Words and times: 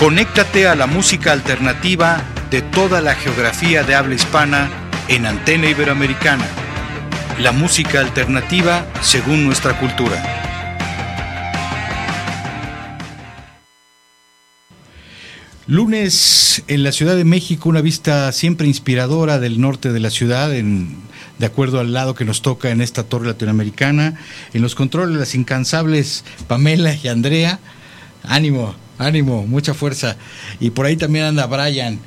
Conéctate 0.00 0.66
a 0.66 0.74
la 0.74 0.86
música 0.86 1.30
alternativa 1.30 2.24
de 2.50 2.62
toda 2.62 3.02
la 3.02 3.14
geografía 3.14 3.82
de 3.82 3.94
habla 3.94 4.14
hispana 4.14 4.70
en 5.08 5.26
Antena 5.26 5.68
Iberoamericana. 5.68 6.46
La 7.38 7.52
música 7.52 8.00
alternativa 8.00 8.86
según 9.02 9.44
nuestra 9.44 9.78
cultura. 9.78 10.16
Lunes 15.66 16.64
en 16.66 16.82
la 16.82 16.92
Ciudad 16.92 17.14
de 17.14 17.26
México, 17.26 17.68
una 17.68 17.82
vista 17.82 18.32
siempre 18.32 18.66
inspiradora 18.66 19.38
del 19.38 19.60
norte 19.60 19.92
de 19.92 20.00
la 20.00 20.08
ciudad, 20.08 20.48
de 20.48 21.46
acuerdo 21.46 21.78
al 21.78 21.92
lado 21.92 22.14
que 22.14 22.24
nos 22.24 22.40
toca 22.40 22.70
en 22.70 22.80
esta 22.80 23.02
torre 23.02 23.26
latinoamericana. 23.26 24.18
En 24.54 24.62
los 24.62 24.74
controles, 24.74 25.18
las 25.18 25.34
incansables 25.34 26.24
Pamela 26.48 26.94
y 26.94 27.08
Andrea. 27.08 27.60
Ánimo, 28.22 28.74
ánimo, 29.00 29.46
mucha 29.46 29.74
fuerza. 29.74 30.16
Y 30.60 30.70
por 30.70 30.86
ahí 30.86 30.96
también 30.96 31.24
anda 31.24 31.46
Brian. 31.46 31.98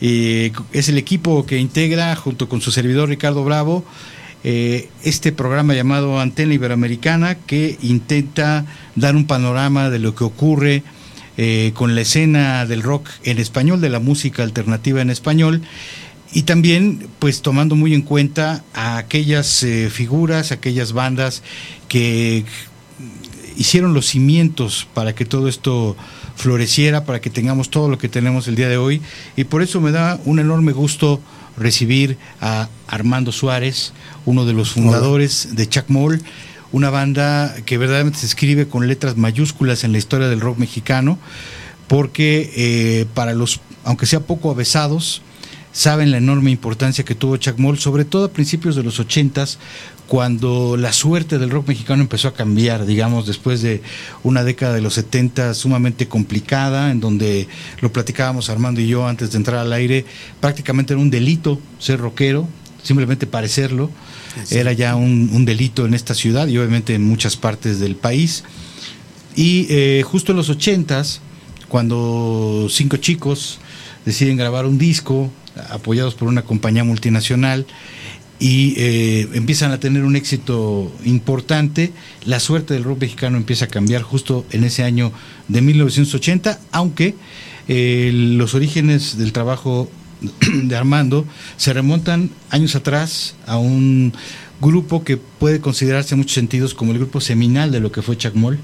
es 0.00 0.88
el 0.88 0.98
equipo 0.98 1.46
que 1.46 1.58
integra, 1.58 2.14
junto 2.16 2.48
con 2.48 2.60
su 2.60 2.70
servidor 2.70 3.08
Ricardo 3.08 3.44
Bravo, 3.44 3.84
eh, 4.42 4.88
este 5.04 5.32
programa 5.32 5.74
llamado 5.74 6.18
Antena 6.18 6.54
Iberoamericana, 6.54 7.34
que 7.34 7.76
intenta 7.82 8.64
dar 8.96 9.14
un 9.14 9.26
panorama 9.26 9.90
de 9.90 9.98
lo 9.98 10.14
que 10.14 10.24
ocurre 10.24 10.82
eh, 11.36 11.72
con 11.74 11.94
la 11.94 12.00
escena 12.00 12.64
del 12.64 12.82
rock 12.82 13.08
en 13.24 13.38
español, 13.38 13.80
de 13.80 13.90
la 13.90 14.00
música 14.00 14.42
alternativa 14.42 15.02
en 15.02 15.10
español. 15.10 15.62
Y 16.32 16.42
también, 16.42 17.08
pues 17.18 17.42
tomando 17.42 17.76
muy 17.76 17.92
en 17.92 18.02
cuenta 18.02 18.64
a 18.72 18.96
aquellas 18.96 19.62
eh, 19.62 19.90
figuras, 19.90 20.52
aquellas 20.52 20.92
bandas 20.92 21.42
que 21.88 22.44
hicieron 23.56 23.92
los 23.92 24.06
cimientos 24.06 24.88
para 24.94 25.14
que 25.14 25.26
todo 25.26 25.48
esto 25.48 25.96
floreciera, 26.40 27.04
para 27.04 27.20
que 27.20 27.30
tengamos 27.30 27.70
todo 27.70 27.88
lo 27.88 27.98
que 27.98 28.08
tenemos 28.08 28.48
el 28.48 28.56
día 28.56 28.68
de 28.68 28.78
hoy. 28.78 29.02
Y 29.36 29.44
por 29.44 29.62
eso 29.62 29.80
me 29.80 29.92
da 29.92 30.18
un 30.24 30.38
enorme 30.38 30.72
gusto 30.72 31.20
recibir 31.56 32.16
a 32.40 32.68
Armando 32.86 33.30
Suárez, 33.30 33.92
uno 34.24 34.46
de 34.46 34.54
los 34.54 34.70
fundadores 34.70 35.54
de 35.54 35.68
Chuck 35.68 35.84
Moll, 35.88 36.22
una 36.72 36.88
banda 36.90 37.54
que 37.66 37.76
verdaderamente 37.76 38.20
se 38.20 38.26
escribe 38.26 38.66
con 38.68 38.88
letras 38.88 39.16
mayúsculas 39.16 39.84
en 39.84 39.92
la 39.92 39.98
historia 39.98 40.28
del 40.28 40.40
rock 40.40 40.58
mexicano, 40.58 41.18
porque 41.88 42.50
eh, 42.56 43.06
para 43.14 43.34
los, 43.34 43.60
aunque 43.84 44.06
sea 44.06 44.20
poco 44.20 44.50
avesados, 44.50 45.22
saben 45.72 46.10
la 46.10 46.18
enorme 46.18 46.50
importancia 46.50 47.04
que 47.04 47.14
tuvo 47.14 47.36
Chuck 47.36 47.58
Moll, 47.58 47.78
sobre 47.78 48.04
todo 48.04 48.26
a 48.26 48.32
principios 48.32 48.76
de 48.76 48.82
los 48.82 48.98
ochentas, 48.98 49.58
cuando 50.10 50.76
la 50.76 50.92
suerte 50.92 51.38
del 51.38 51.50
rock 51.50 51.68
mexicano 51.68 52.02
empezó 52.02 52.26
a 52.26 52.34
cambiar, 52.34 52.84
digamos, 52.84 53.28
después 53.28 53.62
de 53.62 53.80
una 54.24 54.42
década 54.42 54.74
de 54.74 54.80
los 54.80 54.94
70 54.94 55.54
sumamente 55.54 56.08
complicada, 56.08 56.90
en 56.90 56.98
donde 56.98 57.46
lo 57.80 57.92
platicábamos 57.92 58.50
Armando 58.50 58.80
y 58.80 58.88
yo 58.88 59.06
antes 59.06 59.30
de 59.30 59.36
entrar 59.36 59.60
al 59.60 59.72
aire, 59.72 60.04
prácticamente 60.40 60.94
era 60.94 61.00
un 61.00 61.10
delito 61.10 61.60
ser 61.78 62.00
rockero, 62.00 62.48
simplemente 62.82 63.28
parecerlo, 63.28 63.88
era 64.50 64.72
ya 64.72 64.96
un, 64.96 65.44
delito 65.44 65.86
en 65.86 65.94
esta 65.94 66.14
ciudad 66.14 66.48
y 66.48 66.58
obviamente 66.58 66.96
en 66.96 67.04
muchas 67.04 67.36
partes 67.36 67.78
del 67.78 67.94
país. 67.94 68.42
Y 69.36 69.68
eh, 69.70 70.02
justo 70.04 70.32
en 70.32 70.38
los 70.38 70.48
80 70.48 71.04
cuando 71.68 72.66
cinco 72.68 72.96
chicos 72.96 73.60
deciden 74.04 74.36
grabar 74.36 74.66
un 74.66 74.76
disco, 74.76 75.30
apoyados 75.70 76.16
por 76.16 76.26
una 76.26 76.42
compañía 76.42 76.82
multinacional, 76.82 77.64
y 78.40 78.74
eh, 78.78 79.28
empiezan 79.34 79.70
a 79.70 79.78
tener 79.78 80.02
un 80.02 80.16
éxito 80.16 80.90
importante. 81.04 81.92
La 82.24 82.40
suerte 82.40 82.74
del 82.74 82.84
rock 82.84 83.02
mexicano 83.02 83.36
empieza 83.36 83.66
a 83.66 83.68
cambiar 83.68 84.02
justo 84.02 84.46
en 84.50 84.64
ese 84.64 84.82
año 84.82 85.12
de 85.48 85.60
1980, 85.60 86.58
aunque 86.72 87.14
eh, 87.68 88.10
los 88.12 88.54
orígenes 88.54 89.18
del 89.18 89.32
trabajo 89.32 89.90
de 90.52 90.74
Armando 90.74 91.26
se 91.58 91.74
remontan 91.74 92.30
años 92.48 92.74
atrás 92.74 93.36
a 93.46 93.58
un 93.58 94.14
grupo 94.60 95.04
que 95.04 95.18
puede 95.18 95.60
considerarse 95.60 96.14
en 96.14 96.20
muchos 96.20 96.34
sentidos 96.34 96.74
como 96.74 96.92
el 96.92 96.98
grupo 96.98 97.20
seminal 97.20 97.70
de 97.70 97.80
lo 97.80 97.92
que 97.92 98.02
fue 98.02 98.16
Chacmol 98.16 98.58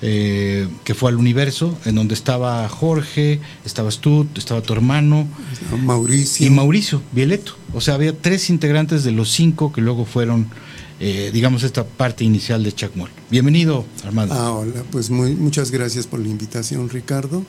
eh, 0.00 0.68
que 0.84 0.94
fue 0.94 1.10
al 1.10 1.16
universo, 1.16 1.76
en 1.84 1.96
donde 1.96 2.14
estaba 2.14 2.68
Jorge, 2.68 3.40
estaba 3.64 3.90
Stut, 3.90 4.38
estaba 4.38 4.62
tu 4.62 4.72
hermano. 4.72 5.26
Mauricio. 5.82 6.46
Y 6.46 6.50
Mauricio 6.50 7.02
Violeto. 7.12 7.56
O 7.74 7.80
sea, 7.80 7.94
había 7.94 8.16
tres 8.16 8.48
integrantes 8.50 9.02
de 9.04 9.10
los 9.10 9.30
cinco 9.30 9.72
que 9.72 9.80
luego 9.80 10.04
fueron, 10.04 10.48
eh, 11.00 11.30
digamos, 11.32 11.64
esta 11.64 11.84
parte 11.84 12.24
inicial 12.24 12.62
de 12.62 12.72
Chacmol. 12.72 13.10
Bienvenido, 13.30 13.84
Armando. 14.04 14.34
Ah, 14.34 14.52
hola, 14.52 14.84
pues 14.90 15.10
muy, 15.10 15.34
muchas 15.34 15.70
gracias 15.70 16.06
por 16.06 16.20
la 16.20 16.28
invitación, 16.28 16.88
Ricardo. 16.88 17.44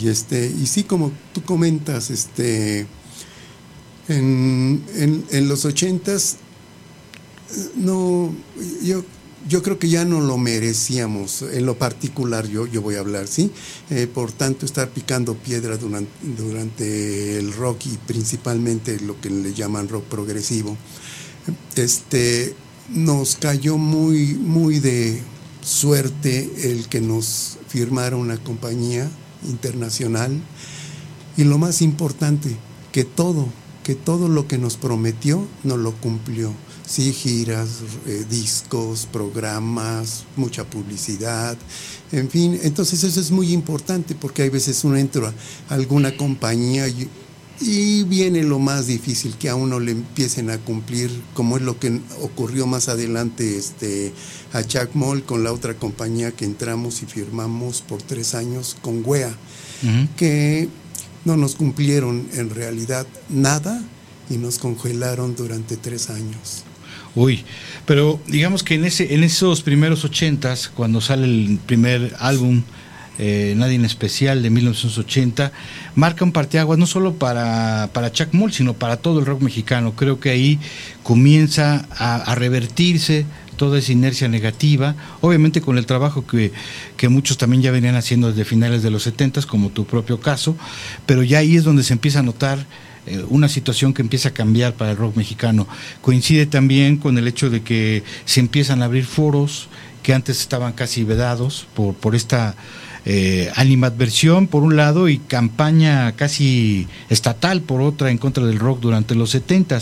Y 0.00 0.06
este, 0.06 0.46
y 0.46 0.66
sí, 0.66 0.84
como 0.84 1.10
tú 1.32 1.42
comentas, 1.42 2.10
este, 2.10 2.86
en, 4.06 4.84
en, 4.94 5.24
en 5.30 5.48
los 5.48 5.64
ochentas, 5.64 6.36
eh, 7.50 7.70
no, 7.74 8.32
yo 8.84 9.02
yo 9.48 9.62
creo 9.62 9.78
que 9.78 9.88
ya 9.88 10.04
no 10.04 10.20
lo 10.20 10.36
merecíamos, 10.38 11.42
en 11.42 11.66
lo 11.66 11.78
particular 11.78 12.46
yo, 12.46 12.66
yo 12.66 12.82
voy 12.82 12.96
a 12.96 13.00
hablar, 13.00 13.26
¿sí? 13.26 13.50
Eh, 13.90 14.06
por 14.06 14.32
tanto, 14.32 14.66
estar 14.66 14.90
picando 14.90 15.34
piedra 15.34 15.76
durante, 15.76 16.10
durante, 16.36 17.38
el 17.38 17.52
rock 17.52 17.86
y 17.86 17.96
principalmente 18.06 19.00
lo 19.00 19.20
que 19.20 19.30
le 19.30 19.54
llaman 19.54 19.88
rock 19.88 20.04
progresivo, 20.04 20.76
este, 21.76 22.54
nos 22.90 23.36
cayó 23.36 23.78
muy, 23.78 24.34
muy 24.34 24.78
de 24.78 25.22
suerte 25.62 26.50
el 26.70 26.88
que 26.88 27.00
nos 27.00 27.58
firmara 27.68 28.16
una 28.16 28.36
compañía 28.36 29.10
internacional. 29.48 30.38
Y 31.36 31.44
lo 31.44 31.58
más 31.58 31.80
importante, 31.80 32.56
que 32.92 33.04
todo, 33.04 33.48
que 33.84 33.94
todo 33.94 34.28
lo 34.28 34.46
que 34.46 34.58
nos 34.58 34.76
prometió 34.76 35.46
nos 35.64 35.78
lo 35.78 35.92
cumplió 35.92 36.52
sí, 36.90 37.12
giras, 37.12 37.68
eh, 38.06 38.24
discos, 38.28 39.06
programas, 39.12 40.24
mucha 40.34 40.64
publicidad, 40.64 41.56
en 42.10 42.28
fin, 42.28 42.58
entonces 42.64 43.04
eso 43.04 43.20
es 43.20 43.30
muy 43.30 43.52
importante 43.52 44.16
porque 44.16 44.42
hay 44.42 44.48
veces 44.48 44.82
uno 44.82 44.96
entra 44.96 45.32
a 45.68 45.74
alguna 45.74 46.16
compañía 46.16 46.88
y, 46.88 47.08
viene 48.04 48.42
lo 48.42 48.58
más 48.58 48.86
difícil, 48.86 49.36
que 49.36 49.50
a 49.50 49.54
uno 49.54 49.78
le 49.78 49.92
empiecen 49.92 50.48
a 50.48 50.56
cumplir, 50.56 51.10
como 51.34 51.58
es 51.58 51.62
lo 51.62 51.78
que 51.78 52.00
ocurrió 52.22 52.66
más 52.66 52.88
adelante 52.88 53.58
este, 53.58 54.14
a 54.54 54.64
Chuck 54.64 54.94
Moll 54.94 55.22
con 55.24 55.44
la 55.44 55.52
otra 55.52 55.74
compañía 55.74 56.32
que 56.32 56.46
entramos 56.46 57.02
y 57.02 57.06
firmamos 57.06 57.82
por 57.82 58.02
tres 58.02 58.34
años 58.34 58.76
con 58.80 59.02
WEA, 59.04 59.36
que 60.16 60.70
no 61.26 61.36
nos 61.36 61.54
cumplieron 61.54 62.26
en 62.32 62.48
realidad 62.48 63.06
nada 63.28 63.84
y 64.30 64.38
nos 64.38 64.58
congelaron 64.58 65.36
durante 65.36 65.76
tres 65.76 66.08
años. 66.08 66.64
Uy, 67.14 67.44
pero 67.86 68.20
digamos 68.26 68.62
que 68.62 68.74
en 68.74 68.84
ese 68.84 69.14
en 69.14 69.24
esos 69.24 69.62
primeros 69.62 70.04
ochentas, 70.04 70.68
cuando 70.68 71.00
sale 71.00 71.24
el 71.24 71.58
primer 71.66 72.14
álbum 72.20 72.62
eh, 73.22 73.52
Nadie 73.54 73.74
en 73.74 73.84
Especial 73.84 74.42
de 74.42 74.48
1980, 74.48 75.52
marca 75.94 76.24
un 76.24 76.32
parteaguas 76.32 76.78
no 76.78 76.86
solo 76.86 77.16
para, 77.16 77.90
para 77.92 78.10
Chuck 78.10 78.32
Moll, 78.32 78.50
sino 78.50 78.72
para 78.72 78.96
todo 78.96 79.20
el 79.20 79.26
rock 79.26 79.42
mexicano. 79.42 79.92
Creo 79.94 80.20
que 80.20 80.30
ahí 80.30 80.58
comienza 81.02 81.86
a, 81.98 82.34
revertirse 82.34 83.26
toda 83.58 83.78
esa 83.78 83.92
inercia 83.92 84.26
negativa, 84.28 84.94
obviamente 85.20 85.60
con 85.60 85.76
el 85.76 85.84
trabajo 85.84 86.26
que, 86.26 86.50
que, 86.96 87.10
muchos 87.10 87.36
también 87.36 87.60
ya 87.60 87.70
venían 87.70 87.94
haciendo 87.94 88.28
desde 88.28 88.46
finales 88.46 88.82
de 88.82 88.90
los 88.90 89.02
70, 89.02 89.42
como 89.42 89.68
tu 89.68 89.84
propio 89.84 90.18
caso, 90.18 90.56
pero 91.04 91.22
ya 91.22 91.40
ahí 91.40 91.56
es 91.56 91.64
donde 91.64 91.82
se 91.82 91.92
empieza 91.92 92.20
a 92.20 92.22
notar 92.22 92.64
eh, 93.06 93.24
una 93.28 93.48
situación 93.48 93.94
que 93.94 94.02
empieza 94.02 94.30
a 94.30 94.32
cambiar 94.32 94.74
para 94.74 94.92
el 94.92 94.96
rock 94.96 95.16
mexicano. 95.16 95.66
Coincide 96.00 96.46
también 96.46 96.96
con 96.96 97.18
el 97.18 97.26
hecho 97.26 97.50
de 97.50 97.62
que 97.62 98.02
se 98.24 98.40
empiezan 98.40 98.82
a 98.82 98.86
abrir 98.86 99.04
foros 99.04 99.68
que 100.02 100.14
antes 100.14 100.40
estaban 100.40 100.72
casi 100.72 101.04
vedados 101.04 101.66
por, 101.74 101.94
por 101.94 102.14
esta 102.14 102.56
eh, 103.06 103.50
animadversión 103.56 104.46
por 104.46 104.62
un 104.62 104.76
lado 104.76 105.08
y 105.08 105.16
campaña 105.16 106.12
casi 106.16 106.86
estatal 107.08 107.62
por 107.62 107.80
otra 107.80 108.10
en 108.10 108.18
contra 108.18 108.44
del 108.44 108.58
rock 108.58 108.80
durante 108.80 109.14
los 109.14 109.30
70 109.30 109.80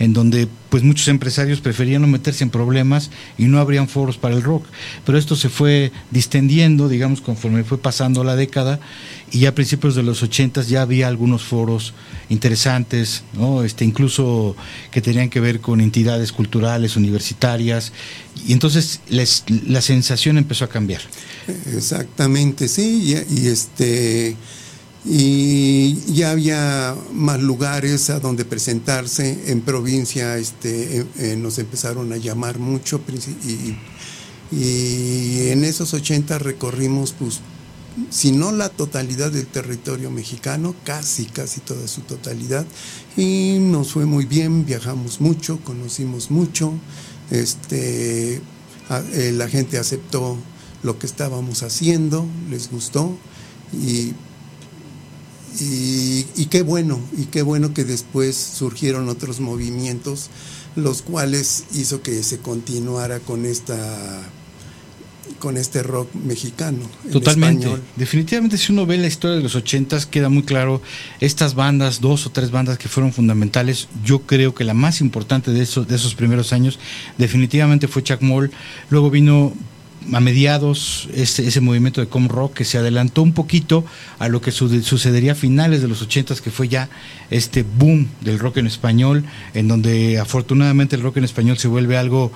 en 0.00 0.12
donde 0.12 0.48
pues 0.68 0.82
muchos 0.82 1.06
empresarios 1.06 1.60
preferían 1.60 2.02
no 2.02 2.08
meterse 2.08 2.42
en 2.42 2.50
problemas 2.50 3.12
y 3.38 3.44
no 3.44 3.60
habrían 3.60 3.86
foros 3.86 4.18
para 4.18 4.34
el 4.34 4.42
rock. 4.42 4.66
Pero 5.04 5.16
esto 5.16 5.36
se 5.36 5.48
fue 5.48 5.92
distendiendo, 6.10 6.88
digamos, 6.88 7.20
conforme 7.20 7.62
fue 7.62 7.78
pasando 7.78 8.24
la 8.24 8.34
década 8.34 8.80
y 9.32 9.40
ya 9.40 9.50
a 9.50 9.54
principios 9.54 9.94
de 9.94 10.02
los 10.02 10.22
80 10.22 10.62
ya 10.62 10.82
había 10.82 11.08
algunos 11.08 11.42
foros 11.42 11.94
interesantes, 12.28 13.24
¿no? 13.34 13.64
este, 13.64 13.84
incluso 13.84 14.56
que 14.90 15.00
tenían 15.00 15.30
que 15.30 15.40
ver 15.40 15.60
con 15.60 15.80
entidades 15.80 16.32
culturales, 16.32 16.96
universitarias, 16.96 17.92
y 18.46 18.52
entonces 18.52 19.00
la 19.08 19.80
sensación 19.80 20.38
empezó 20.38 20.64
a 20.64 20.68
cambiar. 20.68 21.00
Exactamente, 21.74 22.68
sí, 22.68 23.16
y, 23.28 23.46
este 23.46 24.36
y 25.08 25.94
ya 26.12 26.32
había 26.32 26.96
más 27.12 27.40
lugares 27.40 28.10
a 28.10 28.18
donde 28.18 28.44
presentarse 28.44 29.52
en 29.52 29.60
provincia 29.60 30.36
este 30.36 30.98
eh, 30.98 31.06
eh, 31.18 31.36
nos 31.36 31.60
empezaron 31.60 32.12
a 32.12 32.16
llamar 32.16 32.58
mucho 32.58 33.00
y, 33.44 33.76
y 34.56 35.48
en 35.50 35.62
esos 35.62 35.94
80 35.94 36.40
recorrimos 36.40 37.12
pues 37.12 37.40
si 38.10 38.32
no 38.32 38.52
la 38.52 38.68
totalidad 38.68 39.32
del 39.32 39.46
territorio 39.46 40.10
mexicano, 40.10 40.74
casi, 40.84 41.26
casi 41.26 41.60
toda 41.60 41.88
su 41.88 42.02
totalidad. 42.02 42.66
Y 43.16 43.58
nos 43.60 43.92
fue 43.92 44.04
muy 44.06 44.26
bien, 44.26 44.66
viajamos 44.66 45.20
mucho, 45.20 45.58
conocimos 45.64 46.30
mucho, 46.30 46.72
este, 47.30 48.34
eh, 48.34 49.32
la 49.34 49.48
gente 49.48 49.78
aceptó 49.78 50.36
lo 50.82 50.98
que 50.98 51.06
estábamos 51.06 51.62
haciendo, 51.62 52.26
les 52.50 52.70
gustó 52.70 53.16
y, 53.72 54.12
y, 55.58 56.26
y 56.36 56.46
qué 56.46 56.62
bueno, 56.62 57.00
y 57.16 57.26
qué 57.26 57.42
bueno 57.42 57.74
que 57.74 57.84
después 57.84 58.36
surgieron 58.36 59.08
otros 59.08 59.40
movimientos, 59.40 60.28
los 60.76 61.02
cuales 61.02 61.64
hizo 61.74 62.02
que 62.02 62.22
se 62.22 62.38
continuara 62.38 63.20
con 63.20 63.46
esta 63.46 64.30
con 65.38 65.56
este 65.56 65.82
rock 65.82 66.14
mexicano. 66.14 66.78
Totalmente. 67.12 67.68
Definitivamente 67.96 68.58
si 68.58 68.72
uno 68.72 68.86
ve 68.86 68.98
la 68.98 69.06
historia 69.06 69.36
de 69.36 69.42
los 69.42 69.54
ochentas 69.54 70.06
queda 70.06 70.28
muy 70.28 70.42
claro 70.42 70.82
estas 71.20 71.54
bandas, 71.54 72.00
dos 72.00 72.26
o 72.26 72.30
tres 72.30 72.50
bandas 72.50 72.78
que 72.78 72.88
fueron 72.88 73.12
fundamentales. 73.12 73.88
Yo 74.04 74.20
creo 74.22 74.54
que 74.54 74.64
la 74.64 74.74
más 74.74 75.00
importante 75.00 75.50
de 75.50 75.62
esos, 75.62 75.86
de 75.88 75.96
esos 75.96 76.14
primeros 76.14 76.52
años 76.52 76.78
definitivamente 77.18 77.88
fue 77.88 78.02
Chuck 78.02 78.22
Moll. 78.22 78.50
Luego 78.90 79.10
vino 79.10 79.52
a 80.12 80.20
mediados 80.20 81.08
ese, 81.14 81.46
ese 81.46 81.60
movimiento 81.60 82.00
de 82.00 82.06
com 82.06 82.28
rock 82.28 82.54
que 82.54 82.64
se 82.64 82.78
adelantó 82.78 83.22
un 83.22 83.32
poquito 83.32 83.84
a 84.18 84.28
lo 84.28 84.40
que 84.40 84.52
sucedería 84.52 85.32
a 85.32 85.34
finales 85.34 85.82
de 85.82 85.88
los 85.88 86.02
ochentas 86.02 86.40
que 86.40 86.50
fue 86.50 86.68
ya 86.68 86.88
este 87.30 87.64
boom 87.64 88.08
del 88.20 88.38
rock 88.38 88.58
en 88.58 88.66
español 88.66 89.24
en 89.54 89.68
donde 89.68 90.18
afortunadamente 90.18 90.96
el 90.96 91.02
rock 91.02 91.16
en 91.16 91.24
español 91.24 91.58
se 91.58 91.68
vuelve 91.68 91.96
algo 91.96 92.30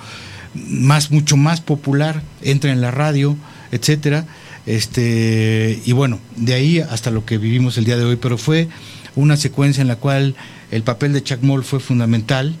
más, 0.53 1.11
mucho 1.11 1.37
más 1.37 1.61
popular, 1.61 2.21
entra 2.41 2.71
en 2.71 2.81
la 2.81 2.91
radio, 2.91 3.37
etcétera. 3.71 4.25
Este, 4.65 5.81
y 5.85 5.91
bueno, 5.91 6.19
de 6.35 6.53
ahí 6.53 6.79
hasta 6.79 7.11
lo 7.11 7.25
que 7.25 7.37
vivimos 7.37 7.77
el 7.77 7.85
día 7.85 7.97
de 7.97 8.05
hoy, 8.05 8.15
pero 8.15 8.37
fue 8.37 8.67
una 9.15 9.37
secuencia 9.37 9.81
en 9.81 9.87
la 9.87 9.95
cual 9.95 10.35
el 10.71 10.83
papel 10.83 11.13
de 11.13 11.23
Chuck 11.23 11.41
Moll 11.41 11.63
fue 11.63 11.79
fundamental. 11.79 12.55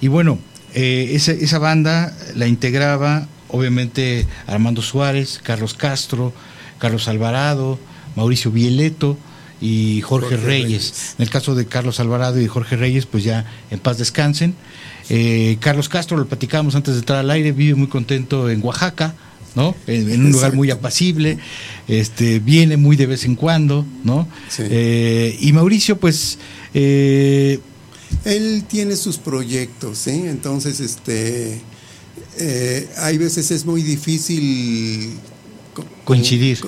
Y 0.00 0.08
bueno, 0.08 0.38
eh, 0.74 1.10
esa, 1.12 1.32
esa 1.32 1.58
banda 1.58 2.16
la 2.34 2.46
integraba 2.46 3.28
obviamente 3.48 4.26
Armando 4.46 4.82
Suárez, 4.82 5.40
Carlos 5.42 5.74
Castro, 5.74 6.32
Carlos 6.78 7.08
Alvarado, 7.08 7.78
Mauricio 8.16 8.50
Vieleto 8.50 9.16
y 9.60 10.00
Jorge, 10.02 10.36
Reyes. 10.36 11.14
En 11.18 11.22
el 11.22 11.30
caso 11.30 11.54
de 11.54 11.66
Carlos 11.66 12.00
Alvarado 12.00 12.40
y 12.40 12.46
Jorge 12.46 12.76
Reyes, 12.76 13.06
pues 13.06 13.24
ya 13.24 13.46
en 13.70 13.78
paz 13.78 13.98
descansen. 13.98 14.54
Eh, 15.08 15.56
Carlos 15.60 15.88
Castro, 15.88 16.16
lo 16.16 16.26
platicábamos 16.26 16.74
antes 16.74 16.94
de 16.94 17.00
entrar 17.00 17.20
al 17.20 17.30
aire, 17.30 17.52
vive 17.52 17.74
muy 17.74 17.88
contento 17.88 18.50
en 18.50 18.62
Oaxaca, 18.62 19.14
¿no? 19.54 19.74
En, 19.86 20.26
un 20.26 20.32
lugar 20.32 20.54
muy 20.54 20.70
apacible, 20.70 21.38
este, 21.88 22.40
viene 22.40 22.76
muy 22.76 22.96
de 22.96 23.06
vez 23.06 23.24
en 23.24 23.36
cuando, 23.36 23.86
¿no? 24.04 24.28
Eh, 24.58 25.36
y 25.40 25.52
Mauricio, 25.52 25.96
pues... 25.98 26.38
Eh, 26.74 27.58
Él 28.24 28.64
tiene 28.68 28.96
sus 28.96 29.16
proyectos, 29.16 29.98
¿sí? 29.98 30.24
Entonces, 30.26 30.80
este... 30.80 31.62
hay 32.98 33.16
veces 33.16 33.50
es 33.50 33.64
muy 33.64 33.82
difícil 33.82 35.12
coincidir 36.04 36.58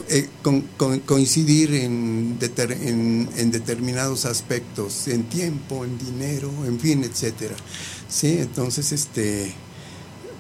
coincidir 1.07 1.75
en, 1.75 2.39
en, 2.41 3.51
determinados 3.51 4.25
aspectos 4.25 5.09
en 5.09 5.25
tiempo 5.25 5.85
en 5.85 5.99
dinero 5.99 6.51
en 6.67 6.79
fin 6.79 7.05
etcétera 7.05 7.55
Sí, 8.09 8.39
entonces, 8.41 8.91
este, 8.93 9.53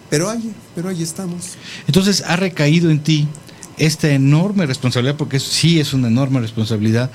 pero 0.08 0.30
ahí, 0.30 0.52
pero 0.74 0.88
ahí 0.88 1.02
estamos. 1.02 1.56
Entonces 1.86 2.24
ha 2.26 2.36
recaído 2.36 2.90
en 2.90 3.00
ti 3.00 3.28
esta 3.76 4.10
enorme 4.10 4.66
responsabilidad, 4.66 5.16
porque 5.16 5.38
sí 5.38 5.78
es 5.78 5.92
una 5.92 6.08
enorme 6.08 6.40
responsabilidad, 6.40 7.10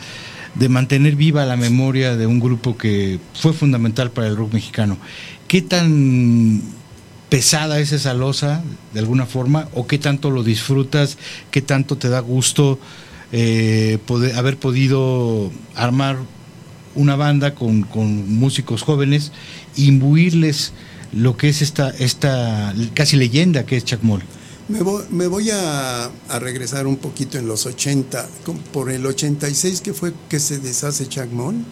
de 0.53 0.69
mantener 0.69 1.15
viva 1.15 1.45
la 1.45 1.57
memoria 1.57 2.15
de 2.15 2.27
un 2.27 2.39
grupo 2.39 2.77
que 2.77 3.19
fue 3.33 3.53
fundamental 3.53 4.11
para 4.11 4.27
el 4.27 4.37
rock 4.37 4.53
mexicano. 4.53 4.97
¿Qué 5.47 5.63
tan 5.63 6.61
pesada 7.33 7.79
es 7.79 7.91
esa 7.91 8.13
losa, 8.13 8.61
de 8.93 8.99
alguna 8.99 9.25
forma, 9.25 9.67
o 9.73 9.87
qué 9.87 9.97
tanto 9.97 10.29
lo 10.29 10.43
disfrutas, 10.43 11.17
qué 11.49 11.63
tanto 11.63 11.97
te 11.97 12.07
da 12.07 12.19
gusto 12.19 12.77
eh, 13.31 13.97
haber 14.35 14.57
podido 14.57 15.51
armar 15.73 16.17
una 16.93 17.15
banda 17.15 17.55
con, 17.55 17.87
músicos 18.37 18.83
jóvenes 18.83 19.31
imbuirles 19.75 20.73
lo 21.11 21.35
que 21.35 21.49
es 21.49 21.63
esta, 21.63 21.89
esta 21.89 22.71
casi 22.93 23.17
leyenda 23.17 23.65
que 23.65 23.77
es 23.77 23.83
Chuck 23.83 24.03
Moll. 24.03 24.21
Me 24.67 24.83
voy, 24.83 25.03
me 25.09 25.25
voy 25.25 25.49
a, 25.49 26.11
a, 26.29 26.37
regresar 26.37 26.85
un 26.85 26.97
poquito 26.97 27.39
en 27.39 27.47
los 27.47 27.65
80, 27.65 28.29
por 28.71 28.91
el 28.91 29.07
86 29.07 29.81
que 29.81 29.95
fue 29.95 30.13
que 30.29 30.39
se 30.39 30.59
deshace 30.59 31.07
Chuck 31.07 31.31
Moll, 31.31 31.65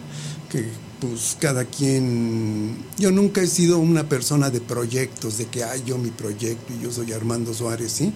que 0.50 0.66
pues 1.02 1.36
cada 1.40 1.64
quien, 1.64 2.76
yo 2.96 3.10
nunca 3.10 3.42
he 3.42 3.48
sido 3.48 3.80
una 3.80 4.08
persona 4.08 4.50
de 4.50 4.60
proyectos, 4.60 5.36
de 5.36 5.46
que 5.46 5.64
hay 5.64 5.82
yo 5.84 5.98
mi 5.98 6.10
proyecto 6.10 6.72
y 6.72 6.84
yo 6.84 6.92
soy 6.92 7.12
Armando 7.12 7.52
Suárez, 7.52 7.90
¿sí? 7.90 8.12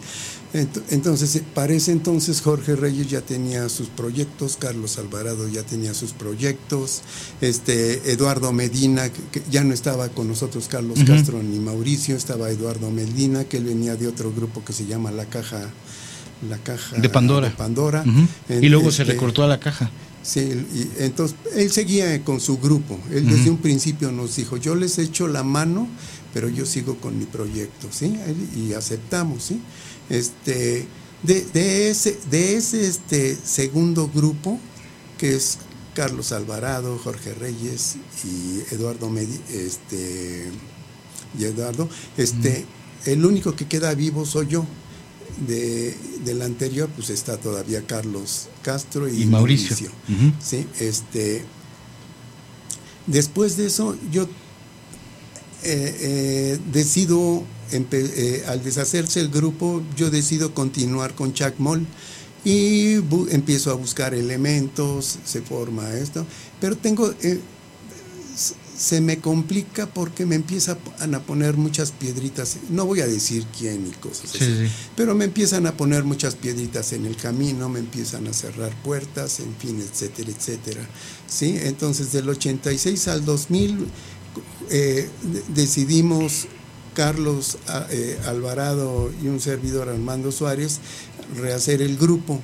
Entonces, 0.90 1.42
parece 1.52 1.90
entonces 1.90 2.40
Jorge 2.40 2.76
Reyes 2.76 3.10
ya 3.10 3.22
tenía 3.22 3.68
sus 3.68 3.88
proyectos, 3.88 4.56
Carlos 4.56 4.98
Alvarado 4.98 5.48
ya 5.48 5.64
tenía 5.64 5.94
sus 5.94 6.12
proyectos, 6.12 7.02
este 7.40 8.12
Eduardo 8.12 8.52
Medina, 8.52 9.10
que 9.10 9.42
ya 9.50 9.64
no 9.64 9.74
estaba 9.74 10.08
con 10.08 10.28
nosotros 10.28 10.68
Carlos 10.68 11.00
Castro 11.04 11.42
ni 11.42 11.58
Mauricio, 11.58 12.14
estaba 12.14 12.50
Eduardo 12.50 12.92
Medina, 12.92 13.44
que 13.44 13.56
él 13.56 13.64
venía 13.64 13.96
de 13.96 14.06
otro 14.06 14.32
grupo 14.32 14.64
que 14.64 14.72
se 14.72 14.86
llama 14.86 15.10
La 15.10 15.26
Caja 15.26 15.72
la 16.50 16.58
caja 16.58 16.96
de 16.98 17.08
Pandora. 17.08 17.50
Pandora. 17.56 18.04
y 18.48 18.68
luego 18.68 18.90
se 18.90 19.02
este, 19.02 19.14
recortó 19.14 19.42
a 19.42 19.46
la 19.46 19.58
caja. 19.58 19.90
Sí, 20.26 20.40
y 20.40 20.90
entonces 21.04 21.36
él 21.54 21.70
seguía 21.70 22.24
con 22.24 22.40
su 22.40 22.58
grupo. 22.58 22.98
Él 23.12 23.28
desde 23.28 23.48
un 23.48 23.58
principio 23.58 24.10
nos 24.10 24.34
dijo, 24.34 24.56
yo 24.56 24.74
les 24.74 24.98
echo 24.98 25.28
la 25.28 25.44
mano, 25.44 25.86
pero 26.34 26.48
yo 26.48 26.66
sigo 26.66 26.96
con 26.96 27.16
mi 27.16 27.26
proyecto, 27.26 27.86
¿sí? 27.92 28.12
Y 28.56 28.72
aceptamos, 28.72 29.44
¿sí? 29.44 29.60
Este, 30.10 30.84
de, 31.22 31.90
ese, 31.90 32.18
de 32.28 32.56
ese 32.56 32.88
este, 32.88 33.36
segundo 33.36 34.10
grupo, 34.12 34.58
que 35.16 35.36
es 35.36 35.58
Carlos 35.94 36.32
Alvarado, 36.32 36.98
Jorge 36.98 37.32
Reyes 37.32 37.94
y 38.24 38.74
Eduardo 38.74 39.08
este, 39.16 40.50
y 41.38 41.44
Eduardo, 41.44 41.88
este, 42.16 42.66
el 43.04 43.24
único 43.24 43.54
que 43.54 43.68
queda 43.68 43.94
vivo 43.94 44.26
soy 44.26 44.48
yo. 44.48 44.66
De, 45.46 45.94
del 46.24 46.40
anterior, 46.40 46.88
pues 46.96 47.10
está 47.10 47.36
todavía 47.36 47.86
Carlos 47.86 48.48
Castro 48.66 49.08
y, 49.08 49.24
Mauricio. 49.26 49.76
¿sí? 50.42 50.66
este, 50.80 51.44
después 53.06 53.56
de 53.56 53.66
eso, 53.66 53.96
yo 54.10 54.24
eh, 54.24 54.28
eh, 55.62 56.58
decido 56.72 57.44
eh, 57.70 58.44
al 58.48 58.64
deshacerse 58.64 59.20
el 59.20 59.28
grupo, 59.28 59.84
yo 59.96 60.10
decido 60.10 60.52
continuar 60.52 61.14
con 61.14 61.32
Chuck 61.32 61.54
Moll 61.58 61.86
y 62.44 62.94
empiezo 63.30 63.70
a 63.70 63.74
buscar 63.74 64.14
elementos, 64.14 65.20
se 65.24 65.42
forma 65.42 65.94
esto, 65.94 66.26
pero 66.60 66.76
tengo, 66.76 67.14
se 68.76 69.00
me 69.00 69.18
complica 69.18 69.86
porque 69.86 70.26
me 70.26 70.34
empiezan 70.34 70.78
a 71.14 71.20
poner 71.20 71.56
muchas 71.56 71.92
piedritas, 71.92 72.58
no 72.68 72.84
voy 72.84 73.00
a 73.00 73.06
decir 73.06 73.46
quién 73.58 73.86
y 73.86 73.90
cosas 73.92 74.34
así, 74.34 74.68
pero 74.94 75.14
me 75.14 75.24
empiezan 75.24 75.66
a 75.66 75.76
poner 75.76 76.04
muchas 76.04 76.34
piedritas 76.34 76.92
en 76.92 77.06
el 77.06 77.16
camino, 77.16 77.68
me 77.68 77.78
empiezan 77.78 78.26
a 78.26 78.32
cerrar 78.32 78.72
puertas, 78.82 79.40
en 79.40 79.54
fin, 79.56 79.80
etcétera, 79.80 80.30
etcétera. 80.30 80.88
¿sí? 81.26 81.56
Entonces 81.62 82.12
del 82.12 82.28
86 82.28 83.08
al 83.08 83.24
2000 83.24 83.86
eh, 84.70 85.08
decidimos 85.48 86.46
Carlos 86.94 87.58
eh, 87.90 88.18
Alvarado 88.26 89.10
y 89.22 89.28
un 89.28 89.40
servidor 89.40 89.88
Armando 89.88 90.32
Suárez 90.32 90.80
rehacer 91.36 91.82
el 91.82 91.96
grupo. 91.96 92.40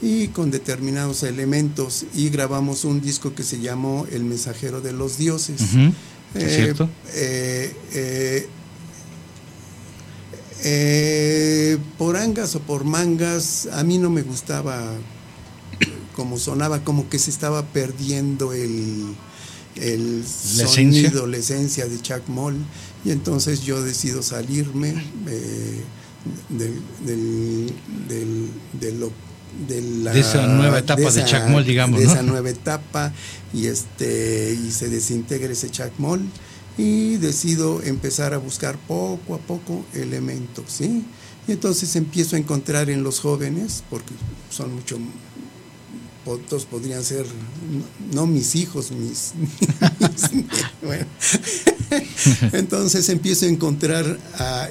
Y 0.00 0.28
con 0.28 0.50
determinados 0.50 1.22
elementos 1.22 2.06
y 2.14 2.30
grabamos 2.30 2.84
un 2.84 3.00
disco 3.00 3.34
que 3.34 3.42
se 3.42 3.60
llamó 3.60 4.06
El 4.10 4.24
mensajero 4.24 4.80
de 4.80 4.92
los 4.92 5.18
dioses. 5.18 5.60
¿Es 6.34 6.54
cierto? 6.54 6.88
por 11.98 12.16
angas 12.16 12.54
o 12.54 12.60
por 12.60 12.84
mangas, 12.84 13.68
a 13.72 13.82
mí 13.84 13.98
no 13.98 14.10
me 14.10 14.22
gustaba 14.22 14.92
como 16.18 16.36
sonaba, 16.36 16.82
como 16.82 17.08
que 17.08 17.18
se 17.18 17.30
estaba 17.30 17.64
perdiendo 17.66 18.52
el, 18.52 19.14
el 19.76 20.24
sonido, 20.26 21.28
la 21.28 21.36
esencia 21.36 21.86
de 21.86 22.00
Chuck 22.00 22.26
Moll. 22.26 22.56
Y 23.04 23.12
entonces 23.12 23.62
yo 23.62 23.82
decido 23.82 24.22
salirme 24.22 24.94
eh, 25.28 25.84
del, 26.48 27.72
de 28.80 28.92
la, 29.68 30.12
de 30.12 30.20
esa 30.20 30.46
nueva 30.46 30.78
etapa 30.78 31.10
de, 31.10 31.24
Chuck 31.24 31.48
Moll, 31.48 31.64
digamos. 31.64 31.98
De 32.00 32.06
esa 32.06 32.22
nueva 32.22 32.50
etapa 32.50 33.12
y, 33.52 33.66
este, 33.66 34.54
y 34.54 34.70
se 34.70 34.88
desintegra 34.88 35.52
ese 35.52 35.70
Chuck 35.70 35.92
Moll 35.98 36.20
y 36.76 37.16
decido 37.16 37.82
empezar 37.82 38.34
a 38.34 38.38
buscar 38.38 38.78
poco 38.78 39.34
a 39.34 39.38
poco 39.38 39.84
elementos, 39.94 40.66
¿sí? 40.68 41.04
Y 41.48 41.52
entonces 41.52 41.96
empiezo 41.96 42.36
a 42.36 42.38
encontrar 42.38 42.88
en 42.90 43.02
los 43.02 43.20
jóvenes, 43.20 43.82
porque 43.90 44.12
son 44.50 44.74
mucho 44.74 44.98
otros 46.28 46.64
podrían 46.64 47.04
ser, 47.04 47.26
no, 48.12 48.26
mis 48.26 48.54
hijos, 48.54 48.90
mis... 48.90 49.32
bueno. 50.82 51.06
Entonces 52.52 53.08
empiezo 53.08 53.46
a 53.46 53.48
encontrar 53.48 54.18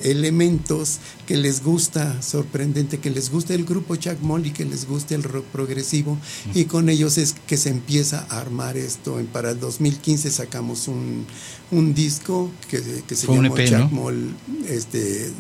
elementos 0.04 1.00
que 1.26 1.38
les 1.38 1.64
gusta, 1.64 2.22
sorprendente, 2.22 3.00
que 3.00 3.10
les 3.10 3.32
guste 3.32 3.54
el 3.54 3.66
grupo 3.66 3.96
Chuck 3.96 4.20
Molly, 4.22 4.52
que 4.52 4.66
les 4.66 4.88
guste 4.88 5.16
el 5.16 5.24
rock 5.24 5.46
progresivo, 5.46 6.18
y 6.54 6.66
con 6.66 6.90
ellos 6.90 7.18
es 7.18 7.36
que 7.48 7.58
se 7.58 7.70
empieza 7.70 8.26
a 8.30 8.40
armar 8.40 8.78
esto. 8.78 9.22
Para 9.32 9.52
el 9.52 9.60
2015 9.60 10.32
sacamos 10.32 10.88
un, 10.88 11.26
disco 11.94 12.52
que, 12.70 12.80
se 13.16 13.28
llamó 13.28 13.56
EP, 13.58 13.70
Chuck 13.70 13.92
Moll, 13.92 14.36
este, 14.70 15.32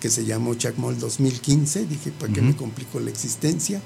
que 0.00 0.10
se 0.10 0.24
llamó 0.24 0.54
Chuck 0.54 0.76
Moll 0.78 0.98
2015, 0.98 1.86
dije, 1.86 2.12
¿para 2.12 2.32
qué 2.32 2.42
me 2.42 2.56
complico 2.56 2.98
la 3.00 3.10
existencia? 3.10 3.80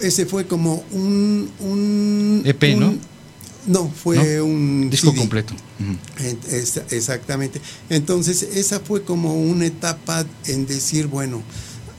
Ese 0.00 0.26
fue 0.26 0.46
como 0.46 0.84
un... 0.92 1.50
un 1.60 2.42
EP, 2.44 2.76
¿no? 2.76 2.94
No, 3.66 3.88
fue 3.88 4.40
un 4.42 4.90
disco 4.90 5.14
completo. 5.14 5.54
exactamente. 6.90 7.60
Entonces, 7.90 8.42
esa 8.42 8.80
fue 8.80 9.04
como 9.04 9.40
una 9.40 9.66
etapa 9.66 10.26
en 10.46 10.66
decir, 10.66 11.06
bueno, 11.06 11.42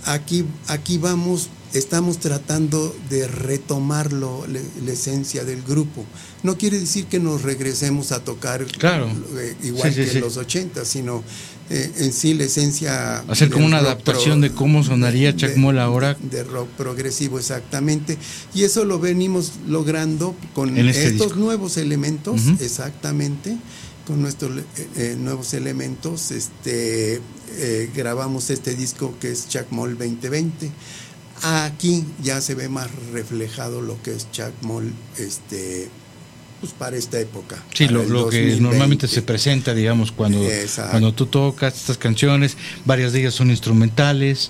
aquí, 0.06 0.44
aquí 0.68 0.98
vamos, 0.98 1.50
estamos 1.74 2.18
tratando 2.18 2.94
de 3.10 3.28
retomarlo, 3.28 4.46
la, 4.48 4.92
esencia 4.92 5.46
del 5.46 5.62
grupo. 5.64 6.04
No 6.44 6.58
quiere 6.58 6.80
decir 6.80 7.06
que 7.06 7.20
nos 7.20 7.44
regresemos 7.44 8.12
a 8.12 8.24
tocar 8.24 8.66
claro. 8.66 9.10
Eh, 9.38 9.56
igual 9.64 9.94
que 9.94 10.12
en 10.12 10.20
los 10.20 10.36
80, 10.36 10.84
sino 10.84 11.24
eh, 11.70 11.92
en 11.98 12.14
sí 12.14 12.34
la 12.34 12.44
esencia... 12.44 13.20
Hacer 13.20 13.50
como 13.50 13.66
una 13.66 13.78
adaptación 13.78 14.42
de 14.42 14.52
cómo 14.52 14.84
sonaría 14.84 15.36
Chuck 15.36 15.56
Moll 15.56 15.80
ahora. 15.80 16.18
De 16.22 16.44
rock 16.44 16.70
progresivo, 16.70 17.40
exactamente. 17.40 18.18
Y 18.54 18.64
eso 18.64 18.86
lo 18.86 19.00
venimos 19.00 19.54
logrando 19.68 20.36
con 20.54 20.78
este 20.78 21.08
estos 21.08 21.36
nuevos 21.36 21.78
elementos, 21.78 22.42
exactamente. 22.60 23.58
Con 24.06 24.22
nuestros 24.22 24.58
eh, 24.58 24.64
eh, 24.98 25.16
nuevos 25.18 25.54
elementos, 25.54 26.32
este, 26.32 27.22
grabamos 27.96 28.50
este 28.50 28.76
disco 28.76 29.16
que 29.22 29.32
es 29.32 29.48
Chuck 29.48 29.68
Moll 29.72 29.98
2020. 29.98 30.70
Aquí 31.44 32.06
ya 32.22 32.42
se 32.42 32.56
ve 32.56 32.70
más 32.70 32.90
reflejado 33.12 33.82
lo 33.82 34.02
que 34.02 34.12
es 34.12 34.30
Chuck 34.32 34.54
Moll 34.62 34.94
este, 35.18 35.90
pues, 36.64 36.72
para 36.72 36.96
esta 36.96 37.20
época. 37.20 37.62
Sí, 37.74 37.90
lo, 37.90 38.30
que 38.30 38.56
normalmente 38.56 39.10
se 39.10 39.22
presenta, 39.22 39.74
digamos, 39.74 40.14
cuando, 40.14 40.40
cuando 40.92 41.14
tú 41.14 41.26
tocas 41.26 41.76
estas 41.76 41.98
canciones, 41.98 42.56
varias 42.86 43.12
de 43.12 43.20
ellas 43.20 43.34
son 43.34 43.50
instrumentales, 43.50 44.50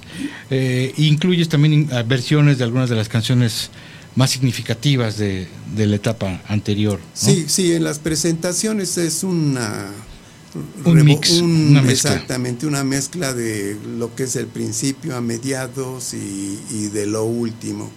eh, 0.51 0.93
incluyes 0.97 1.49
también 1.49 1.89
versiones 2.05 2.59
de 2.59 2.65
algunas 2.65 2.87
de 2.91 2.97
las 2.97 3.09
canciones 3.09 3.71
más 4.13 4.29
significativas 4.29 5.17
de, 5.17 5.47
la 5.75 5.95
etapa 5.95 6.39
anterior. 6.47 6.99
Sí, 7.15 7.45
sí, 7.47 7.73
en 7.73 7.83
las 7.83 7.97
presentaciones 7.97 8.99
es 8.99 9.23
una... 9.23 9.89
Un 10.85 11.03
mix, 11.03 11.39
una 11.39 11.81
mezcla. 11.81 12.11
Exactamente, 12.11 12.67
una 12.67 12.83
mezcla 12.83 13.33
de 13.33 13.75
lo 13.97 14.13
que 14.13 14.25
es 14.25 14.35
el 14.35 14.45
principio 14.45 15.17
a 15.17 15.21
mediados 15.21 16.13
y, 16.13 16.89
de 16.93 17.07
lo 17.07 17.23
último. 17.23 17.89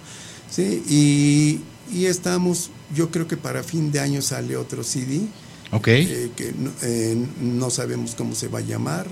¿sí? 0.51 0.83
Y, 0.89 1.61
y 1.95 2.07
estamos 2.07 2.71
yo 2.95 3.11
creo 3.11 3.27
que 3.27 3.37
para 3.37 3.63
fin 3.63 3.91
de 3.91 4.01
año 4.01 4.23
sale 4.23 4.57
otro 4.57 4.85
CD. 4.85 5.23
Ok. 5.73 5.89
Eh, 5.89 6.31
que 6.37 6.55
eh, 6.83 7.27
no, 7.41 7.71
sabemos 7.71 8.15
cómo 8.15 8.35
se 8.35 8.49
va 8.49 8.61
a 8.61 8.63
llamar. 8.63 9.07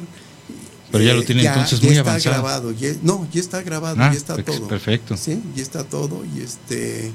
Pero 0.93 1.03
ya 1.03 1.15
lo 1.15 1.23
eh, 1.23 1.25
tiene 1.25 1.45
entonces 1.45 1.83
muy 1.83 1.97
avanzado. 1.97 2.19
está 2.19 2.31
grabado. 2.31 2.75
no, 3.03 3.27
ya 3.33 3.41
está 3.41 3.63
grabado, 3.63 3.97
ah, 4.01 4.13
ya 4.13 4.19
está 4.19 4.37
todo. 4.43 4.69
Perfecto. 4.69 5.17
Sí, 5.17 5.43
ya 5.57 5.63
está 5.63 5.85
todo. 5.85 6.25
Y 6.25 6.41
este. 6.41 7.11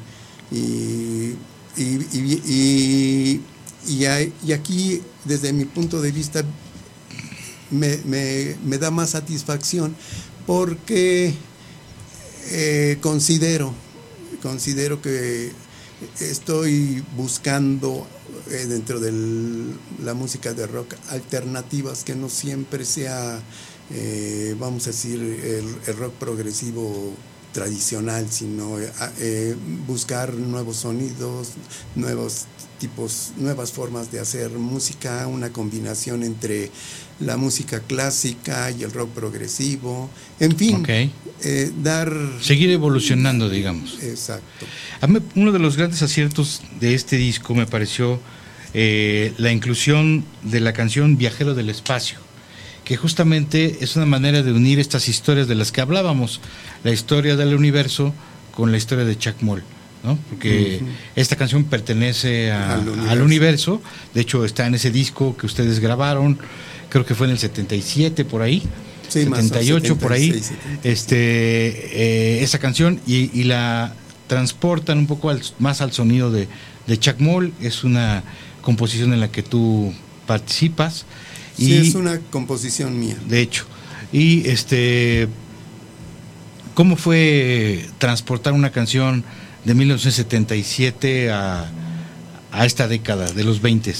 Y, 0.52 1.36
y, 1.78 3.42
y, 3.88 4.06
aquí, 4.52 5.02
desde 5.24 5.54
mi 5.54 5.66
punto 5.66 6.02
de 6.02 6.12
vista, 6.12 6.44
me, 7.70 7.98
me, 8.06 8.56
me 8.66 8.78
da 8.80 8.92
más 8.92 9.12
satisfacción 9.12 9.96
porque 10.46 11.34
considero, 13.02 13.74
considero 14.42 15.02
que 15.02 15.54
estoy 16.20 17.04
buscando 17.16 18.08
eh, 18.52 18.66
dentro 18.68 19.00
de 19.00 19.12
la 20.04 20.14
música 20.14 20.54
de 20.54 20.68
rock 20.68 20.96
alternativas 21.10 22.04
que 22.04 22.16
no 22.16 22.30
siempre 22.30 22.86
sea, 22.86 23.42
eh, 23.92 24.56
vamos 24.60 24.88
a 24.88 24.92
decir, 24.92 25.20
el, 25.22 25.96
rock 25.98 26.14
progresivo 26.14 27.14
tradicional, 27.54 28.28
sino 28.30 28.78
eh, 28.80 29.56
buscar 29.88 30.34
nuevos 30.34 30.78
sonidos, 30.78 31.50
nuevos 31.96 32.46
tipos, 32.80 33.34
nuevas 33.38 33.72
formas 33.72 34.12
de 34.12 34.20
hacer 34.20 34.52
música, 34.52 35.28
una 35.28 35.52
combinación 35.52 36.24
entre 36.24 36.72
la 37.20 37.38
música 37.38 37.82
clásica 37.82 38.72
y 38.72 38.84
el 38.84 38.92
rock 38.92 39.10
progresivo, 39.12 40.10
en 40.40 40.56
fin, 40.56 40.84
eh, 40.88 41.72
dar... 41.84 42.12
Seguir 42.42 42.70
evolucionando, 42.72 43.50
digamos. 43.50 44.02
Exacto. 44.02 44.66
uno 45.36 45.52
de 45.52 45.60
los 45.60 45.76
grandes 45.76 46.02
aciertos 46.02 46.62
de 46.80 46.96
este 46.96 47.18
disco 47.18 47.54
me 47.54 47.66
pareció 47.66 48.20
eh, 48.74 49.34
la 49.38 49.52
inclusión 49.52 50.24
de 50.44 50.60
la 50.62 50.74
canción 50.74 51.18
Viajero 51.18 51.56
del 51.56 51.70
Espacio, 51.70 52.20
que 52.86 52.96
justamente 52.96 53.78
es 53.82 53.96
una 53.98 54.06
manera 54.06 54.42
de 54.42 54.54
unir 54.54 54.80
estas 54.80 55.10
historias 55.10 55.48
de 55.48 55.56
las 55.56 55.72
que 55.72 55.82
hablábamos, 55.82 56.40
la 56.84 56.92
historia 56.92 57.36
del 57.36 57.54
universo 57.54 58.14
con 58.56 58.72
la 58.72 58.78
historia 58.78 59.06
de 59.06 59.18
Chuck 59.18 59.42
Moll. 59.42 59.64
¿No? 60.04 60.18
Porque 60.30 60.82
esta 61.16 61.36
canción 61.36 61.66
pertenece 61.66 62.52
al, 62.52 63.22
universo. 63.22 63.82
de 64.14 64.22
hecho 64.22 64.46
está 64.46 64.68
en 64.68 64.76
ese 64.76 64.92
disco 64.92 65.36
que 65.36 65.46
ustedes 65.46 65.80
grabaron, 65.80 66.40
creo 66.90 67.06
que 67.06 67.16
fue 67.16 67.28
en 67.28 67.32
el 67.32 67.40
77 67.40 68.26
por 68.26 68.42
ahí. 68.42 68.64
78 69.08 69.98
por 69.98 70.14
ahí, 70.14 70.40
este, 70.84 71.18
eh, 71.18 72.44
esa 72.44 72.60
canción 72.60 73.02
y, 73.08 73.44
la 73.44 73.96
transportan 74.28 75.00
un 75.00 75.08
poco 75.08 75.36
más 75.58 75.82
al 75.82 75.92
sonido 75.92 76.32
de, 76.32 76.48
de 76.86 77.00
Chuck 77.00 77.20
Moll, 77.20 77.52
es 77.60 77.84
una 77.84 78.24
composición 78.62 79.12
en 79.14 79.20
la 79.20 79.32
que 79.32 79.42
tú 79.42 79.92
participas. 80.28 81.06
Sí, 81.58 81.76
es 81.76 81.96
una 81.96 82.20
composición 82.20 83.00
mía. 83.00 83.16
De 83.28 83.42
hecho, 83.42 83.66
y 84.14 84.48
este, 84.48 85.28
¿cómo 86.76 86.96
fue 86.96 87.86
transportar 87.98 88.54
una 88.54 88.72
canción 88.72 89.24
de 89.66 89.74
1977 89.74 91.32
a, 91.32 91.70
a 92.52 92.66
esta 92.66 92.88
década 92.88 93.32
de 93.32 93.44
los 93.44 93.62
20? 93.62 93.94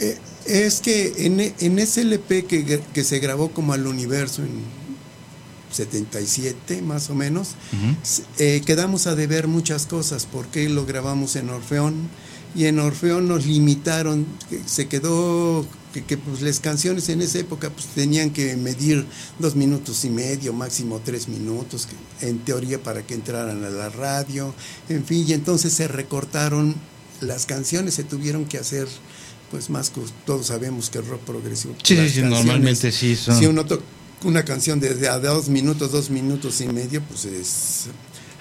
Eh, 0.00 0.18
es 0.46 0.80
que 0.80 1.26
en, 1.26 1.40
en 1.40 1.78
ese 1.78 2.02
LP 2.02 2.44
que, 2.44 2.80
que, 2.92 3.04
se 3.04 3.18
grabó 3.20 3.50
como 3.50 3.72
al 3.72 3.86
universo 3.86 4.42
en 4.42 4.82
77 5.70 6.82
más 6.82 7.10
o 7.10 7.14
menos, 7.14 7.54
eh, 8.38 8.62
quedamos 8.64 9.06
a 9.06 9.14
deber 9.14 9.48
muchas 9.48 9.86
cosas. 9.86 10.26
Porque 10.30 10.68
lo 10.68 10.84
grabamos 10.84 11.36
en 11.36 11.48
Orfeón 11.50 12.08
y 12.54 12.66
en 12.66 12.78
Orfeón 12.78 13.28
nos 13.28 13.46
limitaron, 13.46 14.26
se 14.66 14.88
quedó 14.88 15.66
que, 16.00 16.16
pues 16.16 16.40
las 16.40 16.60
canciones 16.60 17.08
en 17.08 17.20
esa 17.20 17.38
época 17.38 17.70
pues 17.70 17.86
tenían 17.88 18.30
que 18.30 18.56
medir 18.56 19.04
dos 19.38 19.54
minutos 19.54 20.04
y 20.04 20.10
medio, 20.10 20.52
máximo 20.52 21.00
tres 21.04 21.28
minutos, 21.28 21.86
en 22.20 22.38
teoría 22.38 22.82
para 22.82 23.06
que 23.06 23.14
entraran 23.14 23.64
a 23.64 23.70
la 23.70 23.90
radio, 23.90 24.54
en 24.88 25.04
fin, 25.04 25.24
y 25.28 25.34
entonces 25.34 25.72
se 25.72 25.88
recortaron 25.88 26.74
las 27.20 27.46
canciones, 27.46 27.94
se 27.94 28.04
tuvieron 28.04 28.46
que 28.46 28.58
hacer 28.58 28.88
pues 29.50 29.68
más 29.68 29.92
todos 30.24 30.46
sabemos 30.46 30.88
que 30.88 30.98
el 30.98 31.06
rock 31.06 31.20
progresivo. 31.20 31.74
Sí, 31.82 32.08
sí, 32.08 32.22
normalmente 32.22 32.90
sí 32.90 33.14
Si 33.14 33.44
uno 33.44 33.66
toca 33.66 33.84
una 34.24 34.44
canción 34.44 34.80
de, 34.80 35.08
a 35.08 35.18
dos 35.18 35.48
minutos, 35.48 35.92
dos 35.92 36.08
minutos 36.08 36.60
y 36.62 36.68
medio, 36.68 37.02
pues 37.02 37.26
es 37.26 37.86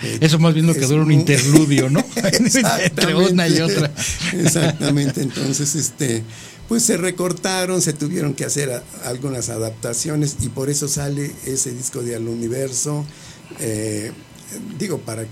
Eso 0.21 0.39
más 0.39 0.53
bien 0.53 0.67
lo 0.67 0.73
que 0.73 0.81
dura 0.81 1.03
un 1.03 1.11
interludio, 1.11 1.89
¿no? 1.89 2.03
Entre 2.83 3.15
una 3.15 3.47
y 3.47 3.59
otra. 3.59 3.91
Exactamente, 4.33 5.21
entonces 5.21 5.75
este 5.75 6.23
pues 6.67 6.83
se 6.83 6.95
recortaron, 6.95 7.81
se 7.81 7.91
tuvieron 7.91 8.33
que 8.33 8.45
hacer 8.45 8.81
algunas 9.03 9.49
adaptaciones 9.49 10.37
y 10.41 10.47
por 10.47 10.69
eso 10.69 10.87
sale 10.87 11.29
ese 11.45 11.73
disco 11.73 12.01
de 12.01 12.15
Al 12.15 12.29
Universo. 12.29 13.05
Eh, 13.59 14.13
digo, 14.79 14.99
para 14.99 15.25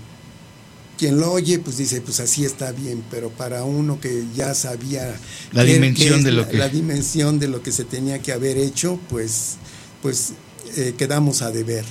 quien 0.98 1.18
lo 1.18 1.32
oye, 1.32 1.58
pues 1.58 1.78
dice, 1.78 2.02
pues 2.02 2.20
así 2.20 2.44
está 2.44 2.72
bien, 2.72 3.02
pero 3.10 3.30
para 3.30 3.64
uno 3.64 3.98
que 3.98 4.24
ya 4.36 4.52
sabía 4.54 5.18
la 5.52 5.64
dimensión 5.64 6.22
de 6.22 6.32
lo 6.32 6.46
que 6.46 6.58
la 6.58 6.68
dimensión 6.68 7.38
de 7.38 7.48
lo 7.48 7.62
que 7.62 7.72
se 7.72 7.84
tenía 7.84 8.18
que 8.18 8.32
haber 8.32 8.58
hecho, 8.58 9.00
pues, 9.08 9.56
pues 10.02 10.34
eh, 10.76 10.92
quedamos 10.98 11.40
a 11.40 11.50
deber. 11.50 11.86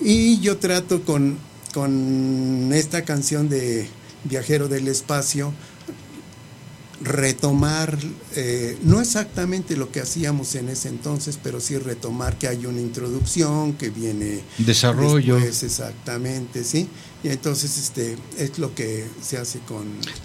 Y 0.00 0.40
yo 0.40 0.56
trato 0.56 1.02
con, 1.02 1.38
con 1.76 2.70
esta 2.72 3.04
canción 3.04 3.50
de 3.50 3.86
Viajero 4.24 4.66
del 4.66 4.88
Espacio, 4.88 5.52
retomar, 7.02 7.98
eh, 8.34 8.78
no 8.82 8.98
exactamente 8.98 9.76
lo 9.76 9.92
que 9.92 10.00
hacíamos 10.00 10.54
en 10.54 10.70
ese 10.70 10.88
entonces, 10.88 11.38
pero 11.42 11.60
sí 11.60 11.76
retomar 11.76 12.38
que 12.38 12.48
hay 12.48 12.64
una 12.64 12.80
introducción, 12.80 13.74
que 13.74 13.90
viene 13.90 14.40
desarrollo. 14.56 15.36
exactamente, 15.36 16.64
sí. 16.64 16.88
Y 17.22 17.28
entonces 17.28 17.76
este 17.76 18.16
es 18.38 18.58
lo 18.58 18.74
que 18.74 19.04
se 19.20 19.36
hace 19.36 19.58
con... 19.58 19.84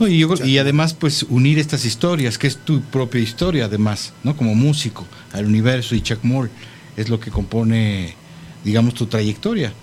y, 0.09 0.23
y, 0.49 0.57
además 0.57 0.93
pues 0.93 1.23
unir 1.23 1.59
estas 1.59 1.83
historias, 1.83 2.37
que 2.37 2.47
es 2.47 2.63
tu 2.63 2.79
propia 2.81 3.19
historia 3.19 3.65
además, 3.65 4.13
¿no? 4.23 4.37
Como 4.37 4.55
músico, 4.55 5.05
al 5.33 5.47
universo 5.47 5.95
y 5.95 6.01
Chuck 6.01 6.23
Moore, 6.23 6.49
es 6.95 7.09
lo 7.09 7.19
que 7.19 7.29
compone, 7.29 8.15
digamos, 8.63 8.93
tu 8.93 9.07
trayectoria, 9.07 9.73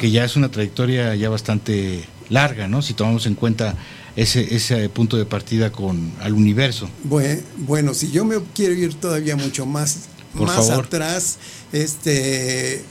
que 0.00 0.10
ya 0.10 0.24
es 0.24 0.36
una 0.36 0.50
trayectoria 0.50 1.14
ya 1.14 1.28
bastante 1.28 2.04
larga, 2.28 2.68
¿no? 2.68 2.82
Si 2.82 2.94
tomamos 2.94 3.26
en 3.26 3.34
cuenta 3.34 3.76
ese, 4.16 4.54
ese 4.54 4.88
punto 4.88 5.16
de 5.16 5.26
partida 5.26 5.70
con 5.70 6.12
al 6.20 6.32
universo. 6.32 6.88
Bueno, 7.04 7.42
bueno, 7.58 7.94
si 7.94 8.10
yo 8.10 8.24
me 8.24 8.36
quiero 8.54 8.74
ir 8.74 8.94
todavía 8.94 9.36
mucho 9.36 9.66
más, 9.66 10.08
más 10.34 10.70
atrás, 10.70 11.38
este 11.72 12.82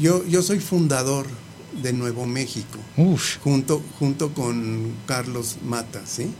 yo, 0.00 0.24
yo 0.26 0.42
soy 0.42 0.60
fundador 0.60 1.26
de 1.82 1.92
Nuevo 1.92 2.26
México, 2.26 2.78
junto 3.42 3.82
junto 3.98 4.32
con 4.34 4.92
Carlos 5.06 5.56
Mata, 5.64 6.02
¿sí? 6.06 6.30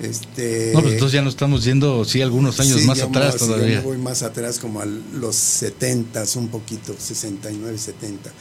Este, 0.00 0.72
no, 0.74 0.80
pues 0.80 0.94
entonces 0.94 1.12
ya 1.12 1.22
nos 1.22 1.34
estamos 1.34 1.64
yendo, 1.64 2.04
sí, 2.04 2.22
algunos 2.22 2.58
años 2.58 2.82
más 2.82 3.00
atrás 3.00 3.36
todavía. 3.36 3.76
yo 3.76 3.82
voy 3.82 3.98
más 3.98 4.22
atrás, 4.22 4.58
como 4.58 4.80
a 4.80 4.86
los 4.86 5.36
70, 5.36 6.24
un 6.36 6.48
poquito, 6.48 6.94
69, 6.98 7.78
70. 7.78 8.32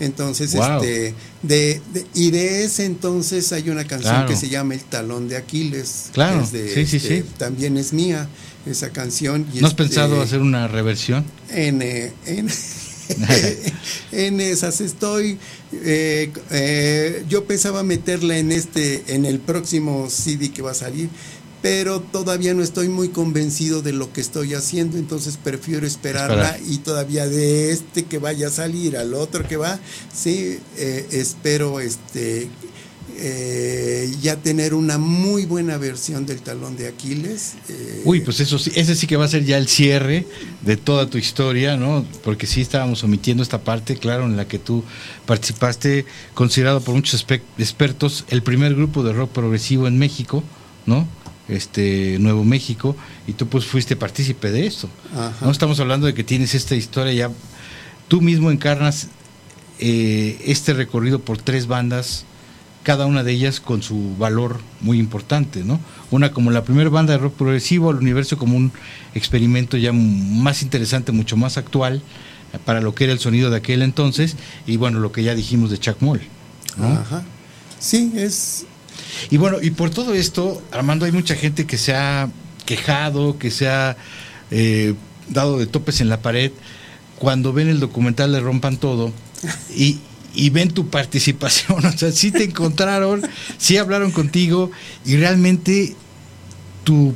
Entonces, 0.00 0.54
este, 0.54 1.14
de, 1.42 1.80
y 2.14 2.30
de 2.30 2.64
ese 2.64 2.84
entonces 2.84 3.52
hay 3.52 3.70
una 3.70 3.84
canción 3.84 4.26
que 4.26 4.36
se 4.36 4.48
llama 4.48 4.74
El 4.74 4.82
talón 4.82 5.28
de 5.28 5.36
Aquiles. 5.36 6.10
Claro, 6.12 6.44
sí, 6.44 6.58
sí, 6.74 6.96
este, 6.96 7.00
sí. 7.00 7.24
También 7.38 7.76
es 7.76 7.92
mía 7.92 8.28
esa 8.66 8.90
canción. 8.90 9.46
¿No 9.60 9.66
has 9.66 9.74
pensado 9.74 10.20
hacer 10.20 10.40
una 10.40 10.68
reversión? 10.68 11.24
En, 11.50 11.80
eh, 11.82 12.12
en, 12.26 12.48
en 14.12 14.40
esas 14.40 14.80
estoy. 14.80 15.38
Eh, 15.72 16.32
eh, 16.50 17.24
yo 17.28 17.44
pensaba 17.44 17.82
meterla 17.82 18.38
en 18.38 18.52
este, 18.52 19.04
en 19.14 19.24
el 19.24 19.38
próximo 19.40 20.08
CD 20.10 20.50
que 20.50 20.62
va 20.62 20.70
a 20.72 20.74
salir, 20.74 21.08
pero 21.64 22.00
todavía 22.00 22.52
no 22.52 22.62
estoy 22.62 22.90
muy 22.90 23.08
convencido 23.08 23.80
de 23.80 23.94
lo 23.94 24.12
que 24.12 24.20
estoy 24.20 24.52
haciendo, 24.52 24.98
entonces 24.98 25.38
prefiero 25.42 25.86
esperarla 25.86 26.58
y 26.68 26.76
todavía 26.76 27.26
de 27.26 27.72
este 27.72 28.02
que 28.02 28.18
vaya 28.18 28.48
a 28.48 28.50
salir 28.50 28.98
al 28.98 29.14
otro 29.14 29.48
que 29.48 29.56
va, 29.56 29.80
sí, 30.14 30.58
eh, 30.76 31.06
espero 31.12 31.80
este 31.80 32.50
eh, 33.16 34.14
ya 34.20 34.36
tener 34.36 34.74
una 34.74 34.98
muy 34.98 35.46
buena 35.46 35.78
versión 35.78 36.26
del 36.26 36.42
talón 36.42 36.76
de 36.76 36.86
Aquiles. 36.86 37.54
Eh. 37.70 38.02
Uy, 38.04 38.20
pues 38.20 38.40
eso 38.40 38.58
sí, 38.58 38.70
ese 38.74 38.94
sí 38.94 39.06
que 39.06 39.16
va 39.16 39.24
a 39.24 39.28
ser 39.28 39.46
ya 39.46 39.56
el 39.56 39.66
cierre 39.66 40.26
de 40.60 40.76
toda 40.76 41.08
tu 41.08 41.16
historia, 41.16 41.78
¿no? 41.78 42.04
Porque 42.24 42.46
sí 42.46 42.60
estábamos 42.60 43.02
omitiendo 43.04 43.42
esta 43.42 43.64
parte, 43.64 43.96
claro, 43.96 44.26
en 44.26 44.36
la 44.36 44.46
que 44.46 44.58
tú 44.58 44.84
participaste, 45.24 46.04
considerado 46.34 46.82
por 46.82 46.94
muchos 46.94 47.24
expertos 47.56 48.26
el 48.28 48.42
primer 48.42 48.74
grupo 48.74 49.02
de 49.02 49.14
rock 49.14 49.30
progresivo 49.30 49.88
en 49.88 49.96
México, 49.96 50.44
¿no? 50.84 51.08
Este 51.48 52.18
Nuevo 52.20 52.44
México 52.44 52.96
y 53.26 53.32
tú 53.34 53.46
pues 53.46 53.64
fuiste 53.66 53.96
partícipe 53.96 54.50
de 54.50 54.66
esto. 54.66 54.88
No 55.40 55.50
estamos 55.50 55.80
hablando 55.80 56.06
de 56.06 56.14
que 56.14 56.24
tienes 56.24 56.54
esta 56.54 56.74
historia 56.74 57.12
ya, 57.12 57.30
tú 58.08 58.20
mismo 58.20 58.50
encarnas 58.50 59.08
eh, 59.78 60.40
este 60.46 60.72
recorrido 60.72 61.20
por 61.20 61.38
tres 61.38 61.66
bandas, 61.66 62.24
cada 62.82 63.06
una 63.06 63.22
de 63.22 63.32
ellas 63.32 63.60
con 63.60 63.82
su 63.82 64.14
valor 64.18 64.60
muy 64.80 64.98
importante, 64.98 65.64
¿no? 65.64 65.80
Una 66.10 66.32
como 66.32 66.50
la 66.50 66.64
primera 66.64 66.90
banda 66.90 67.14
de 67.14 67.18
rock 67.18 67.34
progresivo, 67.34 67.90
el 67.90 67.96
universo 67.96 68.36
como 68.36 68.56
un 68.56 68.72
experimento 69.14 69.76
ya 69.76 69.92
más 69.92 70.62
interesante, 70.62 71.12
mucho 71.12 71.36
más 71.36 71.56
actual 71.56 72.02
para 72.64 72.80
lo 72.80 72.94
que 72.94 73.04
era 73.04 73.12
el 73.12 73.18
sonido 73.18 73.50
de 73.50 73.56
aquel 73.56 73.82
entonces 73.82 74.36
y 74.66 74.76
bueno, 74.76 75.00
lo 75.00 75.12
que 75.12 75.22
ya 75.22 75.34
dijimos 75.34 75.70
de 75.70 75.78
Chuck 75.78 76.00
Moll. 76.00 76.20
Sí, 77.78 78.12
es 78.16 78.66
y 79.30 79.36
bueno, 79.36 79.58
y 79.62 79.70
por 79.70 79.90
todo 79.90 80.14
esto, 80.14 80.62
Armando, 80.72 81.04
hay 81.04 81.12
mucha 81.12 81.34
gente 81.34 81.66
que 81.66 81.78
se 81.78 81.94
ha 81.94 82.28
quejado, 82.66 83.38
que 83.38 83.50
se 83.50 83.68
ha 83.68 83.96
eh, 84.50 84.94
dado 85.28 85.58
de 85.58 85.66
topes 85.66 86.00
en 86.00 86.08
la 86.08 86.20
pared 86.20 86.52
cuando 87.18 87.52
ven 87.52 87.68
el 87.68 87.80
documental 87.80 88.32
le 88.32 88.40
rompan 88.40 88.76
todo 88.76 89.12
y, 89.76 90.00
ven 90.50 90.70
tu 90.70 90.88
participación, 90.88 91.84
o 91.86 91.92
sea, 91.92 92.12
sí 92.12 92.30
te 92.30 92.44
encontraron, 92.44 93.22
sí 93.58 93.76
hablaron 93.76 94.10
contigo 94.10 94.70
y 95.04 95.16
realmente 95.16 95.94
tu, 96.82 97.14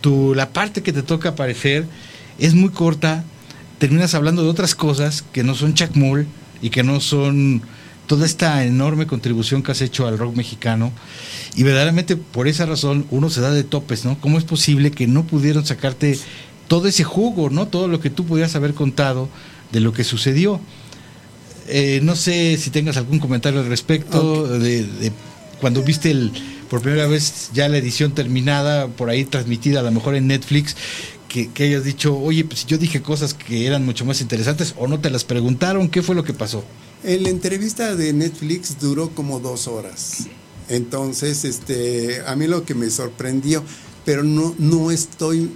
tu, 0.00 0.34
la 0.34 0.50
parte 0.50 0.82
que 0.82 0.92
te 0.92 1.02
toca 1.02 1.30
aparecer 1.30 1.86
es 2.38 2.54
muy 2.54 2.70
corta, 2.70 3.24
terminas 3.78 4.14
hablando 4.14 4.42
de 4.42 4.50
otras 4.50 4.74
cosas 4.74 5.24
que 5.32 5.42
no 5.42 5.54
son 5.54 5.74
chacmol 5.74 6.26
y 6.60 6.70
que 6.70 6.82
no 6.82 7.00
son 7.00 7.62
toda 8.08 8.26
esta 8.26 8.64
enorme 8.64 9.06
contribución 9.06 9.62
que 9.62 9.70
has 9.70 9.82
hecho 9.82 10.08
al 10.08 10.18
rock 10.18 10.34
mexicano 10.34 10.90
y 11.54 11.62
verdaderamente 11.62 12.16
por 12.16 12.48
esa 12.48 12.66
razón 12.66 13.06
uno 13.10 13.30
se 13.30 13.42
da 13.42 13.52
de 13.52 13.64
topes, 13.64 14.04
¿no? 14.04 14.18
¿Cómo 14.20 14.38
es 14.38 14.44
posible 14.44 14.90
que 14.90 15.06
no 15.06 15.24
pudieron 15.24 15.64
sacarte 15.64 16.18
todo 16.68 16.88
ese 16.88 17.04
jugo, 17.04 17.50
¿no? 17.50 17.68
Todo 17.68 17.86
lo 17.86 18.00
que 18.00 18.10
tú 18.10 18.24
pudieras 18.24 18.56
haber 18.56 18.74
contado 18.74 19.28
de 19.72 19.80
lo 19.80 19.92
que 19.92 20.04
sucedió. 20.04 20.58
Eh, 21.68 22.00
no 22.02 22.16
sé 22.16 22.56
si 22.56 22.70
tengas 22.70 22.96
algún 22.96 23.18
comentario 23.18 23.60
al 23.60 23.68
respecto 23.68 24.58
de, 24.58 25.12
cuando 25.60 25.82
viste 25.82 26.10
el, 26.10 26.32
por 26.70 26.80
primera 26.80 27.06
vez 27.06 27.50
ya 27.52 27.68
la 27.68 27.76
edición 27.76 28.12
terminada, 28.12 28.88
por 28.88 29.10
ahí 29.10 29.26
transmitida 29.26 29.80
a 29.80 29.82
lo 29.82 29.92
mejor 29.92 30.14
en 30.14 30.28
Netflix, 30.28 30.76
que, 31.28 31.50
que 31.50 31.64
hayas 31.64 31.84
dicho, 31.84 32.18
oye, 32.18 32.44
pues 32.46 32.64
yo 32.64 32.78
dije 32.78 33.02
cosas 33.02 33.34
que 33.34 33.66
eran 33.66 33.84
mucho 33.84 34.06
más 34.06 34.22
interesantes 34.22 34.74
o 34.78 34.88
no 34.88 34.98
te 34.98 35.10
las 35.10 35.24
preguntaron, 35.24 35.90
¿qué 35.90 36.00
fue 36.00 36.14
lo 36.14 36.24
que 36.24 36.32
pasó? 36.32 36.64
La 37.02 37.28
entrevista 37.28 37.94
de 37.94 38.12
Netflix 38.12 38.78
duró 38.80 39.10
como 39.10 39.38
dos 39.38 39.68
horas. 39.68 40.26
Entonces, 40.68 41.44
este, 41.44 42.22
a 42.26 42.34
mí 42.36 42.46
lo 42.46 42.64
que 42.64 42.74
me 42.74 42.90
sorprendió, 42.90 43.62
pero 44.04 44.22
no, 44.22 44.54
no 44.58 44.90
estoy, 44.90 45.50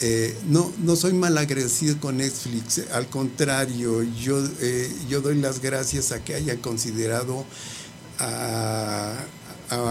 eh, 0.00 0.34
no, 0.48 0.72
no 0.82 0.96
soy 0.96 1.12
mal 1.12 1.36
agradecido 1.36 1.98
con 2.00 2.18
Netflix, 2.18 2.82
al 2.92 3.08
contrario, 3.08 4.02
yo, 4.02 4.42
eh, 4.60 4.90
yo 5.08 5.20
doy 5.20 5.36
las 5.36 5.60
gracias 5.60 6.12
a 6.12 6.24
que 6.24 6.34
haya 6.34 6.56
considerado 6.60 7.44
a, 8.18 9.16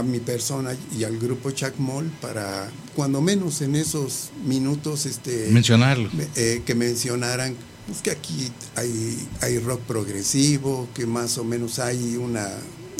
mi 0.03 0.19
persona 0.19 0.75
y 0.97 1.05
al 1.05 1.17
grupo 1.17 1.51
Chacmol 1.51 2.05
para, 2.21 2.69
cuando 2.97 3.21
menos 3.21 3.61
en 3.61 3.75
esos 3.75 4.29
minutos, 4.45 5.05
este, 5.05 5.47
mencionarlo. 5.51 6.09
Eh, 6.35 6.63
que 6.65 6.75
mencionaran 6.75 7.55
pues, 7.89 8.01
que 8.03 8.11
aquí 8.11 8.51
hay, 8.75 9.27
hay 9.41 9.57
rock 9.59 9.81
progresivo, 9.81 10.87
que 10.93 11.07
más 11.07 11.39
o 11.39 11.43
menos 11.43 11.79
hay 11.79 12.17
una 12.17 12.47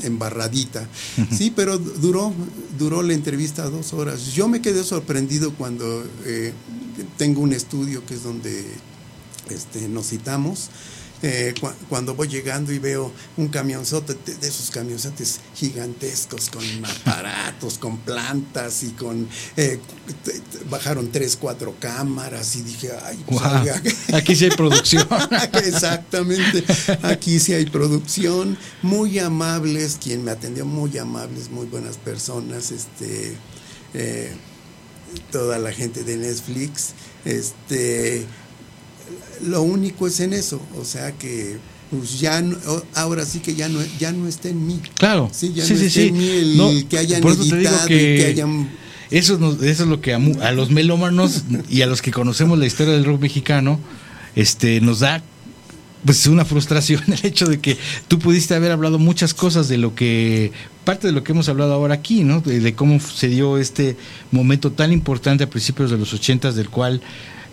embarradita. 0.04 0.88
Sí, 1.32 1.54
pero 1.56 1.78
duró, 1.78 2.34
duró 2.78 3.04
la 3.04 3.14
entrevista 3.14 3.70
dos 3.70 3.94
horas. 3.94 4.34
Yo 4.34 4.48
me 4.48 4.62
quedé 4.62 4.84
sorprendido 4.84 5.54
cuando 5.54 6.04
eh, 6.26 6.54
tengo 7.18 7.42
un 7.42 7.54
estudio 7.54 8.04
que 8.06 8.16
es 8.16 8.24
donde 8.24 8.66
este, 9.50 9.88
nos 9.88 10.08
citamos 10.08 10.70
eh, 11.22 11.54
cuando 11.90 12.16
voy 12.16 12.28
llegando 12.28 12.72
y 12.72 12.80
veo 12.80 13.12
un 13.36 13.50
camionzote 13.50 14.14
de, 14.14 14.48
esos 14.48 14.72
camionzotes 14.72 15.42
gigantescos 15.56 16.50
con 16.50 16.64
aparatos, 16.86 17.78
con 17.78 17.98
plantas 17.98 18.84
y 18.84 18.92
con 18.92 19.28
eh, 19.58 19.80
bajaron 20.70 21.12
tres, 21.12 21.38
cuatro 21.40 21.76
cámaras 21.80 22.56
y 22.56 22.62
dije, 22.62 22.92
ay, 23.04 23.24
pues, 23.26 23.42
aquí 24.14 24.36
sí 24.36 24.46
hay 24.46 24.52
producción. 24.52 25.08
Exactamente, 25.66 26.64
aquí 27.04 27.40
sí 27.40 27.54
hay 27.54 27.66
producción, 27.66 28.58
muy 28.82 29.20
amables, 29.20 29.98
quien 30.02 30.24
me 30.24 30.32
atendió, 30.32 30.66
muy 30.66 30.98
amables, 30.98 31.50
muy 31.50 31.66
buenas 31.66 31.98
personas, 31.98 32.72
este 32.72 33.36
eh, 33.94 34.32
toda 35.32 35.58
la 35.58 35.72
gente 35.72 36.04
de 36.04 36.18
Netflix, 36.18 36.94
este 37.26 38.26
lo 39.48 39.62
único 39.62 40.08
es 40.08 40.20
en 40.20 40.34
eso, 40.34 40.62
o 40.80 40.86
sea 40.86 41.12
que 41.14 41.58
pues 41.90 42.20
ya 42.20 42.42
no- 42.42 42.58
ahora 42.94 43.26
sí 43.26 43.40
que 43.40 43.56
ya 43.56 43.68
no 43.68 43.80
ya 44.00 44.12
no 44.12 44.28
está 44.28 44.50
en 44.50 44.68
mí. 44.68 44.80
Claro. 44.96 45.30
Sí, 45.34 45.54
ya 45.56 45.66
sí, 45.66 45.74
no 45.74 45.80
sí, 45.80 45.86
está 45.88 46.02
en 46.02 46.18
mí 46.18 46.30
el 46.30 46.58
No, 46.58 46.70
que 46.88 46.98
hayan 46.98 47.24
editado 47.26 47.88
que 47.88 48.16
que 48.18 48.26
hayan 48.28 48.70
Eso, 49.10 49.38
nos- 49.40 49.62
eso 49.64 49.84
es 49.84 49.90
lo 49.90 50.00
que 50.02 50.14
a, 50.14 50.18
a 50.42 50.52
los 50.52 50.70
melómanos 50.70 51.44
y 51.70 51.82
a 51.82 51.88
los 51.88 52.02
que 52.02 52.12
conocemos 52.12 52.60
la 52.60 52.68
historia 52.68 52.94
del 52.94 53.06
rock 53.06 53.22
mexicano, 53.22 53.80
este, 54.36 54.82
nos 54.82 55.00
da 55.00 55.24
pues 56.06 56.28
una 56.28 56.46
frustración 56.46 57.02
el 57.12 57.26
hecho 57.26 57.46
de 57.48 57.60
que 57.60 57.76
tú 58.08 58.20
pudiste 58.20 58.54
haber 58.54 58.72
hablado 58.72 59.00
muchas 59.00 59.34
cosas 59.34 59.68
de 59.68 59.78
lo 59.78 59.96
que 59.96 60.52
parte 60.86 61.08
de 61.08 61.14
lo 61.14 61.24
que 61.24 61.32
hemos 61.32 61.50
hablado 61.50 61.74
ahora 61.74 61.96
aquí, 61.96 62.24
¿no? 62.24 62.40
De, 62.42 62.60
de 62.60 62.74
cómo 62.76 63.00
se 63.00 63.28
dio 63.30 63.58
este 63.58 63.98
momento 64.32 64.72
tan 64.72 64.92
importante 64.94 65.44
a 65.44 65.50
principios 65.50 65.90
de 65.92 65.98
los 65.98 66.14
ochentas 66.14 66.56
del 66.56 66.70
cual 66.70 67.02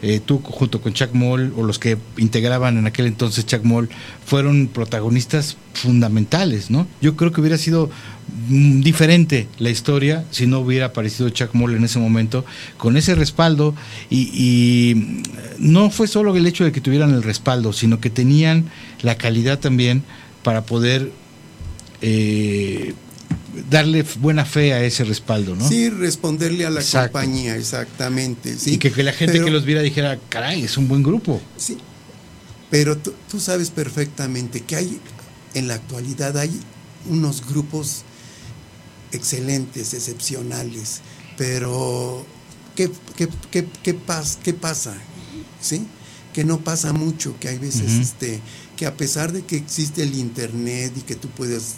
eh, 0.03 0.21
tú 0.25 0.41
junto 0.45 0.81
con 0.81 0.93
Chuck 0.93 1.13
Moll 1.13 1.53
o 1.57 1.63
los 1.63 1.79
que 1.79 1.97
integraban 2.19 2.77
en 2.77 2.87
aquel 2.87 3.07
entonces 3.07 3.47
Chuck 3.47 3.65
Moll 3.65 3.89
fueron 4.25 4.69
protagonistas 4.69 5.57
fundamentales, 5.75 6.71
¿no? 6.71 6.87
Yo 7.01 7.17
creo 7.17 7.33
que 7.33 7.41
hubiera 7.41 7.59
sido 7.59 7.91
mm, 8.49 8.81
diferente 8.83 9.49
la 9.59 9.71
historia 9.71 10.25
si 10.31 10.47
no 10.47 10.61
hubiera 10.61 10.87
aparecido 10.87 11.31
Chuck 11.31 11.55
Moll 11.55 11.75
en 11.75 11.85
ese 11.85 11.99
momento 11.99 12.45
con 12.77 12.97
ese 12.97 13.15
respaldo 13.15 13.75
y, 14.11 14.31
y, 14.35 14.95
mm, 14.95 15.23
no 15.59 15.91
fue 15.91 16.09
solo 16.09 16.37
el 16.37 16.47
hecho 16.47 16.65
de 16.65 16.73
que 16.73 16.81
tuvieran 16.81 17.13
el 17.15 17.23
respaldo, 17.23 17.73
sino 17.73 18.01
que 18.01 18.11
tenían 18.11 18.67
la 19.03 19.17
calidad 19.17 19.59
también 19.59 20.03
para 20.43 20.63
poder 20.63 21.11
eh, 22.03 22.95
darle 23.71 24.05
buena 24.21 24.45
fe 24.45 24.73
a 24.73 24.83
ese 24.85 25.05
respaldo, 25.05 25.55
¿no? 25.57 25.69
sí 25.69 25.89
responderle 25.91 26.67
a 26.67 26.71
la 26.71 26.81
Exacto. 26.81 27.13
compañía 27.13 27.57
exactamente, 27.57 28.57
sí. 28.59 28.75
Y 28.75 28.79
que, 28.79 28.91
que 28.93 29.03
la 29.03 29.13
gente 29.13 29.33
Pero- 29.35 29.47
que 29.47 29.51
los 29.51 29.65
viera 29.65 29.83
dijera, 29.83 30.19
caray, 30.29 30.63
es 30.65 30.77
un 30.77 30.89
buen 30.89 31.03
grupo. 31.03 31.41
Sí, 31.57 31.79
pero 32.71 32.97
tú, 32.99 33.15
tú 33.31 33.39
sabes 33.41 33.71
perfectamente 33.71 34.61
que 34.63 34.77
hay, 34.77 35.01
en 35.55 35.69
la 35.69 35.75
actualidad 35.75 36.37
hay 36.37 36.51
unos 37.09 37.47
grupos 37.49 38.03
excelentes, 39.13 39.95
excepcionales, 39.95 41.01
pero 41.37 42.27
¿qué, 42.75 42.91
qué, 43.17 43.29
qué, 43.51 43.67
qué 43.83 43.99
pas- 43.99 44.37
qué 44.43 44.53
pasa? 44.53 44.95
¿Sí? 45.61 45.87
Que 46.33 46.45
no 46.45 46.59
pasa 46.61 46.93
mucho, 46.93 47.37
que 47.41 47.49
hay 47.49 47.59
veces 47.59 47.93
este, 47.93 48.41
que 48.77 48.85
a 48.87 48.95
pesar 48.95 49.33
de 49.33 49.43
que 49.45 49.57
existe 49.57 50.03
el 50.03 50.15
internet 50.17 50.93
y 50.97 51.01
que 51.01 51.15
tú 51.15 51.29
puedes 51.29 51.77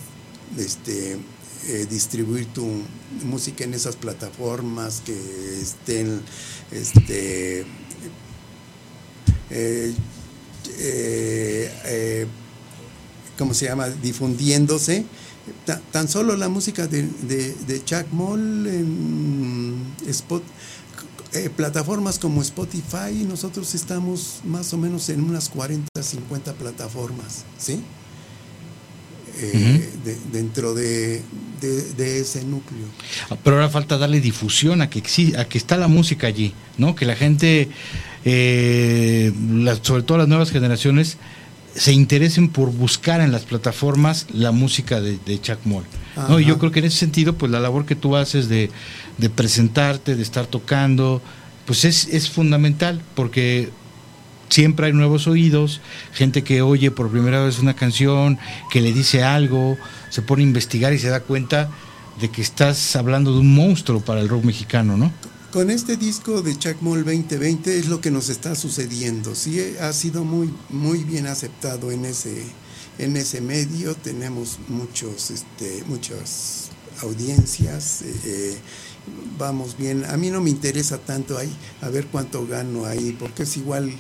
este, 0.57 1.18
eh, 1.66 1.87
distribuir 1.90 2.47
tu 2.47 2.66
música 3.25 3.64
en 3.64 3.75
esas 3.75 3.97
plataformas 3.97 5.03
que 5.05 5.14
estén 5.61 6.21
este, 6.71 7.64
eh, 9.51 9.94
eh, 10.79 12.27
¿cómo 13.37 13.55
se 13.55 13.66
llama? 13.66 13.88
difundiéndose. 13.88 15.05
Ta- 15.64 15.81
tan 15.92 16.09
solo 16.09 16.37
la 16.37 16.49
música 16.49 16.87
de, 16.87 17.03
de, 17.23 17.83
Chuck 17.85 18.07
Moll 18.12 18.66
en 18.66 19.77
eh, 21.33 21.51
plataformas 21.51 22.18
como 22.18 22.42
Spotify, 22.42 23.25
nosotros 23.27 23.75
estamos 23.75 24.40
más 24.44 24.73
o 24.73 24.79
menos 24.79 25.09
en 25.09 25.23
unas 25.23 25.49
40, 25.49 26.03
50 26.03 26.53
plataformas, 26.55 27.44
¿sí? 27.59 27.83
Eh, 29.40 29.88
de- 30.05 30.18
dentro 30.33 30.74
de, 30.74 31.22
de- 31.61 31.92
de 31.94 32.20
ese 32.20 32.42
núcleo. 32.44 32.87
Pero 33.44 33.57
ahora 33.57 33.68
falta 33.68 33.96
darle 33.96 34.20
difusión 34.20 34.83
a 34.83 34.90
que 34.90 35.03
a 35.38 35.44
que 35.44 35.59
está 35.59 35.77
la 35.77 35.87
música 35.88 36.27
allí, 36.27 36.53
¿no? 36.77 36.94
Que 36.96 37.07
la 37.07 37.14
gente, 37.14 37.68
eh, 38.24 39.33
las- 39.53 39.81
sobre 39.83 40.03
todo 40.03 40.18
las 40.18 40.29
nuevas 40.29 40.51
generaciones, 40.51 41.16
se 41.74 41.92
interesen 41.92 42.48
por 42.48 42.72
buscar 42.72 43.20
en 43.20 43.31
las 43.31 43.42
plataformas 43.44 44.27
la 44.33 44.51
música 44.51 45.01
de, 45.01 45.18
de 45.24 45.40
Chuck 45.40 45.59
Moll. 45.64 45.85
¿no? 46.29 46.40
Y 46.40 46.44
yo 46.46 46.59
creo 46.59 46.72
que 46.72 46.81
en 46.81 46.87
ese 46.87 46.96
sentido, 46.98 47.35
pues 47.35 47.53
la 47.53 47.61
labor 47.61 47.87
que 47.87 47.94
tú 47.94 48.16
haces 48.16 48.48
de, 48.48 48.70
de 49.18 49.31
presentarte, 49.31 50.16
de 50.16 50.22
estar 50.22 50.46
tocando, 50.46 51.22
pues 51.66 51.85
es, 51.85 52.09
es 52.09 52.29
fundamental, 52.29 53.01
porque 53.14 53.70
siempre 54.49 54.87
hay 54.87 54.93
nuevos 54.93 55.27
oídos, 55.27 55.81
gente 56.13 56.43
que 56.43 56.63
oye 56.63 56.91
por 56.91 57.11
primera 57.11 57.45
vez 57.45 57.59
una 57.59 57.75
canción, 57.75 58.39
que 58.71 58.81
le 58.81 58.93
dice 58.93 59.23
algo, 59.23 59.77
se 60.11 60.23
pone 60.23 60.43
a 60.43 60.47
investigar 60.47 60.93
y 60.93 60.99
se 60.99 61.09
da 61.09 61.21
cuenta 61.21 61.71
de 62.21 62.31
que 62.31 62.43
estás 62.43 62.97
hablando 62.97 63.33
de 63.33 63.41
un 63.41 63.55
monstruo 63.55 64.01
para 64.01 64.21
el 64.21 64.29
rock 64.29 64.45
mexicano, 64.45 64.97
¿no? 64.97 65.13
Con 65.53 65.71
este 65.71 65.97
disco 65.97 66.43
de 66.43 66.59
Chuck 66.59 66.83
Moll 66.83 67.05
2020 67.05 67.79
es 67.79 67.89
lo 67.89 68.01
que 68.01 68.11
nos 68.11 68.29
está 68.29 68.55
sucediendo. 68.55 69.35
Sí, 69.35 69.59
ha 69.81 69.93
sido 69.95 70.25
muy, 70.25 70.53
muy 70.69 71.05
bien 71.05 71.27
aceptado 71.27 71.91
en 71.91 72.05
ese, 72.05 72.43
en 72.99 73.17
ese 73.17 73.41
medio. 73.41 73.95
Tenemos 73.95 74.59
muchos, 74.69 75.31
este, 75.31 75.85
muchas 75.87 76.69
audiencias. 77.01 78.03
eh, 78.03 78.15
eh, 78.25 78.59
vamos 79.39 79.77
bien. 79.79 80.05
A 80.05 80.17
mí 80.17 80.31
no 80.31 80.43
me 80.43 80.51
interesa 80.51 80.99
tanto 80.99 81.39
ahí 81.39 81.51
a 81.81 81.89
ver 81.89 82.07
cuánto 82.09 82.47
gano 82.47 82.85
ahí, 82.85 83.17
porque 83.19 83.45
es 83.45 83.57
igual. 83.57 83.91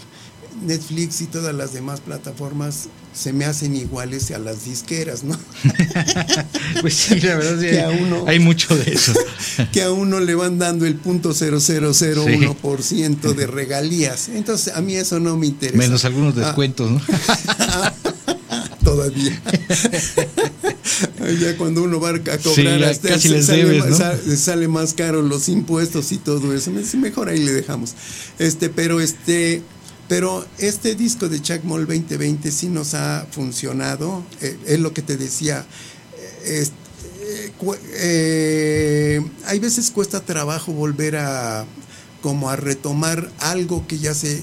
Netflix 0.62 1.20
y 1.20 1.26
todas 1.26 1.54
las 1.54 1.72
demás 1.72 2.00
plataformas 2.00 2.88
se 3.14 3.32
me 3.32 3.44
hacen 3.44 3.76
iguales 3.76 4.30
a 4.30 4.38
las 4.38 4.64
disqueras, 4.64 5.24
¿no? 5.24 5.38
Pues 6.80 6.94
sí, 6.94 7.20
la 7.20 7.36
verdad 7.36 7.58
sí, 7.60 7.66
Que 7.66 7.80
a 7.80 7.88
uno- 7.90 8.24
hay 8.26 8.38
mucho 8.38 8.76
de 8.76 8.92
eso. 8.92 9.12
que 9.72 9.82
a 9.82 9.90
uno 9.90 10.20
le 10.20 10.34
van 10.34 10.58
dando 10.58 10.86
el 10.86 10.94
punto 10.94 11.30
0001% 11.34 13.34
de 13.34 13.46
regalías. 13.46 14.28
Entonces, 14.28 14.74
a 14.74 14.80
mí 14.80 14.94
eso 14.94 15.18
no 15.20 15.36
me 15.36 15.46
interesa. 15.46 15.78
Menos 15.78 16.04
algunos 16.04 16.36
Ah, 16.36 16.40
descuentos, 16.46 16.90
¿no? 16.90 17.00
todavía. 18.84 19.40
ya 21.40 21.56
cuando 21.56 21.82
uno 21.82 22.00
va 22.00 22.10
a 22.10 22.18
cobrar, 22.38 22.94
Sí, 22.94 23.00
casi 23.08 23.28
les 23.28 23.46
sale, 23.46 23.64
debes, 23.64 24.40
sale 24.40 24.68
más 24.68 24.94
caro 24.94 25.22
los 25.22 25.48
impuestos 25.48 26.12
y 26.12 26.18
todo 26.18 26.54
eso. 26.54 26.70
Mejor 26.96 27.28
ahí 27.28 27.40
le 27.44 27.52
dejamos. 27.52 27.94
Este, 28.38 28.68
pero 28.70 29.00
este. 29.00 29.62
Pero 30.08 30.46
este 30.58 30.94
disco 30.94 31.28
de 31.28 31.40
Chuck 31.42 31.64
Moll 31.64 31.86
2020 31.86 32.50
sí 32.50 32.68
nos 32.68 32.94
ha 32.94 33.26
funcionado. 33.30 34.24
Eh, 34.40 34.56
es 34.66 34.80
lo 34.80 34.92
que 34.94 35.02
te 35.02 35.16
decía. 35.16 35.66
eh, 36.44 37.52
eh, 37.94 39.20
hay 39.46 39.58
veces 39.58 39.90
cuesta 39.90 40.20
trabajo 40.20 40.72
volver 40.72 41.16
a 41.16 41.66
como 42.22 42.50
a 42.50 42.56
retomar 42.56 43.30
algo 43.38 43.86
que 43.86 43.98
ya 43.98 44.14
se 44.14 44.42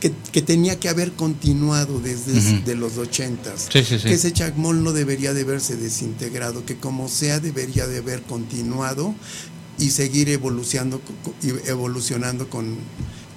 que, 0.00 0.12
que 0.32 0.42
tenía 0.42 0.80
que 0.80 0.88
haber 0.88 1.12
continuado 1.12 2.00
desde 2.00 2.60
de 2.62 2.74
los 2.74 2.98
ochentas 2.98 3.68
Sí, 3.72 3.84
sí, 3.84 3.98
sí. 3.98 4.08
que 4.08 4.14
ese 4.14 4.32
Chuck 4.32 4.56
Moll 4.56 4.82
no 4.82 4.92
debería 4.92 5.32
de 5.32 5.44
verse 5.44 5.76
desintegrado 5.76 6.64
que 6.66 6.76
como 6.76 7.08
sea 7.08 7.40
debería 7.40 7.86
de 7.86 7.98
haber 7.98 8.22
continuado 8.22 9.14
y 9.78 9.90
seguir 9.90 10.28
evolucionando 10.28 11.00
evolucionando 11.66 12.48
con 12.48 12.76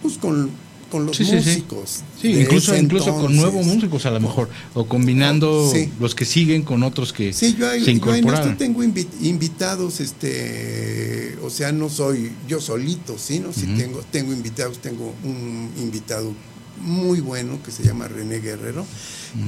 pues 0.02 0.18
con, 0.18 0.50
con 0.92 1.06
los 1.06 1.16
Sí, 1.18 1.26
sí, 1.26 1.32
sí. 1.42 1.50
músicos 1.50 2.00
Sí, 2.22 2.30
incluso, 2.40 2.76
incluso 2.76 3.14
con 3.16 3.36
nuevos 3.36 3.66
músicos 3.66 4.06
a 4.06 4.12
lo 4.12 4.20
mejor, 4.20 4.50
o 4.74 4.86
combinando 4.88 5.72
los 6.00 6.16
que 6.16 6.26
siguen 6.26 6.64
con 6.64 6.84
otros 6.84 7.14
que 7.14 7.34
Sí, 7.34 7.56
yo, 7.58 7.70
ahí- 7.70 7.80
se 7.80 7.86
yo 7.88 7.92
en 7.92 7.98
incorporaron. 7.98 8.48
esto 8.50 8.58
tengo 8.58 8.84
invi- 8.84 9.08
invitados, 9.22 10.00
este, 10.00 11.38
o 11.44 11.50
sea, 11.50 11.72
no 11.72 11.90
soy 11.90 12.32
yo 12.48 12.60
solito, 12.62 13.18
¿sí? 13.18 13.40
¿no? 13.40 13.54
Sí 13.54 13.68
tengo, 13.78 14.00
tengo 14.12 14.34
invitados, 14.34 14.80
tengo 14.80 15.14
un 15.24 15.70
invitado 15.78 16.34
muy 16.82 17.20
bueno 17.22 17.60
que 17.64 17.72
se 17.72 17.84
llama 17.84 18.08
René 18.08 18.40
Guerrero, 18.40 18.86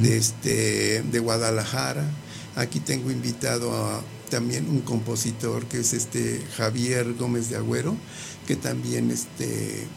de, 0.01 0.17
este, 0.17 1.03
de 1.03 1.19
Guadalajara. 1.19 2.03
Aquí 2.55 2.79
tengo 2.79 3.11
invitado 3.11 3.71
a 3.73 4.01
también 4.29 4.67
un 4.69 4.81
compositor 4.81 5.65
que 5.65 5.79
es 5.79 5.93
este 5.93 6.41
Javier 6.57 7.13
Gómez 7.13 7.49
de 7.49 7.55
Agüero, 7.57 7.95
que 8.47 8.55
también 8.55 9.11
este, 9.11 9.87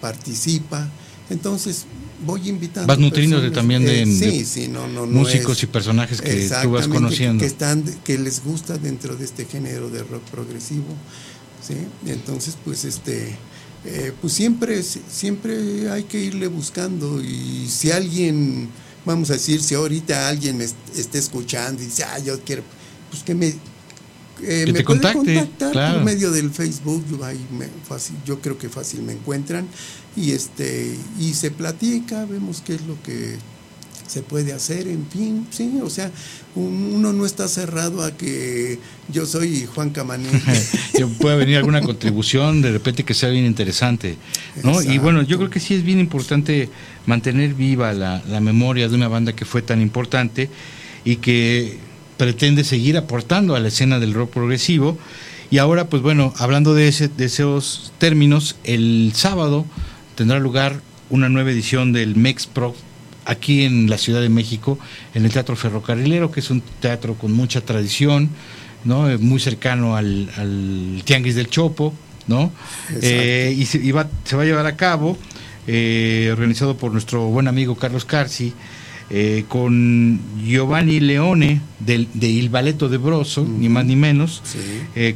participa. 0.00 0.88
Entonces 1.28 1.84
voy 2.26 2.48
invitando. 2.48 2.86
Vas 2.88 2.98
nutriéndote 2.98 3.50
también 3.50 3.84
de- 3.84 4.02
Eh, 4.02 4.06
de 4.06 4.14
sí, 4.30 4.44
sí, 4.44 4.68
no, 4.68 4.86
no, 4.88 5.06
no 5.06 5.20
músicos 5.20 5.56
es- 5.58 5.62
y 5.64 5.66
personajes 5.66 6.20
que 6.20 6.50
tú 6.62 6.70
vas 6.72 6.88
conociendo. 6.88 7.40
Que, 7.40 7.46
están, 7.46 7.82
que 8.04 8.18
les 8.18 8.42
gusta 8.44 8.76
dentro 8.78 9.16
de 9.16 9.24
este 9.24 9.44
género 9.46 9.88
de 9.90 10.02
rock 10.02 10.22
progresivo. 10.30 10.86
¿sí? 11.66 11.74
Entonces, 12.06 12.56
pues 12.64 12.84
este. 12.84 13.36
eh, 13.84 14.12
pues 14.20 14.32
siempre, 14.34 14.82
siempre 14.82 15.90
hay 15.90 16.02
que 16.04 16.22
irle 16.22 16.48
buscando 16.48 17.22
y 17.22 17.66
si 17.68 17.90
alguien, 17.90 18.68
vamos 19.06 19.30
a 19.30 19.34
decir, 19.34 19.62
si 19.62 19.74
ahorita 19.74 20.28
alguien 20.28 20.58
me 20.58 20.64
est- 20.64 20.76
esté 20.96 21.18
escuchando 21.18 21.82
y 21.82 21.86
dice, 21.86 22.04
ah, 22.04 22.18
yo 22.18 22.38
quiero, 22.40 22.62
pues 23.10 23.22
que 23.22 23.34
me, 23.34 23.54
eh, 24.42 24.64
Que 24.66 24.72
me 24.72 24.78
te 24.78 24.84
contacte, 24.84 25.18
contactar 25.34 25.72
claro. 25.72 25.94
por 25.96 26.04
medio 26.04 26.30
del 26.30 26.50
Facebook, 26.50 27.04
yo, 27.10 27.24
ahí 27.24 27.40
me- 27.56 27.68
fácil, 27.88 28.16
yo 28.26 28.40
creo 28.40 28.58
que 28.58 28.68
fácil 28.68 29.02
me 29.02 29.12
encuentran 29.12 29.66
y 30.16 30.32
este 30.32 30.96
y 31.18 31.34
se 31.34 31.50
platica, 31.50 32.24
vemos 32.24 32.62
qué 32.64 32.74
es 32.74 32.82
lo 32.82 33.00
que 33.02 33.36
se 34.06 34.22
puede 34.22 34.52
hacer, 34.52 34.88
en 34.88 35.06
fin, 35.06 35.46
sí, 35.50 35.78
o 35.84 35.88
sea, 35.88 36.10
uno 36.56 37.12
no 37.12 37.24
está 37.24 37.46
cerrado 37.46 38.02
a 38.02 38.10
que 38.16 38.80
yo 39.12 39.24
soy 39.24 39.66
Juan 39.72 39.90
Camané. 39.90 40.28
puede 41.20 41.36
venir 41.36 41.56
alguna 41.58 41.80
contribución 41.80 42.60
de 42.60 42.72
repente 42.72 43.04
que 43.04 43.14
sea 43.14 43.28
bien 43.28 43.46
interesante, 43.46 44.16
¿no? 44.64 44.82
Y 44.82 44.98
bueno, 44.98 45.22
yo 45.22 45.36
creo 45.38 45.48
que 45.48 45.60
sí 45.60 45.74
es 45.74 45.84
bien 45.84 46.00
importante 46.00 46.68
mantener 47.06 47.54
viva 47.54 47.92
la, 47.92 48.20
la 48.28 48.40
memoria 48.40 48.88
de 48.88 48.96
una 48.96 49.06
banda 49.06 49.32
que 49.32 49.44
fue 49.44 49.62
tan 49.62 49.80
importante 49.80 50.50
y 51.04 51.16
que 51.16 51.78
pretende 52.20 52.64
seguir 52.64 52.98
aportando 52.98 53.56
a 53.56 53.60
la 53.60 53.68
escena 53.68 53.98
del 53.98 54.12
rock 54.12 54.34
progresivo. 54.34 54.98
Y 55.50 55.56
ahora, 55.56 55.86
pues 55.86 56.02
bueno, 56.02 56.34
hablando 56.36 56.74
de, 56.74 56.86
ese, 56.86 57.08
de 57.08 57.24
esos 57.24 57.94
términos, 57.96 58.56
el 58.62 59.12
sábado 59.14 59.64
tendrá 60.16 60.38
lugar 60.38 60.82
una 61.08 61.30
nueva 61.30 61.50
edición 61.50 61.94
del 61.94 62.16
MEX 62.16 62.46
Pro 62.46 62.74
aquí 63.24 63.64
en 63.64 63.88
la 63.88 63.96
Ciudad 63.96 64.20
de 64.20 64.28
México, 64.28 64.78
en 65.14 65.24
el 65.24 65.32
Teatro 65.32 65.56
Ferrocarrilero, 65.56 66.30
que 66.30 66.40
es 66.40 66.50
un 66.50 66.60
teatro 66.80 67.14
con 67.14 67.32
mucha 67.32 67.62
tradición, 67.62 68.28
¿no? 68.84 69.08
Eh, 69.08 69.16
muy 69.16 69.40
cercano 69.40 69.96
al, 69.96 71.02
Tianguis 71.06 71.36
del 71.36 71.48
Chopo, 71.48 71.94
¿no? 72.26 72.52
Eh, 73.00 73.54
y, 73.56 73.64
se, 73.64 73.78
va, 73.92 74.10
se, 74.24 74.36
va, 74.36 74.42
a 74.42 74.44
llevar 74.44 74.66
a 74.66 74.76
cabo, 74.76 75.16
eh, 75.66 76.28
organizado 76.30 76.76
por 76.76 76.92
nuestro 76.92 77.28
buen 77.28 77.48
amigo 77.48 77.76
Carlos 77.76 78.04
Carci, 78.04 78.52
con 79.48 80.20
Giovanni 80.44 81.00
Leone 81.00 81.60
del, 81.80 82.06
de 82.14 82.28
Il 82.28 82.48
Balletto 82.48 82.88
de 82.88 82.96
Broso, 82.96 83.44
ni 83.44 83.68
más 83.68 83.84
ni 83.84 83.96
menos, 83.96 84.42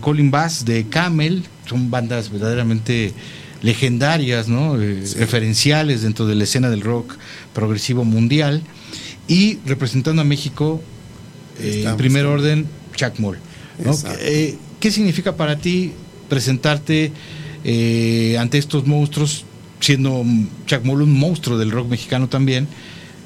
Colin 0.00 0.30
Bass 0.30 0.64
de 0.64 0.88
Camel, 0.88 1.44
son 1.66 1.90
bandas 1.90 2.30
verdaderamente 2.30 3.12
legendarias, 3.62 4.48
¿no? 4.48 4.76
referenciales 4.76 6.02
dentro 6.02 6.26
de 6.26 6.34
la 6.34 6.44
escena 6.44 6.70
del 6.70 6.82
rock 6.82 7.16
progresivo 7.52 8.04
mundial. 8.04 8.62
Y 9.26 9.58
representando 9.64 10.20
a 10.20 10.24
México 10.24 10.82
eh, 11.60 11.84
en 11.86 11.96
primer 11.96 12.26
orden 12.26 12.66
Chuck 12.94 13.18
Moll. 13.18 13.38
Eh, 14.20 14.56
¿Qué 14.80 14.90
significa 14.90 15.36
para 15.36 15.56
ti 15.56 15.92
presentarte 16.28 17.12
eh, 17.64 18.36
ante 18.38 18.58
estos 18.58 18.86
monstruos, 18.86 19.44
siendo 19.80 20.24
Chuck 20.66 20.84
Moll 20.84 21.02
un 21.02 21.12
monstruo 21.12 21.56
del 21.56 21.70
rock 21.70 21.88
mexicano 21.88 22.28
también, 22.28 22.68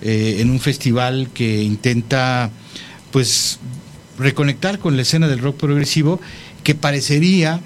en 0.03 0.51
un 0.51 0.61
festival 0.61 1.31
que 1.35 1.63
intenta 1.63 2.51
pues 3.11 3.59
reconectar 4.19 4.79
con 4.79 4.97
la 4.97 5.03
escena 5.03 5.29
del 5.29 5.39
rock 5.41 5.57
progresivo 5.57 6.21
que 6.63 6.75
parecería 6.75 7.61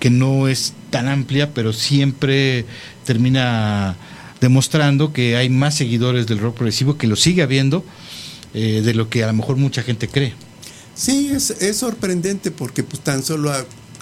que 0.00 0.10
no 0.10 0.48
es 0.48 0.72
tan 0.90 1.08
amplia, 1.08 1.52
pero 1.54 1.72
siempre 1.72 2.64
termina 3.04 3.96
demostrando 4.40 5.12
que 5.12 5.36
hay 5.36 5.50
más 5.50 5.76
seguidores 5.76 6.26
del 6.26 6.38
rock 6.38 6.56
progresivo, 6.56 6.96
que 6.96 7.06
lo 7.06 7.16
sigue 7.16 7.42
habiendo, 7.42 7.84
eh, 8.54 8.80
de 8.82 8.94
lo 8.94 9.10
que 9.10 9.22
a 9.22 9.26
lo 9.26 9.34
mejor 9.34 9.56
mucha 9.56 9.82
gente 9.82 10.08
cree. 10.08 10.32
Sí, 10.94 11.30
es, 11.32 11.50
es 11.50 11.76
sorprendente 11.76 12.50
porque 12.50 12.82
pues 12.82 13.02
tan 13.02 13.22
solo 13.22 13.52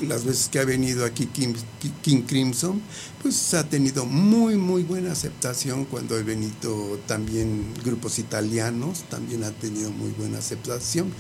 las 0.01 0.25
veces 0.25 0.49
que 0.49 0.59
ha 0.59 0.65
venido 0.65 1.05
aquí 1.05 1.27
King, 1.27 1.55
King, 2.03 2.23
Crimson, 2.23 2.81
pues 3.23 3.55
ha 3.55 3.69
tenido 3.69 4.05
muy, 4.05 4.57
muy 4.57 4.83
buena 4.83 5.13
aceptación. 5.13 5.85
Cuando 5.85 6.19
he 6.19 6.23
venido 6.23 6.99
también 7.07 7.73
grupos 7.85 8.19
italianos, 8.19 9.05
también 9.09 9.45
ha 9.45 9.51
tenido 9.51 9.91
muy 9.91 10.11
buena 10.11 10.39
aceptación. 10.39 11.13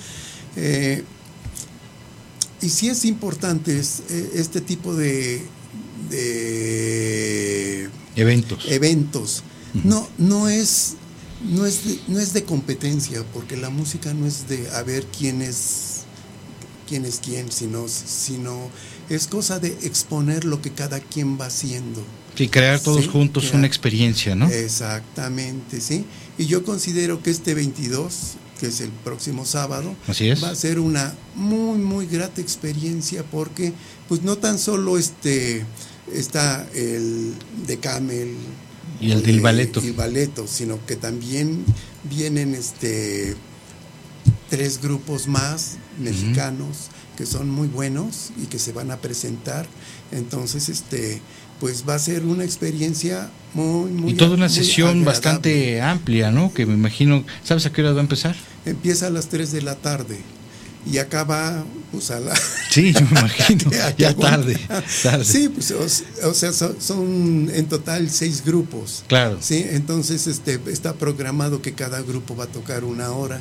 Eh, 0.56 1.04
y 2.60 2.68
sí 2.68 2.88
es 2.88 3.04
importante 3.04 3.78
eh, 3.78 4.30
este 4.34 4.60
tipo 4.60 4.94
de, 4.94 5.42
de 6.10 7.88
eventos. 8.16 8.64
Eventos. 8.68 9.42
No, 9.84 10.08
no 10.18 10.48
es, 10.48 10.94
no 11.44 11.66
es, 11.66 11.84
de, 11.84 12.00
no 12.08 12.18
es 12.18 12.32
de 12.32 12.44
competencia, 12.44 13.22
porque 13.32 13.56
la 13.56 13.70
música 13.70 14.12
no 14.14 14.26
es 14.26 14.48
de 14.48 14.68
a 14.70 14.82
ver 14.82 15.06
quién 15.06 15.42
es 15.42 15.87
quién 16.88 17.04
es 17.04 17.20
quién, 17.22 17.52
sino, 17.52 17.86
sino 17.88 18.70
es 19.08 19.26
cosa 19.26 19.58
de 19.58 19.68
exponer 19.82 20.44
lo 20.44 20.62
que 20.62 20.70
cada 20.70 21.00
quien 21.00 21.38
va 21.38 21.46
haciendo. 21.46 22.02
Y 22.36 22.48
crear 22.48 22.80
todos 22.80 23.08
juntos 23.08 23.52
una 23.52 23.66
experiencia, 23.66 24.34
¿no? 24.34 24.48
Exactamente, 24.48 25.80
sí. 25.80 26.04
Y 26.38 26.46
yo 26.46 26.62
considero 26.62 27.20
que 27.22 27.30
este 27.30 27.54
22, 27.54 28.36
que 28.60 28.66
es 28.66 28.80
el 28.80 28.90
próximo 28.90 29.44
sábado, 29.44 29.94
va 30.42 30.50
a 30.50 30.54
ser 30.54 30.78
una 30.78 31.14
muy, 31.34 31.78
muy 31.78 32.06
grata 32.06 32.40
experiencia 32.40 33.24
porque, 33.24 33.72
pues 34.08 34.22
no 34.22 34.38
tan 34.38 34.58
solo 34.58 34.98
este 34.98 35.64
está 36.12 36.66
el 36.74 37.34
de 37.66 37.78
Camel 37.78 38.36
y 39.00 39.10
el 39.10 39.22
del. 39.22 39.36
El 39.36 39.92
Baleto, 39.92 40.46
sino 40.46 40.84
que 40.86 40.96
también 40.96 41.64
vienen 42.04 42.54
este 42.54 43.36
tres 44.48 44.80
grupos 44.80 45.26
más 45.26 45.78
mexicanos 45.98 46.88
que 47.16 47.26
son 47.26 47.50
muy 47.50 47.66
buenos 47.66 48.30
y 48.40 48.46
que 48.46 48.58
se 48.58 48.72
van 48.72 48.90
a 48.90 48.98
presentar. 48.98 49.66
Entonces, 50.12 50.68
este 50.68 51.20
pues 51.58 51.84
va 51.88 51.96
a 51.96 51.98
ser 51.98 52.24
una 52.24 52.44
experiencia 52.44 53.30
muy 53.52 53.90
muy 53.90 54.12
y 54.12 54.14
toda 54.14 54.34
una 54.34 54.48
sesión 54.48 55.04
bastante 55.04 55.80
amplia, 55.82 56.30
¿no? 56.30 56.54
Que 56.54 56.66
me 56.66 56.74
imagino, 56.74 57.24
¿sabes 57.42 57.66
a 57.66 57.72
qué 57.72 57.82
hora 57.82 57.92
va 57.92 57.98
a 57.98 58.02
empezar? 58.02 58.36
Empieza 58.64 59.08
a 59.08 59.10
las 59.10 59.28
3 59.28 59.50
de 59.50 59.62
la 59.62 59.74
tarde 59.74 60.18
y 60.86 60.98
acaba 60.98 61.64
pues 61.90 62.10
a 62.12 62.20
la 62.20 62.34
sí 62.70 62.92
yo 62.92 63.00
me 63.00 63.18
imagino 63.18 63.70
ya 63.98 64.14
tarde, 64.14 64.56
sí 65.24 65.48
pues 65.48 65.72
o, 65.72 66.34
sea 66.34 66.52
son, 66.52 67.50
en 67.52 67.66
total 67.66 68.08
seis 68.10 68.44
grupos. 68.44 69.04
Claro. 69.08 69.38
Sí 69.40 69.66
entonces 69.70 70.26
este 70.26 70.60
está 70.68 70.94
programado 70.94 71.60
que 71.60 71.72
cada 71.72 72.00
grupo 72.02 72.36
va 72.36 72.44
a 72.44 72.48
tocar 72.48 72.84
una 72.84 73.10
hora 73.10 73.40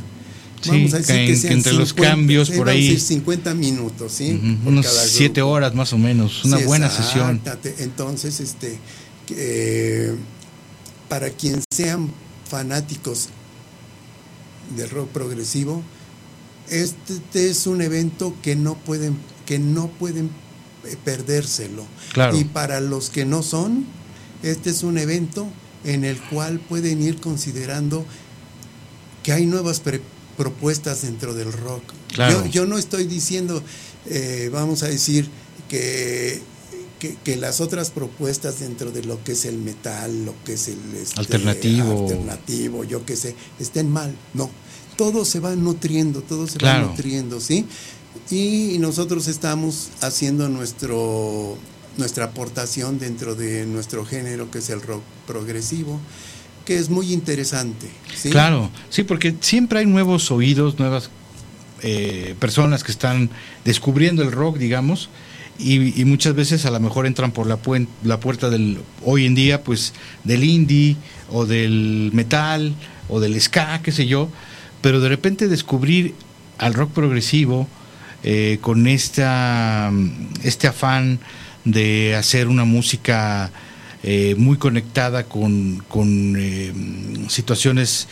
Vamos 0.66 0.94
a 0.94 0.98
decir 0.98 1.42
que, 1.42 1.54
entre 1.54 1.74
los 1.74 1.94
cambios 1.94 2.50
por 2.50 2.68
ahí 2.68 3.00
50 3.00 3.54
minutos 3.54 4.14
sí 4.14 4.60
unos 4.66 4.88
siete 4.88 5.42
horas 5.42 5.76
más 5.76 5.94
o 5.94 5.98
menos 5.98 6.44
una 6.46 6.58
buena 6.58 6.90
sesión. 6.90 7.42
Entonces 7.80 8.40
este 8.40 8.80
para 11.08 11.30
quien 11.30 11.62
sean 11.72 12.12
fanáticos 12.50 13.30
del 14.76 14.90
rock 14.90 15.10
progresivo 15.10 15.84
este 16.70 17.50
es 17.50 17.66
un 17.68 17.82
evento 17.82 18.36
que 18.42 18.56
no 18.56 18.76
pueden, 18.76 19.18
que 19.46 19.60
no 19.60 19.88
pueden 19.88 20.30
eh, 20.86 20.98
perdérselo. 21.04 21.86
Y 22.34 22.46
para 22.46 22.82
los 22.82 23.10
que 23.10 23.26
no 23.26 23.44
son, 23.44 23.86
este 24.44 24.70
es 24.70 24.84
un 24.84 24.98
evento 24.98 25.48
en 25.84 26.04
el 26.04 26.20
cual 26.20 26.60
pueden 26.60 27.02
ir 27.02 27.22
considerando 27.22 28.06
que 29.24 29.32
hay 29.32 29.46
nuevas 29.46 29.80
propuestas 30.38 31.02
dentro 31.02 31.34
del 31.34 31.52
rock. 31.52 31.84
Yo, 32.52 32.66
no 32.66 32.78
estoy 32.78 33.06
diciendo, 33.06 33.62
eh, 34.06 34.50
vamos 34.54 34.84
a 34.84 34.88
decir, 34.88 35.30
que, 35.68 36.42
que, 37.24 37.36
las 37.36 37.60
otras 37.62 37.92
propuestas 37.92 38.60
dentro 38.60 38.92
de 38.92 39.04
lo 39.04 39.24
que 39.24 39.34
es 39.34 39.46
el 39.46 39.58
metal, 39.58 40.26
lo 40.26 40.34
que 40.46 40.54
es 40.54 40.68
el 40.70 40.80
este, 40.96 41.20
alternativo. 41.20 42.04
alternativo, 42.04 42.84
yo 42.84 43.06
qué 43.06 43.16
sé, 43.16 43.36
estén 43.60 43.92
mal. 43.92 44.16
No, 44.34 44.50
todo 44.96 45.26
se 45.26 45.40
va 45.40 45.56
nutriendo, 45.56 46.22
todo 46.22 46.48
se 46.48 46.60
va 46.60 46.80
nutriendo, 46.80 47.40
¿sí? 47.40 47.66
Y 48.32 48.78
nosotros 48.80 49.28
estamos 49.28 49.90
haciendo 50.02 50.50
nuestro, 50.50 51.58
nuestra 51.98 52.26
aportación 52.26 53.00
dentro 53.00 53.36
de 53.36 53.66
nuestro 53.66 54.06
género, 54.06 54.50
que 54.50 54.60
es 54.60 54.70
el 54.70 54.82
rock 54.82 55.04
progresivo, 55.28 56.00
que 56.68 56.78
es 56.78 56.90
muy 56.90 57.14
interesante. 57.14 57.88
¿sí? 58.14 58.30
Claro, 58.30 58.70
sí, 58.90 59.04
porque 59.04 59.34
siempre 59.40 59.80
hay 59.80 59.86
nuevos 59.86 60.32
oídos, 60.32 60.78
nuevas 60.78 61.10
eh, 61.82 62.36
personas 62.42 62.84
que 62.84 62.92
están 62.92 63.30
descubriendo 63.64 64.22
el 64.22 64.34
rock, 64.34 64.58
digamos, 64.58 65.10
y, 65.58 66.04
muchas 66.04 66.36
veces 66.36 66.66
a 66.66 66.72
lo 66.72 66.82
mejor 66.82 67.08
entran 67.08 67.32
por 67.32 67.48
la, 67.48 67.58
la 68.04 68.20
puerta 68.20 68.50
del, 68.50 68.80
hoy 69.06 69.26
en 69.26 69.34
día, 69.34 69.64
pues, 69.64 69.94
del 70.26 70.44
indie 70.44 70.98
o 71.32 71.46
del 71.46 72.12
metal 72.14 72.76
o 73.08 73.22
del 73.22 73.40
ska, 73.40 73.82
qué 73.82 73.94
sé 73.94 74.06
yo, 74.06 74.28
pero 74.82 75.00
de 75.00 75.08
repente 75.08 75.48
descubrir 75.48 76.16
al 76.58 76.74
rock 76.74 76.92
progresivo 76.92 77.66
eh, 78.24 78.58
con 78.60 78.88
esta, 78.88 79.90
este 80.44 80.68
afán 80.68 81.20
de 81.64 82.14
hacer 82.16 82.50
una 82.50 82.66
música 82.66 83.52
eh, 84.10 84.36
muy 84.38 84.56
conectada 84.56 85.26
con, 85.26 85.84
con 85.90 86.38
eh, 86.40 86.72
situaciones 87.28 88.08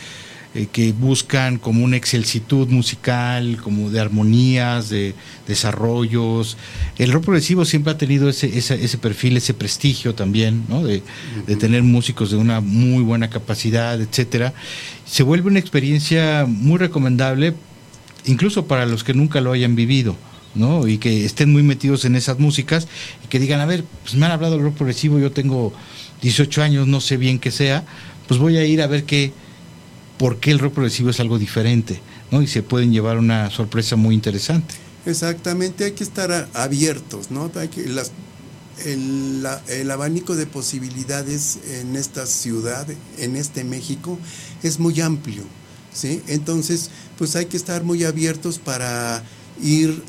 eh, 0.54 0.66
que 0.70 0.92
buscan 0.92 1.56
como 1.56 1.82
una 1.82 1.96
excelsitud 1.96 2.68
musical, 2.68 3.56
como 3.62 3.88
de 3.88 3.98
armonías, 3.98 4.90
de 4.90 5.14
desarrollos. 5.48 6.58
El 6.98 7.12
rock 7.12 7.24
progresivo 7.24 7.64
siempre 7.64 7.94
ha 7.94 7.96
tenido 7.96 8.28
ese, 8.28 8.58
ese, 8.58 8.98
perfil, 8.98 9.38
ese 9.38 9.54
prestigio 9.54 10.14
también, 10.14 10.64
¿no? 10.68 10.84
de, 10.84 11.02
tener 11.58 11.82
músicos 11.82 12.30
de 12.30 12.36
una 12.36 12.60
muy 12.60 13.02
buena 13.02 13.30
capacidad, 13.30 13.98
etcétera. 13.98 14.52
Se 15.06 15.22
vuelve 15.22 15.48
una 15.48 15.60
experiencia 15.60 16.44
muy 16.46 16.76
recomendable, 16.76 17.54
incluso 18.26 18.66
para 18.66 18.84
los 18.84 19.02
que 19.02 19.14
nunca 19.14 19.40
lo 19.40 19.52
hayan 19.52 19.74
vivido. 19.74 20.14
¿No? 20.56 20.88
y 20.88 20.98
que 20.98 21.24
estén 21.24 21.52
muy 21.52 21.62
metidos 21.62 22.04
en 22.04 22.16
esas 22.16 22.38
músicas 22.38 22.88
y 23.24 23.28
que 23.28 23.38
digan, 23.38 23.60
a 23.60 23.66
ver, 23.66 23.84
pues 24.02 24.14
me 24.14 24.26
han 24.26 24.32
hablado 24.32 24.54
del 24.54 24.62
rock 24.62 24.76
progresivo, 24.76 25.18
yo 25.18 25.30
tengo 25.30 25.72
18 26.22 26.62
años, 26.62 26.86
no 26.86 27.00
sé 27.00 27.16
bien 27.16 27.38
qué 27.38 27.50
sea, 27.50 27.84
pues 28.26 28.40
voy 28.40 28.56
a 28.56 28.64
ir 28.64 28.82
a 28.82 28.86
ver 28.86 29.04
qué, 29.04 29.32
por 30.18 30.40
qué 30.40 30.50
el 30.50 30.58
rock 30.58 30.74
progresivo 30.74 31.10
es 31.10 31.20
algo 31.20 31.38
diferente, 31.38 32.00
¿no? 32.30 32.42
Y 32.42 32.46
se 32.46 32.62
pueden 32.62 32.92
llevar 32.92 33.18
una 33.18 33.50
sorpresa 33.50 33.96
muy 33.96 34.14
interesante. 34.14 34.74
Exactamente, 35.04 35.84
hay 35.84 35.92
que 35.92 36.02
estar 36.02 36.48
abiertos, 36.52 37.30
¿no? 37.30 37.50
Hay 37.54 37.68
que 37.68 37.86
las, 37.86 38.10
el, 38.84 39.46
el, 39.68 39.90
abanico 39.90 40.34
de 40.34 40.46
posibilidades 40.46 41.58
en 41.70 41.94
esta 41.94 42.26
ciudad, 42.26 42.86
en 43.18 43.36
este 43.36 43.62
México, 43.62 44.18
es 44.64 44.80
muy 44.80 45.00
amplio, 45.00 45.44
¿sí? 45.92 46.22
Entonces, 46.26 46.90
pues 47.18 47.36
hay 47.36 47.46
que 47.46 47.56
estar 47.56 47.84
muy 47.84 48.04
abiertos 48.04 48.58
para 48.58 49.22
ir 49.62 50.02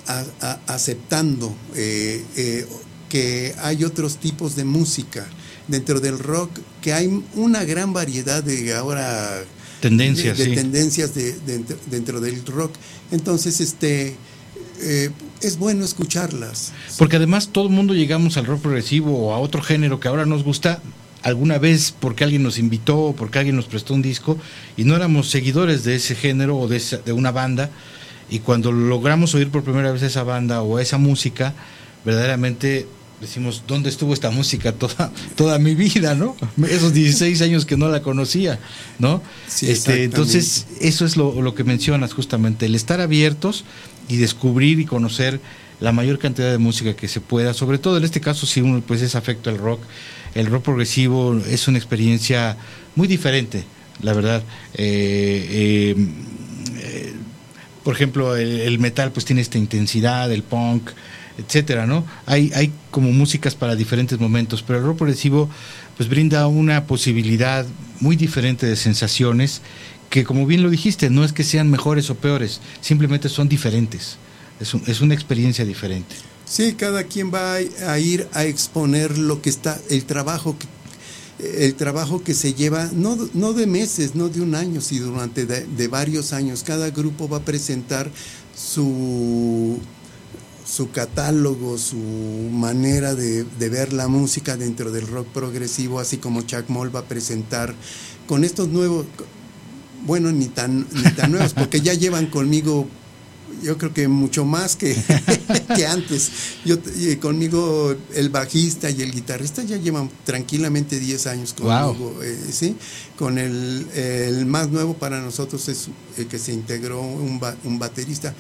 aceptando 0.68 1.56
eh, 1.76 2.24
eh, 2.36 2.66
que 3.10 3.56
hay 3.60 3.84
otros 3.84 4.18
tipos 4.18 4.56
de 4.56 4.66
música 4.66 5.26
dentro 5.68 6.00
del 6.00 6.20
rock, 6.20 6.52
que 6.82 6.94
hay 6.94 7.24
una 7.36 7.64
gran 7.64 7.94
variedad 7.94 8.44
de 8.44 8.74
ahora 8.74 9.44
tendencias, 9.80 10.38
de, 10.38 10.48
tendencias 10.48 11.14
de, 11.14 11.36
dentro 11.90 12.20
del 12.20 12.46
rock. 12.46 12.74
Entonces, 13.12 13.62
este 13.62 14.16
eh, 14.82 15.10
es 15.42 15.58
bueno 15.58 15.86
escucharlas. 15.86 16.74
Porque 16.98 17.16
además 17.16 17.50
todo 17.52 17.68
el 17.68 17.74
mundo 17.74 17.94
llegamos 17.94 18.38
al 18.38 18.46
rock 18.46 18.62
progresivo 18.62 19.28
o 19.28 19.34
a 19.34 19.40
otro 19.40 19.62
género 19.62 20.00
que 20.00 20.08
ahora 20.08 20.26
nos 20.26 20.44
gusta 20.44 20.82
alguna 21.24 21.58
vez 21.58 21.94
porque 22.00 22.24
alguien 22.24 22.44
nos 22.44 22.58
invitó 22.58 22.98
o 23.00 23.16
porque 23.16 23.40
alguien 23.40 23.56
nos 23.56 23.66
prestó 23.66 23.94
un 23.94 24.02
disco 24.02 24.38
y 24.78 24.84
no 24.84 24.96
éramos 24.96 25.30
seguidores 25.30 25.84
de 25.84 25.96
ese 25.96 26.16
género 26.16 26.58
o 26.58 26.68
de, 26.68 26.82
de 27.06 27.12
una 27.12 27.32
banda 27.32 27.70
y 28.30 28.40
cuando 28.40 28.72
logramos 28.72 29.34
oír 29.36 29.50
por 29.50 29.64
primera 29.64 29.92
vez 29.92 30.04
esa 30.04 30.24
banda 30.24 30.62
o 30.62 30.80
esa 30.80 30.98
música, 30.98 31.54
verdaderamente 32.06 32.88
decimos, 33.22 33.64
¿dónde 33.68 33.90
estuvo 33.90 34.14
esta 34.14 34.30
música 34.30 34.72
toda, 34.74 35.12
toda 35.36 35.58
mi 35.60 35.76
vida, 35.76 36.16
no? 36.16 36.36
Esos 36.70 36.94
16 36.94 37.42
años 37.42 37.66
que 37.66 37.78
no 37.78 37.90
la 37.90 38.02
conocía, 38.02 38.60
¿no? 39.00 39.22
este, 39.62 40.04
entonces, 40.04 40.68
eso 40.82 41.06
es 41.06 41.18
lo, 41.18 41.42
lo, 41.42 41.56
que 41.56 41.64
mencionas 41.64 42.14
justamente, 42.14 42.68
el 42.68 42.76
estar 42.76 43.02
abiertos 43.02 43.66
y 44.08 44.18
descubrir 44.18 44.80
y 44.80 44.86
conocer 44.86 45.40
la 45.80 45.92
mayor 45.92 46.20
cantidad 46.20 46.52
de 46.52 46.58
música 46.58 46.96
que 46.96 47.08
se 47.08 47.22
pueda, 47.22 47.54
sobre 47.54 47.78
todo 47.78 47.98
en 47.98 48.04
este 48.04 48.22
caso 48.22 48.46
si 48.46 48.62
uno 48.62 48.82
pues 48.86 49.02
es 49.02 49.16
afecto 49.16 49.50
al 49.50 49.58
rock, 49.58 49.82
el 50.36 50.48
rock 50.48 50.64
progresivo 50.64 51.40
es 51.50 51.68
una 51.68 51.78
experiencia 51.78 52.58
muy 52.96 53.08
diferente, 53.08 53.64
la 54.02 54.14
verdad. 54.14 54.44
Eh, 54.74 55.48
eh, 55.50 55.96
eh, 55.98 56.08
por 57.88 57.96
ejemplo, 57.96 58.36
el, 58.36 58.60
el 58.60 58.80
metal 58.80 59.14
pues 59.14 59.24
tiene 59.24 59.40
esta 59.40 59.58
intensidad, 59.58 60.30
el 60.30 60.44
punk, 60.44 60.90
etcétera, 61.38 61.88
¿no? 61.88 62.06
Hay, 62.26 62.52
hay 62.54 62.70
como 62.92 63.14
músicas 63.14 63.56
para 63.56 63.78
diferentes 63.78 64.20
momentos, 64.20 64.62
pero 64.62 64.80
el 64.80 64.84
rock 64.84 64.98
progresivo 64.98 65.50
pues 65.96 66.10
brinda 66.10 66.48
una 66.48 66.84
posibilidad 66.84 67.66
muy 68.02 68.18
diferente 68.18 68.66
de 68.66 68.76
sensaciones 68.76 69.62
que 70.10 70.26
como 70.26 70.46
bien 70.46 70.64
lo 70.64 70.70
dijiste, 70.70 71.10
no 71.10 71.24
es 71.24 71.32
que 71.32 71.46
sean 71.46 71.72
mejores 71.72 72.10
o 72.10 72.16
peores, 72.16 72.60
simplemente 72.82 73.30
son 73.30 73.48
diferentes. 73.48 74.18
Es, 74.60 74.74
es 74.86 75.00
una 75.00 75.14
experiencia 75.14 75.64
diferente. 75.64 76.14
Sí, 76.44 76.74
cada 76.74 77.06
quien 77.06 77.34
va 77.34 77.54
a 77.54 78.00
ir 78.00 78.28
a 78.34 78.44
exponer 78.44 79.18
lo 79.18 79.42
que 79.42 79.50
está, 79.50 79.80
el 79.90 80.04
trabajo 80.04 80.58
que 80.60 80.68
el 81.40 81.76
trabajo 81.76 82.24
que 82.24 82.34
se 82.34 82.54
lleva, 82.54 82.90
no, 82.94 83.18
no 83.34 83.54
de 83.54 83.68
meses, 83.68 84.16
no 84.16 84.30
de 84.30 84.42
un 84.42 84.56
año, 84.56 84.82
sino 84.82 85.08
durante 85.08 85.46
de 85.46 85.88
varios 85.88 86.34
años. 86.34 86.64
Cada 86.64 86.90
grupo 86.90 87.30
va 87.30 87.38
a 87.38 87.46
presentar 87.46 88.10
su 88.56 89.80
su 90.68 90.92
catálogo, 90.92 91.78
su 91.78 91.96
manera 91.96 93.16
de, 93.16 93.46
ver 93.58 93.94
la 93.94 94.08
música 94.08 94.58
dentro 94.58 94.92
del 94.92 95.08
rock 95.08 95.28
progresivo, 95.28 96.00
así 96.00 96.18
como 96.18 96.42
Chuck 96.42 96.68
Moll 96.68 96.94
va 96.94 97.02
a 97.02 97.06
presentar 97.06 97.74
con 98.28 98.44
estos 98.44 98.68
nuevos, 98.68 99.06
bueno, 100.06 100.32
ni 100.32 100.48
tan, 100.48 100.86
ni 100.92 101.10
tan 101.12 101.32
nuevos, 101.32 101.54
porque 101.54 101.80
ya 101.80 101.94
llevan 101.94 102.28
conmigo, 102.28 102.88
yo 103.64 103.78
creo 103.78 103.94
que 103.94 104.08
mucho 104.08 104.46
más 104.46 104.76
que, 104.76 104.96
que 105.76 105.86
antes. 105.86 106.32
Yo, 106.66 106.78
conmigo 107.20 107.96
el 108.16 108.30
bajista 108.30 108.90
y 108.90 109.02
el 109.02 109.12
guitarrista 109.12 109.64
ya 109.64 109.78
llevan 109.78 110.10
tranquilamente 110.26 111.00
10 111.00 111.28
años 111.28 111.54
conmigo, 111.54 112.22
eh, 112.24 112.38
¿sí? 112.52 112.76
Con 113.18 113.38
el, 113.38 113.88
el, 113.94 114.46
más 114.46 114.70
nuevo 114.70 114.94
para 114.96 115.22
nosotros 115.22 115.68
es 115.70 115.90
el 116.18 116.28
que 116.28 116.40
se 116.40 116.54
integró 116.54 117.02
un, 117.02 117.40
un 117.64 117.80
baterista. 117.80 118.34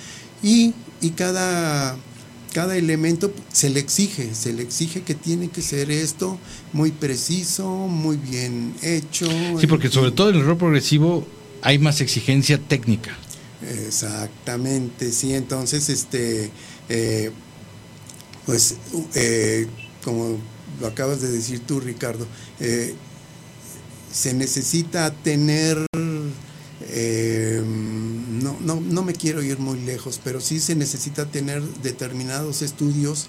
Y, 0.44 0.74
y 1.02 1.12
cada 1.12 1.98
cada 2.54 2.76
elemento 2.76 3.32
se 3.52 3.70
le 3.70 3.80
exige, 3.80 4.34
se 4.34 4.52
le 4.52 4.64
exige 4.64 5.02
que 5.02 5.14
tiene 5.14 5.50
que 5.50 5.62
ser 5.62 5.92
esto 5.92 6.40
muy 6.74 6.92
preciso, 6.92 7.70
muy 7.70 8.18
bien 8.18 8.74
hecho. 8.82 9.28
Sí, 9.60 9.68
porque 9.68 9.90
sobre 9.90 10.10
todo 10.10 10.32
en 10.32 10.38
el 10.38 10.44
rock 10.44 10.60
progresivo 10.60 11.28
hay 11.62 11.78
más 11.78 12.02
exigencia 12.02 12.58
técnica. 12.58 13.16
Exactamente, 13.62 15.12
sí, 15.12 15.34
entonces, 15.34 15.90
este, 15.90 16.52
eh, 16.90 17.32
pues, 18.46 18.76
eh, 19.16 19.68
como 20.04 20.38
lo 20.80 20.88
acabas 20.88 21.22
de 21.22 21.30
decir 21.32 21.62
tú, 21.62 21.80
Ricardo, 21.80 22.28
eh, 22.60 22.94
se 24.12 24.34
necesita 24.34 25.12
tener 25.12 25.86
no, 28.48 28.58
no, 28.62 28.82
no 28.82 29.04
me 29.04 29.14
quiero 29.14 29.42
ir 29.44 29.60
muy 29.60 29.80
lejos, 29.80 30.20
pero 30.24 30.40
sí 30.40 30.60
se 30.60 30.76
necesita 30.76 31.26
tener 31.26 31.62
determinados 31.62 32.62
estudios 32.62 33.28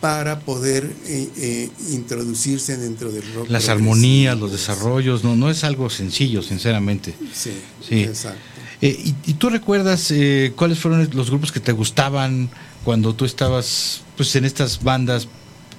para 0.00 0.40
poder 0.40 0.90
eh, 1.06 1.28
eh, 1.36 1.70
introducirse 1.90 2.76
dentro 2.78 3.12
del 3.12 3.22
rock. 3.34 3.50
Las 3.50 3.68
armonías, 3.68 4.38
los 4.38 4.50
desarrollos, 4.50 5.24
no, 5.24 5.36
no 5.36 5.50
es 5.50 5.62
algo 5.62 5.90
sencillo, 5.90 6.42
sinceramente. 6.42 7.14
Sí, 7.34 7.52
sí. 7.86 8.02
exacto. 8.02 8.40
Eh, 8.82 9.14
y, 9.26 9.34
tú 9.34 9.50
recuerdas 9.50 10.12
cuáles 10.56 10.78
fueron 10.78 11.08
los 11.12 11.30
grupos 11.30 11.52
que 11.52 11.60
te 11.60 11.72
gustaban 11.72 12.48
cuando 12.84 13.14
tú 13.14 13.24
estabas 13.26 14.02
pues 14.16 14.34
en 14.36 14.44
estas 14.46 14.82
bandas 14.82 15.28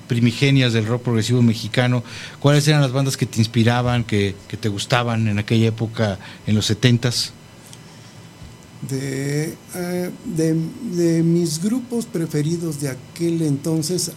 primigenias 0.07 0.73
del 0.73 0.85
rock 0.85 1.03
progresivo 1.03 1.41
mexicano? 1.41 2.03
¿Cuáles 2.39 2.67
eran 2.67 2.81
las 2.81 2.91
bandas 2.91 3.15
que 3.15 3.25
te 3.25 3.39
inspiraban, 3.39 4.03
que, 4.03 4.35
que 4.49 4.57
te 4.57 4.67
gustaban 4.67 5.27
en 5.29 5.39
aquella 5.39 5.67
época, 5.67 6.19
en 6.45 6.55
los 6.55 6.65
setentas? 6.65 7.33
de, 8.89 9.55
eh, 9.75 10.11
de, 10.25 10.55
de, 10.95 11.23
mis 11.23 11.61
grupos 11.61 12.05
preferidos 12.05 12.79
de 12.81 12.89
aquel 12.89 13.41
entonces, 13.43 14.11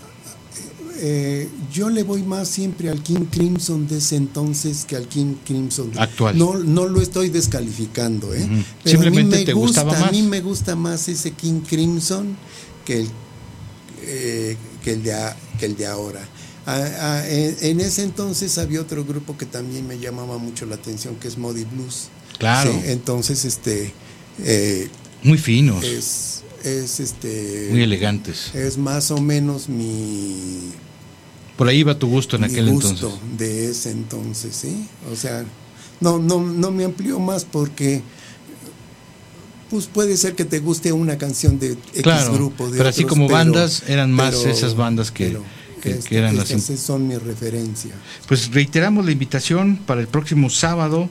eh, 1.06 1.48
yo 1.70 1.90
le 1.90 2.02
voy 2.02 2.22
más 2.22 2.48
siempre 2.48 2.88
al 2.88 3.02
King 3.02 3.26
Crimson 3.30 3.86
de 3.86 3.98
ese 3.98 4.16
entonces 4.16 4.86
que 4.86 4.96
al 4.96 5.06
King 5.06 5.34
Crimson 5.44 5.92
actual. 5.98 6.38
No, 6.38 6.56
no 6.56 6.86
lo 6.86 7.02
estoy 7.02 7.28
descalificando, 7.28 8.32
¿eh? 8.32 8.48
Simplemente 8.84 9.36
a 9.36 9.38
mí 9.38 9.42
me 9.42 9.44
te 9.44 9.52
gusta, 9.52 9.82
gustaba 9.82 10.00
más. 10.00 10.08
A 10.08 10.12
mí 10.12 10.22
me 10.22 10.40
gusta 10.40 10.76
más 10.76 11.08
ese 11.08 11.32
King 11.32 11.60
Crimson 11.60 12.36
que 12.86 13.00
el, 13.00 13.08
eh, 14.02 14.56
que 14.82 14.92
el, 14.92 15.02
de, 15.02 15.14
que 15.58 15.66
el 15.66 15.76
de 15.76 15.86
ahora. 15.86 16.26
en, 17.28 17.80
ese 17.80 18.02
entonces 18.02 18.56
había 18.56 18.80
otro 18.80 19.04
grupo 19.04 19.36
que 19.36 19.44
también 19.44 19.86
me 19.86 19.98
llamaba 19.98 20.38
mucho 20.38 20.64
la 20.64 20.76
atención, 20.76 21.16
que 21.16 21.28
es 21.28 21.36
Modi 21.36 21.64
Blues. 21.64 22.08
Claro. 22.38 22.72
entonces, 22.86 23.44
este 23.44 23.92
eh, 24.42 24.88
muy 25.22 25.38
finos. 25.38 25.84
Es, 25.84 26.42
es, 26.64 27.00
este. 27.00 27.68
Muy 27.70 27.82
elegantes. 27.82 28.54
Es 28.54 28.78
más 28.78 29.10
o 29.10 29.20
menos 29.20 29.68
mi. 29.68 30.72
Por 31.56 31.68
ahí 31.68 31.82
va 31.82 31.98
tu 31.98 32.08
gusto 32.08 32.36
en 32.36 32.44
aquel 32.44 32.70
gusto 32.70 32.90
entonces. 32.90 33.38
De 33.38 33.70
ese 33.70 33.90
entonces, 33.90 34.56
sí. 34.56 34.88
O 35.12 35.16
sea, 35.16 35.44
no, 36.00 36.18
no, 36.18 36.40
no 36.40 36.70
me 36.70 36.84
amplió 36.84 37.18
más 37.18 37.44
porque. 37.44 38.02
Pues 39.70 39.86
puede 39.86 40.16
ser 40.16 40.34
que 40.34 40.44
te 40.44 40.60
guste 40.60 40.92
una 40.92 41.18
canción 41.18 41.58
de 41.58 41.72
X 41.72 42.02
claro, 42.02 42.34
grupo. 42.34 42.70
De 42.70 42.76
pero 42.76 42.88
así 42.88 43.04
como 43.04 43.28
bandas, 43.28 43.82
eran 43.88 44.12
más 44.12 44.44
esas 44.44 44.76
bandas 44.76 45.10
que, 45.10 45.36
que, 45.80 45.90
este, 45.90 46.18
eran 46.18 46.36
las. 46.36 46.48
son 46.48 47.08
mi 47.08 47.16
referencia. 47.16 47.94
Pues 48.28 48.52
reiteramos 48.52 49.04
la 49.04 49.12
invitación 49.12 49.78
para 49.84 50.00
el 50.00 50.06
próximo 50.06 50.50
sábado 50.50 51.08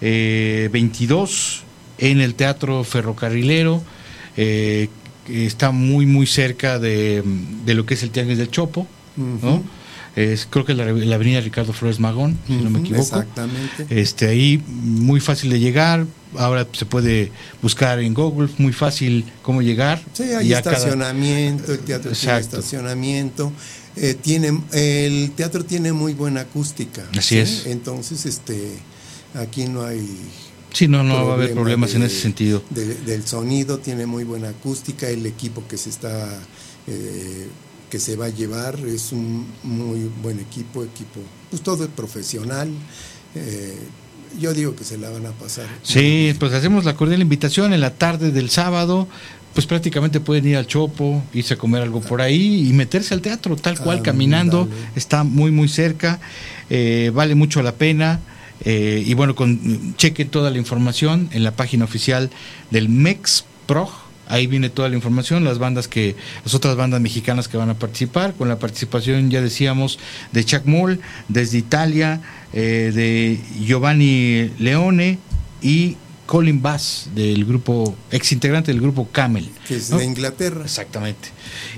eh, 0.00 0.70
22 0.72 1.62
en 1.98 2.20
el 2.20 2.34
Teatro 2.34 2.82
Ferrocarrilero, 2.82 3.82
eh, 4.36 4.88
está 5.28 5.70
muy, 5.70 6.06
muy 6.06 6.26
cerca 6.26 6.78
de, 6.78 7.22
lo 7.66 7.84
que 7.84 7.94
es 7.94 8.02
el 8.02 8.10
Tianguis 8.10 8.38
del 8.38 8.50
Chopo, 8.50 8.86
¿no? 9.16 9.62
Es, 10.16 10.46
creo 10.50 10.64
que 10.64 10.74
la, 10.74 10.84
la, 10.84 11.14
avenida 11.14 11.40
Ricardo 11.40 11.72
Flores 11.72 12.00
Magón, 12.00 12.38
si 12.46 12.54
no 12.54 12.70
me 12.70 12.80
equivoco. 12.80 13.02
Exactamente. 13.02 13.86
Este, 13.90 14.26
ahí 14.28 14.62
muy 14.66 15.20
fácil 15.20 15.50
de 15.50 15.60
llegar. 15.60 16.06
Ahora 16.36 16.66
se 16.72 16.84
puede 16.84 17.30
buscar 17.62 17.98
en 18.00 18.14
Google, 18.14 18.48
muy 18.58 18.72
fácil 18.72 19.24
cómo 19.42 19.62
llegar. 19.62 20.02
Sí, 20.12 20.24
hay 20.24 20.52
estacionamiento, 20.52 21.72
el 21.72 21.80
teatro 21.80 22.12
tiene 22.12 22.38
estacionamiento. 22.38 23.52
Eh, 23.96 24.14
tiene, 24.14 24.60
el 24.72 25.32
teatro 25.32 25.64
tiene 25.64 25.92
muy 25.92 26.14
buena 26.14 26.42
acústica. 26.42 27.04
Así 27.16 27.38
es. 27.38 27.66
Entonces, 27.66 28.26
este, 28.26 28.72
aquí 29.34 29.66
no 29.66 29.84
hay 29.84 30.06
Sí, 30.72 30.88
no, 30.88 31.02
no 31.02 31.26
va 31.26 31.32
a 31.32 31.34
haber 31.34 31.52
problemas 31.52 31.94
en 31.94 32.02
ese 32.02 32.20
sentido. 32.20 32.62
del 32.70 33.26
sonido, 33.26 33.78
tiene 33.78 34.06
muy 34.06 34.24
buena 34.24 34.50
acústica, 34.50 35.08
el 35.08 35.26
equipo 35.26 35.66
que 35.66 35.76
se 35.76 35.90
está 35.90 36.28
eh, 36.86 37.48
que 37.90 37.98
se 37.98 38.16
va 38.16 38.26
a 38.26 38.28
llevar 38.30 38.78
es 38.86 39.12
un 39.12 39.46
muy 39.62 40.10
buen 40.22 40.38
equipo, 40.40 40.82
equipo, 40.84 41.20
pues 41.50 41.60
todo 41.62 41.84
es 41.84 41.90
profesional. 41.90 42.70
Eh, 43.34 43.78
yo 44.38 44.54
digo 44.54 44.76
que 44.76 44.84
se 44.84 44.96
la 44.96 45.10
van 45.10 45.26
a 45.26 45.32
pasar. 45.32 45.66
Sí, 45.82 46.34
pues 46.38 46.52
hacemos 46.52 46.84
la 46.84 46.94
cordial 46.94 47.20
invitación 47.20 47.72
en 47.74 47.80
la 47.80 47.90
tarde 47.94 48.30
del 48.30 48.48
sábado. 48.48 49.08
Pues 49.54 49.66
prácticamente 49.66 50.20
pueden 50.20 50.46
ir 50.46 50.56
al 50.56 50.68
Chopo, 50.68 51.24
irse 51.34 51.54
a 51.54 51.56
comer 51.58 51.82
algo 51.82 52.00
por 52.00 52.22
ahí 52.22 52.68
y 52.68 52.72
meterse 52.72 53.12
al 53.14 53.20
teatro, 53.20 53.56
tal 53.56 53.76
cual, 53.80 53.98
Ah, 53.98 54.02
caminando. 54.04 54.66
dale. 54.66 54.80
Está 54.94 55.24
muy, 55.24 55.50
muy 55.50 55.68
cerca. 55.68 56.20
eh, 56.70 57.10
vale 57.12 57.34
mucho 57.34 57.60
la 57.62 57.72
pena. 57.74 58.20
eh, 58.64 59.02
y 59.04 59.14
bueno, 59.14 59.34
con, 59.34 59.96
cheque 59.96 60.24
toda 60.24 60.50
la 60.52 60.58
información 60.58 61.28
en 61.32 61.42
la 61.42 61.50
página 61.56 61.84
oficial 61.84 62.30
del 62.70 62.88
MEXPROG. 62.88 63.90
Ahí 64.30 64.46
viene 64.46 64.70
toda 64.70 64.88
la 64.88 64.94
información, 64.96 65.44
las 65.44 65.58
bandas 65.58 65.88
que, 65.88 66.16
las 66.44 66.54
otras 66.54 66.76
bandas 66.76 67.00
mexicanas 67.00 67.48
que 67.48 67.56
van 67.56 67.68
a 67.68 67.74
participar, 67.74 68.34
con 68.34 68.48
la 68.48 68.58
participación, 68.58 69.30
ya 69.30 69.40
decíamos, 69.42 69.98
de 70.32 70.44
Chuck 70.44 70.64
Moll, 70.66 71.00
desde 71.28 71.58
Italia, 71.58 72.20
eh, 72.52 72.92
de 72.94 73.40
Giovanni 73.64 74.50
Leone 74.58 75.18
y 75.60 75.96
Colin 76.26 76.62
Bass, 76.62 77.08
del 77.14 77.44
grupo, 77.44 77.96
ex 78.12 78.30
integrante 78.30 78.70
del 78.70 78.80
grupo 78.80 79.08
Camel. 79.10 79.48
Que 79.66 79.74
es 79.76 79.90
¿no? 79.90 79.98
de 79.98 80.04
Inglaterra. 80.04 80.62
Exactamente. 80.64 81.28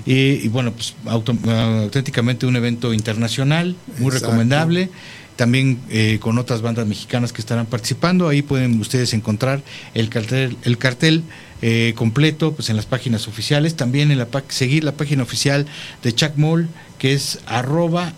Y, 0.05 0.13
y 0.45 0.47
bueno, 0.47 0.71
pues 0.73 0.93
auto- 1.05 1.35
auténticamente 1.83 2.45
un 2.45 2.55
evento 2.55 2.93
internacional, 2.93 3.75
muy 3.97 4.07
Exacto. 4.09 4.27
recomendable. 4.27 4.89
También 5.35 5.79
eh, 5.89 6.19
con 6.21 6.37
otras 6.37 6.61
bandas 6.61 6.85
mexicanas 6.85 7.33
que 7.33 7.41
estarán 7.41 7.65
participando. 7.65 8.27
Ahí 8.27 8.43
pueden 8.43 8.79
ustedes 8.79 9.13
encontrar 9.15 9.63
el 9.95 10.09
cartel, 10.09 10.55
el 10.61 10.77
cartel 10.77 11.23
eh, 11.65 11.93
completo 11.95 12.53
pues 12.53 12.69
en 12.69 12.75
las 12.75 12.85
páginas 12.85 13.27
oficiales. 13.27 13.75
También 13.75 14.11
en 14.11 14.17
la 14.19 14.27
seguir 14.49 14.83
la 14.83 14.91
página 14.91 15.23
oficial 15.23 15.65
de 16.03 16.13
Chuck 16.13 16.33
Moll, 16.35 16.67
que 16.99 17.13
es 17.13 17.39
arroba 17.47 18.13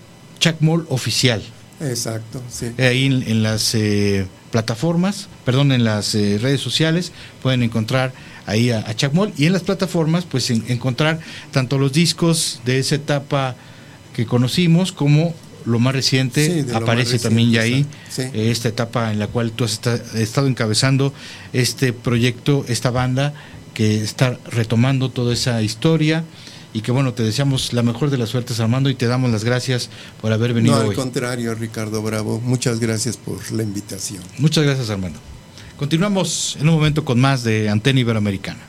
oficial. 0.90 1.42
Exacto, 1.80 2.42
sí. 2.50 2.68
Eh, 2.78 2.88
Ahí 2.88 3.06
en, 3.06 3.22
en 3.24 3.44
las 3.44 3.76
eh, 3.76 4.26
plataformas, 4.52 5.28
perdón, 5.46 5.72
en 5.72 5.84
las 5.84 6.16
eh, 6.16 6.40
redes 6.42 6.60
sociales 6.62 7.12
pueden 7.44 7.62
encontrar 7.64 8.14
ahí 8.48 8.72
a, 8.72 8.80
a 8.80 8.96
Chuck 8.96 9.14
Moll 9.14 9.34
y 9.38 9.46
en 9.46 9.54
las 9.54 9.64
plataformas 9.64 10.24
pues 10.26 10.50
en- 10.50 10.64
encontrar 10.68 11.20
tanto 11.52 11.78
los 11.78 11.92
discos 11.94 12.62
de 12.66 12.80
esa 12.80 12.96
etapa 12.96 13.56
que 14.16 14.26
conocimos 14.26 14.92
como 14.92 15.36
lo 15.66 15.80
más 15.80 15.94
reciente, 15.96 16.64
Sí, 16.64 16.72
aparece 16.74 17.14
más 17.14 17.22
también 17.24 17.52
ya 17.52 17.62
ahí 17.62 17.86
sí. 18.10 18.22
eh, 18.22 18.52
esta 18.52 18.70
etapa 18.70 19.12
en 19.12 19.20
la 19.20 19.28
cual 19.28 19.52
tú 19.52 19.64
has 19.64 19.74
esta- 19.74 19.96
estado 20.20 20.48
encabezando 20.48 21.14
este 21.54 21.92
proyecto, 21.94 22.66
esta 22.68 22.92
banda 22.92 23.34
que 23.74 24.02
está 24.04 24.38
retomando 24.52 25.10
toda 25.10 25.34
esa 25.34 25.62
historia 25.62 26.24
y 26.74 26.82
que 26.82 26.92
bueno, 26.92 27.14
te 27.14 27.24
deseamos 27.24 27.74
la 27.74 27.84
mejor 27.84 28.10
de 28.10 28.18
las 28.18 28.30
suertes 28.30 28.60
Armando 28.60 28.90
y 28.90 28.96
te 28.96 29.08
damos 29.08 29.32
las 29.32 29.44
gracias 29.44 29.90
por 30.22 30.32
haber 30.34 30.54
venido 30.54 30.76
No, 30.76 30.82
al 30.82 30.88
hoy. 30.90 30.96
contrario, 30.96 31.56
Ricardo 31.56 32.02
Bravo. 32.02 32.40
Muchas 32.42 32.80
gracias 32.80 33.18
por 33.18 33.50
la 33.52 33.64
invitación. 33.64 34.22
Muchas 34.38 34.64
gracias, 34.66 34.90
Armando. 34.90 35.20
Continuamos 35.78 36.58
en 36.60 36.70
un 36.70 36.76
momento 36.76 37.04
con 37.06 37.20
más 37.20 37.44
de 37.44 37.70
Antena 37.70 38.00
Iberoamericana. 38.00 38.60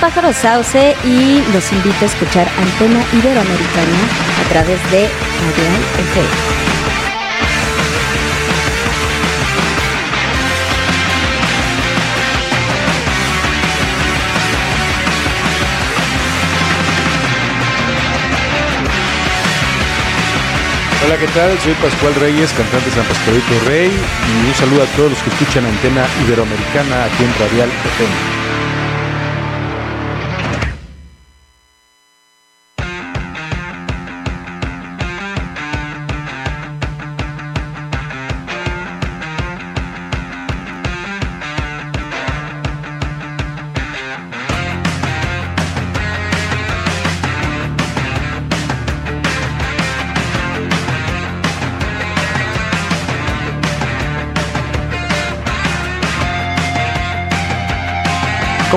Pájaro 0.00 0.32
Sauce 0.32 0.94
y 1.04 1.42
los 1.52 1.72
invito 1.72 1.96
a 2.02 2.04
escuchar 2.04 2.46
Antena 2.58 3.02
Iberoamericana 3.12 3.98
a 4.44 4.48
través 4.50 4.82
de 4.90 5.08
Radial 5.08 5.82
FM. 5.98 6.28
Hola, 21.06 21.16
¿qué 21.18 21.28
tal? 21.28 21.58
Soy 21.60 21.72
Pascual 21.74 22.14
Reyes, 22.16 22.52
cantante 22.52 22.90
San 22.90 23.04
Pascualito 23.04 23.46
Rey, 23.66 23.88
y 23.88 24.46
un 24.46 24.54
saludo 24.54 24.82
a 24.82 24.86
todos 24.96 25.10
los 25.12 25.22
que 25.22 25.30
escuchan 25.30 25.64
Antena 25.64 26.04
Iberoamericana 26.26 27.04
aquí 27.04 27.24
en 27.24 27.32
Radial 27.38 27.68
FM. 27.68 28.35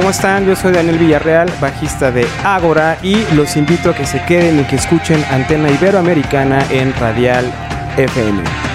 ¿Cómo 0.09 0.17
están? 0.17 0.47
Yo 0.47 0.55
soy 0.55 0.73
Daniel 0.73 0.97
Villarreal, 0.97 1.47
bajista 1.61 2.11
de 2.11 2.27
Ágora 2.43 2.97
y 3.03 3.31
los 3.35 3.55
invito 3.55 3.91
a 3.91 3.93
que 3.93 4.07
se 4.07 4.19
queden 4.23 4.59
y 4.59 4.63
que 4.63 4.77
escuchen 4.77 5.23
Antena 5.29 5.69
Iberoamericana 5.69 6.65
en 6.71 6.95
Radial 6.95 7.45
FM. 7.95 8.68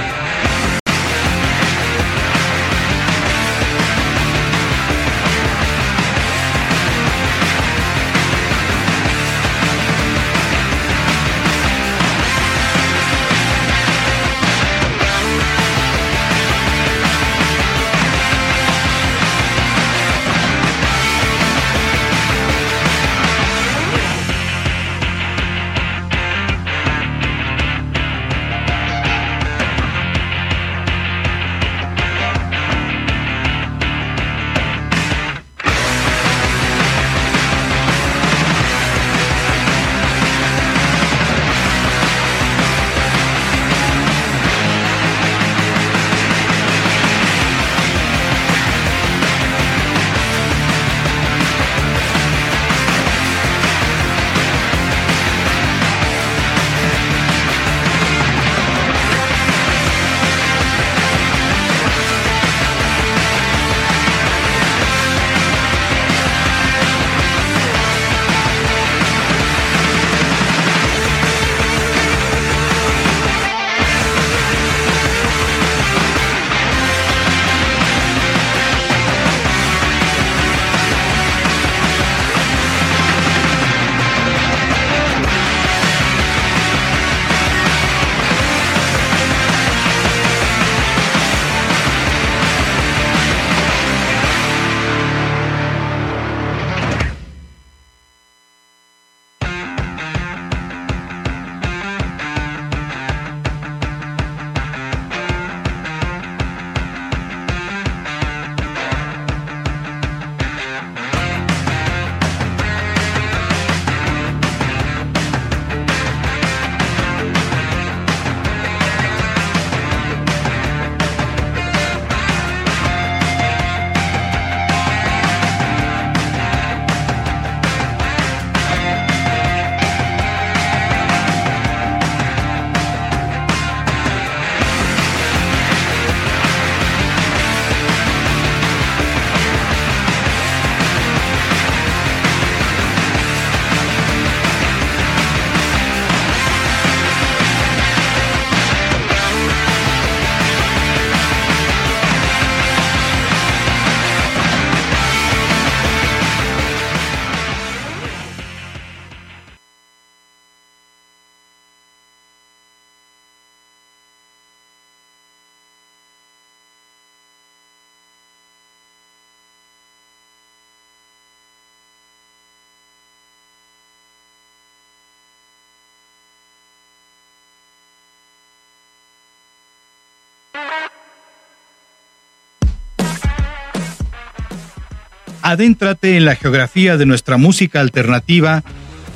Adéntrate 185.55 186.17
en 186.17 186.25
la 186.25 186.35
geografía 186.35 186.97
de 186.97 187.07
nuestra 187.07 187.37
música 187.37 187.81
alternativa 187.81 188.65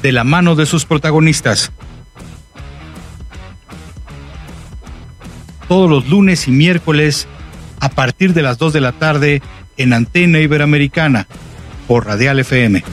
de 0.02 0.12
la 0.12 0.22
mano 0.22 0.54
de 0.54 0.66
sus 0.66 0.84
protagonistas. 0.84 1.72
Todos 5.66 5.90
los 5.90 6.08
lunes 6.08 6.46
y 6.46 6.52
miércoles 6.52 7.26
a 7.80 7.88
partir 7.88 8.34
de 8.34 8.42
las 8.42 8.56
2 8.56 8.72
de 8.72 8.80
la 8.80 8.92
tarde 8.92 9.42
en 9.78 9.92
Antena 9.92 10.38
Iberoamericana 10.38 11.26
por 11.88 12.06
Radial 12.06 12.38
FM. 12.38 12.84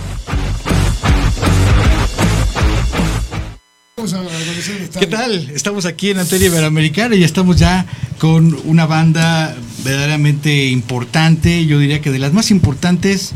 ¿Qué 5.00 5.06
tal? 5.06 5.52
Estamos 5.52 5.86
aquí 5.86 6.10
en 6.10 6.18
Antena 6.18 6.46
Iberoamericana 6.46 7.14
y 7.14 7.24
estamos 7.24 7.58
ya 7.58 7.86
con 8.18 8.58
una 8.66 8.88
banda 8.88 9.56
verdaderamente 9.86 10.66
importante, 10.66 11.68
yo 11.68 11.78
diría 11.78 12.02
que 12.02 12.10
de 12.12 12.18
las 12.18 12.34
más 12.34 12.50
importantes, 12.50 13.34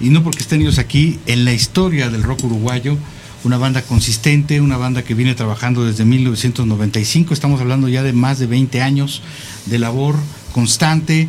y 0.00 0.10
no 0.10 0.24
porque 0.24 0.40
estén 0.40 0.60
ellos 0.60 0.80
aquí, 0.80 1.20
en 1.26 1.44
la 1.44 1.52
historia 1.52 2.10
del 2.10 2.24
rock 2.24 2.42
uruguayo, 2.42 2.98
una 3.44 3.56
banda 3.56 3.82
consistente, 3.82 4.60
una 4.60 4.76
banda 4.76 5.04
que 5.04 5.14
viene 5.14 5.36
trabajando 5.36 5.84
desde 5.84 6.04
1995, 6.04 7.32
estamos 7.32 7.60
hablando 7.60 7.88
ya 7.88 8.02
de 8.02 8.12
más 8.12 8.40
de 8.40 8.48
20 8.48 8.82
años 8.82 9.22
de 9.66 9.78
labor 9.78 10.16
constante 10.52 11.28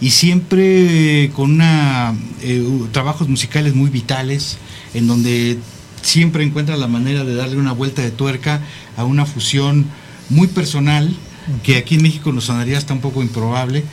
y 0.00 0.10
siempre 0.10 1.30
con 1.34 1.52
una, 1.52 2.12
eh, 2.42 2.66
trabajos 2.90 3.28
musicales 3.28 3.76
muy 3.76 3.88
vitales, 3.88 4.58
en 4.94 5.06
donde 5.06 5.58
siempre 6.02 6.42
encuentra 6.42 6.76
la 6.76 6.88
manera 6.88 7.22
de 7.22 7.36
darle 7.36 7.56
una 7.56 7.72
vuelta 7.72 8.02
de 8.02 8.10
tuerca 8.10 8.62
a 8.96 9.04
una 9.04 9.26
fusión 9.26 9.86
muy 10.28 10.48
personal, 10.48 11.14
que 11.62 11.76
aquí 11.76 11.96
en 11.96 12.02
México 12.02 12.32
nos 12.32 12.44
sonaría 12.44 12.78
hasta 12.78 12.92
un 12.94 13.00
poco 13.00 13.22
improbable, 13.22 13.84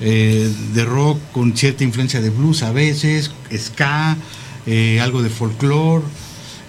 eh, 0.00 0.50
de 0.74 0.84
rock 0.84 1.18
con 1.32 1.56
cierta 1.56 1.84
influencia 1.84 2.20
de 2.20 2.30
blues 2.30 2.62
a 2.62 2.72
veces, 2.72 3.30
ska, 3.56 4.16
eh, 4.66 5.00
algo 5.00 5.22
de 5.22 5.30
folclore. 5.30 6.04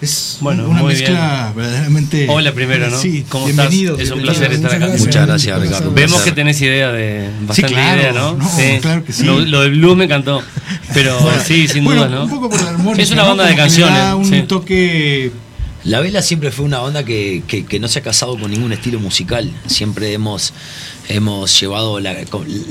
Es 0.00 0.38
Bueno, 0.40 0.68
una 0.68 0.82
muy 0.82 0.92
mezcla 0.92 1.52
verdaderamente. 1.56 2.26
Hola 2.28 2.52
primero, 2.52 2.90
¿no? 2.90 2.98
Sí, 3.00 3.24
¿Cómo 3.28 3.46
bienvenidos, 3.46 3.98
estás? 3.98 4.06
Es 4.10 4.12
un 4.16 4.22
placer 4.22 4.52
estar 4.52 4.74
acá. 4.74 4.88
Muchas 4.98 5.26
gracias, 5.26 5.62
Ricardo. 5.62 5.92
Vemos 5.92 6.20
que 6.22 6.32
tenés 6.32 6.60
idea 6.60 6.92
de 6.92 7.30
bastante 7.46 7.72
claro, 7.72 8.00
idea, 8.02 8.12
¿no? 8.12 8.32
no, 8.34 8.50
claro 8.82 9.04
que 9.04 9.12
sí. 9.14 9.24
Lo, 9.24 9.40
lo 9.40 9.62
del 9.62 9.70
blues 9.78 9.96
me 9.96 10.04
encantó. 10.04 10.42
Pero 10.92 11.18
sí, 11.46 11.68
sin 11.68 11.84
Bueno, 11.84 12.04
duda, 12.06 12.16
¿no? 12.16 12.24
Un 12.24 12.30
poco 12.30 12.50
por 12.50 12.62
la 12.62 12.70
armónica, 12.70 13.02
Es 13.02 13.10
una 13.12 13.22
¿no? 13.22 13.28
banda 13.28 13.44
de 13.44 13.50
da 13.52 13.56
canciones. 13.56 14.14
un 14.14 14.24
sí. 14.26 14.42
toque 14.46 15.32
La 15.84 16.00
Vela 16.00 16.22
siempre 16.22 16.50
fue 16.50 16.64
una 16.64 16.78
banda 16.78 17.04
que, 17.04 17.42
que- 17.46 17.66
que 17.66 17.78
no 17.78 17.88
se 17.88 17.98
ha 17.98 18.02
casado 18.02 18.38
con 18.38 18.50
ningún 18.50 18.72
estilo 18.72 18.98
musical. 19.00 19.50
Siempre 19.66 20.14
hemos, 20.14 20.54
hemos 21.08 21.60
llevado 21.60 22.00
la, 22.00 22.16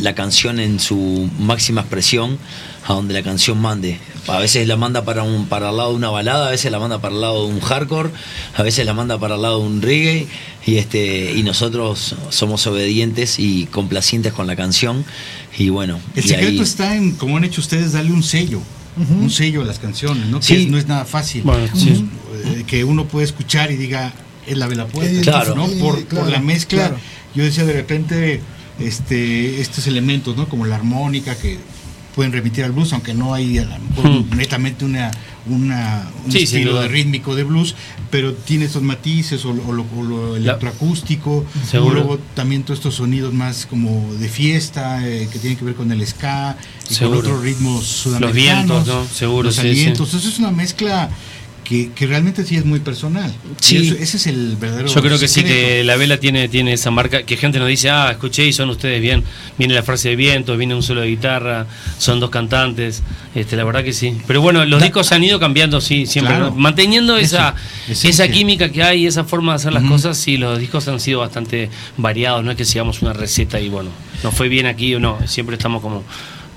la 0.01 0.15
canción 0.15 0.59
en 0.59 0.79
su 0.79 1.29
máxima 1.37 1.81
expresión 1.81 2.39
a 2.87 2.93
donde 2.93 3.13
la 3.13 3.21
canción 3.21 3.61
mande. 3.61 3.99
A 4.27 4.39
veces 4.39 4.67
la 4.67 4.77
manda 4.77 5.05
para, 5.05 5.21
un, 5.21 5.45
para 5.45 5.69
el 5.69 5.77
lado 5.77 5.91
de 5.91 5.97
una 5.97 6.09
balada, 6.09 6.47
a 6.47 6.51
veces 6.51 6.71
la 6.71 6.79
manda 6.79 6.99
para 7.01 7.13
el 7.13 7.21
lado 7.21 7.45
de 7.47 7.53
un 7.53 7.59
hardcore, 7.59 8.09
a 8.55 8.63
veces 8.63 8.83
la 8.85 8.93
manda 8.95 9.19
para 9.19 9.35
el 9.35 9.43
lado 9.43 9.59
de 9.59 9.67
un 9.67 9.81
reggae. 9.83 10.27
Y, 10.65 10.77
este, 10.77 11.33
y 11.33 11.43
nosotros 11.43 12.15
somos 12.29 12.65
obedientes 12.65 13.37
y 13.37 13.67
complacientes 13.67 14.33
con 14.33 14.47
la 14.47 14.55
canción. 14.55 15.05
Y 15.55 15.69
bueno, 15.69 15.99
El 16.15 16.23
secreto 16.23 16.49
ahí- 16.49 16.61
está 16.61 16.95
en, 16.95 17.11
como 17.11 17.37
han 17.37 17.43
hecho 17.43 17.61
ustedes, 17.61 17.91
darle 17.91 18.11
un 18.11 18.23
sello. 18.23 18.59
Un 18.97 19.29
sello 19.29 19.61
a 19.61 19.65
las 19.65 19.79
canciones, 19.79 20.27
¿no? 20.27 20.39
Que 20.39 20.45
Sí. 20.45 20.67
no 20.69 20.77
es 20.77 20.87
nada 20.87 21.05
fácil. 21.05 21.41
Bueno, 21.43 21.67
sí. 21.75 22.05
Eh, 22.45 22.63
Que 22.67 22.83
uno 22.83 23.05
puede 23.05 23.25
escuchar 23.25 23.71
y 23.71 23.75
diga, 23.77 24.13
es 24.47 24.57
la 24.57 24.67
vela 24.67 24.85
puerta. 24.87 25.21
Claro. 25.21 25.55
¿no? 25.55 25.65
Por, 25.79 25.97
Sí, 25.99 26.05
claro, 26.05 26.25
por 26.25 26.31
la 26.31 26.39
mezcla. 26.39 26.79
claro. 26.89 26.97
Yo 27.35 27.43
decía 27.43 27.63
de 27.65 27.73
repente, 27.73 28.41
este, 28.79 29.61
estos 29.61 29.87
elementos, 29.87 30.35
¿no? 30.37 30.47
Como 30.47 30.65
la 30.65 30.75
armónica 30.75 31.35
que 31.35 31.57
pueden 32.15 32.31
remitir 32.31 32.63
al 32.63 32.71
blues, 32.73 32.93
aunque 32.93 33.13
no 33.13 33.33
hay 33.33 33.57
a 33.57 33.63
lo 33.65 33.79
mejor, 33.79 34.09
Hmm. 34.11 34.37
netamente 34.37 34.85
una, 34.85 35.09
una, 35.47 36.09
un 36.25 36.31
Sí, 36.31 36.43
estilo 36.43 36.79
de 36.81 36.87
rítmico 36.87 37.35
de 37.35 37.43
blues, 37.43 37.75
pero 38.09 38.33
tiene 38.33 38.65
esos 38.65 38.81
matices 38.81 39.43
o, 39.45 39.53
lo- 39.53 39.63
o 39.67 39.71
lo, 39.73 39.85
o 39.97 40.03
lo 40.03 40.35
electroacústico, 40.37 41.45
y 41.73 41.77
luego 41.77 42.19
también 42.35 42.63
todos 42.63 42.79
estos 42.79 42.95
sonidos 42.95 43.33
más 43.33 43.65
como 43.65 44.13
de 44.15 44.29
fiesta, 44.29 45.05
eh, 45.07 45.27
que 45.31 45.39
tienen 45.39 45.57
que 45.57 45.65
ver 45.65 45.75
con 45.75 45.91
el 45.91 46.05
ska 46.07 46.57
y 46.89 46.95
con 46.95 47.13
otros 47.15 47.41
ritmos 47.41 47.83
sudamericanos. 47.85 48.85
vientos, 48.85 48.87
¿no? 48.87 49.05
Seguro, 49.13 49.43
los 49.43 49.55
sí, 49.55 49.61
sí. 49.61 49.67
alientos. 49.69 50.13
Eso 50.13 50.27
es 50.29 50.39
una 50.39 50.51
mezcla 50.51 51.09
que, 51.63 51.91
que 51.93 52.07
realmente 52.07 52.43
sí 52.43 52.55
es 52.57 52.65
muy 52.65 52.79
personal. 52.79 53.33
Sí. 53.61 53.77
Eso- 53.77 53.95
ese 53.99 54.17
es 54.17 54.27
el 54.27 54.55
verdadero 54.59 54.87
Yo 54.89 55.01
creo 55.01 55.17
que 55.17 55.27
sí, 55.27 55.43
que 55.43 55.83
la 55.83 55.95
vela 55.95 56.17
tiene, 56.17 56.49
tiene 56.49 56.73
esa 56.73 56.91
marca, 56.91 57.23
que 57.23 57.37
gente 57.37 57.59
nos 57.59 57.67
dice, 57.67 57.89
ah, 57.89 58.09
escuché 58.11 58.45
y 58.45 58.53
son 58.53 58.69
ustedes 58.69 59.01
bien, 59.01 59.23
viene 59.57 59.73
la 59.73 59.83
frase 59.83 60.09
de 60.09 60.15
viento, 60.15 60.57
viene 60.57 60.75
un 60.75 60.83
solo 60.83 61.01
de 61.01 61.07
guitarra, 61.07 61.65
son 61.97 62.19
dos 62.19 62.29
cantantes, 62.29 63.01
este, 63.35 63.55
la 63.55 63.63
verdad 63.63 63.83
que 63.83 63.93
sí. 63.93 64.17
Pero 64.27 64.41
bueno, 64.41 64.65
los 64.65 64.81
discos 64.81 65.11
han 65.11 65.23
ido 65.23 65.39
cambiando, 65.39 65.79
sí, 65.81 66.05
siempre, 66.05 66.35
Claro. 66.35 66.51
¿no? 66.51 66.55
manteniendo 66.57 67.17
Eso, 67.17 67.37
esa, 67.37 67.55
esa 68.07 68.27
química 68.27 68.69
que 68.69 68.83
hay, 68.83 69.05
esa 69.07 69.23
forma 69.23 69.53
de 69.53 69.55
hacer 69.57 69.73
las 69.73 69.83
cosas, 69.83 70.17
sí, 70.17 70.37
los 70.37 70.59
discos 70.59 70.87
han 70.87 70.99
sido 70.99 71.19
bastante 71.19 71.69
variados, 71.97 72.43
no 72.43 72.51
es 72.51 72.57
que 72.57 72.65
sigamos 72.65 73.01
una 73.01 73.13
receta 73.13 73.59
y 73.59 73.69
bueno, 73.69 73.89
nos 74.23 74.33
fue 74.33 74.49
bien 74.49 74.65
aquí 74.65 74.93
o 74.95 74.99
no, 74.99 75.17
siempre 75.27 75.55
estamos 75.55 75.81
como, 75.81 76.03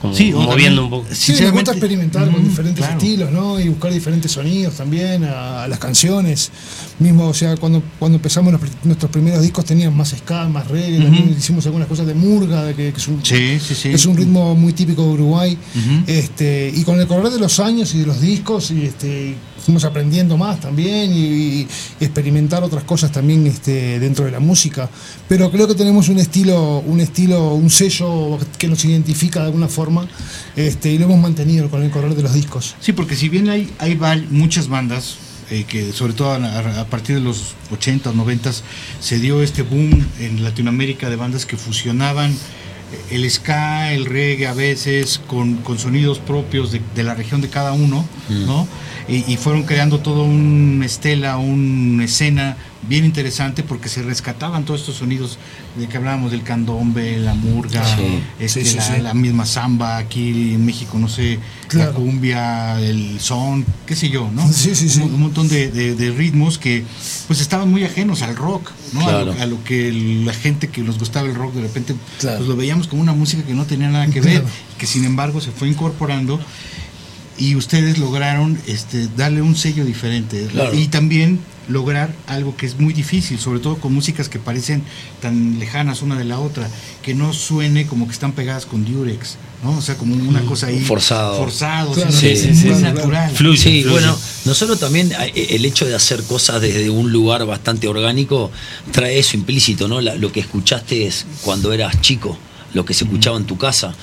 como 0.00 0.14
Sí, 0.14 0.30
moviendo 0.32 0.48
también- 0.50 0.78
un 0.80 0.90
poco. 0.90 1.06
Sí, 1.10 1.14
Sinceramente- 1.26 1.58
gusta 1.58 1.72
experimentar 1.72 2.30
con 2.30 2.44
diferentes 2.44 2.84
claro. 2.84 2.98
estilos, 2.98 3.30
¿no? 3.32 3.58
Y 3.60 3.68
buscar 3.68 3.92
diferentes 3.92 4.30
sonidos 4.32 4.74
también 4.74 5.24
a, 5.24 5.64
a 5.64 5.68
las 5.68 5.78
canciones. 5.78 6.50
Mismo, 6.98 7.26
o 7.28 7.34
sea, 7.34 7.56
cuando, 7.56 7.82
cuando 7.98 8.16
empezamos 8.16 8.52
los 8.52 8.60
nuestros 8.84 9.10
primeros 9.10 9.42
discos 9.42 9.64
tenían 9.64 9.96
más 9.96 10.10
ska, 10.10 10.48
más 10.48 10.68
reggae, 10.68 11.02
también 11.02 11.34
hicimos 11.36 11.64
algunas 11.66 11.88
cosas 11.88 12.06
de 12.06 12.14
murga, 12.14 12.64
de 12.64 12.74
que, 12.74 12.92
que 12.92 12.98
es, 12.98 13.08
un, 13.08 13.24
Sí, 13.24 13.58
sí, 13.60 13.74
sí. 13.74 13.88
es 13.90 14.06
un 14.06 14.16
ritmo 14.16 14.54
muy 14.54 14.72
típico 14.72 15.02
de 15.02 15.08
Uruguay. 15.10 15.58
Este, 16.06 16.72
y 16.74 16.82
con 16.84 17.00
el 17.00 17.06
correr 17.06 17.30
de 17.32 17.38
los 17.40 17.58
años 17.60 17.94
y 17.94 17.98
de 17.98 18.06
los 18.06 18.20
discos, 18.20 18.70
y 18.70 18.84
este, 18.86 19.34
fuimos 19.64 19.84
aprendiendo 19.84 20.36
más 20.36 20.60
también 20.60 21.12
y, 21.12 21.62
y 21.62 21.68
experimentar 22.00 22.62
otras 22.62 22.84
cosas 22.84 23.12
también 23.12 23.46
este, 23.46 23.98
dentro 23.98 24.24
de 24.24 24.30
la 24.30 24.40
música. 24.40 24.88
Pero 25.28 25.50
creo 25.50 25.66
que 25.66 25.74
tenemos 25.74 26.08
un 26.08 26.18
estilo, 26.18 26.80
un 26.80 27.00
estilo, 27.00 27.54
un 27.54 27.70
sello 27.70 28.38
que 28.58 28.68
nos 28.68 28.84
identifica 28.84 29.40
de 29.40 29.46
alguna 29.46 29.68
forma, 29.68 30.06
este, 30.54 30.92
y 30.92 30.98
lo 30.98 31.06
hemos 31.06 31.20
mantenido 31.20 31.68
con 31.70 31.82
el 31.82 31.90
correr 31.90 32.14
de 32.14 32.22
los 32.22 32.34
discos. 32.34 32.74
Sí, 32.80 32.92
porque 32.92 33.16
si 33.16 33.28
bien 33.28 33.48
hay, 33.48 33.72
hay 33.78 33.96
muchas 34.30 34.68
bandas, 34.68 35.16
eh, 35.50 35.64
que 35.66 35.92
sobre 35.92 36.12
todo 36.12 36.32
a, 36.32 36.80
a 36.80 36.84
partir 36.86 37.14
de 37.14 37.22
los 37.22 37.54
80, 37.70 38.12
90 38.12 38.50
se 39.00 39.20
dio 39.20 39.42
este 39.42 39.62
boom 39.62 40.04
en 40.18 40.42
Latinoamérica 40.42 41.08
de 41.08 41.14
bandas 41.14 41.46
que 41.46 41.56
fusionaban 41.56 42.34
el 43.10 43.30
ska, 43.30 43.92
el 43.92 44.06
reggae 44.06 44.46
a 44.46 44.54
veces 44.54 45.20
con, 45.26 45.56
con 45.56 45.78
sonidos 45.78 46.18
propios 46.18 46.72
de, 46.72 46.80
de 46.94 47.02
la 47.02 47.14
región 47.14 47.40
de 47.40 47.48
cada 47.48 47.72
uno, 47.72 48.06
¿no? 48.28 48.66
Y, 49.08 49.24
y 49.32 49.36
fueron 49.36 49.64
creando 49.64 50.00
todo 50.00 50.24
un 50.24 50.82
estela, 50.84 51.36
una 51.38 52.04
escena 52.04 52.56
bien 52.88 53.04
interesante 53.04 53.62
porque 53.62 53.88
se 53.88 54.02
rescataban 54.02 54.64
todos 54.64 54.80
estos 54.80 54.96
sonidos 54.96 55.38
de 55.76 55.86
que 55.88 55.96
hablábamos 55.96 56.30
del 56.30 56.42
candombe, 56.42 57.18
la 57.18 57.34
murga, 57.34 57.84
Sí. 57.96 58.20
este, 58.38 58.64
Sí, 58.64 58.70
sí, 58.70 58.76
la, 58.76 58.82
sí. 58.96 59.02
la 59.02 59.14
misma 59.14 59.44
samba 59.46 59.96
aquí 59.98 60.54
en 60.54 60.64
México, 60.64 60.98
no 60.98 61.08
sé, 61.08 61.38
Claro. 61.68 61.90
la 61.92 61.96
cumbia, 61.96 62.80
el 62.80 63.18
son, 63.20 63.64
qué 63.86 63.96
sé 63.96 64.08
yo, 64.08 64.30
¿no? 64.32 64.50
Sí, 64.52 64.74
sí, 64.74 64.88
sí. 64.88 65.00
Un, 65.00 65.14
un 65.14 65.20
montón 65.22 65.48
de, 65.48 65.70
de- 65.70 65.94
de 65.94 66.10
ritmos 66.12 66.58
que 66.58 66.84
pues 67.26 67.40
estaban 67.40 67.70
muy 67.70 67.84
ajenos 67.84 68.22
al 68.22 68.36
rock, 68.36 68.70
¿no? 68.92 69.00
A 69.00 69.12
lo- 69.12 69.32
Claro. 69.32 69.42
A, 69.42 69.46
lo, 69.46 69.64
que 69.64 69.92
la 70.24 70.32
gente 70.32 70.68
que 70.68 70.82
nos 70.82 70.98
gustaba 70.98 71.28
el 71.28 71.34
rock 71.34 71.54
de 71.54 71.62
repente 71.62 71.94
Claro. 72.20 72.38
pues 72.38 72.48
lo 72.48 72.56
veíamos 72.56 72.86
como 72.88 73.02
una 73.02 73.12
música 73.12 73.42
que 73.42 73.54
no 73.54 73.64
tenía 73.66 73.88
nada 73.90 74.06
que 74.08 74.20
ver, 74.20 74.40
Claro. 74.42 74.48
que 74.78 74.86
sin 74.86 75.04
embargo 75.04 75.40
se 75.40 75.50
fue 75.50 75.68
incorporando 75.68 76.40
y 77.38 77.54
ustedes 77.54 77.98
lograron 77.98 78.58
este, 78.66 79.08
darle 79.16 79.42
un 79.42 79.56
sello 79.56 79.84
diferente 79.84 80.46
Claro. 80.50 80.72
y 80.74 80.86
también 80.88 81.38
lograr 81.68 82.14
algo 82.26 82.56
que 82.56 82.66
es 82.66 82.78
muy 82.78 82.92
difícil, 82.94 83.38
sobre 83.38 83.60
todo 83.60 83.76
con 83.78 83.92
músicas 83.92 84.28
que 84.28 84.38
parecen 84.38 84.82
tan 85.20 85.58
lejanas 85.58 86.02
una 86.02 86.16
de 86.16 86.24
la 86.24 86.38
otra, 86.38 86.68
que 87.02 87.14
no 87.14 87.32
suene 87.32 87.86
como 87.86 88.06
que 88.06 88.12
están 88.12 88.32
pegadas 88.32 88.66
con 88.66 88.84
Durex, 88.84 89.36
¿no? 89.64 89.76
O 89.76 89.80
sea, 89.82 89.96
como 89.96 90.14
una 90.14 90.42
cosa 90.42 90.68
ahí 90.68 90.80
Forzado. 90.80 91.36
forzado, 91.38 91.92
Claro. 91.92 92.12
Sí, 92.12 92.36
sí, 92.36 92.54
sí. 92.54 92.68
natural. 92.68 93.30
Fluye, 93.32 93.56
Sí, 93.60 93.82
fluye. 93.82 93.88
bueno, 93.90 94.16
nosotros 94.44 94.78
también 94.78 95.10
eh, 95.12 95.46
el 95.50 95.64
hecho 95.64 95.84
de 95.86 95.94
hacer 95.94 96.22
cosas 96.22 96.60
desde 96.60 96.88
un 96.90 97.10
lugar 97.10 97.44
bastante 97.46 97.88
orgánico 97.88 98.50
trae 98.92 99.18
eso 99.18 99.36
implícito, 99.36 99.88
¿no? 99.88 100.00
La- 100.00 100.14
lo 100.14 100.30
que 100.30 100.40
escuchaste 100.40 101.06
es 101.06 101.26
cuando 101.42 101.72
eras 101.72 102.00
chico, 102.00 102.38
lo 102.76 102.84
que 102.84 102.94
se 102.94 103.04
escuchaba 103.04 103.38
en 103.38 103.46
tu 103.46 103.56
casa. 103.56 103.94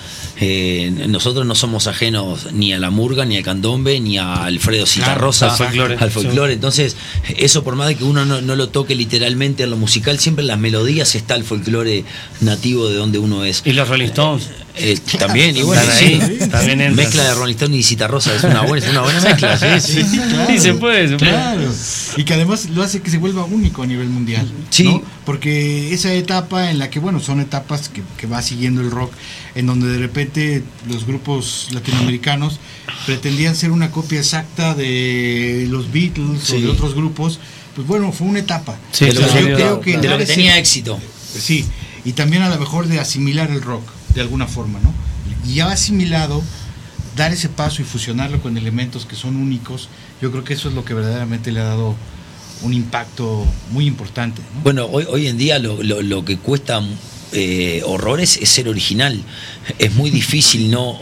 Eh, 0.41 0.91
nosotros 1.07 1.45
no 1.45 1.55
somos 1.55 1.87
ajenos 1.87 2.51
ni 2.51 2.73
a 2.73 2.79
la 2.79 2.89
murga, 2.89 3.23
ni 3.23 3.37
al 3.37 3.43
candombe, 3.43 3.99
ni 3.99 4.17
a 4.17 4.43
Alfredo 4.43 4.85
Citarrosa, 4.85 5.51
al 5.51 5.57
folclore. 5.57 5.95
al 5.99 6.11
folclore. 6.11 6.53
Entonces, 6.53 6.97
eso 7.37 7.63
por 7.63 7.75
más 7.75 7.87
de 7.87 7.95
que 7.95 8.03
uno 8.03 8.25
no, 8.25 8.41
no 8.41 8.55
lo 8.55 8.69
toque 8.69 8.95
literalmente 8.95 9.63
en 9.63 9.69
lo 9.69 9.77
musical, 9.77 10.19
siempre 10.19 10.41
en 10.41 10.47
las 10.47 10.59
melodías 10.59 11.13
está 11.15 11.35
el 11.35 11.43
folclore 11.43 12.03
nativo 12.41 12.89
de 12.89 12.95
donde 12.95 13.19
uno 13.19 13.45
es. 13.45 13.61
Y 13.63 13.73
los 13.73 13.87
Rolling 13.87 14.07
Stones. 14.07 14.49
Eh, 14.75 14.97
también, 15.19 15.55
y 15.55 15.61
bueno, 15.61 15.81
sí. 15.97 16.19
ahí. 16.51 16.89
Mezcla 16.95 17.23
de 17.23 17.35
Rolling 17.35 17.53
Stone 17.53 17.77
y 17.77 17.83
Cita 17.83 18.07
Rosa 18.07 18.35
es 18.35 18.43
una 18.43 18.61
buena, 18.61 18.83
es 18.85 18.91
una 18.91 19.01
buena 19.01 19.21
mezcla, 19.21 19.57
sí, 19.57 19.65
sí. 19.79 20.03
Sí, 20.03 20.17
claro. 20.17 20.47
Sí, 20.51 20.59
se 20.59 20.73
puede, 20.73 21.07
se 21.09 21.17
puede. 21.17 21.31
Claro. 21.31 21.71
Y 22.17 22.23
que 22.23 22.33
además 22.33 22.69
lo 22.71 22.81
hace 22.81 23.01
que 23.01 23.11
se 23.11 23.17
vuelva 23.17 23.43
único 23.45 23.83
a 23.83 23.85
nivel 23.85 24.07
mundial. 24.09 24.51
Sí. 24.71 24.85
¿no? 24.85 25.03
Porque 25.25 25.93
esa 25.93 26.11
etapa 26.13 26.71
en 26.71 26.79
la 26.79 26.89
que, 26.89 26.99
bueno, 26.99 27.19
son 27.19 27.39
etapas 27.39 27.89
que, 27.89 28.01
que 28.17 28.25
va 28.27 28.41
siguiendo 28.41 28.81
el 28.81 28.89
rock, 28.89 29.13
en 29.55 29.67
donde 29.67 29.87
de 29.89 29.99
repente 29.99 30.63
los 30.89 31.05
grupos 31.05 31.67
latinoamericanos 31.71 32.59
pretendían 33.05 33.55
ser 33.55 33.71
una 33.71 33.91
copia 33.91 34.19
exacta 34.19 34.73
de 34.73 35.67
los 35.69 35.91
Beatles 35.91 36.49
o 36.49 36.53
Sí. 36.55 36.61
de 36.61 36.69
otros 36.69 36.95
grupos. 36.95 37.39
Pues 37.75 37.87
bueno, 37.87 38.11
fue 38.11 38.27
una 38.27 38.39
etapa. 38.39 38.75
Sí, 38.91 39.05
de 39.05 39.13
lo, 39.13 39.25
O 39.25 39.29
sea, 39.29 39.41
que, 39.41 39.49
yo 39.49 39.55
creo 39.55 39.81
que 39.81 39.97
de 39.97 40.07
lo 40.09 40.17
que 40.17 40.23
ese- 40.23 40.33
tenía 40.33 40.57
éxito. 40.57 40.99
Sí, 41.39 41.65
y 42.05 42.11
también 42.13 42.43
a 42.43 42.49
lo 42.49 42.59
mejor 42.59 42.87
de 42.87 42.99
asimilar 42.99 43.49
el 43.49 43.61
rock, 43.61 43.83
de 44.13 44.21
alguna 44.21 44.47
forma, 44.47 44.79
¿no? 44.79 44.93
Y 45.45 45.55
ya 45.55 45.71
asimilado, 45.71 46.41
dar 47.15 47.31
ese 47.31 47.49
paso 47.49 47.81
y 47.81 47.85
fusionarlo 47.85 48.41
con 48.41 48.57
elementos 48.57 49.05
que 49.05 49.15
son 49.15 49.35
únicos, 49.35 49.89
yo 50.21 50.31
creo 50.31 50.43
que 50.43 50.53
eso 50.53 50.69
es 50.69 50.75
lo 50.75 50.85
que 50.85 50.93
verdaderamente 50.93 51.51
le 51.51 51.59
ha 51.59 51.65
dado 51.65 51.95
un 52.61 52.73
impacto 52.73 53.45
muy 53.71 53.85
importante, 53.85 54.41
¿no? 54.55 54.61
Bueno, 54.61 54.85
hoy, 54.85 55.05
hoy 55.09 55.27
en 55.27 55.37
día 55.37 55.59
lo 55.59 56.25
que 56.25 56.37
cuesta 56.37 56.81
eh, 57.33 57.81
horrores 57.85 58.37
es 58.41 58.49
ser 58.49 58.67
original. 58.69 59.19
Es 59.79 59.93
muy 59.93 60.09
difícil, 60.09 60.69
no, 60.69 60.99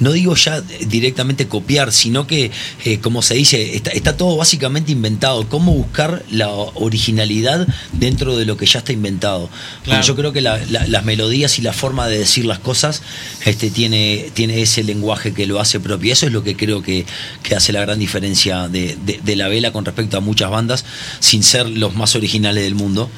no 0.00 0.12
digo 0.12 0.34
ya 0.36 0.60
directamente 0.60 1.48
copiar, 1.48 1.92
sino 1.92 2.26
que, 2.26 2.50
eh, 2.84 2.98
como 3.00 3.22
se 3.22 3.34
dice, 3.34 3.74
está, 3.74 3.90
está 3.90 4.16
todo 4.16 4.36
básicamente 4.36 4.92
inventado. 4.92 5.48
¿Cómo 5.48 5.72
buscar 5.72 6.22
la 6.30 6.48
originalidad 6.50 7.66
dentro 7.92 8.36
de 8.36 8.44
lo 8.44 8.56
que 8.56 8.66
ya 8.66 8.80
está 8.80 8.92
inventado? 8.92 9.48
Claro. 9.84 10.02
Yo 10.06 10.14
creo 10.16 10.32
que 10.32 10.40
la- 10.40 10.58
la- 10.70 10.86
las 10.86 11.04
melodías 11.04 11.58
y 11.58 11.62
la 11.62 11.72
forma 11.72 12.06
de 12.06 12.18
decir 12.18 12.44
las 12.44 12.58
cosas 12.58 13.02
este, 13.44 13.70
tiene, 13.70 14.30
tiene 14.34 14.60
ese 14.60 14.84
lenguaje 14.84 15.32
que 15.32 15.46
lo 15.46 15.60
hace 15.60 15.80
propio. 15.80 16.08
Y 16.08 16.12
eso 16.12 16.26
es 16.26 16.32
lo 16.32 16.42
que 16.44 16.56
creo 16.56 16.82
que, 16.82 17.06
que 17.42 17.54
hace 17.54 17.72
la 17.72 17.80
gran 17.80 17.98
diferencia 17.98 18.68
de, 18.68 18.96
de- 19.06 19.20
de 19.24 19.36
la 19.36 19.48
vela 19.48 19.72
con 19.72 19.84
respecto 19.84 20.16
a 20.16 20.20
muchas 20.20 20.50
bandas, 20.50 20.84
sin 21.20 21.42
ser 21.42 21.68
los 21.68 21.94
más 21.94 22.14
originales 22.14 22.62
del 22.64 22.74
mundo. 22.74 23.10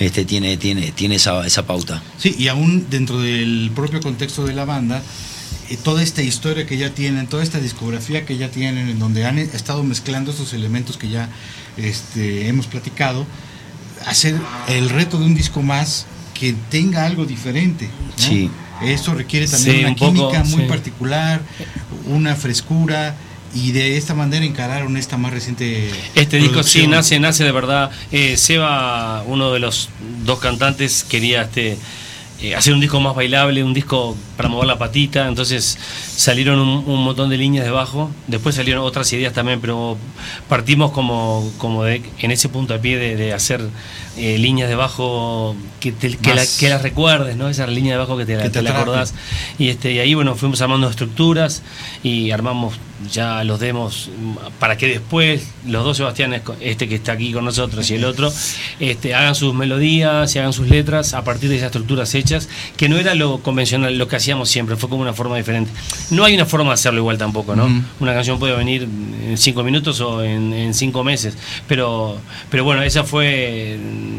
Este, 0.00 0.24
tiene, 0.24 0.56
tiene, 0.56 0.92
tiene 0.92 1.16
esa, 1.16 1.46
esa 1.46 1.66
pauta. 1.66 2.02
Sí, 2.18 2.34
y 2.38 2.48
aún 2.48 2.86
dentro 2.90 3.20
del 3.20 3.70
propio 3.74 4.00
contexto 4.00 4.46
de 4.46 4.54
la 4.54 4.64
banda, 4.64 5.02
eh, 5.68 5.76
toda 5.84 6.02
esta 6.02 6.22
historia 6.22 6.66
que 6.66 6.78
ya 6.78 6.90
tienen, 6.94 7.26
toda 7.26 7.42
esta 7.42 7.60
discografía 7.60 8.24
que 8.24 8.38
ya 8.38 8.50
tienen, 8.50 8.88
en 8.88 8.98
donde 8.98 9.26
han 9.26 9.38
estado 9.38 9.84
mezclando 9.84 10.30
esos 10.32 10.54
elementos 10.54 10.96
que 10.96 11.10
ya 11.10 11.28
este, 11.76 12.48
hemos 12.48 12.66
platicado, 12.66 13.26
hacer 14.06 14.34
el 14.68 14.88
reto 14.88 15.18
de 15.18 15.26
un 15.26 15.34
disco 15.34 15.62
más 15.62 16.06
que 16.32 16.54
tenga 16.70 17.04
algo 17.04 17.26
diferente. 17.26 17.86
¿no? 17.86 18.24
Sí. 18.24 18.50
Eso 18.82 19.12
requiere 19.12 19.46
también 19.46 19.76
Sí, 19.76 19.80
una 19.80 19.88
un 19.90 19.96
poco, 19.96 20.12
química 20.14 20.44
muy 20.44 20.62
sí. 20.62 20.68
particular, 20.68 21.42
una 22.06 22.34
frescura. 22.34 23.16
Y 23.54 23.72
de 23.72 23.96
esta 23.96 24.14
manera 24.14 24.44
encararon 24.44 24.96
esta 24.96 25.16
más 25.16 25.32
reciente. 25.32 25.90
Este 26.14 26.36
disco 26.38 26.62
sí 26.62 26.86
nace, 26.86 27.18
nace 27.18 27.42
de 27.44 27.52
verdad. 27.52 27.90
Eh, 28.12 28.36
Seba, 28.36 29.24
uno 29.26 29.52
de 29.52 29.58
los 29.58 29.88
dos 30.24 30.38
cantantes, 30.38 31.02
quería 31.02 31.42
este 31.42 31.76
eh, 32.42 32.54
hacer 32.54 32.72
un 32.72 32.80
disco 32.80 33.00
más 33.00 33.14
bailable, 33.16 33.62
un 33.64 33.74
disco 33.74 34.16
para 34.36 34.48
mover 34.48 34.68
la 34.68 34.78
patita. 34.78 35.26
Entonces 35.26 35.76
salieron 36.14 36.60
un, 36.60 36.84
un 36.86 37.02
montón 37.02 37.28
de 37.28 37.36
líneas 37.38 37.64
de 37.64 37.72
bajo. 37.72 38.10
Después 38.28 38.54
salieron 38.54 38.84
otras 38.84 39.12
ideas 39.12 39.32
también, 39.32 39.60
pero 39.60 39.98
partimos 40.48 40.92
como, 40.92 41.50
como 41.58 41.82
de, 41.82 42.02
en 42.20 42.30
ese 42.30 42.48
punto 42.48 42.72
a 42.74 42.78
pie 42.78 42.98
de, 42.98 43.16
de 43.16 43.32
hacer 43.32 43.60
eh, 44.16 44.38
líneas 44.38 44.68
de 44.68 44.76
bajo 44.76 45.56
que, 45.80 45.90
te- 45.90 46.16
que, 46.16 46.30
la- 46.34 46.42
Más- 46.42 46.56
que 46.58 46.68
las 46.68 46.82
recuerdes, 46.82 47.36
¿no? 47.36 47.48
Esa 47.48 47.66
línea 47.66 47.94
de 47.94 47.98
bajo 47.98 48.16
que 48.16 48.24
te, 48.26 48.36
Que 48.36 48.44
te 48.44 48.50
te 48.50 48.62
la 48.62 48.70
acordás. 48.78 49.12
Y, 49.58 49.68
este, 49.70 49.92
y 49.92 49.98
ahí 49.98 50.14
bueno, 50.14 50.36
fuimos 50.36 50.60
armando 50.62 50.88
estructuras 50.88 51.62
y 52.04 52.30
armamos 52.30 52.74
ya 53.08 53.42
los 53.44 53.60
demos 53.60 54.10
para 54.58 54.76
que 54.76 54.86
después 54.86 55.42
los 55.66 55.84
dos 55.84 55.96
Sebastianes, 55.96 56.42
este 56.60 56.88
que 56.88 56.96
está 56.96 57.12
aquí 57.12 57.32
con 57.32 57.44
nosotros 57.44 57.90
y 57.90 57.94
el 57.94 58.04
otro, 58.04 58.32
este, 58.78 59.14
hagan 59.14 59.34
sus 59.34 59.54
melodías 59.54 60.34
y 60.34 60.38
hagan 60.38 60.52
sus 60.52 60.68
letras 60.68 61.14
a 61.14 61.24
partir 61.24 61.48
de 61.48 61.56
esas 61.56 61.66
estructuras 61.66 62.14
hechas, 62.14 62.48
que 62.76 62.88
no 62.88 62.98
era 62.98 63.14
lo 63.14 63.38
convencional, 63.38 63.96
lo 63.96 64.08
que 64.08 64.16
hacíamos 64.16 64.48
siempre, 64.48 64.76
fue 64.76 64.88
como 64.88 65.02
una 65.02 65.14
forma 65.14 65.36
diferente. 65.36 65.70
No 66.10 66.24
hay 66.24 66.34
una 66.34 66.46
forma 66.46 66.70
de 66.70 66.74
hacerlo 66.74 67.00
igual 67.00 67.18
tampoco, 67.18 67.56
¿no? 67.56 67.68
Una 68.00 68.14
canción 68.14 68.38
puede 68.38 68.54
venir 68.54 68.82
en 68.82 69.38
cinco 69.38 69.62
minutos 69.62 70.00
o 70.00 70.22
en, 70.22 70.52
en 70.52 70.74
cinco 70.74 71.04
meses, 71.04 71.36
pero, 71.66 72.18
pero 72.50 72.64
bueno, 72.64 72.82
esa 72.82 73.04
fue 73.04 73.78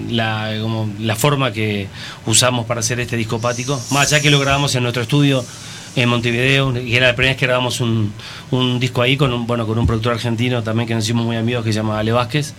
la, 0.09 0.53
como 0.61 0.89
la 0.99 1.15
forma 1.15 1.51
que 1.51 1.87
usamos 2.25 2.65
para 2.65 2.79
hacer 2.79 2.99
este 2.99 3.17
disco 3.17 3.39
pático, 3.39 3.79
más 3.91 4.11
allá 4.11 4.21
que 4.21 4.31
lo 4.31 4.39
grabamos 4.39 4.73
en 4.75 4.83
nuestro 4.83 5.03
estudio 5.03 5.45
en 5.93 6.07
Montevideo, 6.07 6.79
y 6.79 6.95
era 6.95 7.07
la 7.07 7.15
primera 7.15 7.33
vez 7.33 7.39
que 7.39 7.45
grabamos 7.45 7.81
un, 7.81 8.13
un 8.51 8.79
disco 8.79 9.01
ahí 9.01 9.17
con 9.17 9.33
un, 9.33 9.45
bueno, 9.45 9.67
con 9.67 9.77
un 9.77 9.85
productor 9.85 10.13
argentino 10.13 10.63
también 10.63 10.87
que 10.87 10.95
nos 10.95 11.03
hicimos 11.03 11.25
muy 11.25 11.35
amigos 11.35 11.65
que 11.65 11.73
se 11.73 11.79
llama 11.79 11.99
Ale 11.99 12.13
Vázquez. 12.13 12.53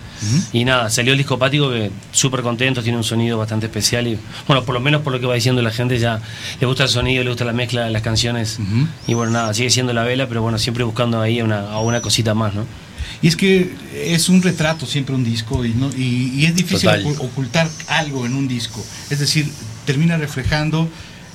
Y 0.52 0.64
nada, 0.64 0.90
salió 0.90 1.12
el 1.12 1.18
disco 1.18 1.38
pático 1.38 1.70
que 1.70 1.90
súper 2.10 2.42
contento, 2.42 2.82
tiene 2.82 2.98
un 2.98 3.04
sonido 3.04 3.38
bastante 3.38 3.66
especial 3.66 4.06
y 4.06 4.18
bueno, 4.46 4.64
por 4.64 4.74
lo 4.74 4.80
menos 4.80 5.00
por 5.00 5.12
lo 5.14 5.20
que 5.20 5.26
va 5.26 5.34
diciendo 5.34 5.62
la 5.62 5.70
gente 5.70 5.98
ya 5.98 6.20
le 6.60 6.66
gusta 6.66 6.82
el 6.82 6.90
sonido, 6.90 7.24
le 7.24 7.30
gusta 7.30 7.44
la 7.44 7.54
mezcla 7.54 7.84
de 7.84 7.90
las 7.90 8.02
canciones. 8.02 8.58
Y 9.06 9.14
bueno, 9.14 9.32
nada, 9.32 9.54
sigue 9.54 9.70
siendo 9.70 9.92
la 9.94 10.02
vela, 10.02 10.28
pero 10.28 10.42
bueno, 10.42 10.58
siempre 10.58 10.84
buscando 10.84 11.20
ahí 11.20 11.40
una, 11.40 11.72
a 11.72 11.80
una 11.80 12.02
cosita 12.02 12.34
más, 12.34 12.54
¿no? 12.54 12.66
Y 13.22 13.28
es 13.28 13.36
que 13.36 13.72
es 13.94 14.28
un 14.28 14.42
retrato 14.42 14.84
siempre 14.84 15.14
un 15.14 15.24
disco 15.24 15.64
y, 15.64 15.70
no, 15.70 15.88
y, 15.96 16.32
y 16.34 16.44
es 16.46 16.54
difícil 16.54 16.90
Total. 16.90 17.06
ocultar 17.18 17.68
algo 17.86 18.26
en 18.26 18.34
un 18.34 18.48
disco. 18.48 18.84
Es 19.10 19.20
decir, 19.20 19.48
termina 19.86 20.16
reflejando 20.16 20.88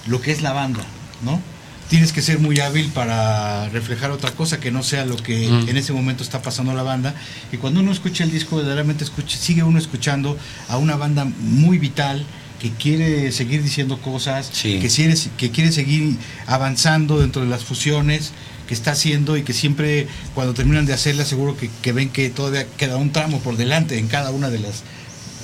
lo 0.06 0.22
que 0.22 0.32
es 0.32 0.42
la 0.42 0.54
banda, 0.54 0.84
¿no? 1.24 1.42
Tienes 1.90 2.12
que 2.12 2.22
ser 2.22 2.40
muy 2.40 2.60
hábil 2.60 2.90
para 2.90 3.70
reflejar 3.70 4.12
otra 4.12 4.32
cosa 4.32 4.60
que 4.60 4.72
no 4.72 4.84
sea 4.84 5.06
lo 5.06 5.16
que 5.16 5.48
Mm. 5.48 5.70
en 5.70 5.78
ese 5.78 5.94
momento 5.94 6.22
está 6.24 6.42
pasando 6.42 6.74
la 6.74 6.84
banda. 6.84 7.16
Y 7.52 7.58
cuando 7.58 7.80
uno 7.80 7.92
escucha 7.94 8.24
el 8.26 8.32
disco, 8.32 8.58
verdaderamente 8.58 9.06
escucha, 9.06 9.38
sigue 9.38 9.64
uno 9.64 9.80
escuchando 9.80 10.38
a 10.68 10.78
una 10.78 10.98
banda 10.98 11.24
muy 11.26 11.78
vital 11.78 12.26
que 12.60 12.72
quiere 12.72 13.32
seguir 13.32 13.64
diciendo 13.64 14.00
cosas, 14.02 14.50
Sí. 14.52 14.80
que, 14.80 14.90
quiere, 14.90 15.16
que 15.38 15.52
quiere 15.52 15.72
seguir 15.72 16.18
avanzando 16.48 17.20
dentro 17.20 17.44
de 17.44 17.48
las 17.48 17.64
fusiones 17.64 18.32
que 18.68 18.74
está 18.74 18.92
haciendo 18.92 19.38
y 19.38 19.44
que 19.44 19.54
siempre 19.54 20.08
cuando 20.36 20.54
terminan 20.54 20.86
de 20.86 20.92
hacerla 20.94 21.24
seguro 21.24 21.56
que, 21.56 21.70
que 21.82 21.94
ven 21.94 22.10
que 22.10 22.30
todavía 22.30 22.66
queda 22.76 22.98
un 22.98 23.12
tramo 23.14 23.40
por 23.40 23.56
delante 23.56 23.98
en 23.98 24.08
cada 24.10 24.32
una 24.32 24.50
de 24.50 24.60
las 24.60 24.84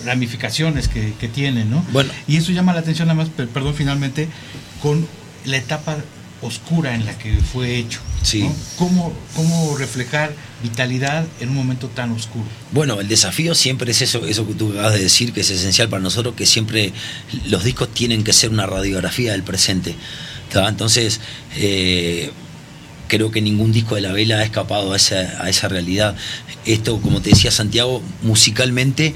ramificaciones 0.03 0.87
que, 0.89 1.13
que 1.19 1.27
tienen, 1.29 1.69
¿no? 1.69 1.85
Bueno. 1.93 2.11
Y 2.27 2.35
eso 2.35 2.51
llama 2.51 2.73
la 2.73 2.79
atención 2.81 3.07
nada 3.07 3.17
más, 3.17 3.29
per- 3.29 3.47
perdón, 3.47 3.75
finalmente, 3.75 4.27
con 4.81 5.07
la 5.45 5.57
etapa 5.57 5.97
oscura 6.43 6.95
en 6.95 7.05
la 7.05 7.17
que 7.17 7.33
fue 7.37 7.77
hecho. 7.77 8.01
Sí. 8.21 8.41
¿no? 8.41 8.55
¿Cómo, 8.77 9.13
¿Cómo 9.35 9.77
reflejar 9.77 10.33
vitalidad 10.61 11.25
en 11.39 11.49
un 11.49 11.55
momento 11.55 11.87
tan 11.87 12.11
oscuro? 12.11 12.45
Bueno, 12.71 12.99
el 12.99 13.07
desafío 13.07 13.55
siempre 13.55 13.91
es 13.91 14.01
eso, 14.01 14.25
eso 14.25 14.47
que 14.47 14.53
tú 14.53 14.71
acabas 14.71 14.93
de 14.93 14.99
decir, 14.99 15.33
que 15.33 15.41
es 15.41 15.49
esencial 15.49 15.89
para 15.89 16.01
nosotros, 16.01 16.35
que 16.35 16.45
siempre 16.45 16.93
los 17.45 17.63
discos 17.63 17.93
tienen 17.93 18.23
que 18.23 18.33
ser 18.33 18.49
una 18.49 18.65
radiografía 18.65 19.33
del 19.33 19.43
presente. 19.43 19.95
¿tá? 20.51 20.67
Entonces, 20.67 21.19
eh, 21.55 22.31
creo 23.07 23.31
que 23.31 23.41
ningún 23.41 23.71
disco 23.71 23.95
de 23.95 24.01
la 24.01 24.11
vela 24.11 24.37
ha 24.37 24.43
escapado 24.43 24.93
a 24.93 24.95
esa, 24.95 25.43
a 25.43 25.49
esa 25.49 25.67
realidad. 25.67 26.15
Esto, 26.65 26.99
como 27.01 27.21
te 27.21 27.31
decía 27.31 27.51
Santiago, 27.51 28.01
musicalmente 28.21 29.13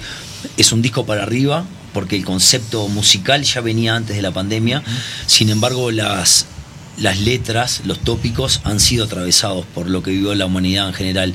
es 0.58 0.72
un 0.72 0.82
disco 0.82 1.06
para 1.06 1.24
arriba, 1.24 1.66
porque 1.94 2.16
el 2.16 2.26
concepto 2.26 2.88
musical 2.90 3.44
ya 3.44 3.62
venía 3.62 3.96
antes 3.96 4.16
de 4.16 4.22
la 4.22 4.32
pandemia. 4.32 4.84
Sin 5.26 5.50
embargo, 5.50 5.90
las, 5.92 6.46
las 6.98 7.20
letras, 7.20 7.82
los 7.86 8.00
tópicos 8.00 8.62
han 8.64 8.80
sido 8.80 9.06
atravesados 9.06 9.66
por 9.74 9.90
lo 9.90 10.02
que 10.04 10.12
vivió 10.12 10.34
la 10.36 10.46
humanidad 10.46 10.88
en 10.88 10.94
general. 10.94 11.34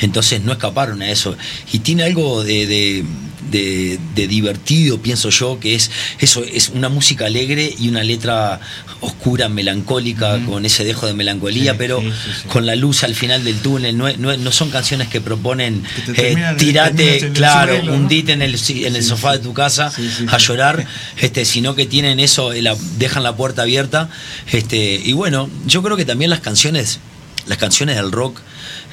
Entonces 0.00 0.42
no 0.42 0.52
escaparon 0.52 1.02
a 1.02 1.10
eso. 1.10 1.36
Y 1.72 1.80
tiene 1.80 2.02
algo 2.04 2.42
de, 2.42 2.66
de- 2.66 3.04
de- 3.50 4.26
divertido, 4.26 5.00
pienso 5.00 5.30
yo, 5.30 5.60
que 5.60 5.74
es 5.76 5.90
eso, 6.18 6.42
es 6.42 6.70
una 6.70 6.88
música 6.88 7.26
alegre 7.26 7.72
y 7.78 7.88
una 7.88 8.02
letra 8.02 8.60
oscura, 9.04 9.48
melancólica, 9.48 10.38
con 10.46 10.64
ese 10.64 10.84
dejo 10.84 11.06
de 11.06 11.14
melancolía, 11.14 11.72
Sí, 11.72 11.78
pero 11.78 12.00
sí, 12.00 12.10
sí, 12.10 12.30
sí. 12.42 12.48
con 12.48 12.66
la 12.66 12.74
luz 12.76 13.04
al 13.04 13.14
final 13.14 13.44
del 13.44 13.58
túnel. 13.60 13.96
No, 13.96 14.10
no 14.36 14.52
son 14.52 14.70
canciones 14.70 15.08
que 15.08 15.20
proponen 15.20 15.82
Que 16.14 16.32
eh, 16.32 16.36
tirate, 16.58 17.30
claro, 17.32 17.74
suelo, 17.74 17.92
¿no? 17.92 17.98
hundite 17.98 18.32
en 18.32 18.42
el, 18.42 18.58
en 18.68 18.96
el 18.96 19.02
sofá 19.04 19.32
de 19.32 19.38
tu 19.38 19.52
casa 19.54 19.92
a 20.28 20.38
llorar, 20.38 20.86
este, 21.18 21.44
sino 21.44 21.74
que 21.74 21.86
tienen 21.86 22.20
eso, 22.20 22.52
eh, 22.52 22.62
la- 22.62 22.76
dejan 22.98 23.22
la 23.22 23.36
puerta 23.36 23.62
abierta. 23.62 24.08
Este, 24.50 25.00
y 25.04 25.12
bueno, 25.12 25.48
yo 25.66 25.82
creo 25.82 25.96
que 25.96 26.04
también 26.04 26.30
las 26.30 26.40
canciones, 26.40 26.98
las 27.46 27.58
canciones 27.58 27.96
del 27.96 28.10
rock, 28.12 28.40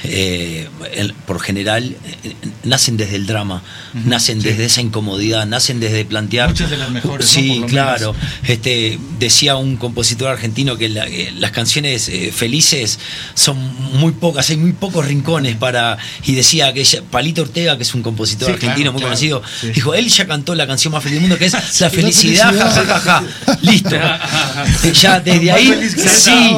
eh, 0.03 0.67
el- 0.93 1.13
por 1.13 1.39
general 1.39 1.95
eh, 2.23 2.33
nacen 2.63 2.97
desde 2.97 3.15
el 3.15 3.25
drama, 3.25 3.61
nacen 4.05 4.41
desde 4.41 4.65
esa 4.65 4.81
incomodidad, 4.81 5.45
nacen 5.45 5.79
desde 5.79 6.05
plantear. 6.05 6.49
Muchas 6.49 6.69
de 6.69 6.77
las 6.77 6.89
mejores. 6.89 7.27
Sí, 7.27 7.63
claro. 7.67 8.13
menos. 8.13 8.27
Este, 8.49 8.99
decía 9.19 9.55
un 9.55 9.77
compositor 9.77 10.29
argentino 10.29 10.77
que 10.77 10.89
la- 10.89 11.07
eh, 11.07 11.31
las 11.37 11.51
canciones 11.51 12.09
felices 12.33 12.99
son 13.35 13.57
muy 13.93 14.11
pocas, 14.13 14.49
hay 14.49 14.57
muy 14.57 14.73
pocos 14.73 15.05
rincones 15.05 15.55
para. 15.55 15.97
Y 16.25 16.33
decía 16.33 16.73
que 16.73 16.81
ella- 16.81 17.01
Palito 17.09 17.41
Ortega, 17.43 17.77
que 17.77 17.83
es 17.83 17.93
un 17.93 18.01
compositor 18.03 18.47
Sí, 18.47 18.53
argentino 18.53 18.91
claro, 18.91 18.93
muy 18.93 19.01
claro, 19.01 19.09
conocido, 19.15 19.41
sí. 19.61 19.71
dijo: 19.71 19.93
él 19.93 20.07
ya 20.07 20.25
cantó 20.27 20.55
la 20.55 20.67
canción 20.67 20.93
más 20.93 21.03
feliz 21.03 21.15
del 21.15 21.21
mundo, 21.21 21.37
que 21.37 21.45
es 21.45 21.53
La 21.81 21.89
felicidad, 21.89 22.49
felicidad. 22.53 22.53
ja, 22.53 22.85
ja, 22.85 22.99
ja, 22.99 23.23
ja. 23.45 23.57
Listo. 23.61 23.95
ya 25.01 25.19
desde 25.19 25.51
ahí, 25.51 25.73
sí, 25.89 26.55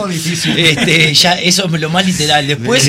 este, 0.57 1.13
ya 1.13 1.33
eso 1.33 1.65
es 1.73 1.81
lo 1.81 1.89
más 1.89 2.05
literal. 2.05 2.47
Después, 2.47 2.83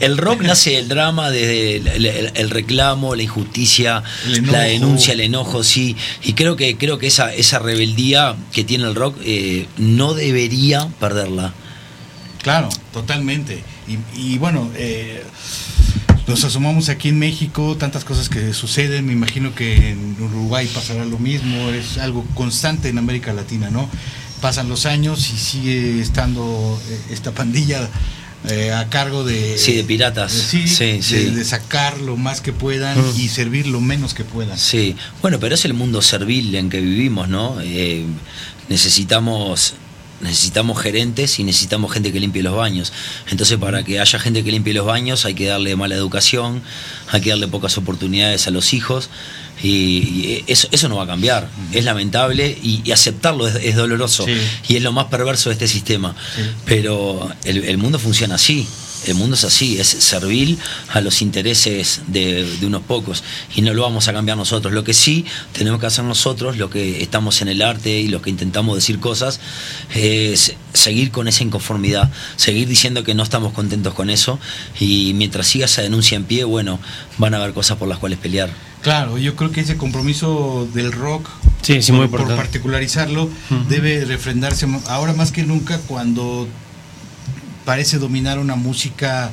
El 0.00 0.16
rock 0.18 0.42
nace 0.42 0.70
del 0.72 0.88
drama, 0.88 1.30
desde 1.30 1.76
el, 1.76 2.06
el- 2.06 2.30
el 2.34 2.50
reclamo, 2.50 3.14
la 3.14 3.22
injusticia, 3.22 4.02
la 4.50 4.60
denuncia, 4.60 5.12
el 5.14 5.20
enojo, 5.20 5.62
sí. 5.64 5.96
Y 6.22 6.32
creo 6.34 6.56
que 6.56 6.76
creo 6.76 6.98
que 6.98 7.06
esa, 7.08 7.32
esa 7.34 7.58
rebeldía 7.58 8.36
que 8.52 8.64
tiene 8.64 8.84
el 8.84 8.94
rock 8.94 9.16
eh, 9.24 9.66
no 9.78 10.14
debería 10.14 10.88
perderla. 11.00 11.52
Claro, 12.42 12.68
totalmente. 12.92 13.62
Y, 13.86 13.98
y 14.20 14.38
bueno, 14.38 14.70
eh, 14.76 15.22
nos 16.26 16.44
asomamos 16.44 16.88
aquí 16.88 17.08
en 17.08 17.18
México, 17.18 17.76
tantas 17.78 18.04
cosas 18.04 18.28
que 18.28 18.52
suceden, 18.54 19.06
me 19.06 19.12
imagino 19.12 19.54
que 19.54 19.90
en 19.90 20.16
Uruguay 20.20 20.68
pasará 20.72 21.04
lo 21.04 21.18
mismo, 21.18 21.70
es 21.70 21.98
algo 21.98 22.24
constante 22.34 22.88
en 22.88 22.98
América 22.98 23.32
Latina, 23.32 23.70
¿no? 23.70 23.88
Pasan 24.40 24.68
los 24.68 24.86
años 24.86 25.30
y 25.32 25.36
sigue 25.38 26.00
estando 26.00 26.80
eh, 26.88 27.00
esta 27.10 27.30
pandilla 27.32 27.88
eh, 28.48 28.72
a 28.72 28.88
cargo 28.88 29.24
de... 29.24 29.56
Sí, 29.58 29.74
de 29.74 29.84
piratas. 29.84 30.32
sí, 30.32 30.66
Sí, 30.66 30.84
de- 30.84 31.02
sí. 31.02 31.16
de 31.30 31.44
sacar 31.44 32.00
lo 32.00 32.16
más 32.16 32.40
que 32.40 32.52
puedan 32.52 32.98
y 33.16 33.28
servir 33.28 33.66
lo 33.66 33.80
menos 33.80 34.14
que 34.14 34.24
puedan. 34.24 34.58
Sí, 34.58 34.96
bueno, 35.20 35.38
pero 35.40 35.54
es 35.54 35.64
el 35.64 35.74
mundo 35.74 36.02
servil 36.02 36.54
en 36.54 36.68
que 36.70 36.80
vivimos, 36.80 37.28
¿no? 37.28 37.56
Eh, 37.60 38.04
necesitamos 38.68 39.74
necesitamos 40.20 40.80
gerentes 40.80 41.40
y 41.40 41.44
necesitamos 41.44 41.92
gente 41.92 42.12
que 42.12 42.20
limpie 42.20 42.44
los 42.44 42.54
baños. 42.54 42.92
Entonces, 43.32 43.58
para 43.58 43.82
que 43.82 43.98
haya 43.98 44.18
gente 44.20 44.44
que 44.44 44.52
limpie 44.52 44.72
los 44.72 44.86
baños, 44.86 45.24
hay 45.24 45.34
que 45.34 45.46
darle 45.46 45.74
mala 45.74 45.96
educación, 45.96 46.62
hay 47.10 47.20
que 47.20 47.30
darle 47.30 47.48
pocas 47.48 47.76
oportunidades 47.76 48.46
a 48.46 48.52
los 48.52 48.72
hijos. 48.72 49.10
Y, 49.62 50.44
eso, 50.46 50.68
eso 50.70 50.88
no 50.88 50.96
va 50.96 51.04
a 51.04 51.06
cambiar. 51.06 51.48
Es 51.72 51.84
lamentable 51.84 52.56
y, 52.62 52.82
y 52.84 52.92
aceptarlo 52.92 53.46
es, 53.46 53.56
es 53.56 53.76
doloroso. 53.76 54.24
Sí. 54.24 54.34
Y 54.68 54.76
es 54.76 54.82
lo 54.82 54.92
más 54.92 55.06
perverso 55.06 55.50
de 55.50 55.54
este 55.54 55.68
sistema. 55.68 56.14
Sí. 56.36 56.42
Pero 56.64 57.30
el, 57.44 57.64
el 57.64 57.78
mundo 57.78 57.98
funciona 57.98 58.36
así. 58.36 58.66
El 59.06 59.16
mundo 59.16 59.34
es 59.34 59.42
así, 59.42 59.80
es 59.80 59.88
servil 59.88 60.58
a 60.88 61.00
los 61.00 61.22
intereses 61.22 62.02
de, 62.06 62.44
de 62.44 62.66
unos 62.66 62.82
pocos 62.82 63.24
y 63.54 63.60
no 63.62 63.74
lo 63.74 63.82
vamos 63.82 64.06
a 64.06 64.12
cambiar 64.12 64.36
nosotros. 64.36 64.72
Lo 64.72 64.84
que 64.84 64.94
sí 64.94 65.24
tenemos 65.52 65.80
que 65.80 65.86
hacer 65.86 66.04
nosotros, 66.04 66.56
lo 66.56 66.70
que 66.70 67.02
estamos 67.02 67.42
en 67.42 67.48
el 67.48 67.62
arte 67.62 67.98
y 67.98 68.06
los 68.06 68.22
que 68.22 68.30
intentamos 68.30 68.76
decir 68.76 69.00
cosas, 69.00 69.40
es 69.92 70.54
seguir 70.72 71.10
con 71.10 71.26
esa 71.26 71.42
inconformidad, 71.42 72.12
seguir 72.36 72.68
diciendo 72.68 73.02
que 73.02 73.14
no 73.14 73.24
estamos 73.24 73.52
contentos 73.52 73.92
con 73.92 74.08
eso 74.08 74.38
y 74.78 75.14
mientras 75.14 75.48
siga 75.48 75.64
esa 75.64 75.82
denuncia 75.82 76.16
en 76.16 76.24
pie, 76.24 76.44
bueno, 76.44 76.78
van 77.18 77.34
a 77.34 77.38
haber 77.38 77.54
cosas 77.54 77.78
por 77.78 77.88
las 77.88 77.98
cuales 77.98 78.20
pelear. 78.20 78.50
Claro, 78.82 79.16
yo 79.18 79.36
creo 79.36 79.50
que 79.52 79.60
ese 79.60 79.76
compromiso 79.76 80.68
del 80.74 80.92
rock, 80.92 81.28
Sí, 81.62 81.80
sí, 81.82 81.92
muy 81.92 82.08
por, 82.08 82.26
particularizarlo, 82.34 83.30
debe 83.68 84.04
refrendarse 84.04 84.66
ahora 84.88 85.12
más 85.12 85.30
que 85.30 85.44
nunca 85.44 85.78
cuando 85.78 86.48
parece 87.64 87.98
dominar 87.98 88.40
una 88.40 88.56
música 88.56 89.30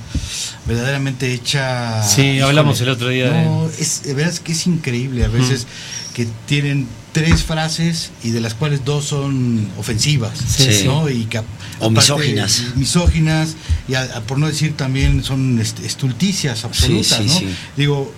verdaderamente 0.68 1.34
hecha. 1.34 2.04
Sí, 2.04 2.40
hablamos 2.40 2.80
el 2.82 2.90
otro 2.90 3.10
día 3.10 3.32
de- 3.32 3.46
No, 3.46 3.68
es, 3.80 4.04
de 4.04 4.14
veras 4.14 4.40
que 4.40 4.52
es 4.52 4.68
increíble 4.68 5.26
a 5.26 5.30
veces 5.30 5.66
que 6.14 6.28
tienen 6.46 6.86
tres 7.12 7.42
frases 7.44 8.12
y 8.24 8.30
de 8.30 8.40
las 8.42 8.54
cuales 8.54 8.86
dos 8.86 9.06
son 9.06 9.68
ofensivas, 9.80 10.38
Sí. 10.38 10.84
¿no? 10.86 11.10
Y 11.10 11.26
que 11.26 11.40
O 11.40 11.42
aparte, 11.88 11.90
misóginas. 11.92 12.64
misóginas 12.76 13.56
y 13.88 13.96
a- 13.96 14.04
a- 14.18 14.22
por 14.22 14.38
no 14.38 14.46
decir 14.46 14.78
también 14.78 15.24
son 15.24 15.60
este, 15.60 15.88
estulticias 15.88 16.64
absolutas, 16.66 17.18
sí, 17.18 17.24
¿no? 17.26 17.34
sí. 17.40 17.48
Digo, 17.76 18.14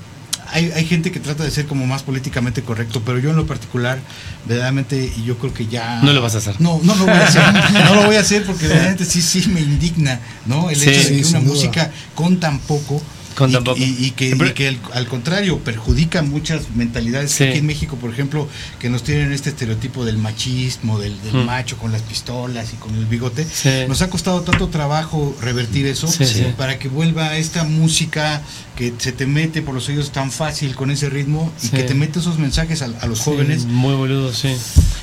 hay, 0.52 0.72
hay 0.72 0.86
gente 0.86 1.12
que 1.12 1.20
trata 1.20 1.44
de 1.44 1.52
ser 1.52 1.66
como 1.66 1.86
más 1.88 2.04
políticamente 2.04 2.62
correcto, 2.62 3.02
pero 3.06 3.20
yo 3.20 3.30
en 3.32 3.36
lo 3.38 3.46
particular, 3.48 4.00
verdaderamente, 4.46 5.12
y 5.18 5.24
yo 5.24 5.38
creo 5.38 5.54
que 5.54 5.68
ya... 5.68 6.02
No 6.04 6.14
lo 6.14 6.22
vas 6.22 6.36
a 6.36 6.40
hacer. 6.40 6.60
No, 6.60 6.80
no 6.84 6.96
lo 6.96 7.06
voy 7.06 7.14
a 7.14 7.28
hacer. 7.28 7.44
no 7.74 7.96
lo 7.96 8.06
voy 8.06 8.16
a 8.16 8.22
hacer 8.22 8.46
porque 8.46 8.64
verdaderamente 8.68 9.06
sí, 9.06 9.22
sí 9.22 9.48
me 9.50 9.62
indigna, 9.62 10.20
¿no? 10.46 10.70
El 10.70 10.76
Sí. 10.78 10.90
hecho 10.90 11.10
de 11.10 11.22
que 11.22 11.28
una 11.28 11.40
duda. 11.40 11.50
música 11.54 11.92
con 12.16 12.40
tan 12.40 12.60
poco... 12.60 13.02
Con 13.36 13.52
y, 13.52 13.84
y- 13.84 14.06
y 14.08 14.12
que, 14.12 14.30
y 14.30 14.52
que 14.54 14.68
el- 14.68 14.80
al 14.94 15.08
contrario 15.08 15.60
perjudica 15.60 16.22
muchas 16.22 16.72
mentalidades 16.76 17.32
Sí. 17.32 17.44
aquí 17.46 17.60
en 17.60 17.66
México, 17.66 17.96
por 17.98 18.12
ejemplo, 18.12 18.48
que 18.80 18.90
nos 18.90 19.04
tienen 19.04 19.32
este 19.32 19.50
estereotipo 19.50 20.06
del 20.06 20.18
machismo, 20.18 21.00
del, 21.00 21.20
del 21.22 21.34
Mm. 21.34 21.46
macho 21.46 21.78
con 21.78 21.92
las 21.92 22.02
pistolas 22.02 22.74
y 22.74 22.76
con 22.78 22.94
el 22.96 23.06
bigote. 23.06 23.46
Sí. 23.52 23.70
Nos 23.88 24.02
ha 24.02 24.10
costado 24.10 24.42
tanto 24.42 24.68
trabajo 24.70 25.36
revertir 25.42 25.86
eso 25.88 26.08
Sí, 26.08 26.26
sí. 26.26 26.46
para 26.58 26.78
que 26.80 26.88
vuelva 26.90 27.38
esta 27.38 27.64
música 27.64 28.42
que 28.76 28.94
se 28.98 29.12
te 29.12 29.26
mete 29.28 29.62
por 29.62 29.76
los 29.76 29.88
oídos 29.90 30.12
tan 30.12 30.32
fácil 30.32 30.76
con 30.76 30.92
ese 30.92 31.10
ritmo 31.10 31.52
y 31.62 31.68
Sí. 31.68 31.72
que 31.72 31.84
te 31.84 31.94
mete 31.94 32.20
esos 32.20 32.40
mensajes 32.40 32.82
a, 32.82 32.86
a 33.02 33.06
los 33.08 33.20
jóvenes. 33.20 33.66
Muy 33.66 33.96
boludo, 33.96 34.34
sí. 34.34 34.50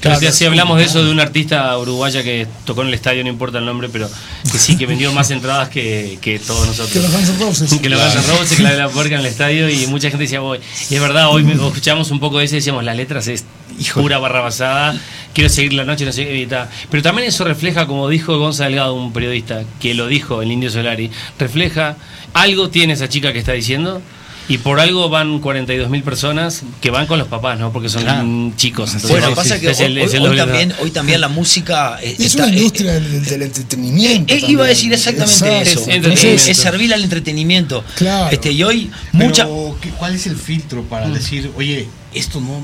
Claro, 0.01 0.21
es 0.21 0.43
hablamos 0.43 0.79
de 0.79 0.85
eso 0.85 1.05
de 1.05 1.11
una 1.11 1.23
artista 1.25 1.77
uruguaya 1.77 2.23
que 2.23 2.47
tocó 2.65 2.83
en 2.83 2.89
el 2.89 2.95
estadio, 2.95 3.23
no 3.25 3.31
importa 3.31 3.59
el 3.59 3.65
nombre, 3.67 3.89
pero 3.89 4.09
que 4.51 4.59
sí, 4.59 4.77
que 4.77 4.87
vendió 4.87 5.13
más 5.13 5.31
entradas 5.31 5.69
que, 5.69 6.19
que 6.21 6.39
todos 6.39 6.67
nosotros. 6.67 6.91
Que 6.93 7.01
los 7.01 7.11
Guns 7.13 7.29
N' 7.31 7.39
Roses. 7.45 7.75
que 7.81 7.89
lo 7.89 7.99
Guns 7.99 8.15
Roses, 8.27 8.57
que 8.57 8.63
la 8.63 8.89
puerca 8.89 9.15
en 9.15 9.21
el 9.21 9.27
estadio 9.27 9.69
y 9.69 9.87
mucha 9.87 10.09
gente 10.11 10.25
decía, 10.25 10.41
voy. 10.41 10.61
Y 10.91 10.95
es 10.95 11.01
verdad, 11.01 11.31
hoy 11.31 11.49
escuchamos 11.51 12.11
un 12.11 12.21
poco 12.21 12.39
de 12.39 12.45
eso 12.45 12.55
y 12.55 12.59
decíamos, 12.59 12.85
las 12.85 12.97
letras 12.97 13.27
es 13.29 13.45
pura 13.95 14.19
barra 14.19 14.41
basada, 14.41 14.99
quiero 15.35 15.51
seguir 15.51 15.73
la 15.73 15.85
noche, 15.85 16.05
no 16.05 16.13
sé 16.13 16.47
tal. 16.49 16.69
Pero 16.91 17.03
también 17.03 17.29
eso 17.29 17.45
refleja, 17.45 17.87
como 17.87 18.09
dijo 18.09 18.39
Gonzalo 18.39 18.71
Delgado, 18.71 18.95
un 18.95 19.13
periodista, 19.13 19.63
que 19.81 19.95
lo 19.95 20.07
dijo 20.07 20.43
el 20.43 20.51
Indio 20.51 20.71
Solari, 20.71 21.11
refleja, 21.39 21.97
algo 22.35 22.71
tiene 22.71 22.95
esa 22.95 23.09
chica 23.09 23.33
que 23.33 23.39
está 23.39 23.53
diciendo. 23.53 24.03
Y 24.49 24.57
por 24.59 24.81
algo 24.81 25.11
van 25.11 25.41
42 25.41 25.91
mil 25.91 26.03
personas 26.03 26.63
que 26.81 26.91
van 26.91 27.07
con 27.07 27.19
los 27.19 27.29
papás, 27.29 27.59
¿no? 27.59 27.71
Porque 27.73 27.89
son 27.91 28.03
Claro. 28.03 28.25
mm, 28.25 28.57
chicos. 28.57 28.89
entonces, 28.95 29.11
Bueno, 29.11 29.29
sí, 29.29 29.35
pasa 29.35 29.55
sí, 29.57 29.61
que 29.61 29.71
es 29.73 29.81
el- 29.81 29.99
hoy, 29.99 30.05
es 30.05 30.15
el 30.15 30.23
hoy 30.23 30.37
también, 30.39 30.75
hoy 30.81 30.91
también 30.91 31.21
la 31.21 31.29
música 31.29 31.99
eh, 32.03 32.15
Es 32.19 32.27
está- 32.27 32.45
una 32.45 32.53
eh, 32.55 32.57
industria 32.57 32.93
del, 32.95 33.25
del 33.27 33.43
entretenimiento. 33.43 34.33
Eh, 34.35 34.43
iba 34.49 34.65
a 34.65 34.69
decir 34.69 34.93
exactamente 34.93 35.63
Exacto. 35.73 36.11
eso. 36.11 36.51
Es 36.51 36.57
servir 36.57 36.95
al 36.95 37.03
entretenimiento. 37.05 37.85
Claro. 37.97 38.31
Este, 38.33 38.53
y 38.53 38.63
hoy 38.63 38.91
Pero, 39.13 39.25
mucha. 39.27 39.47
¿qué- 39.83 39.91
¿cuál 39.91 40.15
es 40.15 40.27
el 40.27 40.37
filtro 40.37 40.83
para 40.85 41.09
decir, 41.11 41.51
oye, 41.57 41.87
esto 42.15 42.41
no... 42.41 42.61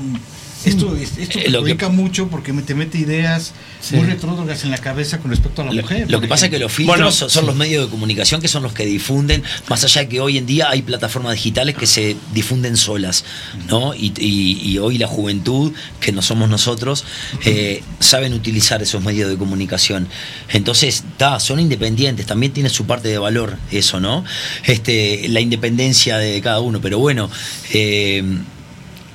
Esto, 0.65 0.95
es- 0.95 1.17
esto 1.17 1.39
Eh, 1.39 1.49
lo 1.49 1.63
que- 1.63 1.75
mucho 1.89 2.27
porque 2.27 2.51
te 2.53 2.73
mete 2.75 2.97
ideas 2.97 3.53
Sí. 3.81 3.95
muy 3.95 4.05
retrógradas 4.07 4.63
en 4.63 4.71
la 4.71 4.77
cabeza 4.79 5.19
con 5.19 5.29
respecto 5.31 5.61
a 5.61 5.65
la 5.65 5.71
Lo, 5.73 5.81
mujer. 5.83 6.09
lo 6.09 6.19
que 6.19 6.27
pasa 6.27 6.45
es 6.45 6.51
que 6.51 6.57
los 6.59 6.71
filtros 6.71 6.97
Bueno, 6.97 7.11
son, 7.11 7.29
son 7.29 7.45
los 7.45 7.55
medios 7.55 7.85
de 7.85 7.91
comunicación 7.91 8.41
que 8.41 8.47
son 8.47 8.63
los 8.63 8.73
que 8.73 8.85
difunden, 8.85 9.43
más 9.69 9.83
allá 9.83 10.01
de 10.01 10.09
que 10.09 10.19
hoy 10.19 10.37
en 10.37 10.45
día 10.45 10.69
hay 10.69 10.81
plataformas 10.81 11.33
digitales 11.33 11.75
que 11.75 11.85
se 11.85 12.15
difunden 12.33 12.75
solas, 12.77 13.23
¿no? 13.69 13.93
Y, 13.93 14.11
y- 14.17 14.59
y 14.71 14.77
hoy 14.79 14.97
la 14.97 15.07
juventud, 15.07 15.71
que 15.99 16.11
no 16.11 16.21
somos 16.21 16.49
nosotros, 16.49 17.05
eh, 17.45 17.83
saben 17.99 18.33
utilizar 18.33 18.81
esos 18.81 19.03
medios 19.03 19.29
de 19.29 19.37
comunicación. 19.37 20.07
Entonces, 20.49 21.03
ta, 21.17 21.39
son 21.39 21.59
independientes, 21.59 22.25
también 22.25 22.51
tiene 22.53 22.69
su 22.69 22.85
parte 22.85 23.07
de 23.09 23.17
valor 23.19 23.57
eso, 23.71 23.99
¿no? 23.99 24.23
Este, 24.65 25.27
la 25.29 25.41
independencia 25.41 26.17
de 26.17 26.41
cada 26.41 26.59
uno, 26.61 26.81
pero 26.81 26.97
bueno. 26.99 27.29
eh, 27.73 28.23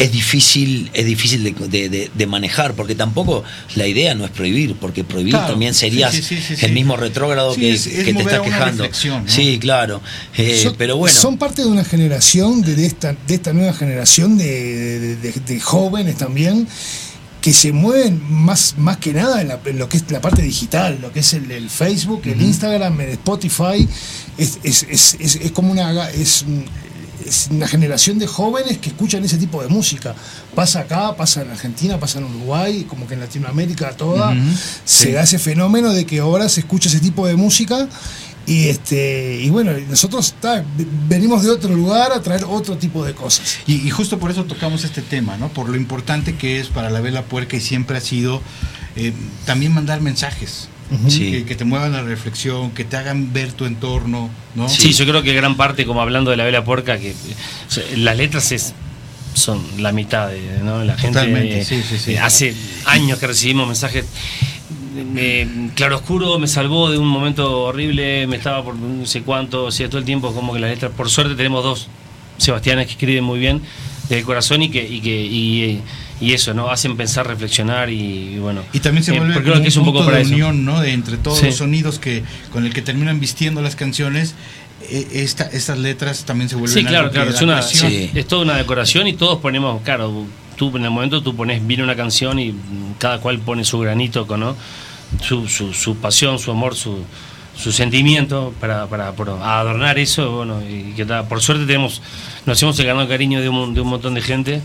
es 0.01 0.11
difícil, 0.13 0.91
es 0.95 1.05
difícil 1.05 1.45
de, 1.45 1.53
de- 1.69 1.89
de- 1.89 2.11
de 2.13 2.27
manejar, 2.27 2.75
porque 2.75 2.95
tampoco 2.95 3.45
la 3.77 3.87
idea 3.87 4.15
no 4.15 4.25
es 4.25 4.31
prohibir, 4.31 4.75
porque 4.77 5.05
prohibir 5.05 5.35
Claro, 5.35 5.51
también 5.53 5.75
serías 5.75 6.15
sí, 6.15 6.23
sí, 6.23 6.39
sí, 6.41 6.57
sí, 6.57 6.65
el 6.67 6.73
mismo 6.73 6.97
retrógrado 6.97 7.55
Sí, 7.55 7.61
que, 7.61 7.73
es- 7.75 7.87
es 7.87 8.05
que 8.05 8.05
te 8.07 8.13
mover 8.15 8.27
está 8.27 8.37
a 8.39 8.41
una 8.41 8.51
quejando. 8.51 8.89
Sí, 9.27 9.59
claro. 9.61 10.01
Eh, 10.37 10.61
Son- 10.63 10.75
pero 10.77 10.97
bueno, 10.97 11.15
Son 11.17 11.37
parte 11.39 11.63
de 11.63 11.69
una 11.69 11.85
generación, 11.85 12.63
de, 12.63 12.75
de 12.75 12.87
esta, 12.87 13.15
de 13.27 13.35
esta 13.35 13.53
nueva 13.53 13.73
generación 13.75 14.39
de, 14.39 14.99
de- 15.01 15.17
de- 15.17 15.33
de 15.47 15.61
jóvenes 15.61 16.17
también, 16.17 16.67
que 17.43 17.53
se 17.55 17.73
mueven 17.73 18.21
más, 18.31 18.75
más 18.79 18.97
que 18.99 19.13
nada 19.13 19.41
en, 19.43 19.49
la- 19.49 19.61
en 19.65 19.79
lo 19.79 19.89
que 19.89 19.97
es 19.99 20.05
la 20.11 20.21
parte 20.21 20.43
digital, 20.43 20.99
lo 21.01 21.13
que 21.13 21.21
es 21.21 21.33
el, 21.35 21.51
el 21.51 21.69
Facebook, 21.71 22.23
el 22.25 22.41
Instagram, 22.41 23.01
el 23.03 23.11
Spotify. 23.11 23.87
Es, 24.39 24.59
es, 24.63 24.87
es, 24.91 25.17
es- 25.21 25.35
es 25.37 25.51
como 25.53 25.73
una. 25.73 26.09
Es, 26.11 26.45
es 27.31 27.49
una 27.51 27.69
generación 27.69 28.19
de 28.19 28.27
jóvenes 28.27 28.79
que 28.79 28.89
escuchan 28.89 29.25
ese 29.25 29.39
tipo 29.39 29.63
de 29.63 29.69
música. 29.69 30.15
Pasa 30.55 30.81
acá, 30.81 31.17
pasa 31.17 31.43
en 31.43 31.51
Argentina, 31.51 31.99
pasa 31.99 32.19
en 32.19 32.25
Uruguay, 32.25 32.85
como 32.89 33.07
que 33.07 33.15
en 33.15 33.21
Latinoamérica 33.21 33.93
toda. 33.97 34.35
Se 34.85 35.07
sí. 35.07 35.13
da 35.13 35.23
ese 35.23 35.39
fenómeno 35.39 35.93
de 35.93 36.05
que 36.05 36.19
ahora 36.19 36.49
se 36.49 36.61
escucha 36.61 36.89
ese 36.89 36.99
tipo 36.99 37.27
de 37.27 37.37
música 37.37 37.89
Y 38.47 38.69
este 38.69 39.41
y 39.43 39.49
bueno, 39.51 39.71
nosotros 39.89 40.35
venimos 41.09 41.45
de 41.45 41.51
otro 41.51 41.73
lugar 41.73 42.11
a 42.13 42.21
traer 42.21 42.45
otro 42.45 42.77
tipo 42.77 43.05
de 43.05 43.15
cosas. 43.15 43.59
Y, 43.67 43.75
y 43.87 43.91
justo 43.91 44.19
por 44.19 44.33
eso 44.33 44.45
tocamos 44.45 44.83
este 44.83 45.03
tema, 45.03 45.37
¿no? 45.37 45.51
Por 45.51 45.69
lo 45.69 45.77
importante 45.77 46.35
que 46.35 46.59
es 46.59 46.67
para 46.67 46.91
la 46.91 47.01
vela 47.01 47.23
puerca 47.23 47.57
y 47.57 47.61
siempre 47.61 47.99
ha 47.99 48.01
sido 48.01 48.43
eh, 48.97 49.13
también 49.47 49.73
mandar 49.73 50.01
mensajes. 50.01 50.69
Sí. 51.09 51.31
Que, 51.31 51.45
que 51.45 51.55
te 51.55 51.65
muevan 51.65 51.93
la 51.93 52.03
reflexión, 52.03 52.73
que 52.73 52.85
te 52.85 52.97
hagan 52.97 53.33
ver 53.33 53.53
tu 53.53 53.65
entorno, 53.65 54.29
¿no? 54.55 54.69
Sí, 54.69 54.93
yo 54.93 55.07
creo 55.07 55.23
que 55.23 55.33
gran 55.33 55.57
parte, 55.57 55.87
como 55.87 56.01
hablando 56.01 56.31
de 56.31 56.37
la 56.37 56.45
vela 56.45 56.65
puerca, 56.65 56.99
que 56.99 57.13
o 57.13 57.71
sea, 57.71 57.85
las 57.97 58.17
letras 58.17 58.51
es 58.53 58.75
son 59.35 59.63
la 59.79 59.93
mitad 59.93 60.29
de 60.29 60.59
¿no? 60.63 60.83
la 60.85 60.97
gente 60.97 61.19
Totalmente, 61.19 61.61
eh, 61.61 61.65
sí, 61.65 61.83
sí, 61.89 61.99
sí. 61.99 62.13
eh, 62.13 62.19
hace 62.19 62.55
años 62.87 63.19
que 63.19 63.29
recibimos 63.29 63.67
mensajes 63.67 64.05
eh, 65.17 65.71
claroscuro 65.77 66.39
me 66.39 66.49
salvó 66.49 66.91
de 66.91 66.99
un 66.99 67.07
momento 67.07 67.63
horrible 67.63 68.27
me 68.27 68.37
estaba 68.37 68.65
por 68.65 68.75
no 68.75 69.07
sé 69.07 69.23
cuánto 69.23 69.67
o 69.67 69.71
sea 69.71 69.89
todo 69.89 69.99
el 69.99 70.05
tiempo 70.05 70.35
como 70.35 70.53
que 70.53 70.59
las 70.59 70.71
letras 70.71 70.93
por 70.97 71.09
suerte 71.09 71.37
tenemos 71.37 71.63
dos 71.63 71.89
Sebastianes 72.39 72.87
que 72.87 72.93
escriben 72.93 73.23
muy 73.23 73.39
bien 73.39 73.61
del 74.09 74.25
corazón 74.25 74.63
y 74.63 74.71
que 74.71 74.83
y 74.83 75.01
que 75.01 75.11
y, 75.11 75.81
y 76.21 76.35
eso 76.35 76.53
no 76.55 76.71
hacen 76.71 76.97
pensar 76.97 77.27
reflexionar 77.27 77.89
y, 77.91 78.35
y 78.35 78.39
bueno 78.39 78.63
Y 78.73 78.81
también 78.81 79.03
se 79.05 79.15
eh, 79.15 79.19
vuelve 79.19 79.35
como 79.35 79.47
creo 79.47 79.63
que 79.63 79.69
es 79.69 79.77
un 79.77 79.85
punto 79.85 80.05
de 80.11 80.23
unión, 80.23 80.65
¿no? 80.65 80.81
De 80.81 80.93
entre 80.93 81.17
todos 81.17 81.39
Sí. 81.39 81.47
los 81.47 81.57
sonidos 81.57 81.99
que 81.99 82.23
con 82.53 82.67
el 82.67 82.73
que 82.75 82.83
terminan 82.83 83.21
vistiendo 83.21 83.63
las 83.63 83.75
canciones, 83.77 84.35
eh, 84.83 85.09
esta, 85.13 85.45
estas 85.45 85.79
letras 85.79 86.25
también 86.25 86.49
se 86.49 86.57
vuelven 86.57 86.79
Sí, 86.79 86.85
claro, 86.85 87.11
claro. 87.11 87.31
Es, 87.31 87.41
una. 87.43 87.63
Sí. 87.63 88.11
es 88.15 88.27
toda 88.29 88.43
una 88.43 88.57
decoración 88.57 89.07
y 89.07 89.15
todos 89.15 89.39
ponemos, 89.39 89.83
claro, 89.83 90.27
tú 90.57 90.77
en 90.77 90.85
el 90.85 90.91
momento 90.91 91.23
tú 91.23 91.35
pones, 91.35 91.67
viene 91.67 91.83
una 91.83 91.97
canción 91.97 92.39
y 92.39 92.55
cada 92.99 93.19
cual 93.21 93.39
pone 93.39 93.65
su 93.65 93.79
granito, 93.79 94.27
con, 94.27 94.41
¿no? 94.41 94.57
Su, 95.23 95.49
su, 95.49 95.73
su 95.73 95.97
pasión, 95.97 96.39
su 96.39 96.51
amor, 96.51 96.75
su, 96.77 96.99
su 97.57 97.73
sentimiento 97.73 98.55
para, 98.61 98.87
para, 98.87 99.13
para 99.13 99.59
adornar 99.61 99.99
eso. 99.99 100.31
Bueno, 100.33 100.61
y 100.63 100.93
que 100.95 101.05
tal. 101.05 101.27
por 101.29 101.41
suerte 101.41 101.67
tenemos, 101.67 102.01
nos 102.47 102.63
hemos 102.63 102.79
ganado 102.79 103.03
el 103.03 103.09
cariño 103.09 103.41
de 103.41 103.49
un, 103.49 103.75
de 103.75 103.81
un 103.81 103.89
montón 103.89 104.15
de 104.15 104.21
gente, 104.23 104.61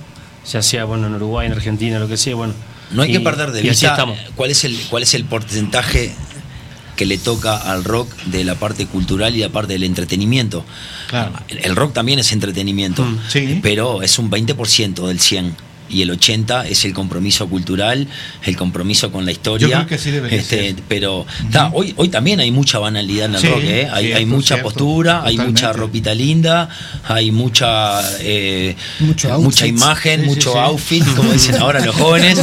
ya 0.51 0.61
sea 0.61 0.85
bueno 0.85 1.07
en 1.07 1.15
Uruguay, 1.15 1.47
en 1.47 1.53
Argentina, 1.53 1.99
lo 1.99 2.07
que 2.07 2.17
sea, 2.17 2.35
bueno. 2.35 2.53
No 2.91 3.01
hay 3.01 3.09
Y- 3.09 3.13
que 3.13 3.19
perder 3.19 3.51
de 3.51 3.61
vista 3.61 3.97
cuál 4.35 4.51
es 4.51 4.63
el 4.63 4.77
cuál 4.89 5.03
es 5.03 5.13
el 5.15 5.25
porcentaje 5.25 6.13
que 6.95 7.05
le 7.05 7.17
toca 7.17 7.57
al 7.57 7.83
rock 7.83 8.09
de 8.27 8.43
la 8.45 8.55
parte 8.55 8.85
cultural 8.85 9.35
y 9.35 9.39
la 9.39 9.49
parte 9.49 9.73
del 9.73 9.83
entretenimiento. 9.83 10.63
Claro. 11.09 11.33
El 11.49 11.65
el 11.65 11.75
rock 11.75 11.93
también 11.93 12.19
es 12.19 12.31
entretenimiento, 12.31 13.03
Mm, 13.03 13.19
sí. 13.27 13.59
pero 13.61 14.01
es 14.01 14.17
un 14.19 14.29
20% 14.29 15.07
del 15.07 15.19
100 15.19 15.55
y 15.89 16.01
el 16.01 16.11
80 16.11 16.67
es 16.67 16.83
el 16.85 16.93
compromiso 16.93 17.47
cultural, 17.47 18.07
el 18.43 18.55
compromiso 18.57 19.11
con 19.11 19.25
la 19.25 19.31
historia. 19.31 19.67
Yo 19.67 19.73
creo 19.75 19.87
que 19.87 19.95
así 19.95 20.11
debería 20.11 20.39
Este, 20.39 20.71
ser. 20.71 20.75
Pero 20.87 21.25
ta, 21.51 21.69
hoy, 21.73 21.93
hoy 21.97 22.09
también 22.09 22.39
hay 22.39 22.51
mucha 22.51 22.79
banalidad 22.79 23.25
en 23.27 23.35
el 23.35 23.41
Sí, 23.41 23.47
rock, 23.47 23.61
¿eh? 23.63 23.87
hay, 23.91 24.25
mucha 24.25 24.55
cierto, 24.55 24.63
postura, 24.63 25.23
hay 25.23 25.37
mucha 25.37 25.73
ropita 25.73 26.13
linda, 26.13 26.69
hay 27.03 27.31
mucha 27.31 28.01
eh, 28.19 28.75
Mucho 28.99 29.39
mucha 29.39 29.67
imagen, 29.67 30.21
Sí, 30.21 30.25
mucho 30.27 30.51
sí. 30.53 30.57
outfit, 30.59 31.03
como 31.15 31.31
dicen 31.33 31.55
ahora 31.57 31.79
los 31.85 31.95
jóvenes, 31.95 32.39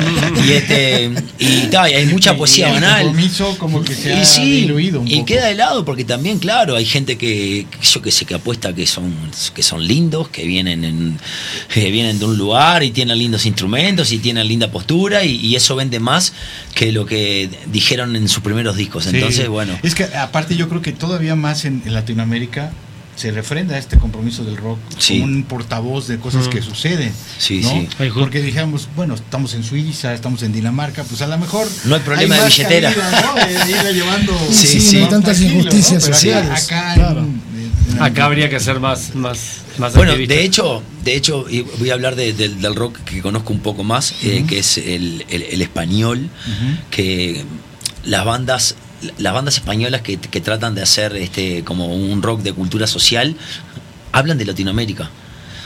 y 0.47 0.53
este 0.53 1.11
y, 1.39 1.67
ta, 1.67 1.89
y 1.91 1.95
hay 1.95 2.07
mucha 2.07 2.37
poesía 2.37 2.69
y 2.71 2.75
el 2.77 2.81
banal. 2.81 3.05
compromiso 3.07 3.59
como 3.59 3.83
que 3.83 3.95
se 3.95 4.13
ha 4.13 4.23
Y 4.23 4.25
sí, 4.25 4.53
diluido 4.63 5.01
un 5.01 5.09
y 5.09 5.15
poco. 5.17 5.27
queda 5.27 5.47
de 5.47 5.55
lado 5.55 5.85
porque 5.85 6.05
también, 6.05 6.39
claro, 6.39 6.77
hay 6.77 6.85
gente 6.85 7.17
que, 7.19 7.67
yo 7.83 8.01
que 8.03 8.11
sé, 8.11 8.25
que 8.25 8.35
apuesta 8.35 8.73
que 8.75 8.87
son, 8.87 9.13
que 9.55 9.63
son 9.63 9.87
lindos, 9.87 10.29
que 10.29 10.45
vienen, 10.47 10.85
en, 10.85 11.19
que 11.73 11.91
vienen 11.91 12.19
de 12.19 12.25
un 12.27 12.37
lugar 12.37 12.83
y 12.83 12.91
tienen 12.91 13.13
lindos 13.33 13.47
instrumentos 13.47 14.13
y 14.13 14.19
tienen 14.19 14.47
linda 14.47 14.71
postura 14.71 15.25
y, 15.25 15.37
y 15.37 15.57
eso 15.57 15.75
vende 15.75 15.99
más 15.99 16.35
que 16.75 16.93
lo 16.93 17.07
que 17.07 17.49
dijeron 17.73 18.15
en 18.15 18.29
sus 18.29 18.43
primeros 18.43 18.77
discos. 18.77 19.05
Sí. 19.05 19.11
Entonces, 19.15 19.49
bueno, 19.49 19.79
Es 19.83 19.95
que 19.95 20.05
aparte 20.05 20.55
yo 20.55 20.69
creo 20.69 20.83
que 20.83 20.93
todavía 20.93 21.35
más 21.35 21.65
en, 21.65 21.83
en 21.87 21.95
Latinoamérica 21.95 22.73
se 23.17 23.31
refrenda 23.31 23.77
este 23.79 23.99
compromiso 23.99 24.43
del 24.45 24.57
rock 24.57 24.79
Sí. 24.99 25.21
como 25.21 25.33
un 25.33 25.43
portavoz 25.45 26.09
de 26.09 26.19
cosas 26.19 26.47
Mm. 26.47 26.51
que 26.51 26.63
suceden. 26.63 27.13
Sí, 27.39 27.61
¿no? 27.63 27.71
sí. 27.71 27.89
Porque 28.15 28.41
dijamos, 28.41 28.89
bueno, 28.97 29.15
estamos 29.15 29.55
en 29.55 29.63
Suiza, 29.65 30.15
estamos 30.15 30.43
en 30.43 30.53
Dinamarca, 30.53 31.05
pues 31.05 31.21
a 31.23 31.27
lo 31.27 31.37
mejor. 31.39 31.67
No 31.85 31.95
hay 31.95 32.01
problema 32.01 32.37
de 32.37 32.47
billetera. 32.47 32.91
¿no? 32.91 33.35
De 33.85 33.93
llevando. 33.95 34.33
Sí, 34.51 34.67
Sí, 34.67 34.81
sí. 34.81 34.97
no 34.97 35.05
hay 35.05 35.11
tantas 35.11 35.41
injusticias 35.41 36.05
acá- 36.05 36.15
sociales. 36.15 36.65
Acá, 36.65 36.95
claro. 36.95 37.19
en- 37.21 37.43
en- 37.97 38.03
Acá 38.03 38.25
habría 38.25 38.49
que 38.49 38.59
ser 38.59 38.81
más, 38.81 39.15
más, 39.15 39.59
más 39.77 39.95
Bueno, 39.95 40.13
activista. 40.13 40.35
de 40.35 40.45
hecho, 40.45 40.83
de 41.05 41.15
hecho, 41.15 41.45
voy 41.79 41.91
a 41.91 41.93
hablar 41.93 42.17
de- 42.17 42.33
del- 42.33 42.61
del 42.61 42.75
rock 42.75 42.99
que 43.05 43.21
conozco 43.21 43.53
un 43.53 43.61
poco 43.61 43.85
más, 43.85 44.15
eh, 44.23 44.45
que 44.49 44.59
es 44.61 44.79
el, 44.79 45.27
el- 45.29 45.43
el 45.43 45.61
español, 45.63 46.31
que 46.91 47.45
las 48.05 48.25
bandas, 48.25 48.75
las 49.19 49.35
bandas 49.35 49.57
españolas 49.57 50.03
que, 50.03 50.19
que 50.19 50.41
tratan 50.41 50.75
de 50.75 50.83
hacer 50.83 51.17
este 51.17 51.65
como 51.65 51.95
un 51.95 52.23
rock 52.23 52.43
de 52.43 52.53
cultura 52.53 52.87
social, 52.87 53.37
hablan 54.13 54.39
de 54.39 54.45
Latinoamérica. 54.45 55.11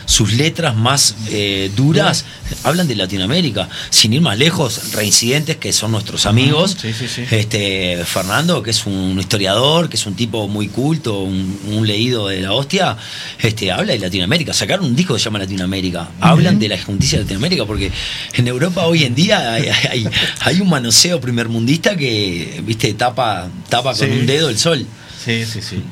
Sus 0.07 0.33
letras 0.35 0.75
más 0.77 1.17
eh, 1.29 1.71
duras 1.77 2.25
hablan 2.63 2.87
de 2.89 2.95
Latinoamérica. 2.95 3.69
Sin 3.91 4.13
ir 4.13 4.21
más 4.21 4.39
lejos, 4.39 4.93
Reincidentes, 4.93 5.57
que 5.57 5.73
son 5.73 5.91
nuestros 5.93 6.27
amigos. 6.27 6.77
Sí, 6.81 6.93
sí, 6.93 7.09
sí. 7.09 7.25
Este, 7.31 8.03
Fernando, 8.07 8.63
que 8.63 8.71
es 8.71 8.87
un 8.87 9.19
historiador, 9.19 9.89
que 9.89 9.97
es 9.97 10.07
un 10.07 10.15
tipo 10.15 10.47
muy 10.49 10.69
culto, 10.69 11.21
un, 11.23 11.59
un 11.73 11.87
leído 11.87 12.29
de 12.29 12.41
la 12.41 12.53
hostia, 12.53 12.97
este, 13.41 13.73
habla 13.73 13.93
de 13.95 13.99
Latinoamérica. 13.99 14.53
Sacaron 14.53 14.87
un 14.87 14.95
disco 14.97 15.15
que 15.15 15.19
se 15.21 15.25
llama 15.25 15.41
Latinoamérica. 15.41 16.09
Hablan 16.21 16.59
de 16.59 16.69
la 16.69 16.79
justicia 16.83 17.19
de 17.19 17.25
Latinoamérica, 17.25 17.65
porque 17.67 17.91
en 18.35 18.47
Europa 18.49 18.87
hoy 18.87 19.03
en 19.05 19.15
día 19.15 19.55
hay, 19.55 19.69
hay- 19.91 20.09
hay 20.41 20.61
un 20.61 20.69
manoseo 20.71 21.21
primermundista 21.21 21.97
que, 21.97 22.63
viste, 22.65 22.95
tapa, 22.95 23.49
tapa 23.69 23.93
con 23.95 24.09
un 24.11 24.25
dedo 24.25 24.49
el 24.51 24.59
sol. 24.59 24.87
Sí, 25.25 25.45
sí, 25.45 25.61
sí. 25.61 25.83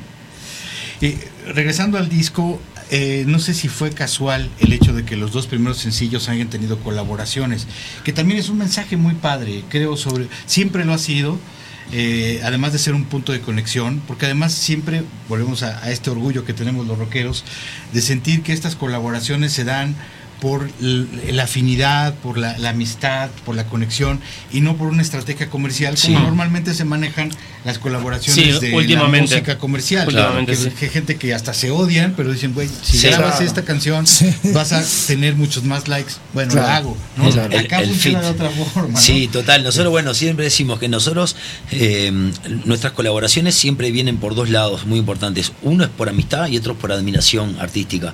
Y 1.01 1.15
regresando 1.51 1.97
al 1.97 2.07
disco, 2.07 2.61
eh, 2.91 3.23
no 3.27 3.39
sé 3.39 3.53
si 3.53 3.67
fue 3.67 3.91
casual 3.91 4.49
el 4.59 4.73
hecho 4.73 4.93
de 4.93 5.05
que 5.05 5.15
los 5.15 5.31
dos 5.31 5.47
primeros 5.47 5.77
sencillos 5.77 6.29
hayan 6.29 6.49
tenido 6.49 6.77
colaboraciones, 6.79 7.67
que 8.03 8.13
también 8.13 8.39
es 8.39 8.49
un 8.49 8.57
mensaje 8.57 8.97
muy 8.97 9.15
padre, 9.15 9.63
creo, 9.69 9.97
sobre, 9.97 10.27
siempre 10.45 10.85
lo 10.85 10.93
ha 10.93 10.97
sido, 10.97 11.39
eh, 11.91 12.41
además 12.43 12.73
de 12.73 12.79
ser 12.79 12.93
un 12.93 13.05
punto 13.05 13.31
de 13.31 13.41
conexión, 13.41 14.01
porque 14.07 14.25
además 14.25 14.53
siempre 14.53 15.03
volvemos 15.27 15.63
a, 15.63 15.83
a 15.83 15.91
este 15.91 16.09
orgullo 16.09 16.45
que 16.45 16.53
tenemos 16.53 16.85
los 16.85 16.97
rockeros, 16.97 17.43
de 17.93 18.01
sentir 18.01 18.43
que 18.43 18.53
estas 18.53 18.75
colaboraciones 18.75 19.51
se 19.51 19.63
dan 19.63 19.95
por 20.41 20.69
la 20.79 21.43
afinidad, 21.43 22.13
por 22.15 22.37
la, 22.37 22.57
la 22.57 22.69
amistad, 22.69 23.29
por 23.45 23.55
la 23.55 23.65
conexión 23.65 24.19
y 24.51 24.61
no 24.61 24.75
por 24.75 24.89
una 24.89 25.01
estrategia 25.01 25.49
comercial 25.49 25.95
como 25.99 26.19
normalmente 26.19 26.73
se 26.73 26.85
manejan 26.85 27.31
las 27.65 27.79
colaboraciones 27.79 28.35
Sí, 28.59 28.59
de 28.67 28.73
últimamente. 28.75 29.31
la 29.31 29.37
música 29.39 29.57
comercial. 29.57 30.07
Últimamente, 30.07 30.51
que, 30.51 30.57
sí. 30.57 30.69
que 30.69 30.87
gente 30.89 31.17
que 31.17 31.33
hasta 31.33 31.53
se 31.53 31.71
odian, 31.71 32.13
pero 32.15 32.31
dicen, 32.31 32.53
güey, 32.53 32.69
si 32.83 32.97
Sí. 32.99 33.07
grabas 33.07 33.31
Claro. 33.31 33.45
esta 33.45 33.63
canción 33.65 34.05
Sí. 34.07 34.31
vas 34.53 34.71
a 34.71 34.83
tener 35.07 35.35
muchos 35.35 35.63
más 35.63 35.87
likes. 35.87 36.13
Bueno, 36.33 36.51
Claro. 36.51 36.67
la 36.67 36.75
hago. 36.77 36.97
¿no? 37.17 37.27
El- 37.27 37.65
Acá 37.65 37.79
el 37.81 37.89
funciona 37.89 38.19
fit. 38.19 38.27
de 38.27 38.33
otra 38.33 38.49
forma. 38.51 38.89
¿no? 38.93 38.99
Sí, 38.99 39.27
total. 39.27 39.63
Nosotros, 39.63 39.89
bueno, 39.91 40.13
siempre 40.13 40.45
decimos 40.45 40.79
que 40.79 40.87
nosotros, 40.87 41.35
eh, 41.71 42.11
nuestras 42.65 42.93
colaboraciones 42.93 43.55
siempre 43.55 43.89
vienen 43.91 44.17
por 44.17 44.35
dos 44.35 44.49
lados 44.49 44.85
muy 44.85 44.99
importantes. 44.99 45.51
Uno 45.63 45.83
es 45.83 45.89
por 45.89 46.07
amistad 46.09 46.47
y 46.47 46.57
otro 46.57 46.73
es 46.73 46.79
por 46.79 46.91
admiración 46.91 47.57
artística. 47.59 48.13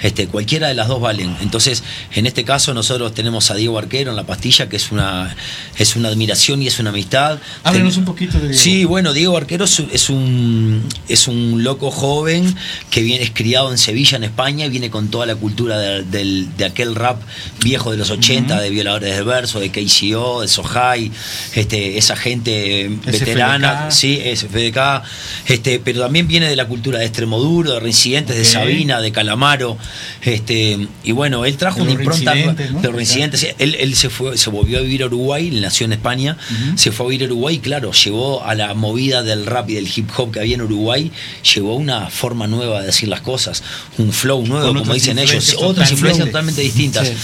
Este, 0.00 0.26
cualquiera 0.26 0.66
de 0.66 0.74
las 0.74 0.88
dos 0.88 1.00
valen. 1.00 1.36
Entonces, 1.42 1.84
en 2.12 2.26
este 2.26 2.42
caso, 2.44 2.74
nosotros 2.74 3.14
tenemos 3.14 3.52
a 3.52 3.54
Diego 3.54 3.78
Arquero 3.78 4.10
en 4.10 4.16
la 4.16 4.24
pastilla, 4.26 4.68
que 4.68 4.74
es 4.76 4.90
una, 4.90 5.36
es 5.78 5.94
una 5.94 6.08
admiración 6.08 6.60
y 6.60 6.66
es 6.66 6.80
una 6.80 6.90
amistad. 6.90 7.38
Háblenos 7.62 7.92
Ten- 7.94 8.00
un 8.00 8.04
poquito 8.06 8.32
de 8.38 8.48
Diego. 8.48 8.60
Sí, 8.60 8.81
bueno, 8.84 9.12
Diego 9.12 9.36
Arquero 9.36 9.64
es, 9.64 9.82
es 9.92 10.10
un 10.10 10.82
es 11.08 11.28
un 11.28 11.62
loco 11.64 11.90
joven 11.90 12.54
que 12.90 13.02
viene 13.02 13.22
es 13.22 13.30
criado 13.30 13.70
en 13.70 13.78
Sevilla, 13.78 14.16
en 14.16 14.24
España, 14.24 14.66
y 14.66 14.70
viene 14.70 14.90
con 14.90 15.08
toda 15.08 15.26
la 15.26 15.34
cultura 15.36 15.78
de, 15.78 16.46
de 16.56 16.64
aquel 16.64 16.94
rap 16.94 17.20
viejo 17.62 17.90
de 17.90 17.96
los 17.96 18.10
80, 18.10 18.60
de 18.60 18.70
Violadores 18.70 19.14
del 19.14 19.24
Verso, 19.24 19.60
de 19.60 19.70
KCO, 19.70 20.42
de 20.42 20.48
Sohai, 20.48 21.10
este, 21.54 21.98
esa 21.98 22.16
gente 22.16 22.90
veterana, 23.04 23.90
SFDK. 23.90 23.92
sí, 23.92 24.20
SFDK, 24.36 25.02
este, 25.46 25.80
pero 25.80 26.02
también 26.02 26.26
viene 26.28 26.48
de 26.48 26.56
la 26.56 26.66
cultura 26.66 26.98
de 26.98 27.06
Extremoduro, 27.06 27.72
de 27.72 27.80
Reincidentes, 27.80 28.36
de. 28.36 28.44
Sabina, 28.44 29.00
de 29.00 29.12
Calamaro, 29.12 29.78
este, 30.20 30.86
y 31.04 31.12
bueno, 31.12 31.44
él 31.44 31.56
trajo 31.56 31.76
De 31.76 31.82
una 31.82 31.92
impronta 31.92 32.34
de 32.34 32.88
Reincidentes, 32.90 33.54
él, 33.58 33.76
él 33.78 33.94
se 33.94 34.10
fue, 34.10 34.36
se 34.36 34.50
volvió 34.50 34.78
a 34.78 34.82
vivir 34.82 35.02
a 35.02 35.06
Uruguay, 35.06 35.50
nació 35.50 35.86
en 35.86 35.92
España, 35.92 36.36
se 36.76 36.92
fue 36.92 37.06
a 37.06 37.08
vivir 37.10 37.28
a 37.28 37.32
Uruguay, 37.32 37.56
y 37.56 37.58
claro, 37.60 37.92
llevó 37.92 38.44
a 38.44 38.54
la 38.54 38.71
movida 38.74 39.22
del 39.22 39.46
rap 39.46 39.70
y 39.70 39.74
del 39.74 39.88
hip 39.94 40.10
hop 40.16 40.32
que 40.32 40.40
había 40.40 40.54
en 40.54 40.62
Uruguay, 40.62 41.10
llevó 41.54 41.76
una 41.76 42.10
forma 42.10 42.46
nueva 42.46 42.80
de 42.80 42.86
decir 42.86 43.08
las 43.08 43.20
cosas, 43.20 43.62
un 43.98 44.12
flow 44.12 44.46
nuevo, 44.46 44.74
como 44.74 44.94
dicen 44.94 45.18
ellos, 45.18 45.56
otras 45.58 45.90
influencias 45.90 46.26
totalmente 46.26 46.60
distintas. 46.60 47.08
Sí. 47.08 47.14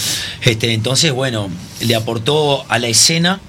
Este, 0.41 0.73
entonces, 0.73 1.11
bueno, 1.11 1.49
le 1.81 1.95
aportó 1.95 2.65
a 2.69 2.79
la 2.79 2.87
escena 2.87 3.41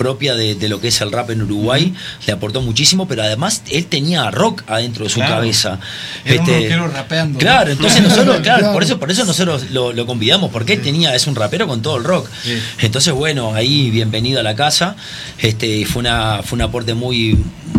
propia 0.00 0.34
de, 0.34 0.54
de 0.54 0.68
lo 0.70 0.80
que 0.80 0.88
es 0.88 0.98
el 1.02 1.12
rap 1.12 1.28
en 1.28 1.42
Uruguay, 1.42 1.92
le 2.26 2.32
aportó 2.32 2.62
muchísimo, 2.62 3.06
pero 3.06 3.22
además 3.22 3.60
él 3.70 3.84
tenía 3.84 4.30
rock 4.30 4.62
adentro 4.66 5.04
de 5.04 5.10
su 5.10 5.16
Claro. 5.16 5.34
cabeza. 5.34 5.78
Era 6.24 6.42
Este, 6.42 6.74
rapeando. 6.78 7.38
Claro, 7.38 7.70
entonces 7.70 8.02
nosotros, 8.08 8.40
claro, 8.40 8.60
Claro. 8.60 8.72
por 8.72 8.82
eso, 8.82 8.98
por 8.98 9.10
eso 9.10 9.26
nosotros 9.26 9.70
lo, 9.72 9.92
lo 9.92 10.06
convidamos, 10.06 10.50
porque 10.50 10.72
él 10.72 10.80
tenía, 10.80 11.14
es 11.14 11.26
un 11.26 11.34
rapero 11.36 11.66
con 11.68 11.82
todo 11.82 11.98
el 11.98 12.04
rock. 12.04 12.26
Sí. 12.42 12.58
Entonces, 12.78 13.12
bueno, 13.12 13.52
ahí 13.54 13.90
bienvenido 13.90 14.40
a 14.40 14.42
la 14.42 14.54
casa. 14.56 14.96
Este, 15.36 15.66
y 15.66 15.84
fue 15.84 16.00
una, 16.00 16.40
fue 16.42 16.56
un 16.56 16.62
aporte 16.62 16.94
muy, 16.94 17.36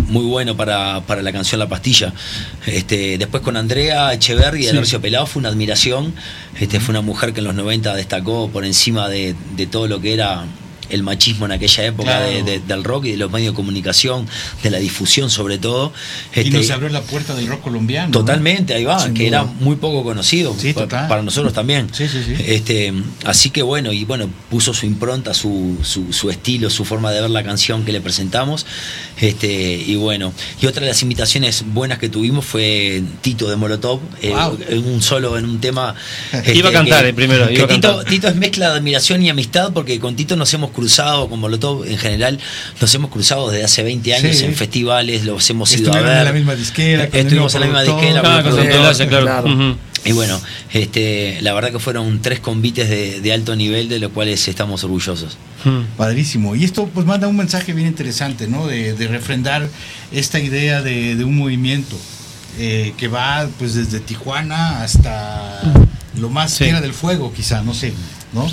muy 0.07 0.26
bueno 0.26 0.55
para, 0.55 1.01
para 1.07 1.24
la 1.24 1.32
canción 1.32 1.57
La 1.57 1.67
Pastilla. 1.67 2.13
Este, 2.67 3.17
después 3.17 3.41
con 3.41 3.57
Andrea 3.57 4.13
Echeverri 4.13 4.65
de 4.67 4.74
Darcio 4.74 5.01
Pelado 5.01 5.26
fue 5.26 5.39
una 5.39 5.49
admiración. 5.49 6.13
Este, 6.59 6.80
fue 6.80 6.91
una 6.93 7.01
mujer 7.01 7.34
que 7.34 7.39
en 7.39 7.45
los 7.45 7.55
90 7.55 7.95
destacó 7.95 8.47
por 8.51 8.63
encima 8.63 9.09
de, 9.09 9.34
de 9.55 9.65
todo 9.65 9.88
lo 9.88 9.99
que 9.99 10.13
era 10.13 10.43
el 10.92 11.04
machismo 11.04 11.46
en 11.46 11.52
aquella 11.54 11.86
época 11.86 12.10
Claro. 12.18 12.26
de- 12.32 12.44
de- 12.44 12.60
del 12.60 12.84
rock 12.84 13.06
y 13.06 13.12
de 13.12 13.18
los 13.18 13.32
medios 13.32 13.54
de 13.54 13.56
comunicación, 13.56 14.28
de 14.64 14.70
la 14.70 14.78
difusión 14.80 15.30
sobre 15.30 15.58
todo. 15.58 15.94
Y 16.36 16.39
Este, 16.42 16.52
nos 16.52 16.70
abrió 16.72 16.89
la 16.89 17.02
puerta 17.02 17.34
del 17.36 17.48
rock 17.48 17.62
colombiano. 17.62 18.08
¿no? 18.08 18.12
Totalmente, 18.20 18.74
ahí 18.74 18.84
va, 18.84 19.00
Sin 19.00 19.14
que 19.14 19.28
duda. 19.28 19.42
era 19.42 19.44
muy 19.60 19.76
poco 19.78 20.04
conocido 20.04 20.56
Sí, 20.58 20.74
pa- 20.74 20.82
total. 20.82 21.08
para 21.08 21.22
nosotros 21.22 21.54
también. 21.54 21.88
Sí, 21.94 22.08
sí, 22.08 22.20
sí. 22.26 22.36
Este, 22.46 22.94
así 23.26 23.50
que 23.50 23.62
bueno, 23.62 23.92
y 23.94 24.06
bueno, 24.06 24.30
puso 24.50 24.74
su 24.74 24.86
impronta, 24.86 25.34
su, 25.34 25.78
su, 25.84 26.12
su 26.14 26.30
estilo, 26.30 26.70
su 26.70 26.86
forma 26.86 27.12
de 27.12 27.22
ver 27.22 27.30
la 27.30 27.44
canción 27.44 27.84
que 27.86 27.92
le 27.92 28.02
presentamos. 28.02 28.66
Este, 29.20 29.76
y 29.76 29.96
bueno, 29.96 30.34
y 30.62 30.66
otra 30.66 30.82
de 30.82 30.88
las 30.88 31.02
invitaciones 31.04 31.64
buenas 31.74 32.00
que 32.00 32.10
tuvimos 32.10 32.46
fue 32.46 33.04
Tito 33.22 33.50
de 33.50 33.56
Molotov, 33.56 34.00
eh, 34.22 34.30
Wow. 34.32 34.58
en 34.68 34.86
un 34.86 35.02
solo, 35.02 35.38
en 35.38 35.46
un 35.46 35.60
tema. 35.60 35.96
este, 36.32 36.56
Iba 36.56 36.70
a 36.70 36.74
cantar, 36.74 37.04
que- 37.04 37.10
eh, 37.10 37.14
primero, 37.14 37.48
que 37.48 37.54
iba 37.54 37.66
a 37.66 37.68
Tito, 37.68 37.88
cantar. 37.89 38.06
Tito 38.06 38.28
es 38.28 38.36
mezcla 38.36 38.72
de 38.72 38.78
admiración 38.78 39.22
y 39.24 39.30
amistad 39.30 39.72
porque 39.74 40.00
con 40.00 40.16
Tito 40.16 40.36
nos 40.36 40.52
hemos 40.54 40.72
cruzado, 40.72 40.81
con 41.30 41.40
Molotov 41.40 41.86
en 41.86 41.98
general, 41.98 42.40
nos 42.80 42.94
hemos 42.96 43.12
cruzado 43.12 43.50
desde 43.50 43.66
hace 43.66 43.84
20 43.84 44.14
años 44.16 44.38
Sí. 44.38 44.46
en 44.46 44.56
festivales, 44.56 45.26
los 45.26 45.50
hemos 45.50 45.76
ido 45.76 45.94
a 45.94 46.02
ver. 46.02 46.18
en 46.20 46.26
la 46.26 46.34
misma 46.34 46.56
disquera. 46.56 47.04
Estuvimos 47.06 47.54
en 47.56 47.62
la 47.62 47.66
misma 47.68 47.84
disquera. 47.84 48.22
Ah, 48.24 48.44
con 48.44 49.08
claro. 49.08 49.78
Y 50.04 50.14
bueno, 50.14 50.42
este, 50.72 51.38
la 51.42 51.54
verdad 51.54 51.72
que 51.72 51.78
fueron 51.80 52.22
tres 52.24 52.40
convites 52.40 52.90
de, 52.90 53.22
de 53.22 53.34
alto 53.34 53.56
nivel 53.56 53.88
de 53.88 54.00
los 54.00 54.12
cuales 54.12 54.48
estamos 54.48 54.84
orgullosos. 54.84 55.38
Padrísimo. 55.96 56.56
Y 56.56 56.64
esto 56.64 56.90
pues 56.92 57.06
manda 57.06 57.28
un 57.28 57.38
mensaje 57.38 57.74
bien 57.74 57.88
interesante, 57.88 58.48
¿no? 58.48 58.66
De, 58.66 58.94
de 58.94 59.08
refrendar 59.08 59.68
esta 60.12 60.40
idea 60.40 60.82
de, 60.82 61.16
de 61.16 61.24
un 61.24 61.38
movimiento 61.38 61.96
eh, 62.58 62.94
que 62.98 63.08
va 63.08 63.48
pues 63.60 63.76
desde 63.76 64.00
Tijuana 64.00 64.82
hasta 64.82 65.62
lo 66.20 66.30
más 66.30 66.52
Sí. 66.54 66.64
Tierra 66.66 66.82
del 66.82 66.94
Fuego, 66.94 67.32
quizá, 67.32 67.62
no 67.62 67.74
sé, 67.76 67.94
¿no? 68.34 68.52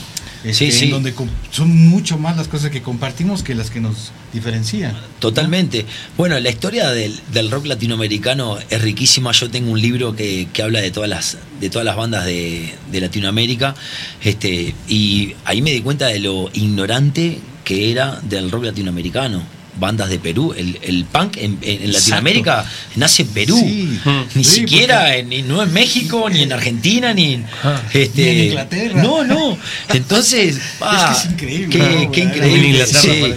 Este, 0.48 0.70
Sí, 0.70 0.72
sí. 0.72 0.84
En 0.86 0.90
donde 0.92 1.14
son 1.50 1.76
mucho 1.88 2.18
más 2.18 2.36
las 2.36 2.48
cosas 2.48 2.70
que 2.70 2.82
compartimos 2.82 3.42
que 3.42 3.54
las 3.54 3.70
que 3.70 3.80
nos 3.80 4.12
diferencian. 4.32 4.96
Totalmente. 5.18 5.84
Bueno, 6.16 6.38
la 6.40 6.48
historia 6.48 6.90
del, 6.90 7.18
del 7.32 7.50
rock 7.50 7.66
latinoamericano 7.66 8.58
es 8.70 8.80
riquísima. 8.80 9.32
Yo 9.32 9.50
tengo 9.50 9.70
un 9.70 9.80
libro 9.80 10.16
que, 10.16 10.48
que 10.52 10.62
habla 10.62 10.80
de 10.80 10.90
todas 10.90 11.10
las, 11.10 11.38
de 11.60 11.68
todas 11.68 11.84
las 11.84 11.96
bandas 11.96 12.24
de, 12.24 12.74
de 12.90 13.00
Latinoamérica. 13.00 13.74
Este, 14.22 14.74
y 14.88 15.34
ahí 15.44 15.60
me 15.60 15.70
di 15.72 15.82
cuenta 15.82 16.06
de 16.06 16.20
lo 16.20 16.50
ignorante 16.54 17.38
que 17.64 17.90
era 17.90 18.18
del 18.22 18.50
rock 18.50 18.64
latinoamericano. 18.64 19.57
Bandas 19.78 20.08
de 20.10 20.18
Perú. 20.18 20.54
El, 20.56 20.78
el 20.82 21.04
punk 21.04 21.36
en, 21.36 21.58
en- 21.62 21.82
en 21.84 21.92
Latinoamérica 21.92 22.64
nace 22.96 23.22
en 23.22 23.28
Perú. 23.28 23.56
Sí. 23.58 24.00
Ni 24.34 24.44
Sí, 24.44 24.60
siquiera 24.60 25.00
porque- 25.04 25.18
en, 25.18 25.28
ni- 25.28 25.42
no 25.42 25.62
en 25.62 25.72
México, 25.72 26.28
ni 26.30 26.42
en 26.42 26.52
Argentina, 26.52 27.12
ni 27.14 27.34
en, 27.34 27.46
Ah. 27.62 27.80
este, 27.92 28.22
Ni 28.22 28.28
en 28.40 28.44
Inglaterra. 28.46 29.02
No, 29.02 29.24
no. 29.24 29.58
Entonces, 29.92 30.58
ah, 30.80 31.16
es 31.16 31.30
increíble, 31.30 31.68
Qué, 31.70 31.78
¿no? 32.06 32.12
qué 32.12 32.22
En 32.22 32.28
increíble. 32.28 32.86
Sí. 32.86 33.34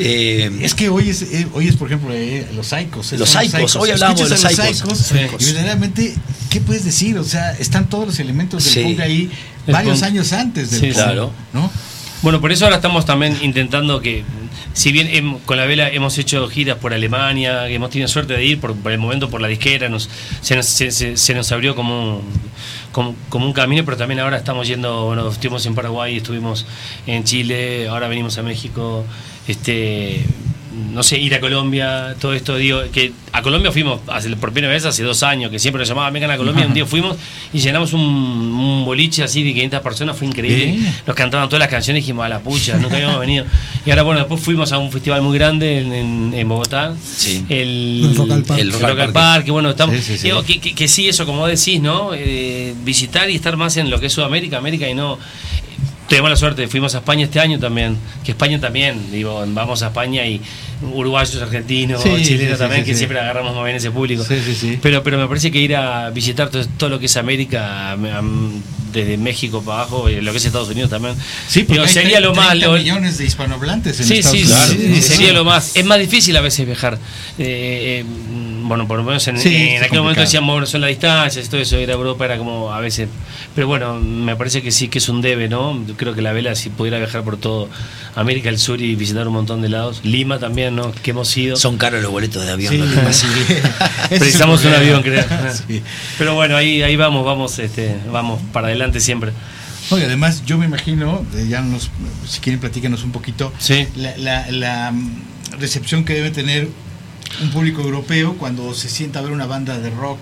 Eh, 0.00 0.50
Es 0.62 0.74
que 0.74 0.88
hoy 0.88 1.08
es, 1.10 1.22
eh, 1.22 1.46
hoy 1.54 1.66
es 1.66 1.74
por 1.76 1.88
ejemplo, 1.88 2.14
eh, 2.14 2.46
los 2.54 2.68
Saicos. 2.68 3.12
Los 3.12 3.30
Saicos, 3.30 3.74
hoy 3.76 3.90
hablamos 3.90 4.20
de 4.22 4.28
los 4.28 4.40
Saicos. 4.40 5.10
Y 5.40 5.44
verdaderamente, 5.46 6.14
¿qué 6.50 6.60
puedes 6.60 6.84
decir? 6.84 7.18
O 7.18 7.24
sea, 7.24 7.52
están 7.58 7.88
todos 7.88 8.06
los 8.06 8.18
elementos 8.20 8.62
del 8.64 8.72
Sí. 8.74 8.82
punk 8.82 9.00
ahí 9.00 9.30
El 9.66 9.72
varios 9.72 9.98
punk. 9.98 10.04
años 10.06 10.32
antes 10.32 10.70
del 10.70 10.80
Sí, 10.80 10.86
punk, 10.86 10.94
claro. 10.96 11.32
¿no? 11.52 11.70
Bueno, 12.22 12.40
por 12.40 12.50
eso 12.50 12.64
ahora 12.64 12.76
estamos 12.76 13.04
también 13.06 13.36
intentando 13.42 14.00
que, 14.00 14.24
si 14.72 14.90
bien 14.90 15.06
hem- 15.08 15.38
con 15.44 15.56
la 15.56 15.66
vela 15.66 15.88
hemos 15.88 16.18
hecho 16.18 16.48
giras 16.48 16.76
por 16.78 16.92
Alemania, 16.92 17.68
hemos 17.68 17.90
tenido 17.90 18.08
suerte 18.08 18.32
de 18.34 18.44
ir 18.44 18.60
por, 18.60 18.74
por 18.74 18.90
el 18.90 18.98
momento 18.98 19.30
por 19.30 19.40
la 19.40 19.46
disquera, 19.46 19.88
nos, 19.88 20.10
se, 20.40 20.56
nos, 20.56 20.66
se 20.66 21.34
nos 21.34 21.52
abrió 21.52 21.76
como, 21.76 22.16
un- 22.18 22.22
como, 22.90 23.14
como 23.28 23.46
un 23.46 23.52
camino, 23.52 23.84
pero 23.84 23.96
también 23.96 24.18
ahora 24.18 24.36
estamos 24.36 24.66
yendo, 24.66 25.06
bueno, 25.06 25.28
estuvimos 25.28 25.64
en 25.66 25.76
Paraguay, 25.76 26.16
estuvimos 26.16 26.66
en 27.06 27.22
Chile, 27.22 27.88
ahora 27.88 28.08
venimos 28.08 28.36
a 28.36 28.42
México, 28.42 29.04
este 29.46 30.24
no 30.92 31.02
sé, 31.02 31.18
ir 31.18 31.34
a 31.34 31.40
Colombia, 31.40 32.14
todo 32.20 32.32
esto, 32.34 32.56
digo, 32.56 32.80
que 32.92 33.12
a 33.32 33.42
Colombia 33.42 33.70
fuimos 33.72 34.00
hace, 34.08 34.34
por 34.36 34.52
primera 34.52 34.72
vez 34.72 34.84
hace 34.84 35.02
dos 35.02 35.22
años, 35.22 35.50
que 35.50 35.58
siempre 35.58 35.80
nos 35.80 35.88
llamaban, 35.88 36.12
vengan 36.12 36.30
a 36.30 36.36
Colombia, 36.36 36.66
un 36.66 36.74
día 36.74 36.86
fuimos 36.86 37.16
y 37.52 37.58
llenamos 37.60 37.92
un, 37.92 38.00
un 38.00 38.84
boliche 38.84 39.22
así 39.22 39.42
de 39.42 39.52
500 39.52 39.80
personas, 39.80 40.16
fue 40.16 40.26
increíble. 40.26 40.66
Bien. 40.78 40.94
Nos 41.06 41.14
cantaban 41.16 41.48
todas 41.48 41.60
las 41.60 41.68
canciones 41.68 42.00
y 42.00 42.02
dijimos, 42.02 42.24
a 42.24 42.28
la 42.28 42.40
pucha, 42.40 42.76
nunca 42.78 42.94
habíamos 42.96 43.20
venido. 43.20 43.44
Y 43.84 43.90
ahora, 43.90 44.02
bueno, 44.02 44.20
después 44.20 44.40
fuimos 44.40 44.72
a 44.72 44.78
un 44.78 44.90
festival 44.92 45.22
muy 45.22 45.36
grande 45.38 45.80
en, 45.80 45.92
en- 45.92 46.34
en 46.34 46.48
Bogotá. 46.48 46.94
Sí. 47.04 47.44
El, 47.48 48.04
El 48.10 48.16
Rock 48.16 48.30
al 48.30 48.42
Parque. 48.44 48.62
el 48.62 48.72
Rock 48.72 48.98
al 49.00 49.12
Parque, 49.12 49.50
bueno, 49.50 49.70
estamos. 49.70 49.96
Sí, 49.96 50.02
sí, 50.02 50.18
sí. 50.18 50.24
digo, 50.28 50.42
que, 50.42 50.60
que- 50.60 50.74
que 50.74 50.88
sí, 50.88 51.08
eso 51.08 51.26
como 51.26 51.46
decís, 51.46 51.80
¿no? 51.80 52.10
Eh, 52.14 52.74
visitar 52.84 53.28
y 53.30 53.34
estar 53.34 53.56
más 53.56 53.76
en 53.76 53.90
lo 53.90 53.98
que 54.00 54.06
es 54.06 54.12
Sudamérica, 54.12 54.58
América 54.58 54.88
y 54.88 54.94
no. 54.94 55.18
Tuvimos 56.08 56.30
la 56.30 56.36
suerte, 56.36 56.66
fuimos 56.68 56.94
a 56.94 56.98
España 56.98 57.24
este 57.24 57.38
año 57.38 57.58
también, 57.58 57.98
que 58.24 58.30
España 58.30 58.58
también, 58.58 59.10
digo, 59.10 59.44
vamos 59.48 59.82
a 59.82 59.88
España 59.88 60.24
y 60.24 60.40
uruguayos, 60.82 61.40
argentinos, 61.42 62.02
Sí, 62.02 62.10
chilenos 62.22 62.54
sí, 62.54 62.58
también, 62.58 62.84
sí, 62.84 62.90
que 62.92 62.96
siempre 62.96 63.18
agarramos 63.18 63.54
más 63.54 63.64
bien 63.64 63.76
ese 63.76 63.90
público. 63.90 64.24
Sí, 64.24 64.36
sí, 64.44 64.54
sí. 64.54 64.78
Pero, 64.80 65.02
pero 65.02 65.18
me 65.18 65.26
parece 65.26 65.50
que 65.50 65.58
ir 65.58 65.74
a 65.76 66.10
visitar 66.10 66.50
todo, 66.50 66.64
todo 66.76 66.90
lo 66.90 66.98
que 66.98 67.06
es 67.06 67.16
América, 67.16 67.92
am- 67.92 68.06
am- 68.06 68.62
desde 68.92 69.18
México 69.18 69.62
para 69.62 69.80
abajo, 69.82 70.08
y 70.08 70.18
lo 70.22 70.32
que 70.32 70.38
es 70.38 70.44
Estados 70.46 70.70
Unidos 70.70 70.88
también, 70.88 71.14
Sí, 71.46 71.64
porque 71.64 71.82
hay 71.82 71.88
sería 71.88 72.20
lo 72.20 72.32
30 72.32 72.48
más... 72.54 72.58
lo- 72.58 72.72
millones 72.72 73.18
de 73.18 73.26
hispanohablantes 73.26 74.00
en 74.00 74.06
Sí, 74.06 74.14
Estados 74.18 74.38
sí, 74.38 74.44
Unidos. 74.44 74.66
sí, 74.70 74.94
Sí, 74.94 75.02
sería 75.02 75.32
lo 75.34 75.44
más. 75.44 75.76
Es 75.76 75.84
más 75.84 75.98
difícil 75.98 76.34
a 76.36 76.40
veces 76.40 76.64
viajar. 76.64 76.94
Eh, 77.38 78.02
eh, 78.02 78.04
bueno, 78.62 78.86
por 78.88 78.98
lo 78.98 79.04
menos 79.04 79.26
en, 79.28 79.38
Sí, 79.38 79.54
en 79.54 79.76
es 79.76 79.82
aquel 79.82 80.00
momento 80.00 80.20
decíamos 80.22 80.46
movernos 80.48 80.74
en 80.74 80.80
la 80.80 80.86
distancia, 80.88 81.42
y 81.42 81.46
todo 81.46 81.60
eso, 81.60 81.78
ir 81.78 81.90
a 81.90 81.94
Europa 81.94 82.24
era 82.24 82.38
como 82.38 82.72
a 82.72 82.80
veces. 82.80 83.08
Pero 83.54 83.66
bueno, 83.66 83.94
me 84.00 84.36
parece 84.36 84.62
que 84.62 84.70
sí 84.70 84.88
que 84.88 84.98
es 84.98 85.08
un 85.08 85.20
debe, 85.20 85.48
¿no? 85.48 85.84
Yo 85.86 85.94
creo 85.96 86.14
que 86.14 86.22
la 86.22 86.32
vela, 86.32 86.54
si 86.54 86.70
pudiera 86.70 86.98
viajar 86.98 87.22
por 87.24 87.36
todo 87.38 87.68
América 88.14 88.48
del 88.50 88.58
Sur 88.58 88.80
y 88.80 88.94
visitar 88.94 89.26
un 89.26 89.34
montón 89.34 89.60
de 89.62 89.68
lados, 89.68 90.00
Lima 90.02 90.38
también, 90.38 90.67
¿no? 90.70 90.92
Que 90.92 91.10
hemos 91.10 91.36
ido. 91.36 91.56
son 91.56 91.76
caros 91.78 92.02
los 92.02 92.10
boletos 92.10 92.44
de 92.44 92.52
avión. 92.52 92.72
Sí, 92.72 92.78
¿no? 92.78 93.12
sí. 93.12 93.26
Precisamos 94.08 94.64
un 94.64 94.74
avión, 94.74 95.02
creo. 95.02 95.24
Sí. 95.66 95.82
Pero 96.18 96.34
bueno, 96.34 96.56
ahí, 96.56 96.82
ahí 96.82 96.96
vamos, 96.96 97.24
vamos, 97.24 97.58
este, 97.58 97.96
vamos 98.12 98.40
para 98.52 98.68
adelante 98.68 99.00
siempre. 99.00 99.32
Oye, 99.90 100.04
además, 100.04 100.42
yo 100.44 100.58
me 100.58 100.66
imagino, 100.66 101.24
eh, 101.34 101.46
ya 101.48 101.60
nos, 101.62 101.90
si 102.28 102.40
quieren, 102.40 102.60
platícanos 102.60 103.04
un 103.04 103.12
poquito, 103.12 103.52
Sí. 103.58 103.86
la, 103.96 104.16
la- 104.18 104.50
la, 104.50 104.92
mm, 104.92 105.22
recepción 105.60 106.04
que 106.04 106.12
debe 106.14 106.30
tener 106.30 106.68
un 107.42 107.50
público 107.50 107.80
europeo 107.82 108.36
cuando 108.36 108.74
se 108.74 108.88
sienta 108.90 109.18
a 109.20 109.22
ver 109.22 109.32
una 109.32 109.46
banda 109.46 109.78
de 109.78 109.88
rock 109.90 110.18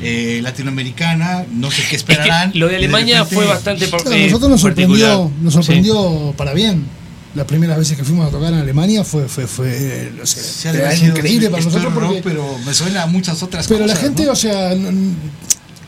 eh, 0.00 0.40
latinoamericana, 0.42 1.44
no 1.52 1.70
sé 1.70 1.76
qué 1.76 1.82
Es 1.82 1.88
que 1.88 1.96
esperarán. 1.96 2.52
lo 2.54 2.66
de 2.68 2.72
y 2.74 2.76
Alemania 2.76 3.16
repente- 3.24 3.34
fue 3.34 3.46
bastante 3.46 3.86
Claro, 3.90 4.10
eh, 4.12 4.24
nosotros 4.26 4.50
nos 4.50 4.62
particular. 4.62 5.00
sorprendió, 5.10 5.30
nos 5.42 5.52
Sí. 5.52 5.58
sorprendió 5.58 6.34
para 6.38 6.54
bien. 6.54 6.86
Las 7.34 7.46
primeras 7.46 7.78
veces 7.78 7.96
que 7.96 8.04
fuimos 8.04 8.28
a 8.28 8.30
tocar 8.30 8.52
en 8.52 8.58
Alemania 8.58 9.04
fue, 9.04 9.26
fue, 9.26 9.46
fue 9.46 9.68
eh, 9.74 10.12
no 10.18 10.26
sé, 10.26 10.68
era 10.68 10.94
increíble 10.94 11.48
para 11.48 11.62
nosotros 11.62 11.94
rock, 11.94 12.02
porque 12.04 12.20
pero 12.22 12.58
me 12.66 12.74
suena 12.74 13.04
a 13.04 13.06
muchas 13.06 13.42
otras 13.42 13.66
Pero 13.66 13.80
cosas. 13.84 13.96
la 13.96 14.02
gente, 14.02 14.24
¿no? 14.26 14.32
o 14.32 14.36
sea, 14.36 14.74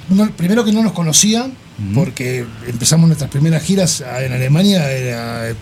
no- 0.09 0.31
primero 0.37 0.65
que 0.65 0.73
no 0.73 0.83
nos 0.83 0.93
conocía, 0.93 1.51
porque 1.95 2.47
empezamos 2.67 3.07
nuestras 3.09 3.31
primeras 3.31 3.63
giras 3.63 4.03
en 4.23 4.33
Alemania, 4.33 4.91
era 4.91 5.55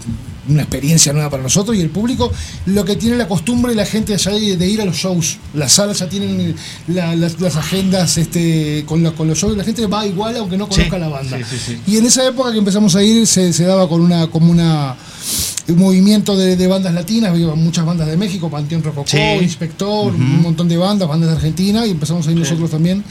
una 0.49 0.63
experiencia 0.63 1.13
nueva 1.13 1.31
para 1.31 1.43
nosotros 1.43 1.77
y 1.77 1.81
el 1.81 1.91
público, 1.91 2.33
lo 2.67 2.85
que 2.85 2.97
tiene 2.97 3.17
la 3.17 3.29
costumbre 3.29 3.75
la 3.75 3.87
gente 3.87 4.17
de, 4.17 4.69
ir 4.69 4.81
a 4.81 4.85
los 4.85 4.97
shows. 4.97 5.39
Las 5.55 5.73
salas 5.73 5.99
ya 6.01 6.09
tienen 6.09 6.55
la- 6.89 7.15
las, 7.15 7.41
las 7.41 7.57
agendas 7.57 8.19
este, 8.19 8.85
con, 8.87 9.03
la- 9.03 9.13
con 9.13 9.29
los 9.29 9.39
shows, 9.39 9.57
la 9.57 9.65
gente 9.65 9.87
va 9.87 10.07
igual 10.07 10.37
aunque 10.37 10.57
no 10.57 10.69
conozca 10.69 10.97
Sí, 10.97 11.01
la 11.01 11.09
banda. 11.09 11.39
sí, 11.39 11.45
sí, 11.49 11.57
sí. 11.67 11.79
Y 11.87 11.97
en 11.99 12.07
esa 12.07 12.27
época 12.27 12.51
que 12.53 12.59
empezamos 12.59 12.95
a 12.97 13.03
ir 13.03 13.27
se, 13.27 13.53
se 13.53 13.65
daba 13.65 13.89
con 13.89 14.01
una 14.01 14.27
como 14.29 14.51
una 14.51 14.97
un 15.69 15.79
movimiento 15.79 16.37
de, 16.37 16.57
de 16.57 16.67
bandas 16.67 16.93
latinas, 16.93 17.31
había 17.31 17.47
muchas 17.55 17.85
bandas 17.87 18.09
de 18.09 18.17
México, 18.17 18.51
Panteón 18.51 18.83
Rococó. 18.83 19.17
Inspector, 19.41 20.13
un 20.13 20.43
montón 20.43 20.69
de 20.69 20.77
bandas, 20.77 21.09
bandas 21.09 21.31
de 21.31 21.37
Argentina, 21.37 21.87
y 21.87 21.91
empezamos 21.93 22.27
a 22.27 22.33
ir 22.33 22.37
nosotros 22.39 22.69
también. 22.71 23.05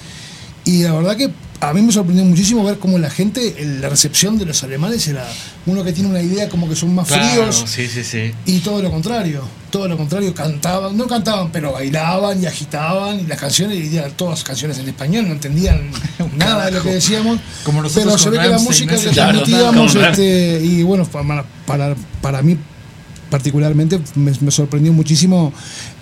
Y 0.66 0.84
la 0.84 0.92
verdad 0.94 1.16
que 1.16 1.32
a 1.62 1.74
mí 1.74 1.82
me 1.84 1.92
sorprendió 1.94 2.26
muchísimo 2.26 2.64
ver 2.64 2.80
cómo 2.80 2.98
la 2.98 3.10
gente, 3.12 3.56
la 3.80 3.88
recepción 3.88 4.38
de 4.40 4.46
los 4.46 4.64
alemanes 4.64 5.08
era 5.08 5.28
uno 5.68 5.84
que 5.84 5.94
tiene 5.94 6.10
una 6.10 6.22
idea 6.22 6.50
como 6.50 6.68
que 6.68 6.76
son 6.76 6.94
más 6.96 7.08
Claro, 7.08 7.24
fríos 7.24 7.64
sí, 7.68 7.88
sí, 7.88 8.04
sí. 8.04 8.34
y 8.48 8.60
todo 8.60 8.82
lo 8.82 8.90
contrario, 8.90 9.44
todo 9.70 9.88
lo 9.88 9.96
contrario, 9.96 10.34
cantaban, 10.34 10.98
no 10.98 11.06
cantaban, 11.06 11.52
pero 11.52 11.74
bailaban 11.74 12.42
y 12.42 12.48
agitaban 12.48 13.20
y 13.20 13.28
las 13.28 13.40
canciones, 13.40 13.78
y 13.78 13.96
eran 13.96 14.12
todas 14.14 14.44
canciones 14.44 14.80
en 14.80 14.90
español, 14.90 15.28
no 15.28 15.34
entendían 15.34 15.92
nada 16.36 16.66
de 16.66 16.72
lo 16.72 16.82
que 16.82 16.94
decíamos, 16.94 17.40
Como 17.64 17.84
nosotros 17.84 18.06
pero 18.06 18.18
se 18.18 18.30
ve 18.32 18.40
que 18.40 18.50
la 18.50 18.60
música 18.60 18.98
que 18.98 19.10
transmitíamos, 19.10 19.94
este, 19.96 20.62
y 20.64 20.82
bueno, 20.82 21.06
para, 21.06 21.46
para, 21.68 21.96
para 22.22 22.42
mí 22.42 22.58
particularmente 23.32 24.00
me, 24.14 24.32
me 24.42 24.52
sorprendió 24.52 24.94
muchísimo 24.94 25.52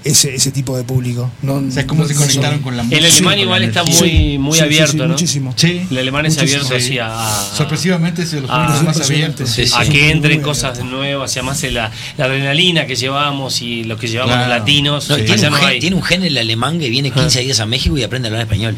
ese, 0.04 0.36
ese 0.36 0.52
tipo 0.52 0.76
de 0.76 0.84
público. 0.84 1.32
No, 1.42 1.54
O 1.56 1.72
sea, 1.72 1.88
cómo 1.88 2.02
no- 2.04 2.08
se 2.10 2.16
conectaron 2.16 2.56
son- 2.56 2.64
con 2.64 2.76
la 2.76 2.84
El 2.84 2.90
música. 2.90 3.08
alemán 3.08 3.34
con 3.36 3.40
igual 3.40 3.64
está 3.64 3.84
muy, 3.86 4.38
muy 4.38 4.58
Sí, 4.58 4.64
abierto, 4.64 4.92
sí, 4.92 4.98
¿no? 4.98 5.08
muchísimo. 5.08 5.54
Sí. 5.56 5.82
El 5.92 5.98
alemán 6.00 6.26
es 6.26 6.36
Muchísimo, 6.36 6.64
abierto 6.66 6.80
sí. 6.80 6.86
así 6.92 7.00
a, 7.00 7.30
a- 7.52 7.56
Sorpresivamente 7.56 8.24
es 8.24 8.32
de 8.32 8.42
los 8.42 8.50
Ah, 8.52 8.66
públicos 8.68 8.98
más 8.98 9.10
abiertos. 9.10 9.50
Sí, 9.50 9.66
sí. 9.68 9.74
a 9.78 9.86
Sí, 9.86 9.92
que 9.92 10.10
entren 10.12 10.26
abierto. 10.34 10.48
cosas 10.48 10.84
nuevas 10.84 11.36
y 11.36 11.40
además 11.40 11.64
la, 11.72 11.92
la 12.18 12.26
adrenalina 12.26 12.86
que 12.88 12.96
llevamos 12.96 13.62
y 13.62 13.84
lo 13.84 13.98
que 13.98 14.08
llevamos 14.08 14.34
Claro. 14.36 14.50
los 14.50 14.60
latinos. 14.60 15.08
Tiene, 15.08 15.34
un 15.48 15.52
no 15.52 15.58
gen, 15.58 15.68
hay. 15.68 15.80
tiene 15.80 15.96
un 15.96 16.04
gen 16.04 16.24
el 16.24 16.38
alemán 16.38 16.80
que 16.80 16.90
viene 16.90 17.12
15 17.12 17.42
días 17.42 17.60
a 17.60 17.66
México 17.66 17.98
y 17.98 18.04
aprende 18.04 18.28
a 18.28 18.32
hablar 18.32 18.44
español. 18.48 18.76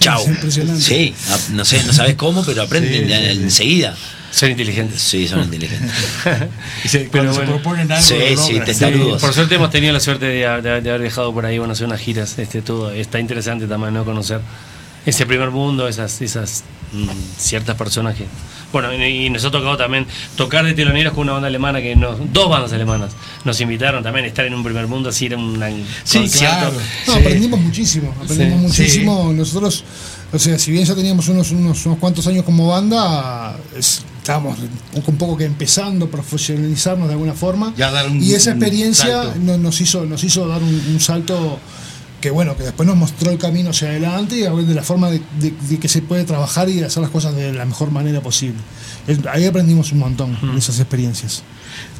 Chao. 0.00 0.20
Es 0.22 0.28
impresionante. 0.28 0.82
Sí, 0.82 1.14
a- 1.30 1.52
no 1.52 1.64
sé, 1.64 1.82
no 1.84 1.92
sabes 1.92 2.14
cómo, 2.16 2.44
pero 2.44 2.62
aprenden 2.62 3.06
Sí, 3.06 3.14
sí, 3.14 3.22
de- 3.22 3.34
sí. 3.34 3.42
enseguida. 3.42 3.96
Son 4.30 4.50
inteligentes. 4.50 5.00
Sí, 5.00 5.26
son 5.28 5.42
inteligentes. 5.44 5.90
Y 6.84 6.88
se- 6.88 7.00
proponen 7.06 7.90
algo, 7.90 8.04
Sí, 8.06 8.14
lo 8.34 8.42
sí, 8.42 8.60
testarudos. 8.64 9.20
Por 9.22 9.32
suerte 9.32 9.54
hemos 9.54 9.70
tenido 9.70 9.92
la 9.92 10.00
suerte 10.00 10.26
de, 10.26 10.46
de- 10.62 10.80
de 10.80 10.90
haber 10.90 11.00
viajado 11.02 11.32
por 11.32 11.46
ahí, 11.46 11.58
bueno, 11.58 11.72
hacer 11.72 11.86
unas 11.86 12.00
giras, 12.00 12.38
este 12.38 12.62
todo. 12.62 12.90
Está 12.90 13.18
interesante 13.18 13.66
también 13.66 13.94
no 13.94 14.04
conocer 14.04 14.40
ese 15.06 15.24
primer 15.24 15.50
mundo, 15.50 15.86
esas, 15.88 16.20
esas 16.20 16.64
mm, 16.92 17.08
ciertas 17.38 17.76
personas 17.76 18.16
que. 18.16 18.24
Bueno, 18.72 18.92
y, 18.92 19.26
y 19.26 19.30
nos 19.30 19.44
ha 19.44 19.50
tocado 19.50 19.76
también 19.76 20.06
tocar 20.36 20.64
de 20.64 20.74
teloneros 20.74 21.14
con 21.14 21.22
una 21.22 21.32
banda 21.34 21.46
alemana 21.48 21.80
que 21.80 21.94
nos, 21.96 22.18
dos 22.32 22.50
bandas 22.50 22.72
alemanas 22.72 23.12
nos 23.44 23.58
invitaron 23.60 24.02
también 24.02 24.24
a 24.24 24.28
estar 24.28 24.44
en 24.44 24.52
un 24.54 24.64
primer 24.64 24.86
mundo, 24.88 25.08
así 25.08 25.26
era 25.26 25.36
un 25.38 25.54
Sí, 26.04 26.18
concierto. 26.18 26.56
claro. 26.58 26.72
No, 27.06 27.12
Sí. 27.14 27.18
aprendimos 27.20 27.60
muchísimo, 27.60 28.14
aprendimos 28.22 28.72
Sí, 28.74 28.82
muchísimo. 28.82 29.32
Nosotros, 29.32 29.84
o 30.32 30.38
sea, 30.38 30.58
si 30.58 30.72
bien 30.72 30.84
ya 30.84 30.94
teníamos 30.96 31.28
unos, 31.28 31.52
unos, 31.52 31.86
unos 31.86 31.98
cuantos 31.98 32.26
años 32.26 32.44
como 32.44 32.66
banda, 32.66 33.56
es- 33.78 34.02
estábamos 34.26 34.58
un 35.06 35.16
poco 35.16 35.36
que 35.36 35.44
empezando 35.44 36.06
a 36.06 36.10
profesionalizarnos 36.10 37.06
de 37.06 37.14
alguna 37.14 37.32
forma. 37.34 37.72
Ya 37.76 37.92
dar 37.92 38.10
un- 38.10 38.20
y 38.20 38.32
esa 38.34 38.50
un 38.50 38.56
experiencia 38.56 39.22
salto. 39.22 39.38
no- 39.40 39.56
nos, 39.58 39.80
hizo, 39.80 40.04
nos 40.04 40.24
hizo 40.24 40.48
dar 40.48 40.60
un, 40.64 40.74
un 40.74 40.98
salto 41.00 41.60
que 42.20 42.30
bueno, 42.30 42.56
que 42.56 42.64
después 42.64 42.88
nos 42.88 42.96
mostró 42.96 43.30
el 43.30 43.38
camino 43.38 43.70
hacia 43.70 43.88
adelante 43.88 44.36
y 44.40 44.44
a 44.44 44.52
ver 44.52 44.64
de 44.64 44.74
la 44.74 44.82
forma 44.82 45.10
de, 45.10 45.20
de- 45.38 45.54
de 45.68 45.78
que 45.78 45.86
se 45.86 46.02
puede 46.02 46.24
trabajar 46.24 46.68
y 46.68 46.82
hacer 46.82 47.02
las 47.02 47.10
cosas 47.12 47.36
de 47.36 47.52
la 47.52 47.64
mejor 47.66 47.92
manera 47.92 48.20
posible. 48.20 48.58
Ahí 49.32 49.44
aprendimos 49.46 49.92
un 49.92 49.98
montón 50.00 50.36
de 50.42 50.58
esas 50.58 50.80
experiencias. 50.80 51.44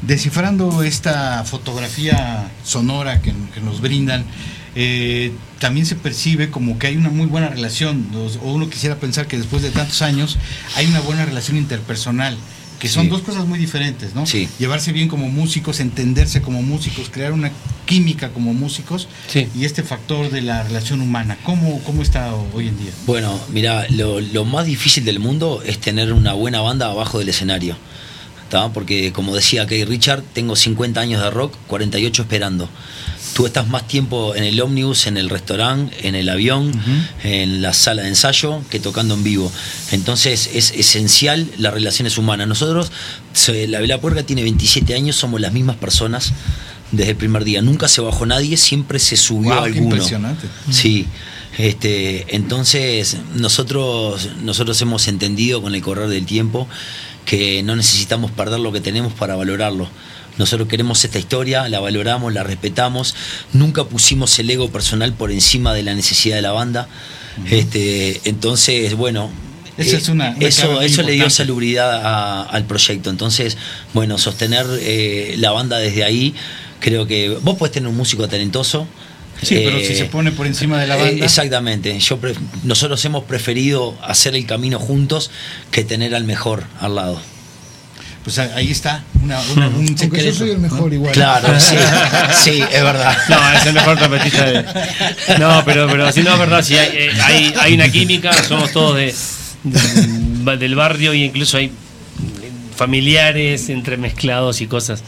Descifrando 0.01 0.83
esta 0.83 1.43
fotografía 1.45 2.51
sonora 2.65 3.21
que, 3.21 3.33
que 3.53 3.61
nos 3.61 3.79
brindan, 3.79 4.25
eh, 4.79 5.31
también 5.59 5.87
se 5.87 5.95
percibe 5.95 6.51
como 6.51 6.77
que 6.77 6.85
hay 6.85 6.97
una 6.97 7.09
muy 7.09 7.25
buena 7.25 7.49
relación, 7.49 8.07
o 8.13 8.51
uno 8.51 8.69
quisiera 8.69 8.97
pensar 8.97 9.25
que 9.27 9.35
después 9.37 9.63
de 9.63 9.71
tantos 9.71 10.03
años 10.03 10.37
hay 10.75 10.85
una 10.85 10.99
buena 10.99 11.25
relación 11.25 11.57
interpersonal, 11.57 12.37
que 12.79 12.87
son 12.87 13.05
Sí. 13.05 13.09
dos 13.09 13.21
cosas 13.23 13.47
muy 13.47 13.57
diferentes, 13.57 14.13
¿no? 14.13 14.27
Sí. 14.27 14.47
Llevarse 14.59 14.91
bien 14.91 15.07
como 15.07 15.29
músicos, 15.29 15.79
entenderse 15.79 16.43
como 16.43 16.61
músicos, 16.61 17.09
crear 17.09 17.33
una 17.33 17.51
química 17.87 18.29
como 18.29 18.53
músicos 18.53 19.07
Sí. 19.27 19.47
y 19.55 19.65
este 19.65 19.81
factor 19.81 20.29
de 20.29 20.43
la 20.43 20.61
relación 20.61 21.01
humana. 21.01 21.39
¿Cómo, 21.43 21.81
cómo 21.83 22.03
está 22.03 22.35
hoy 22.53 22.67
en 22.67 22.77
día? 22.77 22.91
Bueno, 23.07 23.39
mira, 23.49 23.87
lo, 23.89 24.19
lo 24.19 24.45
más 24.45 24.67
difícil 24.67 25.03
del 25.05 25.17
mundo 25.19 25.63
es 25.65 25.79
tener 25.79 26.13
una 26.13 26.33
buena 26.33 26.61
banda 26.61 26.85
abajo 26.91 27.17
del 27.17 27.29
escenario. 27.29 27.75
¿tá? 28.49 28.71
Porque 28.71 29.11
como 29.11 29.35
decía 29.35 29.65
Kay 29.67 29.83
Richard, 29.83 30.21
tengo 30.33 30.55
50 30.55 31.01
años 31.01 31.21
de 31.21 31.29
rock, 31.31 31.53
48 31.67 32.21
esperando. 32.21 32.69
Tú 33.33 33.45
estás 33.45 33.67
más 33.67 33.87
tiempo 33.87 34.35
en 34.35 34.43
el 34.43 34.59
ómnibus, 34.61 35.05
en 35.07 35.17
el 35.17 35.29
restaurante, 35.29 36.07
en 36.07 36.15
el 36.15 36.27
avión, 36.29 36.71
en 37.23 37.61
la 37.61 37.73
sala 37.73 38.01
de 38.01 38.09
ensayo, 38.09 38.61
que 38.69 38.79
tocando 38.79 39.13
en 39.13 39.23
vivo. 39.23 39.51
Entonces 39.91 40.49
es 40.53 40.71
esencial 40.71 41.47
las 41.57 41.73
relaciones 41.73 42.17
humanas. 42.17 42.47
Nosotros, 42.47 42.91
la 43.47 43.79
Vela 43.79 44.01
Puerca 44.01 44.23
tiene 44.23 44.41
27 44.43 44.95
años, 44.95 45.15
somos 45.15 45.39
las 45.39 45.53
mismas 45.53 45.75
personas 45.75 46.33
desde 46.91 47.11
el 47.11 47.17
primer 47.17 47.43
día. 47.43 47.61
Nunca 47.61 47.87
se 47.87 48.01
bajó 48.01 48.25
nadie, 48.25 48.57
siempre 48.57 48.99
se 48.99 49.17
subió 49.17 49.51
qué 49.51 49.57
alguno. 49.57 49.95
impresionante. 49.95 50.47
Sí, 50.71 51.05
este, 51.57 52.35
entonces 52.35 53.17
nosotros, 53.35 54.29
nosotros 54.43 54.81
hemos 54.81 55.07
entendido 55.07 55.61
con 55.61 55.73
el 55.75 55.81
correr 55.81 56.07
del 56.07 56.25
tiempo 56.25 56.67
que 57.25 57.61
no 57.63 57.75
necesitamos 57.75 58.31
perder 58.31 58.59
lo 58.59 58.71
que 58.71 58.79
tenemos 58.79 59.13
para 59.13 59.35
valorarlo. 59.35 59.89
Nosotros 60.37 60.67
queremos 60.67 61.03
esta 61.03 61.19
historia, 61.19 61.67
la 61.69 61.79
valoramos, 61.79 62.33
la 62.33 62.43
respetamos, 62.43 63.15
nunca 63.53 63.83
pusimos 63.85 64.37
el 64.39 64.49
ego 64.49 64.69
personal 64.69 65.13
por 65.13 65.31
encima 65.31 65.73
de 65.73 65.83
la 65.83 65.93
necesidad 65.93 66.35
de 66.35 66.41
la 66.41 66.51
banda. 66.51 66.87
este, 67.51 68.19
entonces, 68.25 68.95
bueno, 68.95 69.29
Esa 69.77 69.95
eh, 69.97 69.99
es 69.99 70.09
una- 70.09 70.29
una 70.35 70.47
eso, 70.47 70.81
eso 70.81 71.03
le 71.03 71.11
dio 71.13 71.29
salubridad 71.29 72.01
a- 72.03 72.43
al 72.43 72.65
proyecto. 72.65 73.09
Entonces, 73.11 73.57
bueno, 73.93 74.17
sostener 74.17 74.65
eh, 74.81 75.35
la 75.37 75.51
banda 75.51 75.77
desde 75.77 76.03
ahí, 76.03 76.33
creo 76.79 77.05
que 77.05 77.29
vos 77.41 77.55
podés 77.57 77.73
tener 77.73 77.87
un 77.89 77.95
músico 77.95 78.27
talentoso. 78.27 78.87
Sí, 79.43 79.53
pero 79.63 79.77
si 79.77 79.93
eh, 79.93 79.95
se 79.97 80.05
pone 80.05 80.31
por 80.31 80.47
encima 80.47 80.79
de 80.81 80.87
la 80.87 80.97
eh, 80.97 81.01
banda. 81.11 81.25
exactamente. 81.25 81.99
Yo 81.99 82.17
pre- 82.17 82.33
nosotros 82.63 83.05
hemos 83.05 83.23
preferido 83.25 83.95
hacer 84.03 84.33
el 84.35 84.47
camino 84.47 84.79
juntos 84.79 85.29
que 85.69 85.83
tener 85.83 86.15
al 86.15 86.23
mejor 86.23 86.63
al 86.79 86.95
lado. 86.95 87.21
Pues 88.23 88.39
ahí 88.39 88.71
está, 88.71 89.03
una, 89.23 89.39
una- 89.55 89.67
un 89.69 89.95
Aunque 90.01 90.23
yo 90.25 90.33
soy 90.33 90.49
el 90.51 90.57
mejor 90.59 90.93
igual. 90.93 91.13
Claro, 91.13 91.57
sí, 91.59 91.75
sí, 92.43 92.61
es 92.61 92.83
verdad. 92.83 93.15
No, 93.29 93.51
es 93.53 93.65
el 93.65 93.73
mejor 93.73 93.97
trompetista 93.97 94.45
de... 94.45 94.65
No, 95.39 95.63
pero, 95.63 95.87
pero 95.87 96.11
si 96.11 96.23
no 96.23 96.33
es 96.33 96.39
verdad, 96.39 96.61
si 96.61 96.75
hay, 96.77 96.89
eh, 96.93 97.11
hay, 97.23 97.53
hay 97.59 97.73
una 97.75 97.89
química, 97.89 98.33
somos 98.43 98.71
todos 98.73 98.97
de, 98.97 99.15
de- 99.63 100.57
del 100.57 100.75
barrio 100.75 101.13
y 101.13 101.23
incluso 101.23 101.55
hay 101.57 101.71
familiares 102.75 103.69
entremezclados 103.69 104.61
y 104.61 104.67
cosas. 104.67 105.03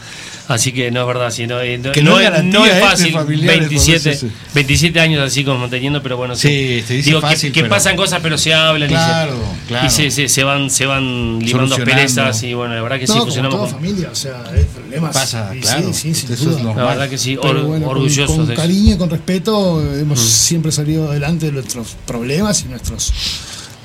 Así 0.50 0.72
que 0.72 0.90
no 0.90 1.00
es 1.02 1.06
verdad, 1.06 1.32
no, 1.48 1.60
eh, 1.60 1.78
no, 1.78 1.92
Que 1.92 2.02
no 2.02 2.10
no 2.10 2.20
es 2.20 2.44
no 2.44 2.66
es 2.66 2.72
eh, 2.74 2.80
fácil, 2.80 3.06
de 3.06 3.12
familiares, 3.12 3.58
27, 3.60 4.00
por 4.02 4.12
eso 4.12 4.26
sí. 4.26 4.32
27 4.54 5.00
años 5.00 5.22
así 5.24 5.44
como 5.44 5.58
manteniendo, 5.60 6.02
pero 6.02 6.16
bueno, 6.16 6.34
Sí, 6.34 6.82
se 6.86 6.94
dice 6.94 7.10
digo 7.10 7.20
que- 7.20 7.26
fácil, 7.28 7.52
que, 7.52 7.60
pero- 7.60 7.70
pasan 7.70 7.96
cosas, 7.96 8.18
pero 8.20 8.36
se 8.36 8.52
hablan 8.52 8.88
Claro, 8.88 9.32
y, 9.36 9.60
se, 9.62 9.66
claro. 9.68 9.86
y 9.86 9.90
se, 9.90 10.10
se- 10.10 10.28
se 10.28 10.42
van, 10.44 10.68
se 10.68 10.86
van 10.86 11.38
limando 11.38 11.76
perezas 11.76 12.42
y 12.42 12.52
bueno, 12.54 12.74
la 12.74 12.82
verdad 12.82 12.98
que 12.98 13.06
sí 13.06 13.12
funcionamos. 13.16 13.56
toda 13.58 13.70
con- 13.70 13.80
familia, 13.80 14.08
o 14.10 14.14
sea, 14.16 14.42
hay 14.52 14.64
problemas. 14.64 15.14
Pasa, 15.14 15.52
claro. 15.60 15.92
Sí, 15.92 16.14
sí, 16.14 16.26
Eso 16.32 16.50
es 16.50 16.64
La 16.64 16.72
verdad 16.74 17.08
que 17.08 17.16
sí, 17.18 17.36
or- 17.36 17.62
bueno, 17.62 17.86
con- 17.86 17.96
orgullosos 17.96 18.36
con, 18.36 18.46
de 18.48 18.54
eso. 18.54 18.60
cariño 18.62 18.94
y 18.94 18.98
con 18.98 19.08
respeto 19.08 19.80
hemos 19.94 20.18
siempre 20.20 20.72
salido 20.72 21.10
adelante 21.10 21.46
de 21.46 21.52
nuestros 21.52 21.96
problemas 22.06 22.64
y 22.66 22.70
nuestros 22.70 23.12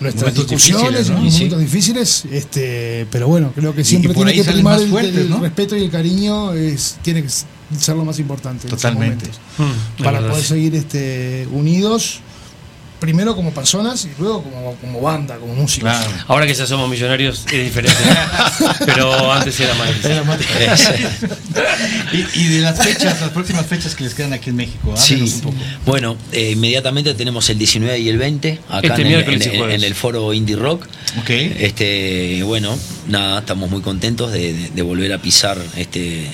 nuestras 0.05 0.33
Momentos 0.33 0.49
discusiones, 0.49 1.07
difíciles, 1.07 1.23
¿no? 1.23 1.31
sí. 1.31 1.37
momentos 1.37 1.59
difíciles, 1.59 2.25
este, 2.31 3.07
pero 3.11 3.27
bueno, 3.27 3.51
creo 3.55 3.73
que 3.75 3.83
siempre 3.83 4.13
tiene 4.13 4.33
que 4.33 4.43
primar 4.43 4.73
más 4.75 4.81
el, 4.81 4.89
fuertes, 4.89 5.15
el 5.15 5.29
¿no? 5.29 5.39
respeto 5.39 5.75
y 5.75 5.83
el 5.83 5.91
cariño 5.91 6.53
es 6.53 6.97
tiene 7.01 7.23
que 7.23 7.29
ser 7.29 7.95
lo 7.95 8.05
más 8.05 8.19
importante 8.19 8.67
en 8.67 8.69
Totalmente. 8.75 9.25
momentos. 9.57 9.99
Mm, 9.99 10.03
para 10.03 10.19
poder 10.27 10.43
seguir 10.43 10.75
este 10.75 11.47
unidos 11.51 12.21
primero 12.99 13.35
como 13.35 13.53
personas 13.53 14.05
y 14.05 14.11
luego 14.19 14.43
como, 14.43 14.75
como 14.75 15.01
banda, 15.01 15.37
como 15.37 15.53
músicos. 15.55 15.89
Claro. 15.91 16.11
Ahora 16.27 16.47
que 16.47 16.53
ya 16.53 16.65
somos 16.65 16.89
millonarios 16.89 17.45
es 17.51 17.63
diferente. 17.65 17.97
Pero 18.85 19.31
antes 19.31 19.59
era 19.59 19.73
más 19.75 20.39
difícil. 20.39 21.07
Y, 22.13 22.39
y 22.39 22.47
de 22.47 22.59
las 22.61 22.77
fechas, 22.83 23.19
las 23.21 23.29
próximas 23.31 23.65
fechas 23.65 23.95
que 23.95 24.03
les 24.03 24.13
quedan 24.13 24.33
aquí 24.33 24.49
en 24.49 24.55
México, 24.57 24.93
Sí, 24.95 25.15
un 25.21 25.41
poco. 25.41 25.55
bueno, 25.85 26.17
eh, 26.31 26.51
inmediatamente 26.51 27.13
tenemos 27.13 27.49
el 27.49 27.57
19 27.57 27.99
y 27.99 28.09
el 28.09 28.17
20 28.17 28.59
acá 28.69 28.87
Este 28.87 29.01
en, 29.01 29.07
el, 29.07 29.71
en- 29.71 29.83
en 29.83 29.95
foro 29.95 30.33
Indie 30.33 30.55
Rock. 30.55 30.85
Este, 31.27 32.41
bueno, 32.43 32.77
nada, 33.07 33.39
estamos 33.39 33.69
muy 33.69 33.81
contentos 33.81 34.31
de, 34.31 34.53
de- 34.53 34.69
de 34.69 34.81
volver 34.81 35.13
a 35.13 35.17
pisar 35.21 35.57
este 35.77 36.27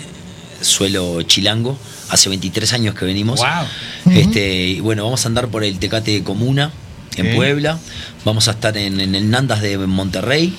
suelo 0.61 1.21
chilango. 1.23 1.77
Hace 2.11 2.29
23 2.29 2.73
años 2.73 2.93
que 2.95 3.05
venimos. 3.05 3.39
Wow. 3.39 4.13
Este, 4.13 4.67
y 4.67 4.79
bueno, 4.81 5.03
vamos 5.03 5.25
a 5.25 5.27
andar 5.29 5.47
por 5.47 5.63
el 5.63 5.79
Tecate 5.79 6.23
Comuna 6.23 6.71
en. 7.15 7.35
Puebla. 7.35 7.79
Vamos 8.25 8.47
a 8.47 8.51
estar 8.51 8.77
en, 8.77 8.99
en 8.99 9.15
el 9.15 9.29
Nandas 9.29 9.61
de 9.61 9.77
Monterrey. 9.77 10.53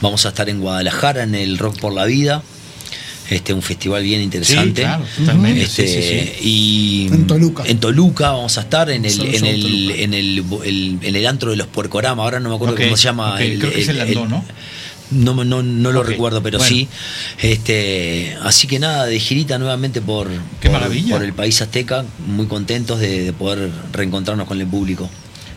Vamos 0.00 0.24
a 0.26 0.28
estar 0.30 0.48
en 0.48 0.60
Guadalajara 0.60 1.22
en 1.24 1.34
el 1.34 1.58
Rock 1.58 1.78
por 1.80 1.92
la 1.92 2.04
Vida. 2.04 2.42
Este, 3.28 3.52
un 3.52 3.62
festival 3.62 4.04
bien 4.04 4.20
interesante. 4.20 4.82
claro, 4.82 5.04
totalmente, 5.18 5.62
Este, 5.62 5.88
sí, 5.88 5.94
sí, 5.94 6.02
sí. 6.38 6.48
Y 6.48 7.08
En 7.12 7.26
Toluca. 7.26 7.64
En 7.66 7.80
Toluca 7.80 8.30
vamos 8.30 8.56
a 8.56 8.60
estar 8.60 8.88
en 8.88 9.04
el, 9.04 9.20
en 9.34 9.44
el, 9.44 9.90
en 9.90 10.14
el, 10.14 10.44
el- 10.64 10.98
en 11.02 11.16
el 11.16 11.26
antro 11.26 11.50
de 11.50 11.56
los 11.56 11.66
Puercorama. 11.66 12.22
Ahora 12.22 12.38
no 12.38 12.48
me 12.50 12.54
acuerdo 12.54 12.76
cómo 12.76 12.96
se 12.96 13.02
llama. 13.02 13.36
creo 13.38 13.72
que 13.72 13.80
es 13.80 13.88
el 13.88 14.00
Andón, 14.00 14.30
¿no? 14.30 14.44
No, 15.10 15.34
no, 15.44 15.62
no 15.62 15.92
lo 15.92 16.02
recuerdo, 16.02 16.42
pero 16.42 16.58
bueno. 16.58 16.68
sí. 16.68 16.88
Este, 17.40 18.36
así 18.42 18.66
que 18.66 18.78
nada, 18.78 19.06
de 19.06 19.18
girita 19.20 19.58
nuevamente 19.58 20.00
por, 20.00 20.28
Qué 20.60 20.68
por, 20.68 20.72
maravilla. 20.80 21.14
por 21.16 21.24
el 21.24 21.32
país 21.32 21.60
azteca, 21.62 22.04
muy 22.26 22.46
contentos 22.46 22.98
de, 23.00 23.24
de 23.24 23.32
poder 23.32 23.70
reencontrarnos 23.92 24.46
con 24.48 24.60
el 24.60 24.66
público. 24.66 25.08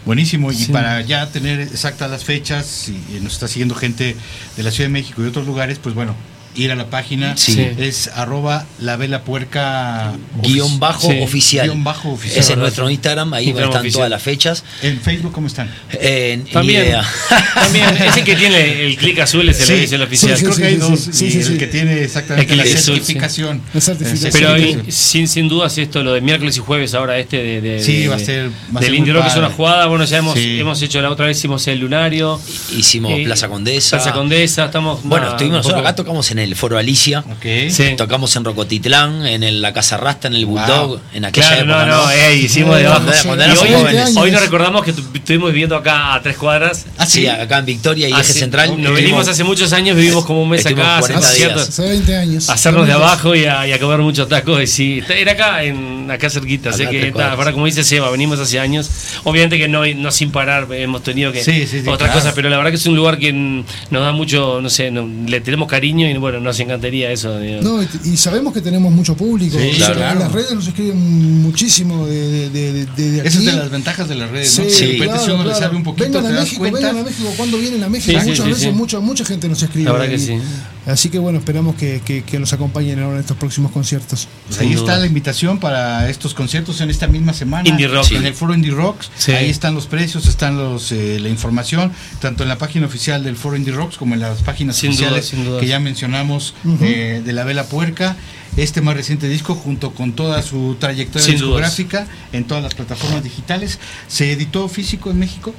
Buenísimo, 0.06 0.52
y 0.52 0.56
Sí. 0.56 0.72
para 0.72 1.02
ya 1.02 1.28
tener 1.30 1.60
exactas 1.62 2.10
las 2.10 2.24
fechas, 2.24 2.90
y, 2.90 3.18
y 3.18 3.20
nos 3.22 3.34
está 3.34 3.48
siguiendo 3.48 3.76
gente 3.76 4.16
de 4.56 4.64
la 4.64 4.72
Ciudad 4.72 4.88
de 4.90 4.94
México 4.94 5.24
y 5.24 5.28
otros 5.28 5.46
lugares, 5.46 5.78
pues 5.82 5.94
bueno, 5.96 6.16
ir 6.56 6.72
a 6.72 6.76
la 6.76 6.88
página. 6.90 7.38
Sí. 7.38 7.60
Es 7.78 8.08
arroba 8.14 8.66
la 8.80 8.98
vela 8.98 9.24
puerca 9.24 10.14
Guión 10.42 10.80
bajo 10.80 11.10
Sí. 11.10 11.20
oficial. 11.22 11.68
Guión 11.68 11.84
bajo 11.84 12.10
oficial. 12.12 12.40
Ese 12.40 12.54
es 12.54 12.58
nuestro 12.58 12.90
Instagram, 12.90 13.34
ahí 13.34 13.46
Instagram 13.46 13.70
están 13.70 13.82
oficial. 13.82 13.98
todas 14.00 14.10
las 14.10 14.22
fechas. 14.24 14.64
En 14.82 15.00
Facebook, 15.00 15.32
¿cómo 15.32 15.48
están? 15.48 15.70
En, 15.92 16.46
También, 16.46 16.84
idea. 16.86 17.04
también 17.54 17.86
ese 17.98 18.24
que 18.24 18.36
tiene 18.36 18.86
el 18.88 18.98
clic 18.98 19.20
azul 19.20 19.48
es 19.48 19.60
el, 19.62 19.66
Sí, 19.68 19.74
es 19.84 19.92
el 19.92 20.02
oficial. 20.02 20.36
sí, 20.38 20.44
Creo 20.44 20.56
sí, 20.56 20.62
que 20.62 20.68
hay 20.68 20.74
sí, 20.76 20.80
dos. 20.80 21.00
sí, 21.00 21.10
sí, 21.14 21.26
y 21.26 21.32
sí, 21.32 21.38
el 21.40 21.46
sí. 21.46 21.58
que 21.58 21.68
tiene 21.68 22.04
exactamente 22.04 22.56
la 22.56 22.66
certificación. 22.66 23.62
La 23.74 23.82
certificación. 23.82 24.32
Pero 24.32 24.58
sí. 24.58 24.92
sin, 24.92 25.28
sin 25.28 25.48
dudas 25.50 25.78
esto, 25.78 26.04
lo 26.04 26.14
de 26.14 26.22
miércoles 26.22 26.58
y 26.58 26.60
jueves 26.60 26.94
ahora 26.94 27.18
este 27.20 27.38
de, 27.38 27.62
de- 27.62 27.84
Sí, 27.84 27.98
de- 28.00 28.08
va 28.08 28.16
a 28.16 28.20
ser- 28.20 28.50
va 28.76 28.82
del 28.82 29.00
muy 29.00 29.12
Rock 29.12 29.28
es 29.28 29.36
una 29.36 29.50
jugada, 29.50 29.86
bueno 29.88 30.06
ya 30.06 30.18
hemos, 30.18 30.34
Sí. 30.38 30.60
hemos 30.60 30.82
hecho 30.82 31.02
la 31.02 31.10
otra 31.10 31.26
vez 31.28 31.38
hicimos 31.38 31.68
el 31.68 31.80
Lunario, 31.80 32.40
Hicimos 32.76 33.12
Eh, 33.14 33.24
Plaza 33.26 33.48
Condesa. 33.50 33.98
Plaza 33.98 34.14
Condesa, 34.14 34.66
estamos 34.66 35.02
Bueno, 35.04 35.26
nada, 35.26 35.38
estuvimos 35.38 35.68
acá, 35.70 35.96
tocamos 35.96 36.30
en 36.32 36.39
el 36.40 36.56
Foro 36.56 36.78
Alicia. 36.78 37.20
Ok. 37.20 37.70
Sí. 37.70 37.96
Tocamos 37.98 38.36
en 38.36 38.44
Rocotitlán, 38.46 39.26
en 39.26 39.44
el- 39.44 39.62
la 39.62 39.74
Casa 39.74 39.98
Rasta, 39.98 40.28
en 40.28 40.36
el 40.36 40.46
Bulldog, 40.46 40.88
Wow. 40.90 41.00
en 41.14 41.26
aquella 41.26 41.48
Claro, 41.48 41.64
época. 41.64 41.86
no, 41.86 42.06
no, 42.06 42.32
hicimos 42.34 42.78
de 42.78 42.86
abajo. 42.88 43.04
Cuando- 43.06 43.24
cuando 43.24 43.44
Y 43.44 43.46
éramos 43.48 43.64
hoy, 43.64 43.74
jóvenes. 43.74 44.18
hoy 44.18 44.32
nos 44.32 44.42
recordamos 44.42 44.84
que 44.84 44.94
tu- 44.94 45.04
estuvimos 45.14 45.52
viviendo 45.52 45.76
acá 45.76 46.14
a 46.16 46.22
tres 46.22 46.38
cuadras. 46.38 46.86
Ah, 46.98 47.06
Sí, 47.06 47.22
sí. 47.22 47.28
acá 47.28 47.60
en 47.60 47.66
Victoria 47.66 48.08
y 48.10 48.12
Eje 48.12 48.22
Hace- 48.22 48.34
Central. 48.34 48.82
Nos 48.82 48.94
venimos 48.94 49.28
hace 49.28 49.44
muchos 49.44 49.74
años, 49.74 49.96
vivimos 49.96 50.26
como 50.26 50.44
un 50.44 50.50
mes 50.50 50.66
acá, 50.66 50.98
40 51.00 51.00
hacer 51.28 51.38
días. 51.38 51.50
conciertos, 51.54 51.70
Hace 51.70 51.82
20 51.90 52.16
años. 52.16 52.50
hacernos 52.50 52.88
de 52.88 52.94
Hace 52.94 53.02
abajo 53.04 53.36
y 53.36 53.46
a, 53.46 53.68
y 53.68 53.72
a 53.72 53.80
comer 53.80 54.00
muchos 54.00 54.28
tacos. 54.30 54.62
Y 54.62 54.68
sí, 54.68 55.04
era 55.10 55.32
acá, 55.34 55.64
en, 55.64 56.10
acá 56.12 56.30
cerquita. 56.30 56.72
Sé 56.74 56.84
Acá, 56.84 56.92
que 56.92 57.00
tres 57.00 57.12
está, 57.12 57.32
ahora 57.34 57.52
como 57.52 57.66
dice 57.66 57.84
Seba, 57.84 58.10
venimos 58.12 58.40
hace 58.40 58.60
años. 58.60 58.90
Obviamente 59.24 59.58
que 59.58 59.68
no, 59.68 59.86
no 59.86 60.12
sin 60.12 60.32
parar, 60.32 60.68
hemos 60.72 61.04
tenido 61.04 61.32
que 61.32 61.44
Sí, 61.44 61.66
sí, 61.68 61.80
sí, 61.82 61.88
otras 61.88 61.98
claro. 61.98 62.14
cosas, 62.14 62.34
pero 62.36 62.50
la 62.50 62.58
verdad 62.58 62.72
que 62.72 62.78
es 62.78 62.86
un 62.86 62.96
lugar 62.96 63.18
que 63.18 63.32
nos 63.34 63.66
da 64.04 64.12
mucho, 64.12 64.60
no 64.62 64.70
sé, 64.70 64.92
no- 64.92 65.08
le 65.28 65.42
tenemos 65.42 65.68
cariño 65.68 66.08
y 66.08 66.14
bueno, 66.18 66.29
nos 66.40 66.60
encantaría 66.60 67.12
eso. 67.12 67.40
No, 67.62 67.82
y, 67.82 67.88
y 68.06 68.18
sabemos 68.18 68.54
que 68.54 68.62
tenemos 68.62 68.92
mucho 68.92 69.16
público. 69.16 69.58
Sí, 69.58 69.72
claro. 69.78 70.12
En 70.12 70.20
las 70.20 70.32
redes 70.32 70.54
nos 70.54 70.68
escriben 70.68 71.42
muchísimo 71.42 72.06
de, 72.08 72.50
de, 72.50 72.86
de, 72.86 73.20
Esa 73.28 73.40
es 73.40 73.46
de 73.46 73.54
las 73.54 73.70
ventajas 73.72 74.08
de 74.08 74.16
las 74.16 74.30
redes, 74.30 74.60
¿no? 74.60 74.66
Sí, 74.70 74.70
de 74.70 74.92
repente 74.92 75.06
claro, 75.06 75.24
si 75.26 75.32
uno 75.32 75.38
le 75.40 75.44
claro. 75.46 75.60
sabe 75.60 75.76
un 75.78 75.84
poquito, 75.84 76.06
vengan 76.06 76.24
te 76.24 76.28
a 76.30 76.32
das 76.32 76.44
México, 76.44 76.60
cuenta. 76.60 76.80
vengan 76.80 76.98
a 76.98 77.04
México. 77.10 77.34
¿Cuándo 77.38 77.58
vienen 77.58 77.84
a 77.84 77.90
México? 77.90 78.20
Sí, 78.20 78.24
sí, 78.24 78.30
Muchas 78.30 78.46
sí, 78.46 78.50
veces 78.52 78.64
sí. 78.66 78.72
Mucha, 78.72 79.00
mucha 79.00 79.26
gente 79.26 79.50
nos 79.50 79.64
escribe. 79.64 79.86
La 79.86 79.94
verdad 79.94 80.10
que 80.10 80.20
sí. 80.20 80.38
Así 80.86 81.10
que 81.10 81.20
bueno, 81.20 81.40
esperamos 81.40 81.76
que, 81.76 82.02
que, 82.04 82.24
que 82.24 82.40
nos 82.40 82.52
acompañen 82.54 83.00
ahora 83.00 83.16
en 83.16 83.22
estos 83.22 83.38
próximos 83.38 83.72
conciertos. 83.72 84.28
Pues 84.48 84.60
ahí 84.62 84.74
está 84.74 84.98
la 84.98 85.06
invitación 85.06 85.60
para 85.60 86.10
estos 86.10 86.34
conciertos 86.34 86.82
en 86.82 86.90
esta 86.90 87.08
misma 87.08 87.34
semana. 87.34 87.68
Indie 87.70 87.88
Rock. 87.88 88.12
En 88.14 88.26
el 88.26 88.34
foro 88.34 88.54
Indie 88.56 88.72
Rocks. 88.72 89.12
Sí. 89.16 89.34
Ahí 89.34 89.50
están 89.50 89.76
los 89.76 89.86
precios, 89.88 90.26
están 90.26 90.58
los 90.58 90.92
eh, 90.92 91.20
la 91.20 91.30
información, 91.30 91.92
tanto 92.20 92.44
en 92.44 92.50
la 92.50 92.58
página 92.58 92.88
oficial 92.88 93.24
del 93.24 93.36
foro 93.36 93.56
Indie 93.56 93.74
Rocks 93.74 93.98
como 93.98 94.16
en 94.16 94.22
las 94.22 94.42
páginas 94.42 94.78
Sin 94.78 94.90
oficiales 94.92 95.32
duda. 95.36 95.60
que 95.60 95.68
ya 95.68 95.80
mencionamos 95.80 96.56
eh, 96.82 97.22
de 97.24 97.34
la 97.34 97.44
Vela 97.44 97.66
Puerca. 97.66 98.16
Este 98.58 98.82
más 98.82 98.96
reciente 98.96 99.30
disco, 99.30 99.54
junto 99.54 99.92
con 99.92 100.14
toda 100.14 100.42
su 100.42 100.76
trayectoria 100.80 101.24
Sin 101.24 101.38
dudas. 101.38 101.76
discográfica 101.76 102.08
en 102.34 102.46
todas 102.46 102.64
las 102.64 102.74
plataformas 102.74 103.24
digitales, 103.24 103.78
¿se 104.08 104.32
editó 104.32 104.68
físico 104.68 105.12
en 105.12 105.20
México? 105.20 105.54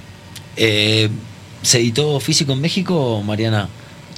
Eh, 0.56 1.08
¿Se 1.62 1.78
editó 1.78 2.18
físico 2.18 2.52
en 2.52 2.60
México, 2.60 3.22
Mariana? 3.24 3.68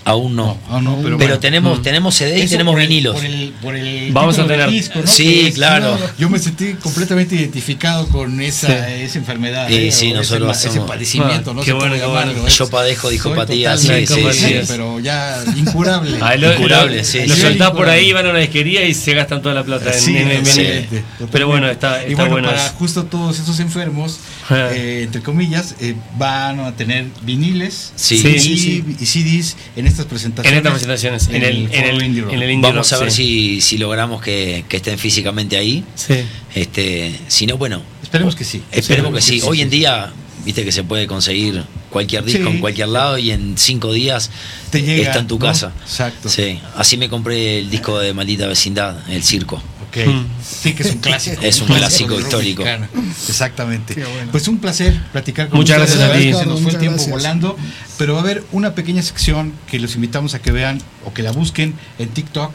Aún 0.05 0.35
no. 0.35 0.59
Ah, 0.69 0.81
no, 0.83 0.97
pero, 0.97 1.03
Pero 1.03 1.17
bueno. 1.17 1.39
tenemos, 1.39 1.79
Mm. 1.79 1.83
tenemos 1.83 2.15
CD 2.17 2.39
y 2.39 2.43
Eso 2.43 2.51
tenemos 2.53 2.73
por 2.73 2.81
el- 2.83 2.89
vinilos. 2.89 3.15
por 3.15 3.25
el- 3.25 3.53
por 3.63 3.77
el 3.77 4.13
Vamos 4.13 4.39
a 4.39 4.47
tener- 4.47 4.69
disco, 4.71 4.99
¿no? 5.01 5.07
Sí, 5.07 5.45
Que 5.45 5.53
claro. 5.53 5.97
Yo 6.19 6.29
me 6.29 6.39
sentí 6.41 6.73
completamente 6.75 7.37
identificado 7.37 8.09
con 8.09 8.41
esa, 8.41 8.67
Sí. 8.67 9.03
esa 9.05 9.19
enfermedad. 9.19 9.69
Sí, 9.69 9.75
¿eh? 9.77 9.93
sí, 9.93 10.07
O 10.07 10.09
ese 10.09 10.15
nosotros 10.15 10.49
ma- 10.65 10.71
ese, 10.71 10.81
padecimiento, 10.81 11.51
Ah, 11.53 11.55
no 11.55 11.63
qué 11.63 11.73
bueno, 11.73 11.95
cómo 11.95 12.01
qué 12.03 12.07
bueno. 12.09 12.31
llamarlo. 12.33 12.49
Yo 12.49 12.69
padezco 12.69 13.11
discopatía, 13.11 13.77
sí, 13.77 14.07
sí, 14.07 14.17
sí, 14.33 14.55
pero 14.67 14.99
ya 14.99 15.43
incurable. 15.57 16.19
Ah, 16.23 16.37
lo, 16.37 16.53
Incurable, 16.53 16.97
lo- 16.99 17.05
sí, 17.05 17.27
lo 17.27 17.35
sí. 17.35 17.41
soltás 17.41 17.71
por 17.71 17.89
ahí, 17.89 18.13
van 18.13 18.27
a 18.27 18.31
una 18.31 18.39
disquería 18.41 18.85
y 18.87 18.95
se 18.95 19.15
gastan 19.15 19.41
toda 19.43 19.55
la 19.55 19.63
plata 19.65 19.93
en, 19.93 20.01
Sí, 20.01 20.17
en-. 20.17 21.05
Pero 21.31 21.47
bueno, 21.47 21.69
está, 21.69 22.03
y 22.07 22.13
está 22.13 22.25
bueno, 22.25 22.49
para 22.49 22.69
justo 22.71 23.05
todos 23.05 23.39
esos 23.39 23.61
enfermos, 23.61 24.19
Ah. 24.51 24.69
eh, 24.73 25.03
entre 25.05 25.23
comillas, 25.23 25.77
eh, 25.81 25.95
van 26.19 26.59
a 26.61 26.73
tener 26.75 27.07
viniles 27.23 27.93
Sí. 27.97 28.17
y, 28.17 28.39
Sí, 28.41 28.59
sí, 28.59 28.85
y 29.01 29.07
CDs 29.07 29.57
en 29.77 29.87
estas 29.93 30.07
presentaciones. 30.07 30.53
En 30.53 30.59
estas 30.59 30.73
presentaciones, 30.73 31.29
en 31.29 31.43
el, 31.45 31.73
en 31.73 31.85
el, 31.85 32.03
Indie 32.03 32.23
Rock. 32.23 32.33
en 32.33 32.43
el 32.43 32.51
Indie 32.51 32.71
Vamos 32.71 32.91
Rock, 32.91 33.01
a 33.01 33.05
ver 33.05 33.13
sí. 33.13 33.25
si, 33.25 33.61
si 33.61 33.79
logramos 33.79 34.21
que, 34.21 34.65
que 34.69 34.79
estén 34.79 34.99
físicamente 34.99 35.57
ahí. 35.57 35.85
Sí. 35.95 36.15
Este, 36.55 37.19
si 37.29 37.47
no, 37.47 37.57
bueno, 37.57 37.83
Esperemos 38.03 38.35
que 38.37 38.45
sí. 38.45 38.63
esperemos 38.73 39.15
que 39.15 39.23
sí. 39.23 39.41
Hoy 39.45 39.63
en 39.63 39.71
día, 39.71 40.13
viste 40.45 40.65
que 40.65 40.73
se 40.73 40.83
puede 40.85 41.07
conseguir 41.07 41.63
cualquier 41.91 42.25
disco 42.25 42.45
Sí. 42.49 42.55
en 42.55 42.61
cualquier 42.61 42.89
lado 42.89 43.17
y 43.19 43.31
en 43.31 43.57
cinco 43.57 43.93
días 43.93 44.31
Te 44.71 44.83
llega, 44.83 45.03
está 45.09 45.19
en 45.21 45.27
tu 45.29 45.39
¿no? 45.39 45.47
casa. 45.47 45.73
Exacto. 45.83 46.29
Sí, 46.29 46.59
así 46.77 46.97
me 46.97 47.09
compré 47.09 47.59
el 47.61 47.71
disco 47.71 47.99
de 47.99 48.13
Maldita 48.13 48.47
Vecindad, 48.47 48.97
El 49.11 49.23
Circo. 49.23 49.63
Ok. 49.93 50.07
Mm. 50.07 50.25
Sí, 50.43 50.73
que 50.73 50.83
es 50.85 50.93
un 50.93 50.99
clásico. 51.01 51.43
Es 51.43 51.61
un 51.61 51.67
clásico 51.67 52.19
histórico. 52.19 52.63
mexicano. 52.65 52.89
Exactamente. 53.29 53.95
Qué 53.95 54.05
bueno. 54.05 54.31
Pues 54.33 54.49
un 54.49 54.59
placer 54.59 54.99
platicar 55.13 55.49
con 55.51 55.59
Muchas 55.59 55.79
ustedes. 55.81 55.99
gracias 55.99 56.11
a 56.11 56.15
La 56.15 56.19
ti. 56.19 56.33
Se 56.33 56.33
nos 56.33 56.45
fue 56.45 56.55
el 56.55 56.63
Muchas 56.63 56.81
tiempo 56.81 56.97
gracias. 56.97 57.11
volando, 57.17 57.57
pero 57.99 58.15
va 58.15 58.21
a 58.21 58.23
haber 58.23 58.43
una 58.53 58.75
pequeña 58.75 59.03
sección 59.03 59.53
que 59.71 59.79
los 59.79 59.95
invitamos 59.95 60.35
a 60.35 60.41
que 60.41 60.51
vean 60.51 60.81
o 61.05 61.13
que 61.13 61.23
la 61.23 61.33
busquen 61.33 61.75
en 61.99 62.09
TikTok. 62.09 62.53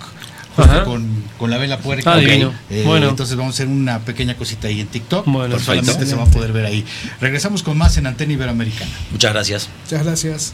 justo. 0.56 0.84
Con, 0.86 1.24
con 1.38 1.52
la 1.52 1.60
vela 1.60 1.78
puerca. 1.78 2.14
Ah, 2.14 2.16
Ok. 2.18 2.22
divino. 2.22 2.52
Eh, 2.72 2.82
Bueno. 2.84 3.10
Entonces 3.10 3.36
vamos 3.38 3.54
a 3.54 3.56
hacer 3.58 3.68
una 3.68 4.00
pequeña 4.00 4.36
cosita 4.36 4.68
ahí 4.68 4.82
en 4.82 4.88
TikTok. 4.88 5.26
Bueno, 5.28 5.52
pues 5.54 5.64
perfecto. 5.66 5.86
solamente 5.86 6.06
se 6.10 6.16
va 6.16 6.24
a 6.24 6.32
poder 6.32 6.52
ver 6.54 6.66
ahí. 6.66 6.84
Regresamos 7.22 7.62
con 7.62 7.78
más 7.78 7.96
en 7.98 8.08
Antena 8.08 8.34
Iberoamericana. 8.34 8.90
Muchas 9.12 9.32
gracias. 9.34 9.70
Muchas 9.86 10.04
gracias. 10.04 10.54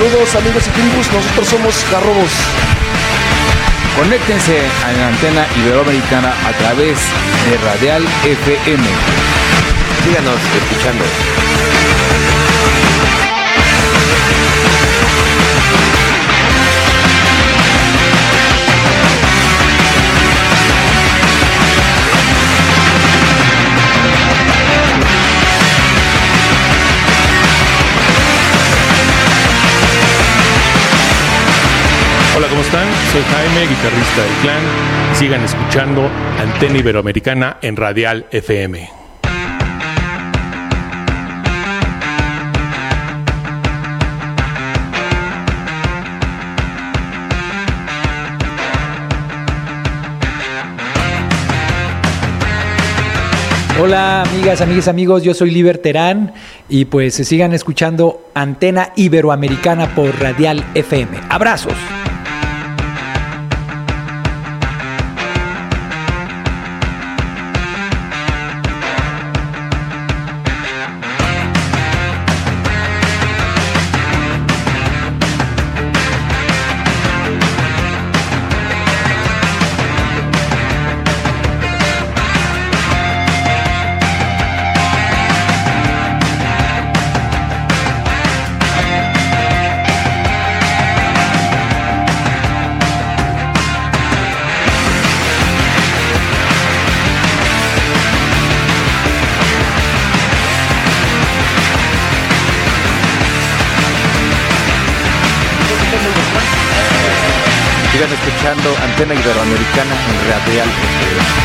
Saludos 0.00 0.34
amigos 0.34 0.66
y 0.66 0.70
tribus, 0.70 1.12
nosotros 1.12 1.46
somos 1.46 1.84
Garrobos. 1.92 2.32
Conéctense 3.98 4.62
a 4.86 4.92
la 4.92 5.08
antena 5.08 5.46
iberoamericana 5.58 6.32
a 6.48 6.52
través 6.52 6.98
de 7.44 7.58
Radial 7.58 8.02
FM. 8.24 8.82
Síganos 10.02 10.40
escuchando. 10.56 11.49
¿Cómo 32.60 32.66
están? 32.66 32.88
Soy 33.12 33.22
Jaime, 33.22 33.60
guitarrista 33.68 34.22
del 34.22 34.32
clan. 34.42 34.62
Sigan 35.14 35.42
escuchando 35.42 36.10
Antena 36.38 36.78
Iberoamericana 36.78 37.56
en 37.62 37.76
Radial 37.76 38.26
FM. 38.30 38.90
Hola 53.80 54.22
amigas, 54.22 54.60
amigas, 54.60 54.88
amigos, 54.88 55.22
yo 55.22 55.32
soy 55.32 55.50
Liber 55.50 55.78
Terán 55.78 56.34
y 56.68 56.84
pues 56.84 57.14
se 57.14 57.24
sigan 57.24 57.54
escuchando 57.54 58.28
Antena 58.34 58.92
Iberoamericana 58.96 59.94
por 59.94 60.20
Radial 60.20 60.62
FM. 60.74 61.18
Abrazos. 61.30 61.99
Antena 109.00 109.18
Iberoamericana 109.18 109.94
en 109.94 110.30
Radial 110.30 111.39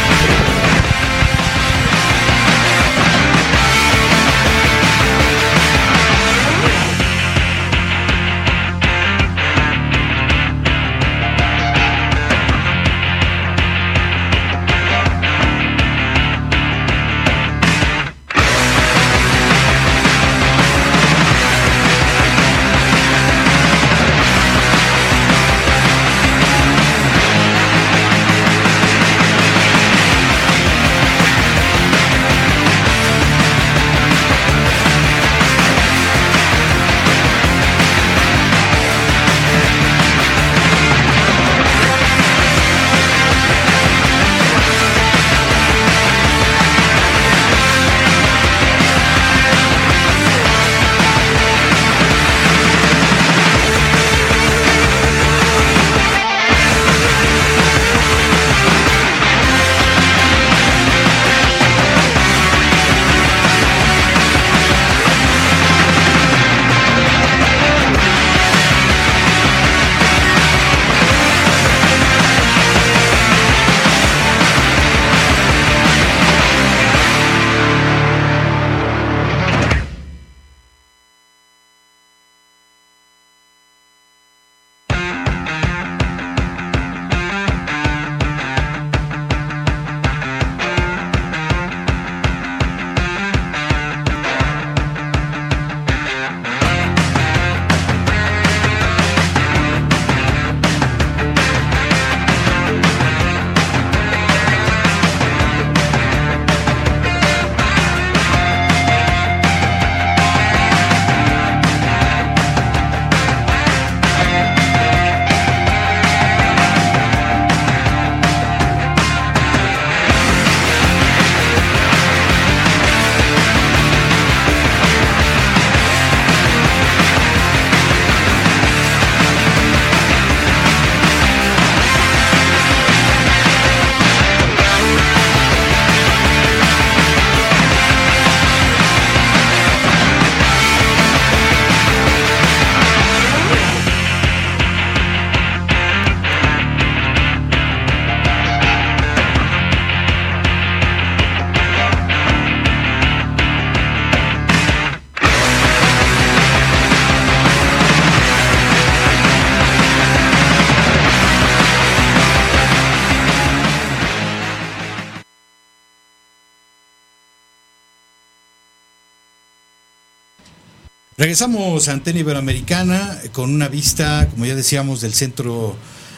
Regresamos 171.25 171.87
a 171.87 171.93
Antena 171.93 172.19
Iberoamericana 172.19 173.19
con 173.31 173.51
una 173.51 173.67
vista, 173.67 174.27
como 174.29 174.45
ya 174.45 174.53
decíamos, 174.53 175.01
del 175.01 175.15
centro 175.15 175.75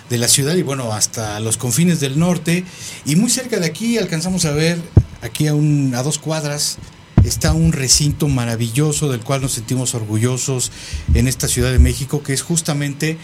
de 0.10 0.18
la 0.18 0.28
ciudad 0.28 0.54
y 0.56 0.64
bueno, 0.64 0.92
hasta 0.92 1.40
los 1.40 1.56
confines 1.56 2.02
del 2.02 2.20
norte. 2.20 2.66
Y 3.06 3.16
muy 3.16 3.30
cerca 3.30 3.58
de 3.58 3.68
aquí 3.68 3.98
alcanzamos 3.98 4.44
a 4.44 4.52
ver, 4.52 4.78
aquí 5.22 5.48
a, 5.48 5.56
un, 5.56 5.96
a 5.96 6.04
dos 6.04 6.18
cuadras, 6.18 6.78
está 7.24 7.54
un 7.54 7.72
recinto 7.72 8.28
maravilloso 8.28 9.10
del 9.10 9.22
cual 9.22 9.42
nos 9.42 9.54
sentimos 9.54 9.96
orgullosos 9.96 10.74
en 11.14 11.30
esta 11.30 11.48
Ciudad 11.48 11.72
de 11.72 11.80
México, 11.80 12.22
que 12.22 12.34
es 12.34 12.42
justamente 12.42 13.18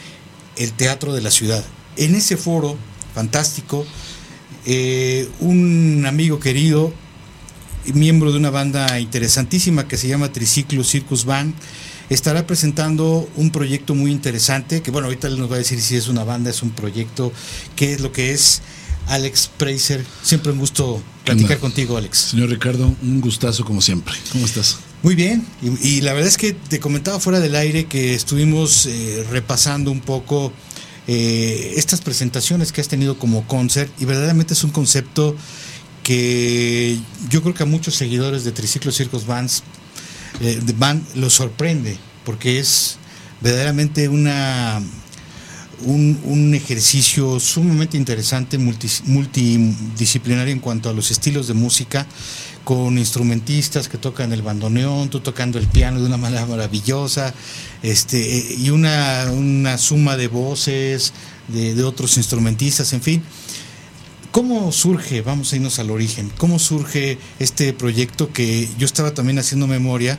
el 0.55 0.71
Teatro 0.71 1.13
de 1.13 1.19
la 1.19 1.31
Ciudad. 1.31 1.65
En 1.97 2.15
ese 2.15 2.37
foro 2.37 2.77
fantástico, 3.13 3.85
eh, 4.65 5.27
un 5.41 6.05
amigo 6.07 6.39
querido, 6.39 6.93
miembro 7.93 8.31
de 8.31 8.37
una 8.37 8.49
banda 8.49 8.99
interesantísima 8.99 9.87
que 9.87 9.97
se 9.97 10.07
llama 10.07 10.31
Triciclo 10.31 10.83
Circus 10.83 11.25
Band, 11.25 11.53
estará 12.09 12.45
presentando 12.47 13.29
un 13.35 13.51
proyecto 13.51 13.95
muy 13.95 14.11
interesante, 14.11 14.81
que 14.81 14.91
bueno, 14.91 15.07
ahorita 15.07 15.27
él 15.27 15.39
nos 15.39 15.51
va 15.51 15.55
a 15.55 15.59
decir 15.59 15.81
si 15.81 15.95
es 15.95 16.07
una 16.07 16.23
banda, 16.23 16.49
es 16.49 16.61
un 16.63 16.71
proyecto, 16.71 17.31
qué 17.75 17.93
es 17.93 18.01
lo 18.01 18.11
que 18.11 18.31
es. 18.31 18.61
Alex 19.07 19.49
Preiser, 19.57 20.05
siempre 20.21 20.53
un 20.53 20.59
gusto 20.59 21.03
platicar 21.25 21.59
contigo, 21.59 21.97
Alex. 21.97 22.17
Señor 22.17 22.49
Ricardo, 22.49 22.95
un 23.01 23.19
gustazo 23.19 23.65
como 23.65 23.81
siempre. 23.81 24.15
¿Cómo 24.31 24.45
estás? 24.45 24.77
Muy 25.01 25.15
bien, 25.15 25.45
y, 25.61 25.87
y 25.87 26.01
la 26.01 26.13
verdad 26.13 26.29
es 26.29 26.37
que 26.37 26.53
te 26.53 26.79
comentaba 26.79 27.19
fuera 27.19 27.41
del 27.41 27.55
aire 27.55 27.85
que 27.85 28.13
estuvimos 28.13 28.85
eh, 28.85 29.25
repasando 29.29 29.91
un 29.91 29.99
poco 29.99 30.53
eh, 31.05 31.73
estas 31.75 31.99
presentaciones 31.99 32.71
que 32.71 32.79
has 32.79 32.87
tenido 32.87 33.19
como 33.19 33.45
concert 33.45 33.91
y 33.99 34.05
verdaderamente 34.05 34.53
es 34.53 34.63
un 34.63 34.69
concepto 34.71 35.35
que 36.03 36.99
yo 37.29 37.41
creo 37.41 37.53
que 37.53 37.63
a 37.63 37.65
muchos 37.65 37.95
seguidores 37.95 38.43
de 38.43 38.51
Triciclo 38.51 38.91
Circus 38.91 39.25
Bands 39.25 39.63
eh, 40.41 40.61
Band 40.77 41.15
los 41.15 41.33
sorprende 41.33 41.97
porque 42.25 42.59
es 42.59 42.97
verdaderamente 43.41 44.09
una 44.09 44.81
un, 45.85 46.53
ejercicio 46.53 47.39
sumamente 47.39 47.97
interesante, 47.97 48.57
multi- 48.57 49.03
multidisciplinario 49.05 50.53
en 50.53 50.59
cuanto 50.59 50.89
a 50.89 50.93
los 50.93 51.11
estilos 51.11 51.47
de 51.47 51.53
música, 51.53 52.05
con 52.63 52.97
instrumentistas 52.97 53.89
que 53.89 53.97
tocan 53.97 54.31
el 54.31 54.41
bandoneón, 54.41 55.09
tú 55.09 55.19
tocando 55.19 55.59
el 55.59 55.67
piano 55.67 55.99
de 55.99 56.05
una 56.05 56.15
manera 56.15 56.45
maravillosa, 56.45 57.33
este, 57.81 58.55
y 58.57 58.69
una, 58.69 59.25
una 59.31 59.77
suma 59.77 60.15
de 60.15 60.27
voces 60.27 61.11
de 61.49 61.83
otros 61.83 62.15
instrumentistas, 62.15 62.93
en 62.93 63.01
fin. 63.01 63.23
¿Cómo 64.33 64.71
surge, 64.71 65.21
vamos 65.21 65.53
a 65.53 65.57
irnos 65.57 65.77
al 65.77 65.91
origen, 65.91 66.31
cómo 66.39 66.57
surge 66.57 67.19
este 67.37 67.71
proyecto 67.71 68.33
que 68.33 68.67
yo 68.79 68.87
estaba 68.87 69.13
también 69.13 69.37
haciendo 69.37 69.67
memoria, 69.67 70.17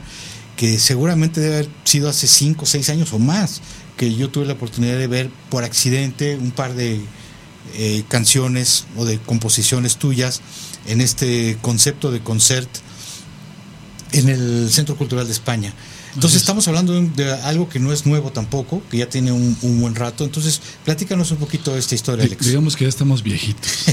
que 0.55 0.79
seguramente 0.79 1.41
debe 1.41 1.55
haber 1.55 1.69
sido 1.83 2.07
hace 2.07 2.25
5 2.25 2.63
o 2.63 2.65
6 2.65 2.91
años 2.91 3.11
o 3.11 3.19
más, 3.19 3.59
que 3.97 4.15
yo 4.15 4.29
tuve 4.29 4.45
la 4.45 4.53
oportunidad 4.53 4.97
de 4.97 5.07
ver 5.07 5.29
por 5.49 5.65
accidente 5.65 6.37
un 6.37 6.51
par 6.51 6.75
de 6.75 7.01
eh, 7.73 8.05
canciones 8.07 8.85
o 8.95 9.03
de 9.03 9.19
composiciones 9.19 9.97
tuyas 9.97 10.39
en 10.87 11.01
este 11.01 11.57
concepto 11.61 12.09
de 12.09 12.21
concert 12.21 12.69
en 14.13 14.29
el 14.29 14.71
Centro 14.71 14.95
Cultural 14.95 15.25
de 15.25 15.33
España. 15.33 15.73
Entonces 16.15 16.39
estamos 16.41 16.67
hablando 16.67 16.93
de, 16.93 17.31
algo 17.43 17.69
que 17.69 17.79
no 17.79 17.91
es 17.91 18.05
nuevo 18.05 18.31
tampoco, 18.31 18.81
que 18.89 18.97
ya 18.97 19.09
tiene 19.09 19.31
un, 19.31 19.55
un 19.61 19.81
buen 19.81 19.95
rato. 19.95 20.23
Entonces, 20.23 20.61
platícanos 20.83 21.31
un 21.31 21.37
poquito 21.37 21.73
de 21.73 21.79
esta 21.79 21.95
historia, 21.95 22.25
Alex. 22.25 22.45
Digamos 22.45 22.75
que 22.75 22.85
ya 22.85 22.89
estamos 22.89 23.21
viejitos. 23.21 23.85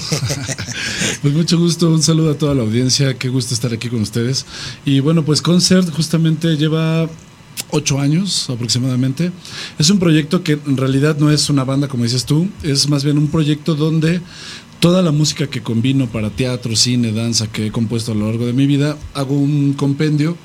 pues 1.23 1.35
mucho 1.35 1.59
gusto, 1.59 1.91
un 1.91 2.03
saludo 2.03 2.33
a 2.33 2.39
toda 2.39 2.55
la 2.55 2.63
audiencia, 2.63 3.15
qué 3.15 3.29
gusto 3.29 3.55
estar 3.55 3.73
aquí 3.73 3.89
con 3.89 4.03
ustedes. 4.03 4.47
Y 4.85 5.01
bueno, 5.01 5.25
pues 5.25 5.43
Concert 5.43 5.91
justamente 5.91 6.57
lleva 6.57 7.09
ocho 7.71 7.99
años 7.99 8.49
aproximadamente. 8.51 9.33
Es 9.79 9.91
un 9.91 9.99
proyecto 9.99 10.43
que 10.43 10.53
en 10.53 10.77
realidad 10.77 11.17
no 11.19 11.31
es 11.31 11.51
una 11.51 11.65
banda 11.65 11.89
como 11.89 12.05
dices 12.05 12.25
tú, 12.25 12.49
es 12.63 12.89
más 12.89 13.05
bien 13.05 13.19
un 13.19 13.29
proyecto 13.29 13.75
donde 13.75 14.21
toda 14.81 15.01
la 15.01 15.13
música 15.13 15.47
que 15.47 15.63
combino 15.63 16.09
para 16.09 16.31
teatro, 16.31 16.75
cine, 16.75 17.13
danza 17.13 17.47
que 17.47 17.67
he 17.67 17.73
compuesto 17.73 18.13
a 18.13 18.15
lo 18.15 18.27
largo 18.27 18.47
de 18.47 18.53
mi 18.53 18.67
vida, 18.67 18.97
hago 19.15 19.37
un 19.37 19.75
compendio 19.75 20.37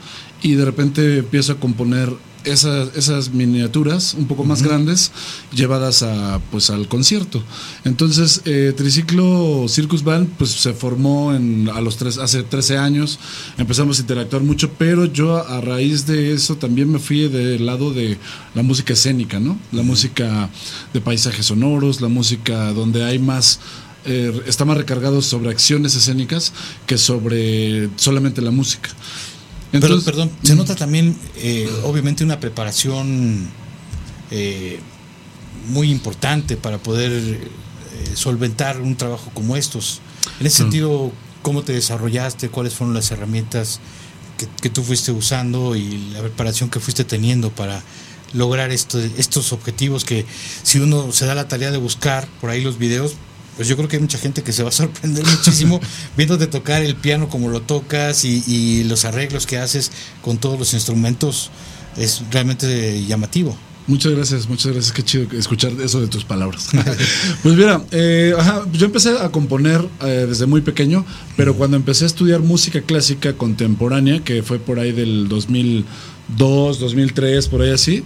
y 0.47 0.55
de 0.55 0.63
repente 0.63 1.17
empiezo 1.17 1.51
a 1.51 1.59
componer 1.59 2.09
esas, 2.45 2.95
esas 2.95 3.31
miniaturas 3.31 4.13
un 4.13 4.27
poco 4.27 4.45
más 4.45 4.63
grandes 4.63 5.11
llevadas 5.53 6.03
a 6.03 6.39
pues 6.51 6.69
al 6.69 6.87
concierto. 6.87 7.43
Entonces, 7.83 8.41
eh, 8.45 8.73
Triciclo 8.75 9.65
Circus 9.67 10.05
Band 10.05 10.29
pues 10.37 10.51
se 10.51 10.73
formó 10.73 11.33
en, 11.33 11.69
a 11.69 11.81
los 11.81 11.97
tres, 11.97 12.17
hace 12.17 12.43
13 12.43 12.77
años, 12.77 13.19
empezamos 13.57 13.97
a 13.97 14.01
interactuar 14.01 14.41
mucho, 14.43 14.71
pero 14.77 15.03
yo 15.03 15.45
a 15.45 15.59
raíz 15.59 16.05
de 16.05 16.31
eso 16.31 16.55
también 16.55 16.89
me 16.89 16.99
fui 16.99 17.27
del 17.27 17.65
lado 17.65 17.91
de 17.91 18.17
la 18.55 18.63
música 18.63 18.93
escénica, 18.93 19.41
¿no? 19.41 19.59
La 19.73 19.83
música 19.83 20.49
de 20.93 21.01
paisajes 21.01 21.47
sonoros, 21.47 21.99
la 21.99 22.07
música 22.07 22.71
donde 22.71 23.03
hay 23.03 23.19
más 23.19 23.59
eh, 24.05 24.41
está 24.45 24.63
más 24.63 24.77
recargado 24.77 25.21
sobre 25.21 25.49
acciones 25.49 25.93
escénicas 25.93 26.53
que 26.85 26.97
sobre 26.97 27.89
solamente 27.97 28.41
la 28.41 28.51
música. 28.51 28.89
Pero, 29.72 30.02
perdón, 30.02 30.31
se 30.44 30.56
nota 30.56 30.76
también, 30.76 31.15
eh, 31.35 31.69
obviamente, 31.84 32.23
una 32.23 32.39
preparación 32.39 33.48
eh, 34.31 34.80
muy 35.69 35.89
importante 35.91 36.56
para 36.57 36.77
poder 36.77 37.11
eh, 37.11 37.39
solventar 38.15 38.80
un 38.81 38.95
trabajo 38.95 39.31
como 39.34 39.56
estos. 39.57 40.02
En 40.39 40.48
ese 40.48 40.64
Mm. 40.64 40.65
sentido, 40.65 41.11
¿cómo 41.41 41.64
te 41.64 41.73
desarrollaste? 41.73 42.49
¿Cuáles 42.49 42.73
fueron 42.73 42.94
las 42.94 43.11
herramientas 43.11 43.80
que, 44.38 44.48
que 44.61 44.69
tú 44.69 44.84
fuiste 44.84 45.11
usando 45.11 45.76
y 45.76 46.10
la 46.14 46.19
preparación 46.22 46.69
que 46.69 46.80
fuiste 46.80 47.03
teniendo 47.03 47.49
para 47.52 47.81
lograr 48.34 48.72
esto- 48.72 48.99
estos 49.18 49.52
objetivos 49.53 50.03
que 50.03 50.26
si 50.64 50.80
uno 50.80 51.11
se 51.11 51.26
da 51.26 51.34
la 51.35 51.48
tarea 51.48 51.72
de 51.72 51.77
buscar 51.77 52.27
por 52.41 52.49
ahí 52.49 52.61
los 52.61 52.77
videos, 52.77 53.14
pues 53.57 53.67
yo 53.67 53.75
creo 53.75 53.89
que 53.89 53.97
hay 53.97 54.01
mucha 54.01 54.17
gente 54.17 54.43
que 54.43 54.53
se 54.53 54.63
va 54.63 54.69
a 54.69 54.71
sorprender 54.71 55.25
muchísimo 55.25 55.81
viéndote 56.17 56.47
tocar 56.47 56.81
el 56.84 56.95
piano 56.95 57.27
como 57.27 57.49
lo 57.49 57.61
tocas 57.61 58.23
y, 58.23 58.43
y 58.47 58.84
los 58.85 59.03
arreglos 59.03 59.45
que 59.45 59.57
haces 59.57 59.91
con 60.21 60.38
todos 60.38 60.57
los 60.57 60.73
instrumentos. 60.73 61.51
Es 61.97 62.21
realmente 62.31 63.03
llamativo. 63.05 63.57
Muchas 63.88 64.11
gracias, 64.11 64.49
muchas 64.49 64.73
gracias. 64.73 64.91
Qué 64.91 65.01
chido 65.01 65.27
escuchar 65.38 65.71
eso 65.81 66.01
de 66.01 66.07
tus 66.07 66.25
palabras. 66.25 66.69
pues 67.43 67.55
mira, 67.55 67.81
eh, 67.91 68.34
ajá, 68.38 68.65
yo 68.73 68.85
empecé 68.85 69.17
a 69.17 69.29
componer 69.29 69.84
eh, 70.01 70.25
desde 70.27 70.45
muy 70.45 70.61
pequeño, 70.61 71.05
pero 71.38 71.55
cuando 71.55 71.77
empecé 71.77 72.03
a 72.03 72.07
estudiar 72.07 72.41
música 72.41 72.81
clásica 72.81 73.34
contemporánea, 73.34 74.19
que 74.23 74.43
fue 74.43 74.59
por 74.59 74.79
ahí 74.79 74.91
del 74.91 75.29
2002, 75.29 76.79
2003, 76.79 77.47
por 77.47 77.61
ahí 77.61 77.71
así, 77.71 78.03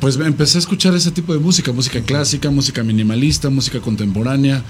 pues 0.00 0.16
empecé 0.16 0.58
a 0.58 0.60
escuchar 0.60 0.94
ese 0.94 1.10
tipo 1.10 1.32
de 1.32 1.38
música, 1.38 1.72
música 1.72 2.00
clásica, 2.00 2.50
música 2.50 2.82
minimalista, 2.82 3.50
música 3.50 3.80
contemporánea, 3.80 4.62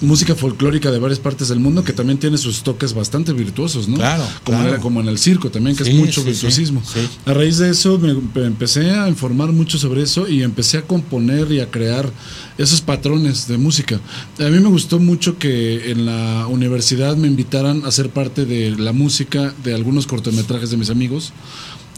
música 0.00 0.34
folclórica 0.34 0.90
de 0.90 0.98
varias 0.98 1.18
partes 1.20 1.48
del 1.48 1.60
mundo 1.60 1.84
que 1.84 1.92
también 1.92 2.18
tiene 2.18 2.38
sus 2.38 2.62
toques 2.62 2.92
bastante 2.94 3.32
virtuosos, 3.32 3.88
¿no? 3.88 3.96
Claro, 3.96 4.24
Como, 4.44 4.58
claro. 4.58 4.74
en- 4.76 4.80
como 4.80 5.00
en 5.00 5.08
el 5.08 5.18
circo 5.18 5.50
también, 5.50 5.76
que 5.76 5.84
Sí, 5.84 5.90
es 5.90 5.96
mucho 5.96 6.20
sí, 6.22 6.26
virtuosismo. 6.30 6.82
sí. 6.84 7.00
A 7.26 7.34
raíz 7.34 7.58
de 7.58 7.70
eso 7.70 7.98
me, 7.98 8.14
me 8.14 8.46
empecé 8.46 8.90
a 8.90 9.08
informar 9.08 9.52
mucho 9.52 9.78
sobre 9.78 10.02
eso 10.02 10.28
y 10.28 10.42
empecé 10.42 10.78
a 10.78 10.82
componer 10.82 11.50
y 11.52 11.60
a 11.60 11.70
crear 11.70 12.10
esos 12.58 12.80
patrones 12.80 13.46
de 13.48 13.58
música. 13.58 14.00
A 14.38 14.44
mí 14.44 14.60
me 14.60 14.68
gustó 14.68 14.98
mucho 14.98 15.38
que 15.38 15.90
en 15.90 16.06
la 16.06 16.46
universidad 16.48 17.16
me 17.16 17.28
invitaran 17.28 17.82
a 17.84 17.90
ser 17.90 18.10
parte 18.10 18.44
de 18.44 18.70
la 18.76 18.92
música 18.92 19.54
de 19.62 19.74
algunos 19.74 20.06
cortometrajes 20.06 20.70
de 20.70 20.76
mis 20.76 20.90
amigos 20.90 21.32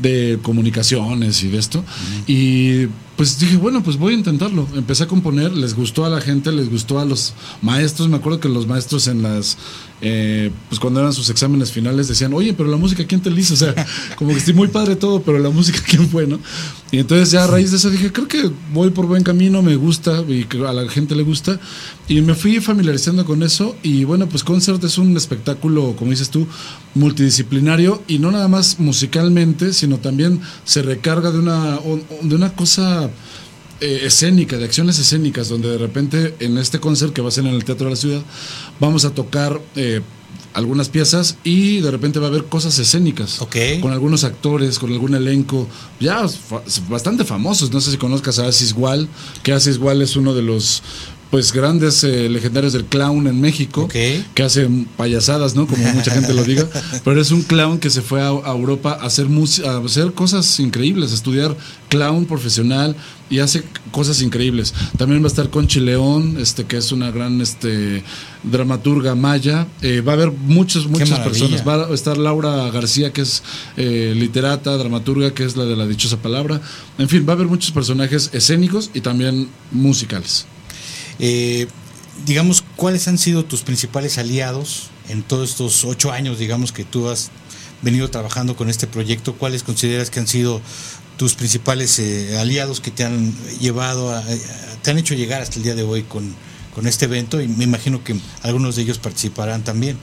de 0.00 0.38
comunicaciones 0.42 1.42
y 1.42 1.48
de 1.48 1.58
esto. 1.58 1.84
Y 2.26 2.86
pues 3.16 3.38
dije, 3.38 3.56
bueno, 3.56 3.82
pues 3.82 3.96
voy 3.96 4.12
a 4.14 4.16
intentarlo. 4.18 4.68
Empecé 4.74 5.04
a 5.04 5.06
componer, 5.06 5.52
les 5.52 5.74
gustó 5.74 6.04
a 6.04 6.10
la 6.10 6.20
gente, 6.20 6.52
les 6.52 6.70
gustó 6.70 7.00
a 7.00 7.04
los 7.04 7.32
maestros. 7.62 8.08
Me 8.08 8.16
acuerdo 8.16 8.40
que 8.40 8.48
los 8.48 8.66
maestros 8.66 9.08
en 9.08 9.22
las, 9.22 9.56
eh, 10.02 10.50
pues 10.68 10.78
cuando 10.78 11.00
eran 11.00 11.14
sus 11.14 11.30
exámenes 11.30 11.72
finales 11.72 12.08
decían, 12.08 12.34
oye, 12.34 12.52
pero 12.52 12.68
la 12.68 12.76
música, 12.76 13.06
¿quién 13.06 13.22
te 13.22 13.30
la 13.30 13.40
hizo? 13.40 13.54
O 13.54 13.56
sea, 13.56 13.74
como 14.16 14.32
que 14.32 14.38
estoy 14.38 14.52
muy 14.52 14.68
padre 14.68 14.96
todo, 14.96 15.22
pero 15.22 15.38
la 15.38 15.48
música, 15.48 15.80
¿quién 15.88 16.08
fue? 16.08 16.26
¿no? 16.26 16.38
Y 16.90 16.98
entonces 16.98 17.30
ya 17.30 17.44
a 17.44 17.46
raíz 17.46 17.70
de 17.70 17.78
eso 17.78 17.88
dije, 17.88 18.12
creo 18.12 18.28
que 18.28 18.50
voy 18.74 18.90
por 18.90 19.06
buen 19.06 19.22
camino, 19.22 19.62
me 19.62 19.76
gusta 19.76 20.22
y 20.28 20.46
a 20.66 20.72
la 20.74 20.88
gente 20.88 21.14
le 21.16 21.22
gusta. 21.22 21.58
Y 22.08 22.20
me 22.20 22.34
fui 22.34 22.60
familiarizando 22.60 23.24
con 23.24 23.42
eso. 23.42 23.76
Y 23.82 24.04
bueno, 24.04 24.28
pues 24.28 24.44
Concert 24.44 24.82
es 24.84 24.98
un 24.98 25.16
espectáculo, 25.16 25.96
como 25.98 26.10
dices 26.10 26.30
tú, 26.30 26.46
multidisciplinario 26.94 28.02
y 28.06 28.18
no 28.18 28.30
nada 28.30 28.48
más 28.48 28.78
musicalmente, 28.78 29.72
sino 29.72 29.98
también 29.98 30.40
se 30.64 30.82
recarga 30.82 31.30
de 31.30 31.38
una, 31.38 31.78
de 32.22 32.34
una 32.34 32.52
cosa 32.52 33.05
eh, 33.80 34.00
escénica, 34.04 34.56
de 34.56 34.64
acciones 34.64 34.98
escénicas, 34.98 35.48
donde 35.48 35.68
de 35.70 35.78
repente 35.78 36.34
en 36.40 36.58
este 36.58 36.80
concert 36.80 37.12
que 37.12 37.20
va 37.22 37.28
a 37.28 37.32
ser 37.32 37.46
en 37.46 37.54
el 37.54 37.64
Teatro 37.64 37.86
de 37.86 37.90
la 37.90 37.96
Ciudad, 37.96 38.22
vamos 38.80 39.04
a 39.04 39.10
tocar 39.10 39.60
eh, 39.74 40.00
algunas 40.54 40.88
piezas 40.88 41.36
y 41.44 41.80
de 41.80 41.90
repente 41.90 42.18
va 42.18 42.26
a 42.26 42.28
haber 42.30 42.44
cosas 42.44 42.78
escénicas. 42.78 43.42
Con 43.82 43.92
algunos 43.92 44.24
actores, 44.24 44.78
con 44.78 44.90
algún 44.90 45.14
elenco, 45.14 45.68
ya 46.00 46.26
fa- 46.28 46.62
bastante 46.88 47.24
famosos. 47.24 47.70
No 47.72 47.80
sé 47.82 47.90
si 47.90 47.98
conozcas 47.98 48.38
a 48.38 48.46
Asis 48.48 48.72
Wall, 48.72 49.06
que 49.42 49.52
Asis 49.52 49.76
Wall 49.78 50.00
es 50.00 50.16
uno 50.16 50.32
de 50.34 50.42
los 50.42 50.82
pues 51.30 51.52
grandes 51.52 52.04
eh, 52.04 52.28
legendarios 52.28 52.72
del 52.72 52.84
clown 52.84 53.26
en 53.26 53.40
México, 53.40 53.88
que 54.34 54.44
hace 54.44 54.68
payasadas, 54.96 55.56
¿no? 55.56 55.66
Como 55.66 55.82
mucha 55.92 56.12
gente 56.12 56.32
lo 56.32 56.44
diga, 56.44 56.68
pero 57.04 57.20
es 57.20 57.32
un 57.32 57.42
clown 57.42 57.78
que 57.78 57.90
se 57.90 58.00
fue 58.00 58.22
a, 58.22 58.28
a 58.28 58.52
Europa 58.52 58.96
a 59.00 59.06
hacer 59.06 59.26
a 59.66 59.76
hacer 59.84 60.12
cosas 60.12 60.58
increíbles, 60.60 61.10
a 61.10 61.14
estudiar 61.16 61.56
clown 61.88 62.26
profesional 62.26 62.94
y 63.28 63.40
hace 63.40 63.64
cosas 63.90 64.22
increíbles. 64.22 64.74
También 64.96 65.22
va 65.22 65.26
a 65.26 65.28
estar 65.28 65.50
Conchi 65.50 65.80
León, 65.80 66.36
este 66.38 66.64
que 66.64 66.76
es 66.76 66.92
una 66.92 67.10
gran 67.10 67.40
este 67.40 68.04
dramaturga 68.42 69.14
maya. 69.14 69.66
Eh, 69.82 70.00
va 70.00 70.12
a 70.12 70.14
haber 70.14 70.30
muchos 70.30 70.86
muchas 70.86 71.18
personas. 71.20 71.66
Va 71.66 71.86
a 71.86 71.94
estar 71.94 72.16
Laura 72.16 72.70
García, 72.70 73.12
que 73.12 73.22
es 73.22 73.42
eh, 73.76 74.12
literata, 74.16 74.76
dramaturga, 74.76 75.34
que 75.34 75.44
es 75.44 75.56
la 75.56 75.64
de 75.64 75.76
la 75.76 75.86
dichosa 75.86 76.18
palabra. 76.18 76.60
En 76.98 77.08
fin, 77.08 77.26
va 77.26 77.32
a 77.32 77.36
haber 77.36 77.46
muchos 77.46 77.72
personajes 77.72 78.30
escénicos 78.32 78.90
y 78.94 79.00
también 79.00 79.48
musicales. 79.72 80.46
Eh, 81.18 81.66
digamos, 82.24 82.62
¿cuáles 82.76 83.08
han 83.08 83.18
sido 83.18 83.44
tus 83.44 83.62
principales 83.62 84.18
aliados 84.18 84.90
en 85.08 85.22
todos 85.22 85.50
estos 85.50 85.84
ocho 85.84 86.12
años, 86.12 86.38
digamos, 86.38 86.72
que 86.72 86.84
tú 86.84 87.08
has 87.08 87.30
venido 87.82 88.08
trabajando 88.08 88.56
con 88.56 88.68
este 88.68 88.86
proyecto? 88.86 89.34
¿Cuáles 89.34 89.62
consideras 89.62 90.10
que 90.10 90.20
han 90.20 90.28
sido 90.28 90.60
tus 91.16 91.34
principales 91.34 91.98
eh, 91.98 92.36
aliados 92.38 92.80
que 92.80 92.90
te 92.90 93.04
han 93.04 93.32
llevado 93.60 94.10
a, 94.10 94.18
a- 94.18 94.24
te 94.82 94.90
han 94.90 94.98
hecho 94.98 95.14
llegar 95.14 95.42
hasta 95.42 95.56
el 95.56 95.62
día 95.62 95.74
de 95.74 95.82
hoy 95.82 96.02
con, 96.02 96.34
con 96.74 96.86
este 96.86 97.06
evento? 97.06 97.40
Y 97.40 97.48
me 97.48 97.64
imagino 97.64 98.02
que 98.04 98.16
algunos 98.42 98.76
de 98.76 98.82
ellos 98.82 98.98
participarán 98.98 99.64
también. 99.64 99.96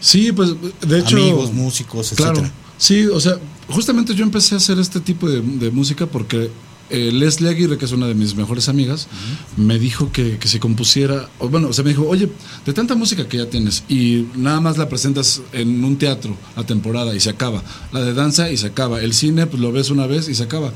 Sí, 0.00 0.32
pues 0.32 0.50
de 0.80 0.98
hecho. 1.00 1.16
Amigos, 1.16 1.52
músicos, 1.52 2.12
Claro. 2.16 2.32
etcétera. 2.32 2.54
Sí, 2.78 3.06
o 3.06 3.20
sea, 3.20 3.34
justamente 3.68 4.14
yo 4.14 4.24
empecé 4.24 4.54
a 4.54 4.58
hacer 4.58 4.78
este 4.78 5.00
tipo 5.00 5.28
de, 5.28 5.40
de 5.40 5.70
música 5.70 6.06
porque 6.06 6.50
eh, 6.90 7.10
Leslie 7.12 7.48
Aguirre, 7.48 7.78
que 7.78 7.84
es 7.84 7.92
una 7.92 8.06
de 8.06 8.14
mis 8.14 8.34
mejores 8.34 8.68
amigas, 8.68 9.08
me 9.56 9.78
dijo 9.78 10.12
que, 10.12 10.38
que 10.38 10.48
se 10.48 10.60
compusiera, 10.60 11.28
bueno, 11.38 11.68
o 11.68 11.72
sea, 11.72 11.84
me 11.84 11.90
dijo, 11.90 12.06
oye, 12.06 12.28
de 12.66 12.72
tanta 12.72 12.94
música 12.94 13.28
que 13.28 13.38
ya 13.38 13.46
tienes 13.46 13.84
y 13.88 14.26
nada 14.36 14.60
más 14.60 14.78
la 14.78 14.88
presentas 14.88 15.42
en 15.52 15.84
un 15.84 15.96
teatro 15.96 16.36
a 16.56 16.64
temporada 16.64 17.14
y 17.14 17.20
se 17.20 17.30
acaba, 17.30 17.62
la 17.92 18.00
de 18.00 18.14
danza 18.14 18.50
y 18.50 18.56
se 18.56 18.66
acaba, 18.66 19.00
el 19.00 19.14
cine 19.14 19.46
pues 19.46 19.60
lo 19.60 19.72
ves 19.72 19.90
una 19.90 20.06
vez 20.06 20.28
y 20.28 20.34
se 20.34 20.42
acaba. 20.42 20.72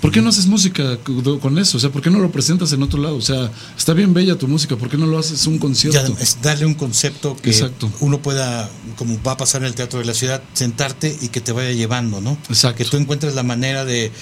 ¿Por 0.00 0.12
qué 0.12 0.20
no 0.20 0.28
haces 0.28 0.46
música 0.46 0.98
con 1.40 1.58
eso? 1.58 1.78
O 1.78 1.80
sea, 1.80 1.90
¿por 1.90 2.02
qué 2.02 2.10
no 2.10 2.18
lo 2.18 2.30
presentas 2.30 2.72
en 2.72 2.82
otro 2.82 3.00
lado? 3.00 3.16
O 3.16 3.22
sea, 3.22 3.50
está 3.76 3.94
bien 3.94 4.12
bella 4.12 4.36
tu 4.36 4.46
música, 4.46 4.76
¿por 4.76 4.90
qué 4.90 4.98
no 4.98 5.06
lo 5.06 5.18
haces 5.18 5.46
un 5.46 5.58
concierto? 5.58 5.98
además, 5.98 6.20
es 6.20 6.42
darle 6.42 6.66
un 6.66 6.74
concepto 6.74 7.34
que 7.36 7.50
Exacto. 7.50 7.90
uno 8.00 8.20
pueda, 8.20 8.70
como 8.96 9.20
va 9.22 9.32
a 9.32 9.36
pasar 9.36 9.62
en 9.62 9.68
el 9.68 9.74
Teatro 9.74 9.98
de 9.98 10.04
la 10.04 10.14
Ciudad, 10.14 10.42
sentarte 10.52 11.16
y 11.22 11.28
que 11.28 11.40
te 11.40 11.52
vaya 11.52 11.72
llevando, 11.72 12.20
¿no? 12.20 12.36
Exacto. 12.48 12.76
Que 12.76 12.84
tú 12.84 12.98
encuentres 12.98 13.34
la 13.34 13.42
manera 13.42 13.84
de, 13.84 14.12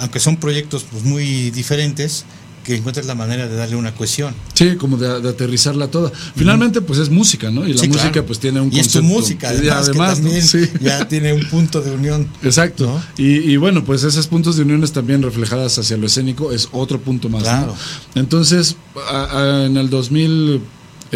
aunque 0.00 0.20
son 0.20 0.36
proyectos 0.36 0.84
pues, 0.90 1.04
muy 1.04 1.50
diferentes, 1.50 2.24
que 2.64 2.74
encuentres 2.74 3.06
la 3.06 3.14
manera 3.14 3.46
de 3.46 3.54
darle 3.54 3.76
una 3.76 3.94
cohesión. 3.94 4.34
Sí, 4.54 4.74
como 4.74 4.96
de, 4.96 5.20
de 5.20 5.28
aterrizarla 5.28 5.86
toda. 5.88 6.10
Finalmente, 6.34 6.80
pues 6.80 6.98
es 6.98 7.10
música, 7.10 7.48
¿no? 7.48 7.64
Y 7.64 7.74
la 7.74 7.80
Sí, 7.80 7.86
música, 7.86 8.10
claro. 8.10 8.26
pues 8.26 8.40
tiene 8.40 8.60
un 8.60 8.72
Y 8.72 8.80
es 8.80 8.88
tu 8.88 8.98
concepto. 8.98 9.20
música, 9.20 9.54
Y 9.54 9.68
además, 9.68 9.88
que 9.90 9.98
¿no? 9.98 10.04
también 10.04 10.42
Sí. 10.42 10.68
ya 10.80 11.06
tiene 11.06 11.32
un 11.32 11.48
punto 11.48 11.80
de 11.80 11.92
unión. 11.92 12.26
Exacto. 12.42 12.86
¿no? 12.86 13.24
Y, 13.24 13.52
y 13.52 13.56
bueno, 13.56 13.84
pues 13.84 14.02
esos 14.02 14.26
puntos 14.26 14.56
de 14.56 14.62
uniones 14.62 14.90
también 14.90 15.22
reflejadas 15.22 15.78
hacia 15.78 15.96
lo 15.96 16.06
escénico 16.08 16.50
es 16.50 16.68
otro 16.72 17.00
punto 17.00 17.28
más. 17.28 17.42
¿no? 17.44 17.48
Claro. 17.48 17.76
Entonces, 18.16 18.74
a- 19.12 19.38
a- 19.62 19.66
en 19.66 19.76
el 19.76 19.88
2000, 19.88 20.60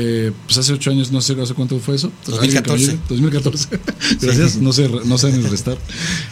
eh, 0.02 0.32
pues 0.46 0.56
hace 0.58 0.72
ocho 0.72 0.90
años, 0.90 1.12
no 1.12 1.20
sé 1.20 1.40
hace 1.40 1.52
cuánto 1.54 1.78
fue 1.78 1.96
eso. 1.96 2.10
2014. 2.26 2.40
¿Alguien 2.40 2.62
que 2.62 2.70
me 2.70 2.76
ayude? 2.76 2.98
2014. 3.08 3.68
Gracias, 4.20 4.56
no 4.56 4.72
sé, 4.72 4.88
no 5.04 5.18
sé 5.18 5.32
ni 5.32 5.42
restar. 5.46 5.76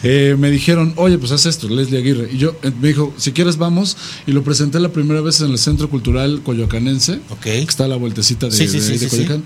Eh, 0.03 0.35
me 0.39 0.49
dijeron, 0.49 0.93
oye, 0.95 1.17
pues 1.17 1.31
haz 1.31 1.45
esto, 1.45 1.69
Leslie 1.69 1.99
Aguirre. 1.99 2.29
Y 2.33 2.37
yo 2.37 2.55
eh, 2.63 2.71
me 2.81 2.87
dijo, 2.89 3.13
si 3.17 3.31
quieres 3.31 3.57
vamos. 3.57 3.95
Y 4.25 4.31
lo 4.31 4.43
presenté 4.43 4.79
la 4.79 4.89
primera 4.89 5.21
vez 5.21 5.41
en 5.41 5.51
el 5.51 5.57
Centro 5.57 5.89
Cultural 5.89 6.41
Coyoacanense, 6.43 7.19
que 7.41 7.59
está 7.59 7.85
a 7.85 7.87
la 7.87 7.95
vueltecita 7.95 8.47
de, 8.47 8.51
Sí, 8.51 8.65
de- 8.67 8.97
de. 8.97 9.07
Coyoacán. 9.07 9.43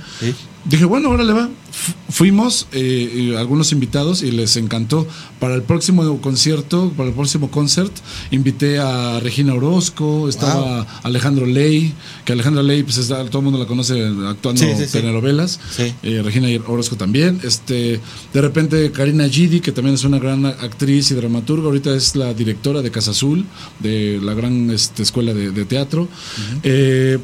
Dije, 0.66 0.86
bueno, 0.86 1.10
órale 1.10 1.34
va. 1.34 1.50
Fu- 1.74 1.94
Fuimos, 2.10 2.68
eh, 2.72 3.32
eh, 3.34 3.38
algunos 3.38 3.72
invitados, 3.72 4.22
y 4.22 4.30
les 4.32 4.56
encantó. 4.58 5.08
Para 5.40 5.56
el 5.56 5.64
próximo 5.64 6.22
concierto, 6.22 6.94
para 6.96 7.10
el 7.10 7.16
próximo 7.16 7.50
concert, 7.50 7.92
invité 8.30 8.78
a 8.78 9.20
Regina 9.20 9.56
Orozco, 9.56 10.30
estaba 10.30 10.86
Alejandro 11.02 11.48
Ley, 11.48 11.94
que 12.26 12.34
Alejandro 12.34 12.62
Ley, 12.62 12.84
pues 12.84 12.98
está- 13.00 13.26
todo 13.26 13.40
el 13.40 13.46
mundo 13.46 13.58
la 13.60 13.66
conoce 13.66 14.00
actuando 14.30 14.62
Sí, 14.62 14.68
sí, 14.78 14.86
sí. 14.86 14.92
telenovelas. 14.92 15.60
Sí. 15.76 15.92
Eh, 16.04 16.22
Regina 16.24 16.48
Orozco 16.68 16.96
también. 16.96 17.40
Este, 17.44 18.00
de 18.34 18.42
repente, 18.42 18.92
Karina 18.92 19.28
Gidi, 19.28 19.60
que 19.60 19.72
también 19.72 19.96
es 19.96 20.04
una 20.04 20.20
gran 20.20 20.46
actriz 20.46 21.10
y 21.10 21.16
dramaturga, 21.16 21.66
ahorita 21.66 21.96
es 21.96 22.16
la 22.16 22.34
directora 22.36 22.84
de 22.84 22.92
Casa 22.92 23.10
Azul, 23.12 23.46
de 23.80 24.20
la 24.22 24.36
gran 24.36 24.70
este, 24.70 25.02
escuela 25.02 25.34
de, 25.34 25.50
de 25.50 25.66
teatro. 25.66 26.08
Eh, 26.62 27.18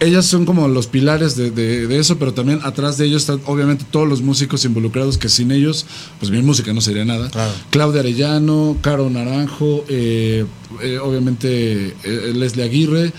ellas 0.00 0.26
son 0.26 0.46
como 0.46 0.66
los 0.68 0.86
pilares 0.86 1.36
de, 1.36 1.50
de- 1.50 1.86
de 1.86 1.98
eso, 1.98 2.18
pero 2.18 2.32
también 2.34 2.60
atrás 2.62 2.96
de 2.98 3.04
ellos 3.06 3.22
están 3.22 3.40
obviamente 3.46 3.84
todos 3.90 4.08
los 4.08 4.22
músicos 4.22 4.64
involucrados 4.64 5.18
que 5.18 5.28
sin 5.28 5.52
ellos, 5.52 5.86
pues 6.18 6.30
mi 6.30 6.40
música 6.42 6.72
no 6.72 6.80
sería 6.80 7.04
nada. 7.04 7.30
Claudia 7.70 8.00
Arellano, 8.00 8.76
Caro 8.80 9.08
Naranjo, 9.10 9.84
eh, 9.88 10.44
eh, 10.82 10.98
obviamente 10.98 11.94
eh, 12.04 12.32
Leslie 12.34 12.64
Aguirre, 12.64 13.12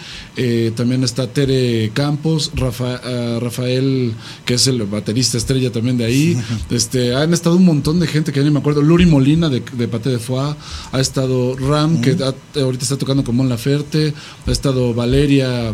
también 0.75 1.03
está 1.03 1.27
Tere 1.27 1.91
Campos, 1.93 2.51
Rafa- 2.55 2.99
Rafael, 3.39 4.13
que 4.45 4.55
es 4.55 4.65
el 4.67 4.81
baterista 4.83 5.37
estrella 5.37 5.71
también 5.71 5.97
de 5.97 6.05
ahí. 6.05 6.37
este, 6.71 7.13
han 7.13 7.33
estado 7.33 7.57
un 7.57 7.65
montón 7.65 7.99
de 7.99 8.07
gente 8.07 8.31
que 8.31 8.39
ya 8.39 8.45
ni 8.45 8.51
me 8.51 8.59
acuerdo. 8.59 8.81
Luri 8.81 9.05
Molina 9.05 9.49
de, 9.49 9.61
de 9.73 9.87
Pate 9.87 10.09
de 10.09 10.17
Foix, 10.19 10.55
ha 10.91 10.99
estado 10.99 11.55
Ram, 11.57 12.01
que 12.01 12.11
ha- 12.23 12.59
ahorita 12.61 12.83
está 12.83 12.97
tocando 12.97 13.23
con 13.23 13.35
Mon 13.35 13.49
Laferte, 13.49 14.13
ha 14.47 14.51
estado 14.51 14.93
Valeria 14.95 15.73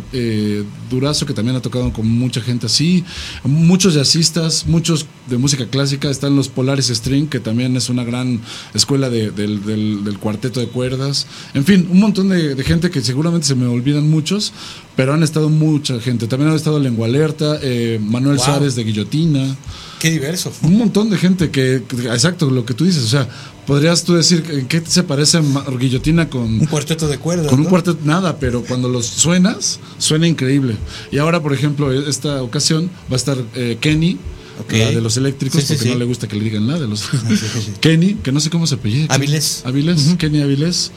que 1.25 1.33
también 1.33 1.55
ha 1.55 1.61
tocado 1.61 1.93
con 1.93 2.07
mucha 2.07 2.41
gente 2.41 2.65
así. 2.65 3.03
Muchos 3.43 3.93
jazzistas, 3.93 4.65
muchos 4.65 5.05
de 5.29 5.37
música 5.37 5.65
clásica. 5.67 6.09
Están 6.09 6.35
los 6.35 6.49
Polaris 6.49 6.87
String, 6.87 7.27
que 7.27 7.39
también 7.39 7.75
es 7.77 7.89
una 7.89 8.03
gran 8.03 8.41
escuela 8.73 9.09
de- 9.09 9.31
del, 9.31 9.63
del- 9.63 10.03
del 10.03 10.17
cuarteto 10.19 10.59
de 10.59 10.67
cuerdas. 10.67 11.27
En 11.53 11.65
fin, 11.65 11.87
un 11.91 11.99
montón 11.99 12.29
de, 12.29 12.55
de 12.55 12.63
gente 12.63 12.89
que 12.89 13.01
seguramente 13.01 13.45
se 13.47 13.55
me 13.55 13.67
olvidan 13.67 14.09
muchos, 14.09 14.53
pero 14.95 15.13
han 15.13 15.23
estado 15.23 15.49
mucha 15.49 15.99
gente. 15.99 16.27
También 16.27 16.51
ha 16.51 16.55
estado 16.55 16.79
Lengua 16.79 17.05
Alerta, 17.07 17.59
eh, 17.61 17.99
Manuel 18.01 18.37
Wow. 18.37 18.45
Suárez 18.45 18.75
de 18.75 18.83
Guillotina. 18.83 19.55
Qué 19.99 20.11
diverso. 20.11 20.51
Un 20.61 20.77
montón 20.77 21.09
de 21.09 21.17
gente 21.17 21.49
que, 21.49 21.75
exacto, 22.11 22.49
lo 22.51 22.65
que 22.65 22.73
tú 22.73 22.85
dices, 22.85 23.03
o 23.03 23.07
sea, 23.07 23.27
podrías 23.65 24.03
tú 24.03 24.13
decir 24.13 24.43
en 24.49 24.67
qué 24.67 24.81
se 24.85 25.03
parece 25.03 25.39
Guillotina 25.79 26.29
con 26.29 26.43
Un 26.43 26.65
cuarteto 26.67 27.07
de 27.07 27.17
cuerdas. 27.17 27.47
con 27.47 27.59
un 27.59 27.63
¿no? 27.65 27.69
cuarteto 27.69 27.97
nada, 28.03 28.37
pero 28.39 28.63
cuando 28.63 28.89
los 28.89 29.05
suenas, 29.07 29.79
suena 29.97 30.27
increíble. 30.27 30.75
Y 31.11 31.17
ahora, 31.17 31.41
por 31.41 31.53
ejemplo, 31.53 31.91
esta 31.91 32.43
ocasión 32.43 32.89
va 33.11 33.13
a 33.13 33.15
estar 33.15 33.37
eh, 33.55 33.77
Kenny, 33.81 34.17
Ok. 34.59 34.71
la 34.73 34.89
de 34.89 35.01
los 35.01 35.17
eléctricos, 35.17 35.61
Sí, 35.61 35.67
porque 35.67 35.83
sí. 35.83 35.89
no 35.89 35.95
le 35.99 36.05
gusta 36.05 36.27
que 36.27 36.35
le 36.35 36.43
digan 36.43 36.65
nada 36.65 36.79
de 36.79 36.87
los 36.87 37.03
Kenny, 37.79 38.15
que 38.15 38.31
no 38.31 38.39
sé 38.39 38.49
cómo 38.49 38.65
se 38.65 38.75
apellida. 38.75 39.13
Avilés. 39.13 39.61
Avilés, 39.65 40.15
Kenny 40.17 40.41
Avilés. 40.41 40.91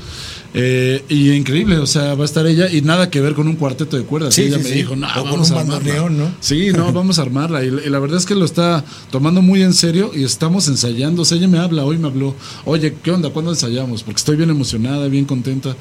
Eh, 0.53 1.05
y 1.09 1.31
increíble, 1.31 1.79
o 1.79 1.87
sea, 1.87 2.15
va 2.15 2.23
a 2.23 2.25
estar 2.25 2.45
ella 2.47 2.69
y 2.71 2.83
nada 2.83 3.09
que 3.09 3.21
ver 3.21 3.35
con 3.35 3.47
un 3.47 3.55
cuarteto 3.55 3.97
de 3.97 4.03
cuerdas. 4.03 4.35
Sí, 4.35 4.43
ella 4.43 4.57
sí, 4.59 4.63
me 4.65 4.69
sí. 4.71 4.75
dijo, 4.77 4.97
no, 4.97 5.07
O 5.09 5.13
con 5.23 5.31
vamos 5.31 5.51
un 5.51 5.57
a 5.57 5.61
armarla". 5.61 6.11
¿no? 6.11 6.35
Sí, 6.41 6.71
no, 6.73 6.93
vamos 6.93 7.19
a 7.19 7.23
armarla. 7.23 7.63
Y, 7.65 7.69
y 7.69 7.89
la 7.89 7.99
verdad 8.01 8.19
es 8.19 8.27
que 8.27 8.35
lo 8.35 8.45
está 8.45 8.85
tomando 9.13 9.43
muy 9.43 9.63
en 9.63 9.75
serio 9.75 10.11
y 10.15 10.25
estamos 10.25 10.67
ensayando. 10.67 11.23
O 11.23 11.25
sea, 11.25 11.39
ella 11.39 11.47
me 11.49 11.59
habla, 11.59 11.85
hoy 11.85 11.99
me 11.99 12.09
habló, 12.09 12.35
oye, 12.65 12.95
¿qué 13.03 13.13
onda? 13.13 13.31
¿Cuándo 13.31 13.53
ensayamos? 13.53 14.03
Porque 14.03 14.19
estoy 14.19 14.37
bien 14.37 14.51
emocionada, 14.51 15.07
bien 15.09 15.25
contenta. 15.25 15.77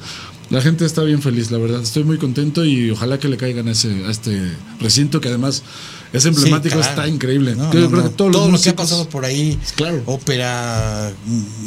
La 0.50 0.60
gente 0.60 0.84
está 0.84 1.02
bien 1.02 1.22
feliz, 1.22 1.50
la 1.50 1.58
verdad. 1.58 1.80
Estoy 1.80 2.04
muy 2.04 2.18
contento 2.18 2.64
y 2.64 2.90
ojalá 2.90 3.18
que 3.18 3.28
le 3.28 3.36
caigan 3.36 3.68
a, 3.68 3.72
ese, 3.72 4.04
a 4.06 4.10
este 4.10 4.52
recinto 4.80 5.20
que 5.20 5.28
además 5.28 5.62
es 6.12 6.24
emblemático, 6.24 6.74
claro. 6.74 6.90
está 6.90 7.06
increíble. 7.06 7.54
No, 7.54 7.72
Yo 7.72 7.78
no, 7.82 7.88
creo 7.88 8.02
no. 8.02 8.08
que 8.10 8.16
todos 8.16 8.32
Todo 8.32 8.48
los 8.50 8.58
lo 8.58 8.64
que 8.64 8.70
ha 8.70 8.74
pasado 8.76 9.08
por 9.08 9.24
ahí, 9.24 9.56
Claro. 9.76 10.02
ópera, 10.06 11.12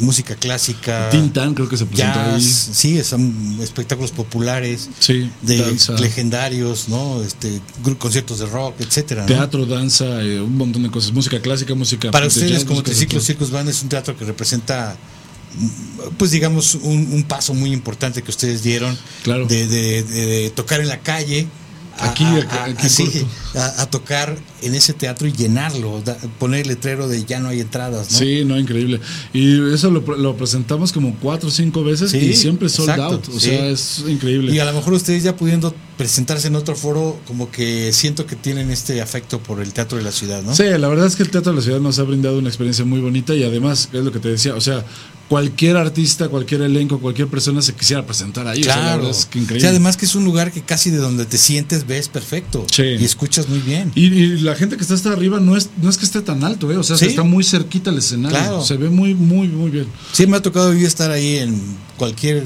música 0.00 0.34
clásica, 0.34 1.08
Tintán 1.10 1.54
creo 1.54 1.66
que 1.66 1.78
se 1.78 1.86
presentó 1.86 2.20
ahí. 2.20 2.42
sí, 2.42 2.93
son 3.02 3.58
espectáculos 3.60 4.12
populares, 4.12 4.88
Sí, 5.00 5.30
de 5.42 5.56
danza. 5.58 5.94
legendarios, 5.94 6.88
¿no? 6.88 7.22
Este, 7.22 7.60
conciertos 7.98 8.38
de 8.38 8.46
rock, 8.46 8.76
etcétera. 8.80 9.22
¿no? 9.22 9.26
Teatro, 9.26 9.66
danza, 9.66 10.22
eh, 10.22 10.40
un 10.40 10.56
montón 10.56 10.82
de 10.84 10.90
cosas. 10.90 11.12
Música 11.12 11.40
clásica, 11.40 11.74
música. 11.74 12.10
Para 12.10 12.24
de 12.24 12.28
ustedes, 12.28 12.50
jazz, 12.52 12.64
como 12.64 12.82
Triciclo. 12.82 13.20
Circus 13.20 13.50
Band, 13.50 13.68
es 13.70 13.82
un 13.82 13.88
teatro 13.88 14.16
que 14.16 14.24
representa, 14.24 14.96
pues 16.18 16.30
digamos, 16.30 16.74
un, 16.76 17.08
un 17.12 17.22
paso 17.24 17.54
muy 17.54 17.72
importante 17.72 18.22
que 18.22 18.30
ustedes 18.30 18.62
dieron 18.62 18.96
Claro. 19.22 19.46
de, 19.46 19.66
de- 19.66 20.02
de- 20.02 20.26
de 20.26 20.50
tocar 20.50 20.80
en 20.80 20.88
la 20.88 21.00
calle. 21.00 21.46
a- 21.98 22.10
Aquí, 22.10 22.24
a, 22.24 22.36
acá, 22.38 22.64
a- 22.64 22.64
aquí 22.66 22.86
así, 22.86 23.26
a 23.54 23.86
tocar 23.86 24.36
en 24.62 24.74
ese 24.74 24.92
teatro 24.94 25.26
y 25.28 25.32
llenarlo, 25.32 26.00
da- 26.02 26.16
poner 26.38 26.62
el 26.62 26.68
letrero 26.68 27.06
de 27.08 27.24
ya 27.24 27.38
no 27.40 27.48
hay 27.48 27.60
entradas, 27.60 28.12
¿no? 28.12 28.18
Sí, 28.18 28.44
no, 28.44 28.58
increíble. 28.58 29.00
Y 29.32 29.72
eso 29.74 29.90
lo, 29.90 30.00
lo 30.16 30.36
presentamos 30.36 30.92
como 30.92 31.14
cuatro 31.16 31.48
o 31.48 31.52
cinco 31.52 31.84
veces 31.84 32.12
Sí, 32.12 32.18
y 32.18 32.34
siempre 32.34 32.68
sold 32.68 32.90
exacto, 32.90 33.14
out. 33.16 33.28
O 33.28 33.32
sí. 33.40 33.50
sea, 33.50 33.66
es 33.68 34.04
increíble. 34.08 34.54
Y 34.54 34.58
a 34.60 34.64
lo 34.64 34.72
mejor 34.72 34.94
ustedes 34.94 35.22
ya 35.22 35.36
pudiendo 35.36 35.74
presentarse 35.98 36.48
en 36.48 36.56
otro 36.56 36.74
foro, 36.74 37.18
como 37.26 37.50
que 37.50 37.92
siento 37.92 38.26
que 38.26 38.36
tienen 38.36 38.70
este 38.70 39.00
afecto 39.00 39.38
por 39.40 39.60
el 39.60 39.72
teatro 39.72 39.98
de 39.98 40.04
la 40.04 40.12
ciudad, 40.12 40.42
¿no? 40.42 40.54
Sí, 40.54 40.64
la 40.64 40.88
verdad 40.88 41.06
es 41.06 41.14
que 41.16 41.22
el 41.22 41.30
Teatro 41.30 41.52
de 41.52 41.58
la 41.58 41.62
Ciudad 41.62 41.80
nos 41.80 41.98
ha 41.98 42.02
brindado 42.02 42.38
una 42.38 42.48
experiencia 42.48 42.84
muy 42.84 43.00
bonita 43.00 43.34
y 43.34 43.44
además, 43.44 43.90
es 43.92 44.02
lo 44.04 44.10
que 44.10 44.18
te 44.18 44.28
decía, 44.28 44.54
o 44.56 44.60
sea, 44.60 44.84
cualquier 45.28 45.76
artista, 45.76 46.28
cualquier 46.28 46.62
elenco, 46.62 46.98
cualquier 47.00 47.28
persona 47.28 47.62
se 47.62 47.74
quisiera 47.74 48.04
presentar 48.04 48.46
ahí. 48.46 48.60
O 48.60 48.64
sea, 48.64 48.76
la 48.76 48.82
Claro. 48.82 48.96
verdad 49.04 49.18
es 49.18 49.24
que 49.26 49.38
O 49.38 49.42
increíble. 49.42 49.60
sea, 49.62 49.70
además 49.70 49.96
que 49.96 50.04
es 50.06 50.14
un 50.14 50.24
lugar 50.24 50.52
que 50.52 50.62
casi 50.62 50.90
de 50.90 50.98
donde 50.98 51.24
te 51.26 51.38
sientes 51.38 51.86
ves 51.86 52.08
perfecto. 52.08 52.66
Sí. 52.70 52.82
Y 52.82 53.04
escuchas 53.04 53.48
muy 53.48 53.60
bien. 53.60 53.90
Y, 53.94 54.06
y 54.06 54.26
la 54.40 54.53
gente 54.54 54.76
que 54.76 54.82
está 54.82 54.94
hasta 54.94 55.12
arriba 55.12 55.40
no 55.40 55.56
es, 55.56 55.70
no 55.80 55.88
es 55.90 55.96
que 55.98 56.04
esté 56.04 56.20
tan 56.22 56.42
alto, 56.44 56.70
¿eh? 56.70 56.76
o 56.76 56.82
sea, 56.82 56.96
Sí. 56.96 57.06
está 57.06 57.22
muy 57.22 57.44
cerquita 57.44 57.90
el 57.90 57.98
escenario. 57.98 58.36
Claro. 58.38 58.62
Se 58.64 58.76
ve 58.76 58.90
muy, 58.90 59.14
muy, 59.14 59.48
muy 59.48 59.70
bien. 59.70 59.86
Sí, 60.12 60.26
me 60.26 60.36
ha 60.36 60.42
tocado 60.42 60.70
vivir 60.70 60.86
estar 60.86 61.10
ahí 61.10 61.38
en 61.38 61.60
cualquier, 61.96 62.42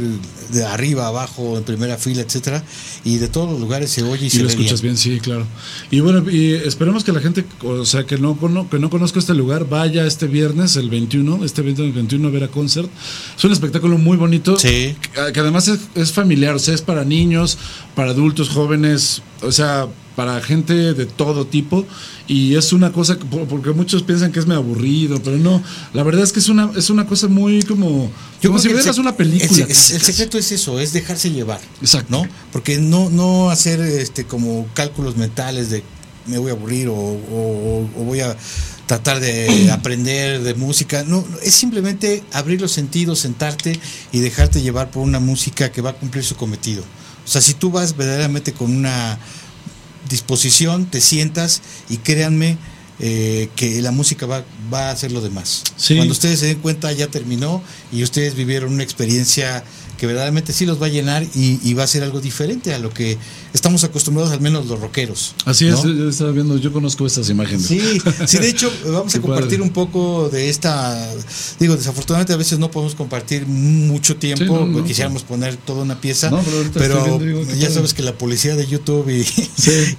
de 0.52 0.64
arriba, 0.64 1.06
abajo, 1.06 1.56
en 1.58 1.64
primera 1.64 1.96
fila, 1.98 2.22
etcétera, 2.22 2.62
y 3.04 3.16
de 3.18 3.28
todos 3.28 3.50
los 3.50 3.60
lugares 3.60 3.90
se 3.90 4.02
oye 4.02 4.24
y, 4.24 4.26
Y 4.26 4.30
se 4.30 4.38
lo 4.38 4.44
ve 4.44 4.50
escuchas 4.54 4.80
bien. 4.82 4.96
sí, 4.96 5.20
claro. 5.20 5.46
Y 5.90 6.00
bueno, 6.00 6.28
y 6.30 6.52
esperemos 6.54 7.04
que 7.04 7.12
la 7.12 7.20
gente, 7.20 7.44
o 7.62 7.84
sea, 7.84 8.04
que 8.04 8.16
no, 8.18 8.38
que 8.70 8.78
no 8.78 8.90
conozca 8.90 9.18
este 9.18 9.34
lugar, 9.34 9.68
vaya 9.68 10.06
este 10.06 10.26
viernes, 10.26 10.76
el 10.76 10.88
21, 10.90 11.44
este 11.44 11.62
21, 11.62 11.92
21 11.94 12.28
a 12.28 12.30
ver 12.30 12.44
a 12.44 12.48
concert. 12.48 12.88
Es 13.36 13.44
un 13.44 13.52
espectáculo 13.52 13.98
muy 13.98 14.16
bonito. 14.16 14.58
Sí. 14.58 14.94
Que, 15.14 15.32
que 15.32 15.40
además 15.40 15.68
es, 15.68 15.80
es 15.94 16.12
familiar, 16.12 16.54
o 16.54 16.58
sea, 16.58 16.74
es 16.74 16.82
para 16.82 17.04
niños, 17.04 17.58
para 17.94 18.10
adultos, 18.12 18.48
jóvenes, 18.48 19.22
o 19.42 19.52
sea, 19.52 19.86
para 20.18 20.40
gente 20.42 20.74
de 20.94 21.06
todo 21.06 21.46
tipo. 21.46 21.86
Y 22.26 22.56
es 22.56 22.72
una 22.72 22.90
cosa, 22.90 23.16
que- 23.16 23.24
por- 23.24 23.46
porque 23.46 23.70
muchos 23.70 24.02
piensan 24.02 24.32
que 24.32 24.40
es 24.40 24.46
medio 24.46 24.58
aburrido, 24.62 25.22
pero 25.22 25.36
no. 25.38 25.62
La 25.94 26.02
verdad 26.02 26.24
es 26.24 26.32
que 26.32 26.40
es 26.40 26.48
una, 26.48 26.72
es 26.76 26.90
una 26.90 27.06
cosa 27.06 27.28
muy 27.28 27.62
como. 27.62 28.10
Yo 28.42 28.50
como 28.50 28.58
si 28.58 28.66
vieras 28.66 28.98
una 28.98 29.16
película. 29.16 29.64
el, 29.64 29.74
secreto 29.76 30.36
es 30.36 30.50
eso, 30.50 30.80
es 30.80 30.92
dejarse 30.92 31.30
llevar. 31.30 31.60
Exacto. 31.80 32.08
¿No? 32.10 32.28
Porque 32.50 32.78
no, 32.78 33.10
no 33.10 33.50
hacer 33.50 33.78
este 33.80 34.24
como 34.24 34.66
cálculos 34.74 35.16
mentales 35.16 35.70
de 35.70 35.84
me 36.26 36.36
voy 36.38 36.50
a 36.50 36.54
aburrir 36.54 36.88
o, 36.88 36.94
o- 36.94 37.88
o 37.96 38.02
voy 38.04 38.18
a 38.20 38.36
tratar 38.86 39.20
de 39.20 39.70
aprender 39.72 40.42
de 40.42 40.54
música. 40.54 41.04
No, 41.06 41.24
es 41.44 41.54
simplemente 41.54 42.24
abrir 42.32 42.60
los 42.60 42.72
sentidos, 42.72 43.20
sentarte 43.20 43.78
y 44.10 44.18
dejarte 44.18 44.62
llevar 44.62 44.90
por 44.90 45.04
una 45.04 45.20
música 45.20 45.70
que 45.70 45.80
va 45.80 45.90
a 45.90 45.94
cumplir 45.94 46.24
su 46.24 46.34
cometido. 46.34 46.82
O 47.24 47.30
sea, 47.30 47.40
si 47.42 47.52
tú 47.54 47.70
vas 47.70 47.94
verdaderamente 47.96 48.52
con 48.54 48.74
una 48.74 49.18
disposición, 50.08 50.86
te 50.86 51.00
sientas 51.00 51.62
y 51.88 51.98
créanme 51.98 52.56
eh, 53.00 53.48
que 53.54 53.80
la 53.80 53.92
música 53.92 54.26
va, 54.26 54.44
va 54.72 54.88
a 54.88 54.90
hacer 54.90 55.12
lo 55.12 55.20
demás. 55.20 55.62
Sí. 55.76 55.94
Cuando 55.96 56.12
ustedes 56.12 56.40
se 56.40 56.46
den 56.46 56.58
cuenta 56.58 56.90
ya 56.92 57.06
terminó 57.06 57.62
y 57.92 58.02
ustedes 58.02 58.34
vivieron 58.34 58.72
una 58.72 58.82
experiencia 58.82 59.62
que 59.98 60.06
verdaderamente 60.06 60.52
sí 60.54 60.64
los 60.64 60.80
va 60.80 60.86
a 60.86 60.88
llenar 60.88 61.24
y, 61.34 61.58
y 61.62 61.74
va 61.74 61.82
a 61.82 61.86
ser 61.86 62.02
algo 62.04 62.20
diferente 62.20 62.72
a 62.72 62.78
lo 62.78 62.90
que 62.90 63.18
estamos 63.52 63.82
acostumbrados, 63.84 64.32
al 64.32 64.40
menos 64.40 64.66
los 64.66 64.80
rockeros. 64.80 65.34
Así 65.44 65.66
¿no? 65.66 65.74
es, 65.76 65.82
yo 65.82 66.08
estaba 66.08 66.30
viendo, 66.30 66.56
yo 66.56 66.72
conozco 66.72 67.04
estas 67.06 67.28
imágenes. 67.28 67.66
Sí, 67.66 67.80
sí, 68.26 68.38
de 68.38 68.48
hecho, 68.48 68.72
vamos 68.86 69.14
a 69.14 69.20
compartir 69.20 69.58
padre. 69.58 69.62
un 69.62 69.70
poco 69.70 70.30
de 70.30 70.48
esta. 70.48 71.12
Digo, 71.58 71.76
desafortunadamente 71.76 72.32
a 72.32 72.36
veces 72.36 72.58
no 72.58 72.70
podemos 72.70 72.94
compartir 72.94 73.46
mucho 73.46 74.16
tiempo, 74.16 74.44
Sí, 74.44 74.50
no, 74.50 74.66
no. 74.66 74.72
porque 74.72 74.88
quisiéramos 74.88 75.24
poner 75.24 75.56
toda 75.56 75.82
una 75.82 76.00
pieza. 76.00 76.30
No, 76.30 76.40
pero 76.42 76.70
pero 76.72 77.18
viendo, 77.18 77.42
digo, 77.42 77.54
ya 77.58 77.70
sabes 77.70 77.92
que 77.92 78.02
la 78.02 78.16
policía 78.16 78.54
de 78.54 78.66
YouTube 78.66 79.08
y, 79.10 79.26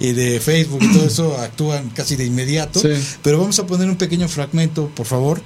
y 0.00 0.12
de 0.12 0.40
Facebook 0.40 0.82
y 0.82 0.92
todo 0.92 1.04
eso 1.06 1.38
actúan 1.38 1.90
casi 1.90 2.16
de 2.16 2.24
inmediato. 2.24 2.80
Sí. 2.80 2.88
Pero 3.22 3.38
vamos 3.38 3.58
a 3.58 3.66
poner 3.66 3.88
un 3.88 3.96
pequeño 3.96 4.28
fragmento, 4.28 4.88
por 4.96 5.04
favor. 5.06 5.42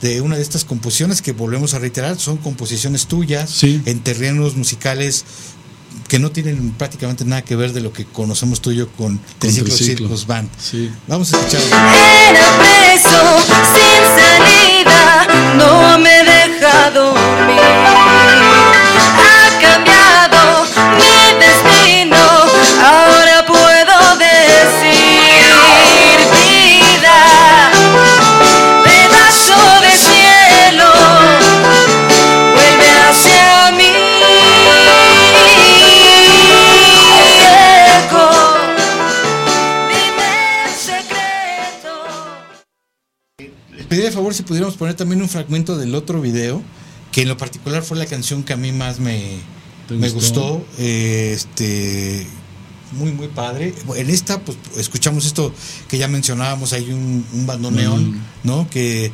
De 0.00 0.20
una 0.20 0.36
de 0.36 0.42
estas 0.42 0.64
composiciones 0.64 1.22
que 1.22 1.32
volvemos 1.32 1.72
a 1.74 1.78
reiterar, 1.78 2.18
son 2.18 2.36
composiciones 2.36 3.06
tuyas 3.06 3.62
en 3.62 4.00
terrenos 4.00 4.56
musicales 4.56 5.24
que 6.08 6.18
no 6.18 6.30
tienen 6.30 6.72
prácticamente 6.72 7.24
nada 7.24 7.42
que 7.42 7.56
ver 7.56 7.72
de 7.72 7.80
lo 7.80 7.92
que 7.92 8.04
conocemos 8.04 8.60
tú 8.60 8.70
y 8.70 8.76
yo 8.76 8.88
con 8.92 9.18
Triciclo 9.38 9.74
Triciclo. 9.74 10.06
Circus 10.06 10.26
Band. 10.26 10.48
Sí. 10.58 10.90
Vamos 11.08 11.32
a 11.32 11.38
escuchar. 11.38 11.62
Era 11.62 12.46
preso 12.58 13.38
sin 13.74 14.02
salida, 14.22 15.54
no 15.56 15.98
me 15.98 16.24
deja 16.24 16.90
dormir. 16.90 18.05
Pudiéramos 44.46 44.76
poner 44.76 44.94
también 44.94 45.20
un 45.20 45.28
fragmento 45.28 45.76
del 45.76 45.94
otro 45.94 46.20
video, 46.20 46.62
que 47.12 47.22
en 47.22 47.28
lo 47.28 47.36
particular 47.36 47.82
fue 47.82 47.98
la 47.98 48.06
canción 48.06 48.42
que 48.42 48.52
a 48.52 48.56
mí 48.56 48.72
más 48.72 48.98
me, 49.00 49.22
¿Te 49.88 49.94
me 49.94 50.08
gustó? 50.10 50.58
gustó. 50.58 50.66
eh, 50.78 51.32
este 51.34 52.26
muy 52.92 53.10
muy 53.12 53.28
padre. 53.28 53.74
En 53.96 54.08
esta 54.10 54.40
pues 54.40 54.56
escuchamos 54.78 55.26
esto 55.26 55.52
que 55.88 55.98
ya 55.98 56.08
mencionábamos, 56.08 56.72
hay 56.72 56.90
un, 56.92 57.24
un 57.32 57.46
bandoneón, 57.46 58.12
Mm. 58.12 58.20
¿no? 58.44 58.68
Que 58.70 59.10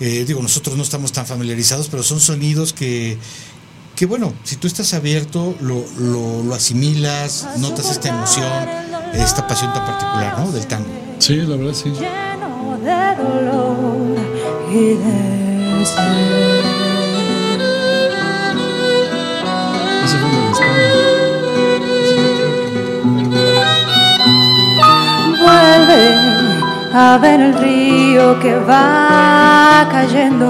eh, 0.00 0.24
digo, 0.26 0.40
nosotros 0.42 0.76
no 0.76 0.82
estamos 0.82 1.12
tan 1.12 1.26
familiarizados, 1.26 1.88
pero 1.88 2.02
son 2.02 2.20
sonidos 2.20 2.72
que 2.72 3.18
que 3.96 4.04
bueno, 4.04 4.34
si 4.44 4.56
tú 4.56 4.66
estás 4.66 4.92
abierto, 4.92 5.56
lo, 5.62 5.82
lo, 5.98 6.42
lo 6.42 6.54
asimilas, 6.54 7.46
notas 7.58 7.90
esta 7.90 8.10
emoción, 8.10 8.52
esta 9.14 9.46
pasión 9.48 9.72
tan 9.72 9.86
particular, 9.86 10.38
¿no? 10.38 10.52
Del 10.52 10.66
tango. 10.66 10.86
Sí, 11.18 11.36
la 11.36 11.56
verdad 11.56 11.72
sí. 11.72 11.90
De 12.86 13.16
dolor 13.16 14.16
y 14.70 14.84
de. 15.02 15.36
Vuelve 25.42 26.04
a 26.92 27.18
ver 27.20 27.40
el 27.40 27.54
río 27.58 28.38
que 28.40 28.54
va 28.54 29.88
cayendo. 29.90 30.48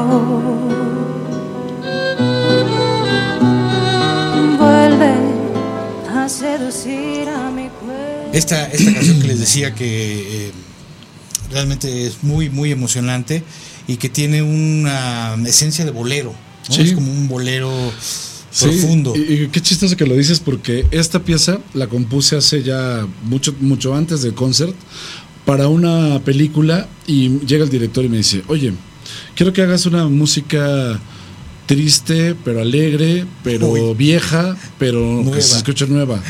Vuelve 4.58 5.14
a 6.14 6.28
seducir 6.28 7.28
a 7.28 7.50
mi 7.50 7.68
cuerpo. 7.68 8.30
Esta, 8.32 8.66
esta 8.66 8.92
canción 8.92 9.20
que 9.20 9.28
les 9.28 9.40
decía 9.40 9.74
que 9.74 10.48
eh, 10.48 10.52
realmente 11.50 12.06
es 12.06 12.22
muy, 12.22 12.50
muy 12.50 12.70
emocionante 12.72 13.42
y 13.88 13.96
que 13.96 14.08
tiene 14.08 14.42
una 14.42 15.36
esencia 15.46 15.84
de 15.84 15.90
bolero. 15.90 16.34
¿no? 16.68 16.74
Sí. 16.74 16.82
Es 16.82 16.92
como 16.92 17.10
un 17.12 17.28
bolero 17.28 17.72
Sí, 18.50 18.66
profundo. 18.68 19.14
Y, 19.14 19.20
y 19.44 19.48
qué 19.48 19.60
chistoso 19.60 19.96
que 19.96 20.06
lo 20.06 20.14
dices 20.16 20.40
porque 20.40 20.86
esta 20.90 21.20
pieza 21.20 21.58
la 21.74 21.88
compuse 21.88 22.36
hace 22.36 22.62
ya 22.62 23.06
mucho, 23.24 23.54
mucho 23.60 23.94
antes 23.94 24.22
del 24.22 24.32
concert 24.34 24.74
para 25.44 25.68
una 25.68 26.20
película 26.24 26.88
y 27.06 27.38
llega 27.40 27.64
el 27.64 27.70
director 27.70 28.04
y 28.04 28.08
me 28.08 28.16
dice, 28.16 28.42
oye, 28.48 28.72
quiero 29.34 29.52
que 29.52 29.62
hagas 29.62 29.84
una 29.86 30.08
música 30.08 30.98
triste, 31.66 32.34
pero 32.44 32.60
alegre, 32.62 33.26
pero 33.44 33.68
Uy. 33.68 33.94
vieja, 33.94 34.56
pero 34.78 35.00
Nueva. 35.00 35.32
que 35.36 35.42
se 35.42 35.56
escuche 35.58 35.86
nueva. 35.86 36.20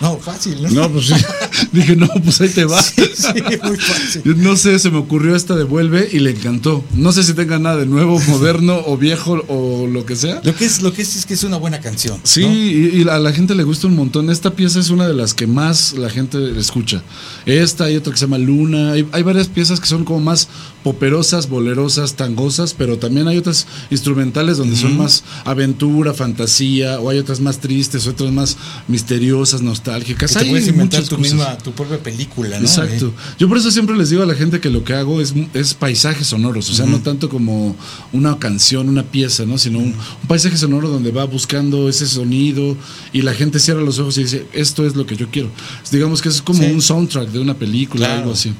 No, 0.00 0.18
fácil, 0.18 0.60
¿no? 0.62 0.68
No, 0.70 0.92
pues 0.92 1.06
sí. 1.06 1.14
Dije, 1.72 1.96
no, 1.96 2.08
pues 2.24 2.40
ahí 2.40 2.48
te 2.48 2.64
va. 2.64 2.82
Sí, 2.98 3.02
sí, 3.14 3.42
muy 3.62 3.76
fácil. 3.76 4.42
No 4.42 4.56
sé, 4.56 4.78
se 4.78 4.90
me 4.90 4.98
ocurrió 4.98 5.34
esta 5.34 5.56
de 5.56 5.64
Vuelve 5.64 6.08
y 6.12 6.20
le 6.20 6.30
encantó. 6.30 6.84
No 6.94 7.10
sé 7.12 7.24
si 7.24 7.34
tenga 7.34 7.58
nada 7.58 7.78
de 7.78 7.86
nuevo, 7.86 8.20
moderno 8.28 8.80
o 8.86 8.96
viejo 8.96 9.44
o 9.48 9.86
lo 9.86 10.06
que 10.06 10.14
sea. 10.14 10.40
Lo 10.44 10.54
que 10.54 10.64
es, 10.64 10.82
lo 10.82 10.92
que 10.92 11.02
es, 11.02 11.16
es 11.16 11.26
que 11.26 11.34
es 11.34 11.42
una 11.42 11.56
buena 11.56 11.80
canción. 11.80 12.20
Sí, 12.22 12.42
¿no? 12.42 12.52
y, 12.52 13.02
y 13.02 13.08
a 13.08 13.18
la 13.18 13.32
gente 13.32 13.54
le 13.54 13.64
gusta 13.64 13.86
un 13.86 13.96
montón. 13.96 14.30
Esta 14.30 14.54
pieza 14.54 14.78
es 14.78 14.90
una 14.90 15.08
de 15.08 15.14
las 15.14 15.34
que 15.34 15.46
más 15.46 15.94
la 15.94 16.10
gente 16.10 16.58
escucha. 16.58 17.02
Esta 17.46 17.84
hay 17.84 17.96
otra 17.96 18.12
que 18.12 18.18
se 18.18 18.26
llama 18.26 18.38
Luna. 18.38 18.92
Hay, 18.92 19.06
hay 19.12 19.22
varias 19.22 19.48
piezas 19.48 19.80
que 19.80 19.86
son 19.86 20.04
como 20.04 20.20
más 20.20 20.48
poperosas, 20.82 21.48
bolerosas, 21.48 22.14
tangosas, 22.14 22.74
pero 22.74 22.98
también 22.98 23.28
hay 23.28 23.36
otras 23.36 23.66
instrumentales 23.90 24.56
donde 24.56 24.76
son 24.76 24.96
más 24.96 25.24
aventura, 25.44 26.14
fantasía, 26.14 27.00
o 27.00 27.10
hay 27.10 27.18
otras 27.18 27.40
más 27.40 27.58
tristes, 27.58 28.06
otras 28.06 28.32
más 28.32 28.56
misteriosas, 28.86 29.60
nostálgicas. 29.60 30.32
Que 30.32 30.38
te 30.38 30.44
Hay 30.44 30.50
puedes 30.50 30.68
inventar 30.68 31.02
tu 31.04 31.18
misma, 31.18 31.57
tu 31.58 31.72
propia 31.72 31.98
película, 32.02 32.58
¿no? 32.58 32.66
Exacto. 32.66 33.12
Yo 33.38 33.48
por 33.48 33.58
eso 33.58 33.70
siempre 33.70 33.96
les 33.96 34.10
digo 34.10 34.22
a 34.22 34.26
la 34.26 34.34
gente 34.34 34.60
que 34.60 34.70
lo 34.70 34.84
que 34.84 34.94
hago 34.94 35.20
es, 35.20 35.34
es 35.54 35.74
paisajes 35.74 36.26
sonoros, 36.28 36.70
o 36.70 36.74
sea, 36.74 36.86
no 36.86 37.00
tanto 37.00 37.28
como 37.28 37.76
una 38.12 38.38
canción, 38.38 38.88
una 38.88 39.02
pieza, 39.02 39.44
¿no? 39.44 39.58
Sino 39.58 39.78
un, 39.78 39.86
un 39.86 40.28
paisaje 40.28 40.56
sonoro 40.56 40.88
donde 40.88 41.10
va 41.10 41.24
buscando 41.24 41.88
ese 41.88 42.06
sonido 42.06 42.76
y 43.12 43.22
la 43.22 43.34
gente 43.34 43.58
cierra 43.60 43.80
los 43.82 43.98
ojos 43.98 44.16
y 44.18 44.22
dice, 44.24 44.46
esto 44.52 44.86
es 44.86 44.96
lo 44.96 45.04
que 45.06 45.16
yo 45.16 45.28
quiero. 45.30 45.50
Digamos 45.90 46.22
que 46.22 46.28
es 46.28 46.40
como 46.42 46.62
Sí. 46.62 46.70
un 46.70 46.80
soundtrack 46.82 47.28
de 47.30 47.38
una 47.40 47.54
película, 47.54 48.06
Claro. 48.06 48.20
algo 48.22 48.32
así. 48.32 48.52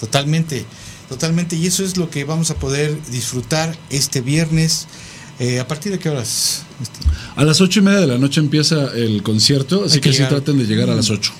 Totalmente, 0.00 0.64
totalmente. 1.08 1.56
Y 1.56 1.66
eso 1.66 1.84
es 1.84 1.96
lo 1.96 2.08
que 2.10 2.24
vamos 2.24 2.50
a 2.50 2.54
poder 2.56 2.96
disfrutar 3.10 3.76
este 3.90 4.20
viernes. 4.20 4.86
Eh, 5.40 5.60
¿A 5.60 5.68
partir 5.68 5.92
de 5.92 5.98
qué 6.00 6.08
horas? 6.08 6.62
A 7.36 7.44
las 7.44 7.60
ocho 7.60 7.78
y 7.78 7.82
media 7.82 8.00
de 8.00 8.06
la 8.08 8.18
noche 8.18 8.40
empieza 8.40 8.92
el 8.94 9.22
concierto, 9.22 9.84
así 9.84 10.00
que, 10.00 10.10
que 10.10 10.16
sí 10.16 10.24
traten 10.28 10.58
de 10.58 10.64
llegar 10.66 10.90
a 10.90 10.96
las 10.96 11.10
ocho. 11.10 11.32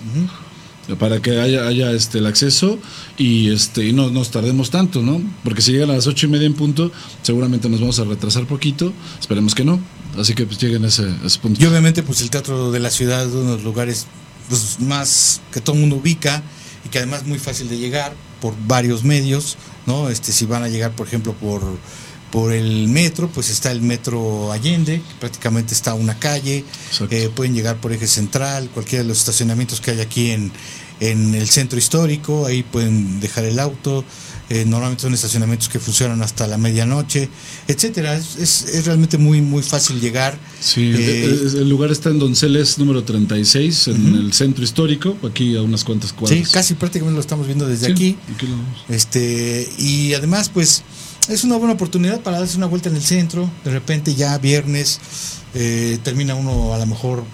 Para 0.99 1.21
que 1.21 1.39
haya, 1.39 1.93
este, 1.93 2.19
el 2.19 2.27
acceso 2.27 2.79
y 3.19 3.51
este 3.51 3.87
y 3.87 3.93
no 3.93 4.11
nos 4.11 4.31
tardemos 4.31 4.71
tanto, 4.71 5.03
¿no? 5.03 5.21
Porque 5.45 5.61
si 5.61 5.73
llegan 5.73 5.91
a 5.91 5.95
las 5.95 6.07
ocho 6.07 6.27
y 6.27 6.31
media 6.31 6.47
en 6.47 6.55
punto, 6.55 6.91
seguramente 7.23 7.69
nos 7.69 7.81
vamos 7.81 7.99
a 7.99 8.05
retrasar 8.05 8.47
poquito. 8.47 8.93
Esperemos 9.21 9.55
que 9.55 9.65
no. 9.65 9.81
Así 10.17 10.35
que 10.35 10.47
pues 10.47 10.59
lleguen 10.59 10.85
a 10.85 10.89
ese, 10.89 11.05
a 11.05 11.27
ese 11.27 11.39
punto. 11.39 11.63
Y 11.63 11.67
obviamente, 11.67 12.03
pues 12.03 12.23
el 12.23 12.31
Teatro 12.31 12.71
de 12.73 12.81
la 12.81 12.91
Ciudad 12.91 13.27
es 13.27 13.33
uno 13.33 13.51
de 13.51 13.57
los 13.57 13.65
lugares 13.65 14.07
pues, 14.49 14.81
más 14.81 15.41
que 15.53 15.61
todo 15.61 15.75
el 15.75 15.83
mundo 15.83 15.97
ubica 15.97 16.43
y 16.85 16.89
que 16.89 16.99
además 16.99 17.23
es 17.23 17.29
muy 17.29 17.39
fácil 17.39 17.69
de 17.69 17.79
llegar 17.79 18.15
por 18.41 18.55
varios 18.67 19.05
medios, 19.05 19.57
¿no? 19.87 20.09
Este, 20.09 20.33
si 20.33 20.47
van 20.47 20.63
a 20.63 20.69
llegar, 20.69 20.93
por 20.93 21.07
ejemplo, 21.07 21.35
por, 21.35 21.63
por 22.31 22.53
el 22.53 22.89
metro, 22.89 23.29
pues 23.33 23.49
está 23.51 23.71
el 23.73 23.81
metro 23.81 24.53
Allende, 24.53 24.97
que 25.01 25.15
prácticamente 25.21 25.75
está 25.75 25.93
a 25.93 25.95
una 25.95 26.19
calle. 26.19 26.65
Eh, 27.11 27.31
pueden 27.35 27.55
llegar 27.55 27.77
por 27.81 27.93
eje 27.93 28.07
central, 28.07 28.69
cualquiera 28.75 29.03
de 29.03 29.09
los 29.09 29.19
estacionamientos 29.19 29.81
que 29.81 29.93
hay 29.93 30.01
aquí 30.01 30.31
en, 30.33 30.53
en 31.01 31.35
el 31.35 31.49
centro 31.49 31.79
histórico, 31.79 32.45
ahí 32.47 32.63
pueden 32.63 33.21
dejar 33.21 33.45
el 33.45 33.59
auto. 33.59 34.05
Eh, 34.51 34.65
normalmente 34.65 35.03
son 35.03 35.13
estacionamientos 35.13 35.69
que 35.69 35.79
funcionan 35.79 36.23
hasta 36.23 36.47
la 36.47 36.57
medianoche, 36.57 37.29
etcétera. 37.67 38.17
Es, 38.17 38.37
es, 38.37 38.63
es 38.75 38.87
realmente 38.87 39.19
muy 39.19 39.43
muy 39.43 39.63
fácil 39.63 40.01
llegar. 40.01 40.39
Sí, 40.59 40.91
Eh, 40.97 41.25
el, 41.25 41.57
el 41.61 41.69
lugar 41.69 41.91
está 41.93 42.09
en 42.09 42.19
Donceles 42.19 42.79
número 42.79 43.05
36, 43.05 43.89
en 43.89 44.15
el 44.15 44.33
centro 44.33 44.65
histórico, 44.65 45.19
aquí 45.29 45.55
a 45.55 45.61
unas 45.63 45.85
cuantas 45.85 46.15
cuadras. 46.15 46.39
Sí, 46.47 46.51
casi 46.51 46.75
prácticamente 46.75 47.15
lo 47.17 47.21
estamos 47.21 47.47
viendo 47.47 47.67
desde 47.67 47.87
Sí, 47.89 47.93
aquí. 47.93 48.17
aquí 48.35 48.47
lo 48.47 48.57
vemos. 48.57 48.85
Este, 48.89 49.69
y 49.79 50.15
además, 50.15 50.49
pues, 50.49 50.83
es 51.29 51.45
una 51.45 51.57
buena 51.57 51.75
oportunidad 51.75 52.21
para 52.21 52.39
darse 52.39 52.57
una 52.57 52.67
vuelta 52.67 52.89
en 52.89 52.97
el 52.97 53.03
centro. 53.03 53.51
De 53.65 53.71
repente, 53.71 54.15
ya 54.15 54.39
viernes, 54.39 55.01
eh, 55.55 55.99
termina 56.03 56.35
uno 56.35 56.73
a 56.75 56.79
lo 56.79 56.87
mejor 56.87 57.25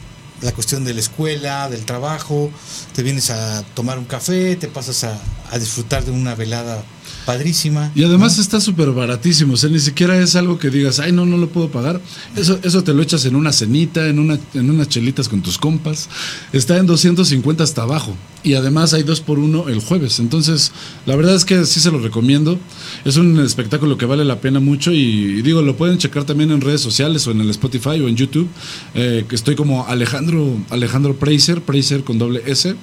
la 0.43 0.53
cuestión 0.53 0.85
de 0.85 0.93
la 0.93 1.01
escuela, 1.01 1.69
del 1.71 1.85
trabajo, 1.85 2.51
te 2.95 3.03
vienes 3.03 3.31
a 3.31 3.62
tomar 3.75 3.99
un 3.99 4.05
café, 4.05 4.57
te 4.57 4.69
pasas 4.69 5.05
a, 5.05 5.19
a 5.51 5.59
disfrutar 5.59 6.05
de 6.05 6.11
una 6.11 6.35
velada 6.35 6.83
padrísima. 7.27 7.91
Y 7.95 8.05
además 8.05 8.39
está 8.39 8.61
súper 8.61 8.91
baratísimo, 8.91 9.55
o 9.55 9.57
sea, 9.57 9.71
ni 9.71 9.81
siquiera 9.81 10.19
es 10.19 10.37
algo 10.37 10.59
que 10.59 10.71
digas, 10.71 11.01
ay, 11.01 11.13
no, 11.13 11.27
no 11.27 11.37
lo 11.37 11.49
puedo 11.49 11.71
pagar. 11.71 12.01
Eso, 12.37 12.59
eso 12.63 12.85
te 12.85 12.95
lo 12.95 13.03
echas 13.03 13.25
en 13.25 13.37
una 13.37 13.53
cenita, 13.53 14.09
en, 14.09 14.19
una, 14.19 14.39
en 14.55 14.71
unas 14.71 14.89
chelitas 14.89 15.29
con 15.29 15.43
tus 15.43 15.59
compas. 15.59 16.09
Está 16.53 16.79
en 16.79 16.87
250 16.87 17.65
hasta 17.65 17.83
abajo. 17.83 18.17
Y 18.43 18.55
además 18.55 18.93
hay 18.93 19.05
dos 19.05 19.21
por 19.21 19.39
uno 19.39 19.69
el 19.71 19.81
jueves. 19.81 20.19
Entonces, 20.21 20.73
la 21.07 21.17
verdad 21.17 21.35
es 21.35 21.47
que 21.47 21.65
sí 21.65 21.81
se 21.81 21.91
lo 21.91 21.99
recomiendo. 21.99 22.59
Es 23.07 23.17
un 23.17 23.41
espectáculo 23.41 23.97
que 23.97 24.05
vale 24.05 24.25
la 24.25 24.41
pena 24.41 24.61
mucho 24.61 24.93
y, 24.93 25.41
digo, 25.41 25.63
lo 25.63 25.77
pueden 25.77 25.97
checar 25.97 26.25
también 26.25 26.51
en 26.51 26.61
redes 26.61 26.83
sociales 26.83 27.27
o 27.27 27.31
en 27.31 27.41
el 27.41 27.49
Spotify 27.51 28.01
o 28.01 28.09
en 28.09 28.17
YouTube. 28.17 28.49
eh, 28.95 29.25
que 29.29 29.35
estoy 29.35 29.55
como 29.55 29.87
Alejandro, 29.87 30.59
Alejandro 30.71 31.17
Preiser, 31.17 31.63
Preiser 31.63 32.05
con 32.05 32.19
doble 32.19 32.43
S. 32.47 32.75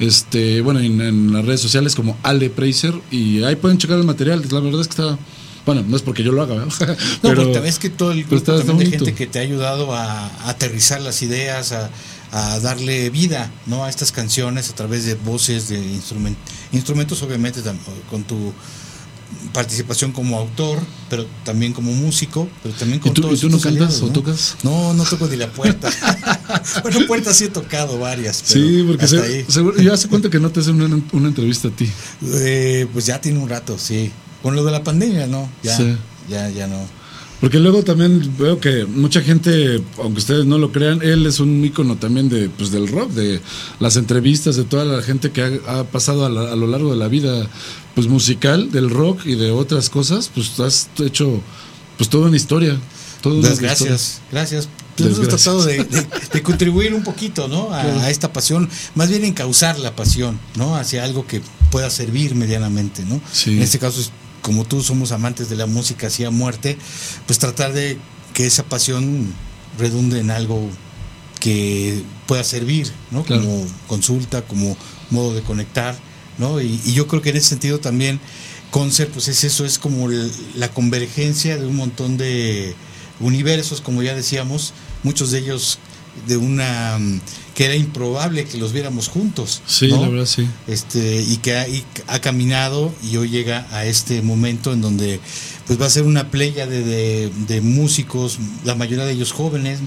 Este, 0.00 0.60
bueno, 0.60 0.80
en, 0.80 1.00
en 1.00 1.32
las 1.32 1.44
redes 1.44 1.60
sociales 1.60 1.94
como 1.94 2.16
Ale 2.22 2.50
Preiser 2.50 2.94
y 3.10 3.42
ahí 3.42 3.56
pueden 3.56 3.78
checar 3.78 3.98
el 3.98 4.04
material. 4.04 4.44
La 4.50 4.60
verdad 4.60 4.80
es 4.80 4.88
que 4.88 4.92
está, 5.02 5.18
bueno, 5.66 5.84
no 5.86 5.96
es 5.96 6.02
porque 6.02 6.22
yo 6.22 6.32
lo 6.32 6.42
haga, 6.42 6.54
¿verdad? 6.54 6.96
No, 7.22 7.28
porque 7.34 7.46
te 7.46 7.60
ves 7.60 7.78
que 7.78 7.90
todo 7.90 8.12
el 8.12 8.24
pero 8.24 8.40
grupo 8.40 8.62
también 8.64 8.90
de 8.90 8.96
gente 8.98 9.14
que 9.14 9.26
te 9.26 9.38
ha 9.38 9.42
ayudado 9.42 9.94
a, 9.94 10.26
a 10.28 10.50
aterrizar 10.50 11.00
las 11.00 11.20
ideas, 11.22 11.72
a, 11.72 11.90
a 12.30 12.60
darle 12.60 13.10
vida 13.10 13.50
¿no? 13.66 13.84
a 13.84 13.88
estas 13.90 14.12
canciones 14.12 14.70
a 14.70 14.74
través 14.74 15.04
de 15.04 15.14
voces, 15.14 15.68
de 15.68 15.80
instrument- 15.80 16.36
instrumentos, 16.72 17.22
obviamente 17.22 17.60
con 18.10 18.22
tu 18.24 18.52
participación 19.52 20.12
como 20.12 20.38
autor, 20.38 20.78
pero 21.10 21.26
también 21.44 21.72
como 21.72 21.92
músico, 21.92 22.48
pero 22.62 22.74
también 22.74 23.00
con 23.00 23.10
¿Y 23.10 23.14
tú- 23.14 23.22
todos 23.22 23.38
y 23.38 23.40
tú 23.42 23.48
no 23.50 23.58
cantas 23.60 23.88
aliados, 23.94 24.02
o 24.02 24.08
tocas? 24.12 24.56
No, 24.62 24.92
no 24.94 25.04
toco 25.04 25.26
ni 25.26 25.36
la 25.36 25.50
puerta. 25.52 25.90
bueno, 26.82 27.00
puertas 27.06 27.36
sí 27.36 27.44
he 27.44 27.48
tocado 27.48 27.98
varias. 27.98 28.42
pero 28.46 28.60
Sí, 28.66 28.84
porque 28.86 29.04
hasta 29.04 29.16
se- 29.18 29.22
ahí. 29.38 29.44
seguro- 29.48 29.80
yo 29.80 29.92
hace 29.94 30.08
cuenta 30.08 30.30
que 30.30 30.38
no 30.40 30.50
te 30.50 30.60
hacen 30.60 30.80
una, 30.80 31.00
una 31.12 31.28
entrevista 31.28 31.68
a 31.68 31.70
ti. 31.70 31.90
Eh, 32.22 32.86
pues 32.92 33.06
ya 33.06 33.20
tiene 33.20 33.38
un 33.38 33.48
rato, 33.48 33.78
sí. 33.78 34.10
Con 34.42 34.54
lo 34.54 34.64
de 34.64 34.72
la 34.72 34.82
pandemia, 34.84 35.26
¿no? 35.26 35.50
Ya, 35.62 35.76
Sí. 35.76 35.96
ya, 36.28 36.48
ya 36.50 36.66
no. 36.66 36.78
Porque 37.40 37.60
luego 37.60 37.84
también 37.84 38.34
veo 38.36 38.58
que 38.58 38.84
mucha 38.84 39.20
gente, 39.20 39.80
aunque 39.98 40.18
ustedes 40.18 40.44
no 40.44 40.58
lo 40.58 40.72
crean, 40.72 41.00
él 41.02 41.24
es 41.24 41.38
un 41.38 41.64
ícono 41.64 41.96
también 41.96 42.28
de, 42.28 42.48
pues, 42.48 42.72
del 42.72 42.88
rock, 42.88 43.10
de 43.12 43.40
las 43.78 43.96
entrevistas, 43.96 44.56
de 44.56 44.64
toda 44.64 44.84
la 44.84 45.02
gente 45.02 45.30
que 45.30 45.42
ha, 45.68 45.78
ha 45.78 45.84
pasado 45.84 46.26
a, 46.26 46.28
la- 46.30 46.52
a 46.52 46.56
lo 46.56 46.66
largo 46.66 46.90
de 46.90 46.96
la 46.96 47.06
vida 47.08 47.48
pues 47.94 48.06
musical, 48.08 48.70
del 48.72 48.90
rock 48.90 49.24
y 49.26 49.34
de 49.36 49.50
otras 49.52 49.88
cosas, 49.90 50.30
pues 50.34 50.58
has 50.60 50.88
hecho 51.04 51.40
pues 51.96 52.08
toda 52.10 52.26
una 52.28 52.36
historia. 52.36 52.76
Toda 53.22 53.36
una 53.36 53.48
Pues 53.48 53.60
gracias, 53.60 54.20
gracias. 54.30 54.68
Pues 54.96 55.14
hemos 55.16 55.28
tratado 55.28 55.64
de, 55.64 55.78
de- 55.84 56.06
de 56.32 56.42
contribuir 56.42 56.92
un 56.94 57.02
poquito, 57.04 57.46
¿no? 57.48 57.72
A, 57.72 57.82
Claro. 57.82 58.00
a 58.00 58.10
esta 58.10 58.32
pasión, 58.32 58.68
más 58.96 59.08
bien 59.10 59.24
encauzar 59.24 59.78
la 59.78 59.94
pasión, 59.94 60.38
¿no? 60.56 60.74
Hacia 60.76 61.04
algo 61.04 61.24
que 61.26 61.40
pueda 61.70 61.88
servir 61.90 62.34
medianamente, 62.34 63.04
¿no? 63.04 63.20
Sí. 63.32 63.52
En 63.56 63.62
este 63.62 63.78
caso, 63.78 64.00
es, 64.00 64.10
como 64.42 64.64
tú 64.64 64.82
somos 64.82 65.12
amantes 65.12 65.48
de 65.48 65.56
la 65.56 65.66
música 65.66 66.06
así 66.08 66.24
a 66.24 66.30
muerte, 66.30 66.76
pues 67.26 67.38
tratar 67.38 67.72
de 67.72 67.98
que 68.34 68.46
esa 68.46 68.62
pasión 68.64 69.32
redunde 69.78 70.20
en 70.20 70.30
algo 70.30 70.68
que 71.40 72.02
pueda 72.26 72.44
servir, 72.44 72.90
¿no? 73.10 73.22
Claro. 73.24 73.42
Como 73.42 73.66
consulta, 73.86 74.42
como 74.42 74.76
modo 75.10 75.34
de 75.34 75.42
conectar, 75.42 75.96
¿no? 76.38 76.60
Y, 76.60 76.80
y 76.84 76.92
yo 76.92 77.06
creo 77.06 77.22
que 77.22 77.30
en 77.30 77.36
ese 77.36 77.48
sentido 77.50 77.78
también 77.80 78.20
Concert, 78.70 79.10
pues 79.12 79.28
es 79.28 79.44
eso, 79.44 79.64
es 79.64 79.78
como 79.78 80.10
el- 80.10 80.30
la 80.56 80.68
convergencia 80.70 81.56
de 81.56 81.66
un 81.66 81.76
montón 81.76 82.18
de 82.18 82.74
universos, 83.20 83.80
como 83.80 84.02
ya 84.02 84.14
decíamos, 84.14 84.74
muchos 85.02 85.30
de 85.30 85.38
ellos 85.38 85.78
de 86.26 86.36
una 86.36 86.98
mm, 86.98 87.20
que 87.54 87.64
era 87.64 87.74
improbable 87.74 88.44
que 88.44 88.58
los 88.58 88.72
viéramos 88.72 89.08
juntos. 89.08 89.62
Sí, 89.66 89.88
¿no? 89.88 90.02
la 90.02 90.08
verdad 90.08 90.26
sí. 90.26 90.48
este 90.66 91.22
y 91.22 91.38
que 91.38 91.56
ha, 91.56 91.68
y 91.68 91.84
ha 92.06 92.20
caminado 92.20 92.92
y 93.02 93.16
hoy 93.16 93.30
llega 93.30 93.66
a 93.70 93.84
este 93.84 94.22
momento 94.22 94.72
en 94.72 94.80
donde 94.80 95.20
pues 95.66 95.80
va 95.80 95.86
a 95.86 95.90
ser 95.90 96.04
una 96.04 96.30
playa 96.30 96.66
de, 96.66 96.82
de, 96.82 97.32
de 97.46 97.60
músicos, 97.60 98.38
la 98.64 98.74
mayoría 98.74 99.04
de 99.04 99.12
ellos 99.12 99.32
jóvenes, 99.32 99.80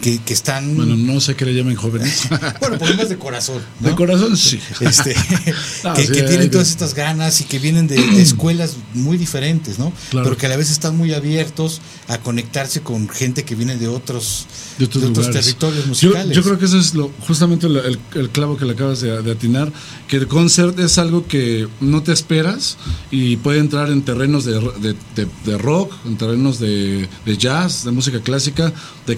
que, 0.00 0.18
que 0.18 0.34
están 0.34 0.76
Bueno, 0.76 0.96
no 0.96 1.20
sé 1.20 1.34
qué 1.36 1.44
le 1.44 1.54
llamen 1.54 1.76
jóvenes. 1.76 2.28
bueno, 2.60 2.78
por 2.78 2.88
lo 2.88 2.94
menos 2.96 3.08
de 3.08 3.16
corazón. 3.18 3.62
¿no? 3.80 3.88
De 3.90 3.94
corazón, 3.94 4.36
sí. 4.36 4.58
Este, 4.80 5.14
No, 5.84 5.94
que, 5.94 6.06
sí, 6.06 6.12
que 6.12 6.20
hay 6.20 6.26
tienen 6.26 6.50
todas 6.50 6.68
estas 6.70 6.94
ganas 6.94 7.40
y 7.40 7.44
que 7.44 7.58
vienen 7.58 7.86
de, 7.86 7.96
de 7.96 8.22
escuelas 8.22 8.76
muy 8.94 9.16
diferentes, 9.18 9.78
¿no? 9.78 9.92
Claro. 10.10 10.24
Pero 10.24 10.36
que 10.36 10.46
a 10.46 10.48
la 10.50 10.56
vez 10.56 10.70
están 10.70 10.96
muy 10.96 11.12
abiertos 11.14 11.80
a 12.08 12.18
conectarse 12.18 12.80
con 12.82 13.08
gente 13.08 13.44
que 13.44 13.54
viene 13.54 13.76
de 13.76 13.88
otros, 13.88 14.46
de 14.78 14.84
otros, 14.86 15.30
territorios 15.30 15.86
musicales. 15.86 16.36
Yo, 16.36 16.42
creo 16.42 16.58
que 16.58 16.64
eso 16.66 16.78
es 16.78 16.94
lo, 16.94 17.10
justamente 17.26 17.68
lo- 17.68 17.84
el, 17.84 17.98
el 18.14 18.30
clavo 18.30 18.56
que 18.56 18.64
le 18.64 18.72
acabas 18.72 19.00
de, 19.00 19.22
de 19.22 19.32
atinar, 19.32 19.72
que 20.08 20.16
el 20.16 20.26
concert 20.28 20.78
es 20.78 20.98
algo 20.98 21.26
que 21.26 21.68
no 21.80 22.02
te 22.02 22.12
esperas 22.12 22.76
y 23.10 23.36
puede 23.36 23.58
entrar 23.60 23.90
en 23.90 24.02
terrenos 24.02 24.44
de, 24.44 24.54
de- 24.80 25.58
rock, 25.58 25.92
en 26.04 26.16
terrenos 26.16 26.58
de, 26.58 27.08
de 27.24 27.36
jazz, 27.36 27.84
de 27.84 27.90
música 27.92 28.20
clásica, 28.20 28.72
de 29.06 29.12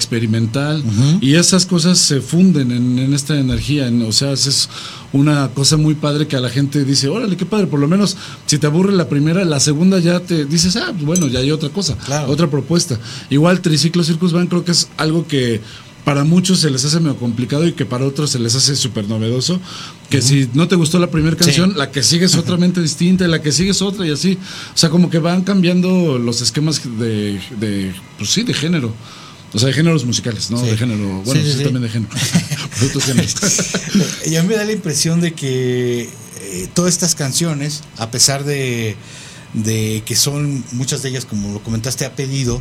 y 1.20 1.34
esas 1.34 1.66
cosas 1.66 1.98
se 1.98 2.20
funden 2.20 2.70
en, 2.72 2.98
en 2.98 3.14
esta 3.14 3.38
energía, 3.38 3.86
en- 3.88 4.02
o 4.02 4.12
sea, 4.12 4.32
es 4.32 4.68
una 5.12 5.48
cosa 5.54 5.76
muy 5.76 5.94
padre 5.94 6.26
que 6.26 6.36
a 6.36 6.40
la 6.40 6.50
gente 6.50 6.84
dice, 6.84 7.08
órale, 7.08 7.36
qué 7.36 7.46
padre, 7.46 7.66
por 7.66 7.80
lo 7.80 7.88
menos 7.88 8.16
si 8.46 8.58
te 8.58 8.66
aburre 8.66 8.92
la 8.92 9.08
primera, 9.08 9.44
la 9.44 9.60
segunda 9.60 9.98
ya 9.98 10.20
te 10.20 10.44
dices, 10.44 10.76
ah, 10.76 10.88
pues 10.92 11.04
bueno, 11.04 11.28
ya 11.28 11.38
hay 11.40 11.50
otra 11.50 11.70
cosa, 11.70 11.96
otra 12.28 12.48
propuesta. 12.50 12.98
Igual 13.30 13.60
Triciclo 13.60 14.04
Circus 14.04 14.32
Band 14.32 14.48
creo 14.48 14.64
que 14.64 14.72
es 14.72 14.88
algo 14.96 15.26
que 15.26 15.60
para 16.04 16.24
muchos 16.24 16.60
se 16.60 16.70
les 16.70 16.82
hace 16.86 17.00
medio 17.00 17.16
complicado 17.16 17.66
y 17.66 17.72
que 17.72 17.84
para 17.84 18.06
otros 18.06 18.30
se 18.30 18.38
les 18.38 18.54
hace 18.54 18.76
súper 18.76 19.06
novedoso. 19.08 19.60
Que 20.08 20.22
si 20.22 20.48
no 20.54 20.66
te 20.66 20.74
gustó 20.74 20.98
la 20.98 21.10
primera 21.10 21.36
canción, 21.36 21.74
la 21.76 21.90
que 21.90 22.02
sigue 22.02 22.24
es 22.24 22.34
otra 22.34 22.56
mente 22.56 22.80
distinta, 22.80 23.26
y 23.26 23.28
la 23.28 23.42
que 23.42 23.52
sigue 23.52 23.72
es 23.72 23.82
otra 23.82 24.06
y 24.06 24.10
así. 24.10 24.38
O 24.74 24.78
sea, 24.78 24.88
como 24.88 25.10
que 25.10 25.18
van 25.18 25.42
cambiando 25.42 26.18
los 26.18 26.40
esquemas 26.40 26.80
de, 26.98 27.38
de 27.60 27.92
pues 28.16 28.30
sí, 28.30 28.42
de 28.42 28.54
género. 28.54 28.94
O 29.54 29.58
sea, 29.58 29.68
de 29.68 29.72
géneros 29.74 30.04
musicales, 30.04 30.50
¿no? 30.50 30.58
Sí. 30.60 30.66
De 30.66 30.76
género. 30.76 31.22
Bueno, 31.24 31.40
Sí, 31.42 31.62
también 31.64 31.82
de 31.82 31.88
género. 31.88 32.12
Y 34.26 34.36
a 34.36 34.42
mí 34.42 34.48
me 34.48 34.56
da 34.56 34.64
la 34.64 34.72
impresión 34.72 35.20
de 35.20 35.32
que 35.32 36.10
eh, 36.40 36.68
todas 36.74 36.92
estas 36.92 37.14
canciones, 37.14 37.82
a 37.96 38.10
pesar 38.10 38.44
de, 38.44 38.96
de 39.54 40.02
que 40.04 40.16
son 40.16 40.62
muchas 40.72 41.02
de 41.02 41.08
ellas, 41.10 41.24
como 41.24 41.52
lo 41.52 41.62
comentaste, 41.62 42.04
a 42.04 42.14
pedido, 42.14 42.60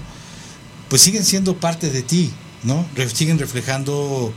pues 0.89 1.01
siguen 1.01 1.25
siendo 1.25 1.57
parte 1.57 1.89
de 1.89 2.01
ti, 2.03 2.31
¿no? 2.63 2.87
Re- 2.95 3.09
siguen 3.09 3.37
reflejando 3.37 4.33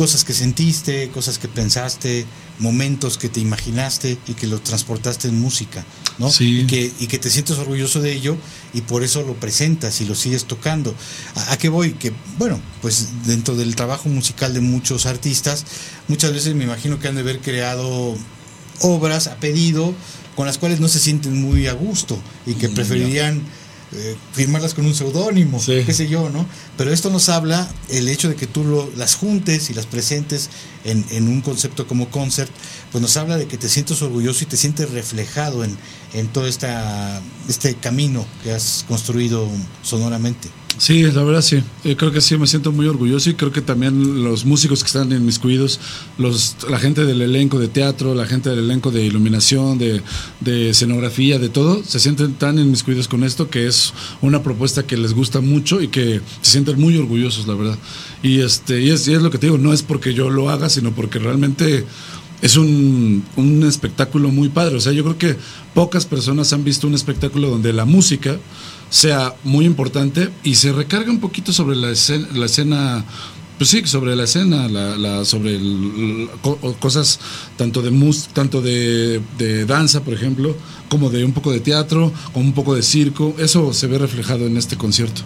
cosas 0.00 0.24
que 0.24 0.32
sentiste, 0.32 1.10
cosas 1.10 1.38
que 1.38 1.46
pensaste, 1.46 2.24
momentos 2.58 3.18
que 3.18 3.28
te 3.28 3.38
imaginaste 3.38 4.16
y 4.26 4.32
que 4.32 4.46
los 4.46 4.64
transportaste 4.64 5.28
en 5.28 5.38
música, 5.38 5.84
¿no? 6.16 6.30
Sí. 6.30 6.60
Y, 6.60 6.66
que, 6.66 6.90
y 7.00 7.06
que 7.06 7.18
te 7.18 7.28
sientes 7.28 7.58
orgulloso 7.58 8.00
de 8.00 8.10
ello 8.10 8.38
y 8.72 8.80
por 8.80 9.04
eso 9.04 9.20
lo 9.20 9.34
presentas 9.34 10.00
y 10.00 10.06
lo 10.06 10.14
sigues 10.14 10.46
tocando. 10.46 10.94
¿A, 11.34 11.52
a 11.52 11.58
qué 11.58 11.68
voy? 11.68 11.92
Que, 11.92 12.14
bueno, 12.38 12.58
pues 12.80 13.08
dentro 13.26 13.56
del 13.56 13.76
trabajo 13.76 14.08
musical 14.08 14.54
de 14.54 14.62
muchos 14.62 15.04
artistas, 15.04 15.66
muchas 16.08 16.32
veces 16.32 16.54
me 16.54 16.64
imagino 16.64 16.98
que 16.98 17.06
han 17.06 17.16
de 17.16 17.20
haber 17.20 17.40
creado 17.40 18.16
obras 18.80 19.26
a 19.26 19.36
pedido 19.36 19.94
con 20.34 20.46
las 20.46 20.56
cuales 20.56 20.80
no 20.80 20.88
se 20.88 20.98
sienten 20.98 21.38
muy 21.38 21.66
a 21.66 21.74
gusto 21.74 22.18
y 22.46 22.54
que 22.54 22.70
Mm, 22.70 22.74
preferirían 22.74 23.42
eh, 23.92 24.16
firmarlas 24.32 24.74
con 24.74 24.86
un 24.86 24.94
seudónimo, 24.94 25.60
qué 25.84 25.92
sé 25.94 26.08
yo, 26.08 26.30
¿no? 26.30 26.46
Pero 26.76 26.92
esto 26.92 27.10
nos 27.10 27.28
habla 27.28 27.68
el 27.88 28.08
hecho 28.08 28.28
de 28.28 28.36
que 28.36 28.46
tú 28.46 28.64
lo- 28.64 28.90
las 28.96 29.14
juntes 29.16 29.68
y 29.70 29.74
las 29.74 29.86
presentes 29.86 30.48
en, 30.84 31.04
en 31.10 31.26
un 31.28 31.40
concepto 31.40 31.86
como 31.86 32.08
concert, 32.10 32.50
pues 32.92 33.02
nos 33.02 33.16
habla 33.16 33.36
de 33.36 33.46
que 33.46 33.58
te 33.58 33.68
sientes 33.68 34.00
orgulloso 34.02 34.44
y 34.44 34.46
te 34.46 34.56
sientes 34.56 34.90
reflejado 34.90 35.64
en, 35.64 35.76
en 36.14 36.28
todo 36.28 36.46
esta, 36.46 37.20
este 37.48 37.74
camino 37.74 38.24
que 38.44 38.52
has 38.52 38.84
construido 38.88 39.48
sonoramente. 39.82 40.48
Sí, 40.78 41.02
la 41.02 41.22
verdad 41.22 41.42
sí. 41.42 41.62
Eh, 41.84 41.94
creo 41.96 42.10
que 42.10 42.20
sí, 42.20 42.38
me 42.38 42.46
siento 42.46 42.72
muy 42.72 42.86
orgulloso 42.86 43.28
y 43.28 43.34
creo 43.34 43.52
que 43.52 43.60
también 43.60 44.24
los 44.24 44.46
músicos 44.46 44.82
que 44.82 44.86
están 44.86 45.12
inmiscuidos, 45.12 45.78
los, 46.16 46.56
la 46.70 46.78
gente 46.78 47.04
del 47.04 47.20
elenco 47.20 47.58
de 47.58 47.68
teatro, 47.68 48.14
la 48.14 48.24
gente 48.24 48.48
del 48.48 48.60
elenco 48.60 48.90
de 48.90 49.04
iluminación, 49.04 49.78
de, 49.78 50.00
de 50.40 50.70
escenografía, 50.70 51.38
de 51.38 51.50
todo, 51.50 51.82
se 51.84 52.00
sienten 52.00 52.34
tan 52.34 52.58
inmiscuidos 52.58 53.08
con 53.08 53.24
esto 53.24 53.50
que 53.50 53.66
es 53.66 53.92
una 54.22 54.42
propuesta 54.42 54.86
que 54.86 54.96
les 54.96 55.12
gusta 55.12 55.40
mucho 55.40 55.82
y 55.82 55.88
que 55.88 56.22
se 56.40 56.52
sienten 56.52 56.80
muy 56.80 56.96
orgullosos, 56.96 57.46
la 57.46 57.54
verdad. 57.54 57.78
Y, 58.22 58.40
este, 58.40 58.80
y, 58.80 58.90
es, 58.90 59.06
y 59.06 59.12
es 59.12 59.22
lo 59.22 59.30
que 59.30 59.38
te 59.38 59.46
digo, 59.48 59.58
no 59.58 59.72
es 59.74 59.82
porque 59.82 60.14
yo 60.14 60.30
lo 60.30 60.48
haga, 60.48 60.70
sino 60.70 60.92
porque 60.92 61.18
realmente 61.18 61.84
es 62.40 62.56
un, 62.56 63.22
un 63.36 63.62
espectáculo 63.64 64.30
muy 64.30 64.48
padre. 64.48 64.76
O 64.76 64.80
sea, 64.80 64.92
yo 64.92 65.02
creo 65.04 65.18
que 65.18 65.36
pocas 65.74 66.06
personas 66.06 66.52
han 66.52 66.64
visto 66.64 66.86
un 66.86 66.94
espectáculo 66.94 67.50
donde 67.50 67.72
la 67.72 67.84
música 67.84 68.38
sea 68.90 69.34
muy 69.44 69.64
importante 69.64 70.28
y 70.42 70.56
se 70.56 70.72
recarga 70.72 71.10
un 71.10 71.20
poquito 71.20 71.52
sobre 71.52 71.76
la 71.76 71.90
escena, 71.90 72.28
la 72.34 72.46
escena 72.46 73.04
pues 73.58 73.68
sí, 73.70 73.82
sobre 73.84 74.16
la 74.16 74.24
escena, 74.24 74.68
la, 74.68 74.96
la- 74.96 75.24
sobre 75.26 75.56
el- 75.56 76.30
cosas 76.78 77.20
tanto 77.58 77.82
de 77.82 77.90
mus, 77.90 78.28
tanto 78.28 78.62
de, 78.62 79.20
de 79.36 79.66
danza, 79.66 80.00
por 80.02 80.14
ejemplo, 80.14 80.56
como 80.88 81.10
de 81.10 81.24
un 81.26 81.32
poco 81.32 81.52
de 81.52 81.60
teatro, 81.60 82.10
como 82.32 82.46
un 82.46 82.54
poco 82.54 82.74
de 82.74 82.82
circo. 82.82 83.34
Eso 83.38 83.74
se 83.74 83.86
ve 83.86 83.98
reflejado 83.98 84.46
en 84.46 84.56
este 84.56 84.78
concierto. 84.78 85.20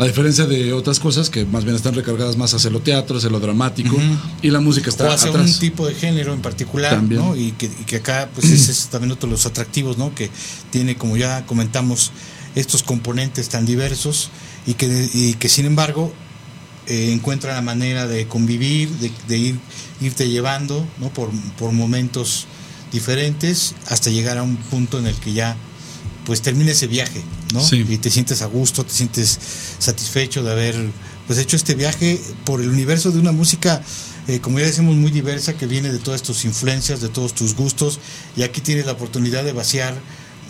A 0.00 0.04
diferencia 0.04 0.46
de 0.46 0.72
otras 0.72 0.98
cosas 0.98 1.30
que 1.30 1.44
más 1.44 1.62
bien 1.62 1.76
están 1.76 1.94
recargadas 1.94 2.36
más 2.36 2.52
hacia 2.54 2.70
lo 2.70 2.80
teatro, 2.80 3.18
hacia 3.18 3.30
lo 3.30 3.38
dramático, 3.38 3.96
y 4.42 4.50
la 4.50 4.58
música 4.58 4.90
está 4.90 5.04
o 5.04 5.12
hacia 5.12 5.30
atrás. 5.30 5.54
un 5.54 5.58
tipo 5.60 5.86
de 5.86 5.94
género 5.94 6.34
en 6.34 6.42
particular, 6.42 6.90
También. 6.92 7.20
¿no? 7.20 7.36
Y 7.36 7.52
que, 7.52 7.66
y 7.66 7.84
que 7.86 7.96
acá, 7.96 8.28
pues 8.34 8.50
ese 8.50 8.72
es 8.72 8.88
también 8.88 9.12
otro 9.12 9.28
de 9.28 9.32
los 9.36 9.46
atractivos, 9.46 9.96
¿no? 9.96 10.12
Que 10.12 10.28
tiene, 10.70 10.96
como 10.96 11.16
ya 11.16 11.46
comentamos, 11.46 12.10
estos 12.56 12.82
componentes 12.82 13.48
tan 13.48 13.64
diversos 13.64 14.30
y 14.66 14.74
que, 14.74 15.08
y 15.14 15.34
que 15.34 15.48
sin 15.48 15.66
embargo 15.66 16.12
eh, 16.88 17.12
encuentra 17.12 17.54
la 17.54 17.62
manera 17.62 18.08
de 18.08 18.26
convivir, 18.26 18.88
de, 18.98 19.12
de 19.28 19.38
ir, 19.38 19.58
irte 20.00 20.28
llevando, 20.28 20.84
¿no? 20.98 21.10
Por, 21.10 21.30
por 21.58 21.70
momentos 21.70 22.46
diferentes 22.92 23.74
hasta 23.88 24.10
llegar 24.10 24.38
a 24.38 24.42
un 24.42 24.56
punto 24.56 24.98
en 24.98 25.06
el 25.06 25.14
que 25.14 25.32
ya 25.32 25.56
pues 26.24 26.42
termina 26.42 26.72
ese 26.72 26.88
viaje, 26.88 27.22
¿no? 27.52 27.60
Sí. 27.60 27.84
Y 27.88 27.98
te 27.98 28.10
sientes 28.10 28.42
a 28.42 28.46
gusto, 28.46 28.84
te 28.84 28.92
sientes 28.92 29.38
satisfecho 29.78 30.42
de 30.42 30.50
haber 30.50 30.90
pues 31.26 31.38
hecho 31.38 31.56
este 31.56 31.74
viaje 31.74 32.20
por 32.44 32.60
el 32.60 32.68
universo 32.68 33.12
de 33.12 33.18
una 33.18 33.32
música, 33.32 33.82
eh, 34.28 34.40
como 34.40 34.58
ya 34.58 34.66
decimos, 34.66 34.96
muy 34.96 35.10
diversa, 35.10 35.56
que 35.56 35.66
viene 35.66 35.92
de 35.92 35.98
todas 35.98 36.22
tus 36.22 36.44
influencias, 36.44 37.00
de 37.00 37.08
todos 37.08 37.34
tus 37.34 37.54
gustos, 37.54 38.00
y 38.36 38.42
aquí 38.42 38.60
tienes 38.60 38.86
la 38.86 38.92
oportunidad 38.92 39.44
de 39.44 39.52
vaciar 39.52 39.94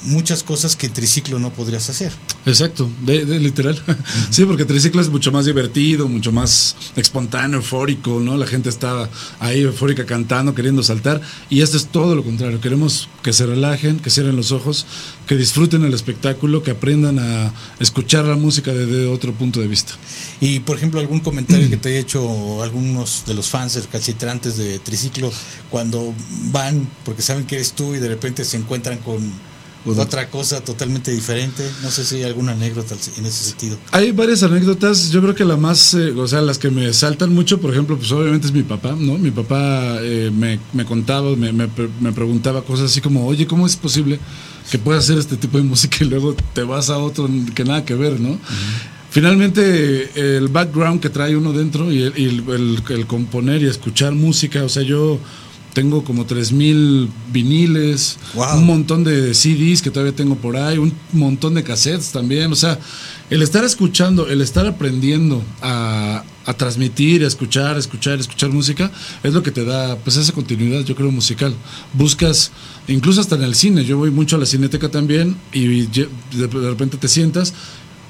muchas 0.07 0.43
cosas 0.43 0.77
que 0.77 0.87
en 0.87 0.93
triciclo 0.93 1.39
no 1.39 1.53
podrías 1.53 1.89
hacer. 1.91 2.13
Exacto, 2.47 2.89
de, 3.03 3.25
de 3.25 3.39
literal. 3.39 3.81
Sí, 4.31 4.45
porque 4.45 4.65
triciclo 4.65 5.01
es 5.01 5.09
mucho 5.09 5.33
más 5.33 5.47
divertido, 5.47 6.09
mucho 6.09 6.33
más 6.33 6.77
espontáneo, 6.97 7.59
eufórico, 7.59 8.21
¿no? 8.21 8.37
La 8.37 8.47
gente 8.47 8.69
está 8.69 9.09
ahí 9.41 9.63
eufórica 9.63 10.05
cantando, 10.05 10.55
queriendo 10.55 10.83
saltar. 10.83 11.21
Y 11.49 11.61
esto 11.61 11.77
es 11.77 11.87
todo 11.87 12.15
lo 12.15 12.25
contrario. 12.25 12.61
Queremos 12.61 13.09
que 13.23 13.33
se 13.33 13.47
relajen, 13.47 13.99
que 13.99 14.11
cierren 14.11 14.37
los 14.37 14.53
ojos, 14.53 14.87
que 15.27 15.37
disfruten 15.37 15.85
el 15.85 15.95
espectáculo, 15.95 16.63
que 16.63 16.73
aprendan 16.73 17.19
a 17.19 17.53
escuchar 17.81 18.25
la 18.25 18.37
música 18.37 18.73
desde 18.73 19.07
otro 19.07 19.33
punto 19.33 19.61
de 19.61 19.69
vista. 19.69 19.95
Y 20.41 20.61
por 20.61 20.77
ejemplo, 20.77 21.01
algún 21.01 21.21
comentario 21.21 21.69
que 21.71 21.77
te 21.77 21.91
haya 21.91 21.99
hecho 21.99 22.63
algunos 22.63 23.25
de 23.27 23.35
los 23.35 23.49
fans 23.49 23.77
recalcitrantes 23.77 24.57
de 24.57 24.79
Triciclo 24.79 25.33
cuando 25.71 26.15
van, 26.53 26.89
porque 27.05 27.23
saben 27.23 27.47
que 27.47 27.57
eres 27.57 27.73
tú 27.73 27.95
y 27.95 27.99
de 27.99 28.09
repente 28.09 28.45
se 28.45 28.57
encuentran 28.57 28.99
con 28.99 29.21
Otra 29.87 30.29
cosa 30.31 30.63
totalmente 30.65 31.13
diferente. 31.13 31.63
No 31.83 31.91
sé 31.91 32.05
si 32.05 32.17
hay 32.17 32.25
alguna 32.25 32.53
anécdota 32.53 32.95
en 33.19 33.27
ese 33.27 33.45
sentido. 33.51 33.79
Hay 33.93 34.11
varias 34.13 34.43
anécdotas, 34.43 35.11
yo 35.11 35.23
creo 35.23 35.35
que 35.35 35.45
la 35.45 35.57
más, 35.57 35.95
eh, 35.95 36.11
o 36.11 36.27
sea, 36.27 36.41
las 36.43 36.59
que 36.59 36.71
me 36.71 36.93
saltan 36.93 37.33
mucho, 37.35 37.61
por 37.61 37.71
ejemplo, 37.73 37.97
pues 37.97 38.11
obviamente 38.13 38.47
es 38.49 38.53
mi 38.53 38.63
papá, 38.63 38.97
¿no? 38.99 39.17
Mi 39.19 39.31
papá 39.31 39.99
eh, 40.01 40.31
me, 40.35 40.59
me 40.73 40.85
contaba, 40.85 41.37
me, 41.37 41.53
me, 41.53 41.69
pre- 41.69 41.89
me 42.01 42.13
preguntaba 42.13 42.63
cosas 42.63 42.91
así 42.91 43.01
como, 43.01 43.27
oye, 43.27 43.47
¿cómo 43.47 43.67
es 43.67 43.77
posible 43.77 44.19
que 44.71 44.79
puedas 44.79 45.05
hacer 45.05 45.19
este 45.19 45.37
tipo 45.37 45.59
de 45.59 45.65
música 45.65 45.99
y 46.01 46.07
luego 46.09 46.35
te 46.53 46.63
vas 46.65 46.91
a 46.91 46.99
otro 46.99 47.29
que 47.55 47.65
nada 47.65 47.85
que 47.85 47.95
ver, 47.95 48.19
¿no? 48.19 48.39
Finalmente, 49.11 50.37
el 50.37 50.49
background 50.49 51.01
que 51.01 51.09
trae 51.09 51.37
uno 51.37 51.53
dentro 51.53 51.91
y, 51.91 52.03
el, 52.03 52.13
y 52.19 52.25
el- 52.27 52.45
el- 52.51 52.83
el 52.91 53.07
componer 53.07 53.63
y 53.63 53.67
escuchar 53.67 54.13
música, 54.15 54.63
o 54.65 54.69
sea, 54.69 54.83
yo 54.83 55.19
tengo 55.77 56.05
como 56.05 56.25
3000 56.25 57.11
viniles, 57.35 58.17
un 58.35 58.65
montón 58.65 59.05
de 59.05 59.35
CDs 59.35 59.83
que 59.83 59.91
todavía 59.91 60.17
tengo 60.17 60.37
por 60.37 60.57
ahí, 60.57 60.79
un 60.79 60.91
montón 61.13 61.53
de 61.53 61.63
cassettes 61.63 62.13
también, 62.13 62.51
o 62.51 62.57
sea, 62.57 62.79
el 63.29 63.43
estar 63.43 63.63
escuchando, 63.63 64.27
el 64.27 64.41
estar 64.41 64.67
aprendiendo 64.67 65.45
a, 65.61 66.25
a 66.47 66.55
transmitir, 66.55 67.25
a 67.25 67.27
escuchar, 67.27 67.77
a 67.77 67.79
escuchar, 67.79 68.17
a 68.17 68.23
escuchar 68.23 68.49
música, 68.49 68.91
es 69.23 69.35
lo 69.35 69.43
que 69.43 69.51
te 69.51 69.67
da 69.67 69.97
pues 69.97 70.17
esa 70.17 70.33
continuidad, 70.33 70.83
yo 70.83 70.95
creo, 70.95 71.11
musical. 71.11 71.55
Buscas, 71.93 72.53
incluso 72.89 73.21
hasta 73.21 73.35
en 73.35 73.43
el 73.43 73.55
cine, 73.55 73.85
yo 73.85 73.99
voy 73.99 74.11
mucho 74.11 74.37
a 74.37 74.39
la 74.39 74.47
cineteca 74.47 74.89
también 74.89 75.37
y 75.53 75.89
de 75.89 76.09
repente 76.71 76.97
te 76.97 77.09
sientas, 77.09 77.53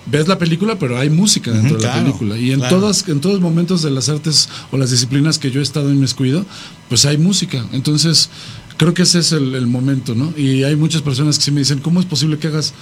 ves 0.06 0.28
la 0.28 0.38
película, 0.38 0.78
pero 0.78 0.98
hay 0.98 1.10
música 1.10 1.50
dentro 1.50 1.76
de 1.76 1.84
la 1.84 1.92
claro, 1.92 2.06
película. 2.06 2.38
Y 2.38 2.52
en 2.52 2.60
claro. 2.60 2.76
todas, 2.76 3.08
en 3.08 3.20
todos 3.20 3.34
los 3.34 3.42
momentos 3.42 3.82
de 3.82 3.90
las 3.90 4.08
artes 4.08 4.48
o 4.70 4.76
las 4.76 4.90
disciplinas 4.90 5.38
que 5.38 5.50
yo 5.50 5.60
he 5.60 5.62
estado 5.62 5.92
inmiscuido, 5.92 6.44
pues 6.88 7.04
hay 7.04 7.18
música. 7.18 7.64
Entonces, 7.72 8.30
creo 8.76 8.94
que 8.94 9.02
ese 9.02 9.18
es 9.18 9.32
el, 9.32 9.54
el 9.54 9.66
momento, 9.66 10.14
¿no? 10.14 10.32
Y 10.36 10.64
hay 10.64 10.76
muchas 10.76 11.02
personas 11.02 11.38
que 11.38 11.44
sí 11.44 11.50
me 11.50 11.60
dicen, 11.60 11.80
¿cómo 11.80 12.00
es 12.00 12.06
posible 12.06 12.38
que 12.38 12.48
hagas 12.48 12.72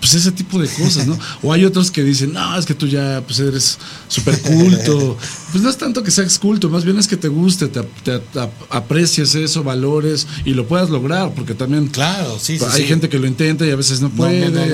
pues 0.00 0.14
ese 0.14 0.32
tipo 0.32 0.58
de 0.58 0.68
cosas, 0.68 1.06
¿no? 1.06 1.18
O 1.42 1.52
hay 1.52 1.64
otros 1.64 1.90
que 1.90 2.02
dicen, 2.02 2.32
no, 2.32 2.58
es 2.58 2.66
que 2.66 2.74
tú 2.74 2.86
ya 2.86 3.22
pues 3.26 3.38
eres 3.40 3.78
súper 4.08 4.40
culto. 4.40 5.16
Pues 5.50 5.64
no 5.64 5.70
es 5.70 5.78
tanto 5.78 6.02
que 6.02 6.10
seas 6.10 6.38
culto, 6.38 6.68
más 6.68 6.84
bien 6.84 6.98
es 6.98 7.08
que 7.08 7.16
te 7.16 7.28
guste, 7.28 7.68
te, 7.68 7.80
te- 8.04 8.18
te 8.18 8.38
ap- 8.40 8.52
aprecies 8.68 9.34
eso, 9.34 9.64
valores 9.64 10.26
y 10.44 10.50
lo 10.52 10.68
puedas 10.68 10.90
lograr, 10.90 11.32
porque 11.34 11.54
también 11.54 11.86
claro, 11.86 12.38
sí, 12.38 12.58
sí, 12.58 12.64
hay 12.70 12.82
sí. 12.82 12.86
gente 12.86 13.08
que 13.08 13.18
lo 13.18 13.26
intenta 13.26 13.64
y 13.66 13.70
a 13.70 13.76
veces 13.76 14.02
no 14.02 14.10
puede. 14.10 14.50
no, 14.50 14.60
no, 14.60 14.66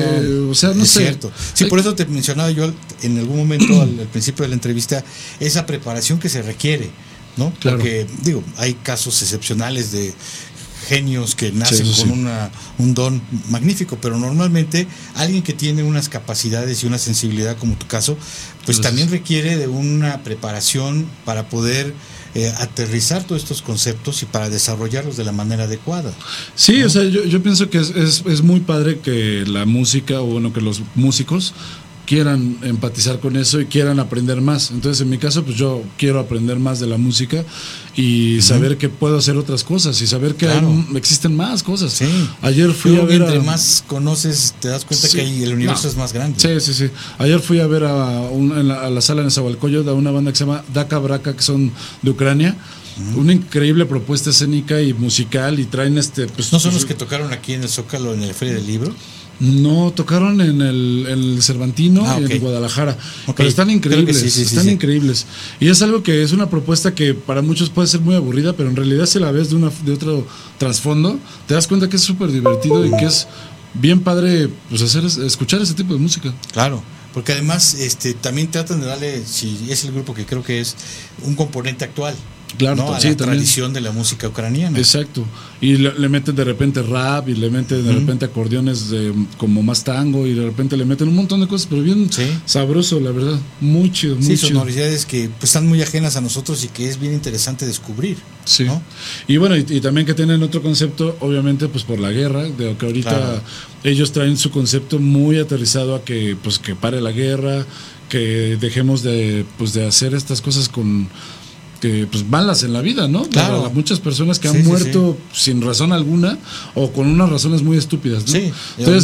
no. 0.45 0.51
O 0.51 0.55
sea, 0.57 0.71
no 0.75 0.83
es 0.83 0.91
sé. 0.91 1.03
cierto. 1.03 1.31
Sí, 1.53 1.67
por 1.67 1.79
eso 1.79 1.95
te 1.95 2.07
mencionaba 2.07 2.51
yo 2.51 2.73
en 3.03 3.19
algún 3.19 3.37
momento 3.37 3.81
al, 3.83 4.01
al 4.01 4.07
principio 4.09 4.43
de 4.43 4.49
la 4.49 4.55
entrevista 4.57 5.05
esa 5.39 5.65
preparación 5.65 6.19
que 6.19 6.29
se 6.29 6.43
requiere, 6.43 6.91
¿no? 7.37 7.53
Claro. 7.61 7.77
Porque 7.79 8.05
digo, 8.25 8.43
hay 8.57 8.75
casos 8.75 9.23
excepcionales 9.23 9.93
de 9.93 10.13
genios 10.85 11.35
que 11.35 11.53
nacen 11.53 11.87
Sí, 11.87 11.95
sí, 11.95 12.03
con 12.03 12.19
una 12.21 12.51
un 12.79 12.95
don 12.95 13.23
magnífico, 13.49 13.99
pero 14.01 14.19
normalmente 14.19 14.87
alguien 15.15 15.43
que 15.43 15.53
tiene 15.53 15.83
unas 15.83 16.09
capacidades 16.09 16.83
y 16.83 16.87
una 16.87 16.99
sensibilidad 16.99 17.57
como 17.57 17.75
tu 17.75 17.87
caso, 17.87 18.17
pues 18.65 18.81
también 18.81 19.11
requiere 19.11 19.57
de 19.57 19.69
una 19.69 20.23
preparación 20.23 21.07
para 21.25 21.49
poder 21.49 21.95
eh, 22.35 22.53
aterrizar 22.59 23.23
todos 23.23 23.43
estos 23.43 23.63
conceptos 23.63 24.23
y 24.23 24.27
para 24.27 24.51
desarrollarlos 24.51 25.17
de 25.17 25.25
la 25.25 25.31
manera 25.31 25.65
adecuada. 25.65 26.13
Sí, 26.57 26.83
o 26.83 26.91
sea, 26.91 27.05
yo, 27.05 27.25
yo 27.25 27.43
pienso 27.43 27.71
que 27.71 27.79
es, 27.79 27.91
es, 27.91 28.25
es 28.27 28.43
muy 28.43 28.61
padre 28.61 28.99
que 28.99 29.45
la 29.47 29.67
música, 29.67 30.21
o 30.21 30.27
bueno, 30.27 30.53
que 30.53 30.61
los 30.61 30.83
músicos 30.97 31.55
quieran 32.07 32.59
empatizar 32.63 33.19
con 33.21 33.37
eso 33.37 33.61
y 33.61 33.67
quieran 33.67 33.99
aprender 34.01 34.41
más. 34.41 34.71
Entonces, 34.71 35.01
en 35.01 35.09
mi 35.11 35.19
caso, 35.19 35.43
pues 35.45 35.57
yo 35.57 35.83
quiero 35.97 36.21
aprender 36.21 36.59
más 36.59 36.81
de 36.81 36.87
la 36.87 36.99
música 36.99 37.45
y 37.97 38.41
saber 38.43 38.77
que 38.77 38.89
puedo 38.89 39.17
hacer 39.19 39.37
otras 39.37 39.65
cosas 39.65 40.01
y 40.03 40.07
saber 40.07 40.35
que 40.35 40.49
hay- 40.49 40.87
existen 40.97 41.35
más 41.37 41.63
cosas. 41.63 42.01
Ayer 42.43 42.73
fui 42.73 42.93
Creo 42.93 43.05
a 43.05 43.07
que 43.09 43.13
ver 43.19 43.23
entre 43.23 43.39
a- 43.39 43.43
más 43.43 43.83
conoces, 43.87 44.55
te 44.61 44.69
das 44.69 44.85
cuenta 44.85 45.09
Sí. 45.09 45.17
que 45.19 45.43
el 45.45 45.53
universo 45.55 45.85
No. 45.85 45.89
es 45.91 45.97
más 45.97 46.13
grande. 46.13 46.39
Sí, 46.39 46.61
sí, 46.73 46.75
sí. 46.87 46.91
Ayer 47.19 47.41
fui 47.41 47.61
a 47.61 47.67
ver 47.67 47.85
a, 47.85 47.95
un- 48.31 48.57
en 48.59 48.69
la, 48.69 48.83
a 48.85 48.91
la 48.91 49.01
sala 49.01 49.23
en 49.23 49.31
Zahualcoyot 49.31 49.87
a 49.89 49.93
una 49.95 50.11
banda 50.11 50.31
que 50.33 50.39
se 50.39 50.45
llama 50.45 50.65
Daka 50.73 50.99
Braka, 50.99 51.35
que 51.35 51.43
son 51.43 51.73
de 52.03 52.11
Ucrania. 52.11 52.57
Una 53.17 53.33
increíble 53.33 53.87
propuesta 53.87 54.31
escénica 54.31 54.81
y 54.81 54.95
musical 54.95 55.59
y 55.59 55.65
traen 55.65 55.99
este... 55.99 56.27
Pues, 56.29 56.53
¿No 56.53 56.61
son 56.61 56.71
pues, 56.71 56.83
los 56.83 56.85
que 56.89 56.95
tocaron 56.95 57.33
aquí 57.33 57.53
en 57.55 57.63
el 57.65 57.69
Zócalo, 57.69 58.15
en 58.15 58.25
la 58.25 58.33
Feria 58.35 58.55
del 58.55 58.67
Libro? 58.69 58.95
No, 59.41 59.93
tocaron 59.93 60.41
en 60.41 60.63
el, 60.63 61.07
el 61.09 61.43
Cervantino 61.43 62.05
Ah, 62.07 62.19
y 62.21 62.33
en 62.33 62.39
Guadalajara. 62.41 62.97
Pero 63.37 63.49
están 63.49 63.69
increíbles, 63.71 64.19
sí, 64.19 64.31
sí, 64.31 64.41
sí, 64.41 64.43
están 64.43 64.65
sí. 64.65 64.71
increíbles. 64.71 65.27
Y 65.61 65.69
es 65.69 65.83
algo 65.83 66.03
que 66.03 66.23
es 66.23 66.33
una 66.33 66.49
propuesta 66.49 66.95
que 66.95 67.15
para 67.15 67.43
muchos 67.43 67.69
puede 67.71 67.89
ser 67.89 68.01
muy 68.01 68.15
aburrida, 68.15 68.53
pero 68.55 68.69
en 68.71 68.77
realidad 68.77 69.07
si 69.07 69.19
la 69.19 69.33
ves 69.33 69.51
de, 69.51 69.57
una, 69.57 69.71
de 69.85 69.93
otro 69.93 70.27
trasfondo, 70.59 71.19
te 71.49 71.55
das 71.55 71.67
cuenta 71.67 71.89
que 71.89 71.97
es 71.97 72.03
súper 72.03 72.31
divertido 72.31 72.85
y 72.87 72.91
que 72.97 73.07
es 73.07 73.27
bien 73.75 74.01
padre 74.01 74.49
pues 74.69 74.83
hacer 74.83 75.05
es- 75.05 75.17
escuchar 75.17 75.61
ese 75.61 75.75
tipo 75.75 75.93
de 75.95 75.99
música. 76.01 76.33
Claro, 76.53 76.81
porque 77.13 77.33
además 77.33 77.75
este 77.75 78.15
también 78.15 78.51
tratan 78.51 78.81
de 78.81 78.87
darle, 78.87 79.25
si 79.27 79.59
es 79.69 79.85
el 79.85 79.93
grupo 79.93 80.15
que 80.15 80.25
creo 80.27 80.43
que 80.45 80.61
es, 80.61 80.77
un 81.25 81.35
componente 81.35 81.85
actual. 81.85 82.15
Claro, 82.59 82.77
¿no? 82.77 82.93
a 82.95 83.01
sí, 83.01 83.09
la 83.09 83.17
también. 83.17 83.39
tradición 83.39 83.73
de 83.73 83.81
la 83.81 83.91
música 83.93 84.29
ucraniana. 84.29 84.79
Exacto. 84.79 85.25
Y 85.61 85.77
le, 85.77 85.93
le 85.99 86.09
meten 86.09 86.35
de 86.37 86.45
repente 86.45 86.83
rap 86.83 87.29
y 87.29 87.35
le 87.35 87.49
meten 87.51 87.85
de 87.85 87.93
repente 87.93 88.25
acordeones 88.27 88.91
de, 88.91 89.13
como 89.39 89.63
más 89.63 89.83
tango 89.83 90.27
y 90.27 90.35
de 90.35 90.45
repente 90.45 90.77
le 90.77 90.85
meten 90.85 91.09
un 91.09 91.15
montón 91.17 91.41
de 91.41 91.49
cosas, 91.49 91.67
pero 91.71 91.83
bien 91.83 92.09
sabroso, 92.45 93.01
la 93.01 93.11
verdad. 93.13 93.39
Muy 93.61 93.91
chido, 93.91 94.17
muy 94.17 94.25
Sí, 94.25 94.37
chido. 94.37 94.49
sonoridades 94.49 95.07
que 95.07 95.29
pues, 95.31 95.45
están 95.51 95.67
muy 95.67 95.81
ajenas 95.83 96.17
a 96.17 96.21
nosotros 96.21 96.63
y 96.65 96.69
que 96.69 96.89
es 96.89 97.01
bien 97.01 97.13
interesante 97.15 97.67
descubrir. 97.67 98.19
Sí. 98.45 98.67
Y 99.27 99.39
bueno, 99.39 99.57
y, 99.57 99.65
y 99.69 99.81
también 99.81 100.07
que 100.07 100.13
tienen 100.15 100.43
otro 100.43 100.61
concepto, 100.63 101.17
obviamente, 101.21 101.69
pues 101.69 101.85
por 101.85 101.99
la 101.99 102.11
guerra, 102.11 102.43
de 102.45 102.77
que 102.77 102.87
ahorita 102.87 103.11
Claro. 103.11 103.43
ellos 103.85 104.13
traen 104.13 104.37
su 104.37 104.51
concepto 104.51 104.99
muy 104.99 105.39
aterrizado 105.39 105.95
a 105.95 106.05
que 106.05 106.37
pues 106.43 106.59
que 106.59 106.75
pare 106.75 107.01
la 107.01 107.13
guerra, 107.13 107.65
que 108.11 108.59
dejemos 108.61 109.03
de 109.03 109.47
pues 109.57 109.73
de 109.73 109.87
hacer 109.87 110.15
estas 110.15 110.43
cosas 110.43 110.69
con 110.69 111.09
que 111.85 112.07
pues 112.11 112.27
malas 112.27 112.63
en 112.63 112.73
la 112.73 112.81
vida, 112.81 113.09
¿no? 113.09 113.25
Claro. 113.25 113.59
Para 113.61 113.75
muchas 113.75 114.01
personas 114.01 114.39
que 114.39 114.49
Sí, 114.49 114.57
han 114.57 114.63
sí, 114.63 114.69
muerto 114.71 115.19
sin 115.35 115.61
razón 115.61 115.93
alguna 115.93 116.39
o 116.75 116.91
con 116.91 117.07
unas 117.07 117.29
razones 117.29 117.63
muy 117.63 117.77
estúpidas, 117.77 118.25
¿no? 118.27 118.33
Sí, 118.33 118.51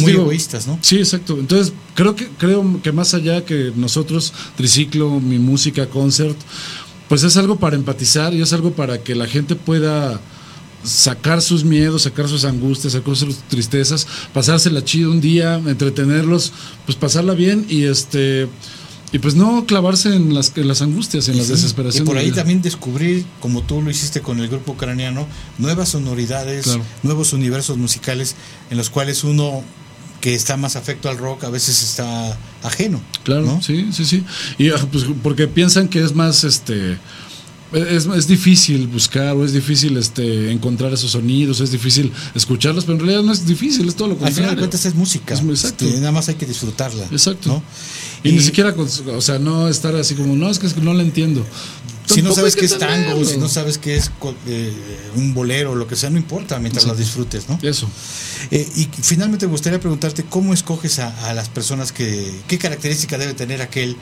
muy 0.01 0.13
egoístas, 0.13 0.65
¿no? 0.65 0.79
Sí, 0.81 0.97
exacto. 0.97 1.37
Entonces, 1.37 1.73
creo 1.93 2.15
que 2.15 2.27
creo 2.39 2.81
que 2.81 2.91
más 2.91 3.13
allá 3.13 3.45
que 3.45 3.71
nosotros 3.75 4.33
triciclo, 4.55 5.19
mi 5.19 5.37
música, 5.37 5.91
concert, 5.91 6.35
pues 7.07 7.21
es 7.21 7.37
algo 7.37 7.57
para 7.57 7.75
empatizar 7.75 8.33
y 8.33 8.41
es 8.41 8.51
algo 8.51 8.71
para 8.71 9.03
que 9.03 9.13
la 9.13 9.27
gente 9.27 9.55
pueda 9.55 10.19
sacar 10.83 11.43
sus 11.43 11.63
miedos, 11.63 12.01
sacar 12.01 12.27
sus 12.27 12.45
angustias, 12.45 12.93
sacar 12.93 13.15
sus 13.15 13.37
tristezas, 13.47 14.07
pasársela 14.33 14.83
chido 14.83 15.11
un 15.11 15.21
día, 15.21 15.61
entretenerlos, 15.67 16.51
pues 16.87 16.97
pasarla 16.97 17.35
bien 17.35 17.63
y 17.69 17.83
este 17.83 18.47
y 19.13 19.19
pues 19.19 19.35
no 19.35 19.65
clavarse 19.65 20.15
en 20.15 20.33
las, 20.33 20.53
en 20.55 20.67
las 20.67 20.81
angustias, 20.81 21.27
en 21.27 21.35
Y 21.35 21.37
las 21.39 21.47
sí, 21.47 21.53
desesperaciones. 21.53 22.05
Y 22.07 22.09
por 22.09 22.17
ahí 22.17 22.31
también 22.31 22.61
descubrir, 22.61 23.25
como 23.39 23.61
tú 23.61 23.81
lo 23.81 23.89
hiciste 23.91 24.21
con 24.21 24.39
el 24.39 24.47
grupo 24.47 24.71
ucraniano, 24.73 25.27
nuevas 25.57 25.89
sonoridades, 25.89 26.63
Claro. 26.65 26.83
nuevos 27.03 27.33
universos 27.33 27.77
musicales 27.77 28.35
en 28.69 28.77
los 28.77 28.89
cuales 28.89 29.23
uno 29.23 29.63
que 30.21 30.35
está 30.35 30.55
más 30.55 30.75
afecto 30.75 31.09
al 31.09 31.17
rock 31.17 31.43
a 31.45 31.49
veces 31.49 31.81
está 31.81 32.37
ajeno. 32.63 33.01
Claro, 33.23 33.41
¿no? 33.45 33.61
sí, 33.61 33.89
sí, 33.91 34.05
sí. 34.05 34.23
Y 34.57 34.69
ah, 34.69 34.75
pues 34.91 35.05
porque 35.23 35.47
piensan 35.47 35.87
que 35.87 36.03
es 36.03 36.13
más 36.13 36.43
este 36.43 36.97
es, 37.73 38.05
es 38.05 38.27
difícil 38.27 38.87
buscar 38.87 39.33
o 39.35 39.45
es 39.45 39.53
difícil 39.53 39.95
este 39.97 40.51
encontrar 40.51 40.93
esos 40.93 41.11
sonidos, 41.11 41.61
es 41.61 41.71
difícil 41.71 42.11
escucharlos, 42.35 42.83
pero 42.85 42.97
en 42.99 43.05
realidad 43.05 43.23
no 43.23 43.31
es 43.31 43.45
difícil, 43.45 43.87
es 43.87 43.95
todo 43.95 44.09
lo 44.09 44.13
Al 44.15 44.19
contrario. 44.19 44.43
final 44.43 44.55
de 44.55 44.59
cuentas 44.59 44.85
es 44.85 44.93
música. 44.95 45.33
Es 45.33 45.39
exacto. 45.41 45.85
Este, 45.85 45.99
nada 45.99 46.11
más 46.11 46.27
hay 46.29 46.35
que 46.35 46.45
disfrutarla. 46.45 47.05
Exacto. 47.11 47.49
¿no? 47.49 47.63
Y, 48.23 48.31
ni 48.33 48.39
siquiera, 48.41 48.73
con- 48.75 48.87
o 48.87 49.21
sea, 49.21 49.39
no 49.39 49.67
estar 49.67 49.95
así 49.95 50.15
como, 50.15 50.35
no, 50.35 50.49
es 50.49 50.59
que, 50.59 50.67
es 50.67 50.73
que 50.73 50.81
no 50.81 50.93
lo 50.93 51.01
entiendo. 51.01 51.45
Si 52.05 52.21
no 52.21 52.33
sabes 52.33 52.55
qué 52.55 52.61
que 52.61 52.65
es 52.65 52.77
tango, 52.77 53.23
si 53.23 53.37
no 53.37 53.47
sabes 53.47 53.77
qué 53.77 53.95
es 53.95 54.11
eh, 54.47 54.73
un 55.15 55.33
bolero, 55.33 55.75
lo 55.75 55.87
que 55.87 55.95
sea, 55.95 56.09
no 56.09 56.17
importa 56.17 56.59
mientras 56.59 56.83
Exacto. 56.83 56.99
lo 56.99 57.05
disfrutes, 57.05 57.47
¿no? 57.47 57.57
Eso. 57.61 57.89
Eh, 58.51 58.69
y 58.75 58.89
finalmente 59.01 59.45
me 59.45 59.51
gustaría 59.51 59.79
preguntarte 59.79 60.23
cómo 60.23 60.53
escoges 60.53 60.99
a, 60.99 61.29
a 61.29 61.33
las 61.33 61.47
personas 61.47 61.91
que, 61.93 62.29
qué 62.47 62.57
característica 62.57 63.17
debe 63.17 63.33
tener 63.33 63.61
aquel 63.61 63.95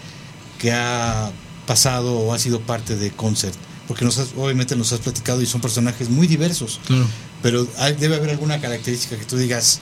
que 0.57 0.71
ha 0.71 1.31
pasado 1.67 2.17
o 2.17 2.33
ha 2.33 2.39
sido 2.39 2.61
parte 2.61 2.95
de 2.95 3.11
concert, 3.11 3.53
porque 3.87 4.05
nos 4.05 4.17
has- 4.17 4.29
obviamente 4.35 4.75
nos 4.75 4.91
has 4.91 5.01
platicado 5.01 5.41
y 5.41 5.45
son 5.45 5.61
personajes 5.61 6.09
muy 6.09 6.25
diversos, 6.25 6.79
Claro. 6.87 7.05
pero 7.43 7.67
hay- 7.77 7.93
debe 7.93 8.15
haber 8.15 8.31
alguna 8.31 8.59
característica 8.59 9.17
que 9.17 9.25
tú 9.25 9.37
digas, 9.37 9.81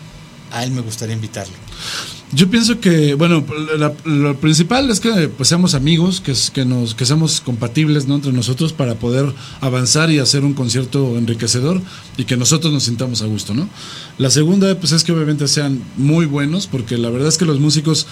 a 0.51 0.64
él 0.65 0.72
me 0.72 0.81
gustaría 0.81 1.15
invitarlo. 1.15 1.55
Yo 2.34 2.49
pienso 2.49 2.82
que, 2.82 3.14
bueno, 3.14 3.45
la- 3.78 3.94
lo 4.04 4.36
principal 4.38 4.90
es 4.91 4.99
que 4.99 5.30
pues, 5.30 5.48
seamos 5.48 5.76
amigos, 5.76 6.20
que, 6.20 6.34
que, 6.54 6.66
nos, 6.66 6.94
que 6.94 7.06
seamos 7.06 7.40
compatibles 7.40 8.06
¿no? 8.06 8.16
entre 8.16 8.34
nosotros 8.34 8.74
para 8.74 8.95
poder 8.95 9.34
avanzar 9.62 10.12
y 10.12 10.20
hacer 10.20 10.44
un 10.44 10.54
concierto 10.54 11.18
enriquecedor 11.18 11.82
y 12.18 12.26
que 12.26 12.36
nosotros 12.36 12.74
nos 12.74 12.84
sintamos 12.84 13.22
a 13.22 13.28
gusto, 13.28 13.54
¿no? 13.54 13.70
La 14.18 14.30
segunda, 14.30 14.78
pues 14.78 14.91
es 14.91 15.06
que 15.06 15.14
obviamente 15.14 15.48
sean 15.48 15.82
muy 15.95 16.26
buenos, 16.26 16.68
porque 16.68 16.98
la 16.98 17.10
verdad 17.10 17.30
es 17.30 17.38
que 17.38 17.45
los 17.45 17.62
músicos 17.62 18.08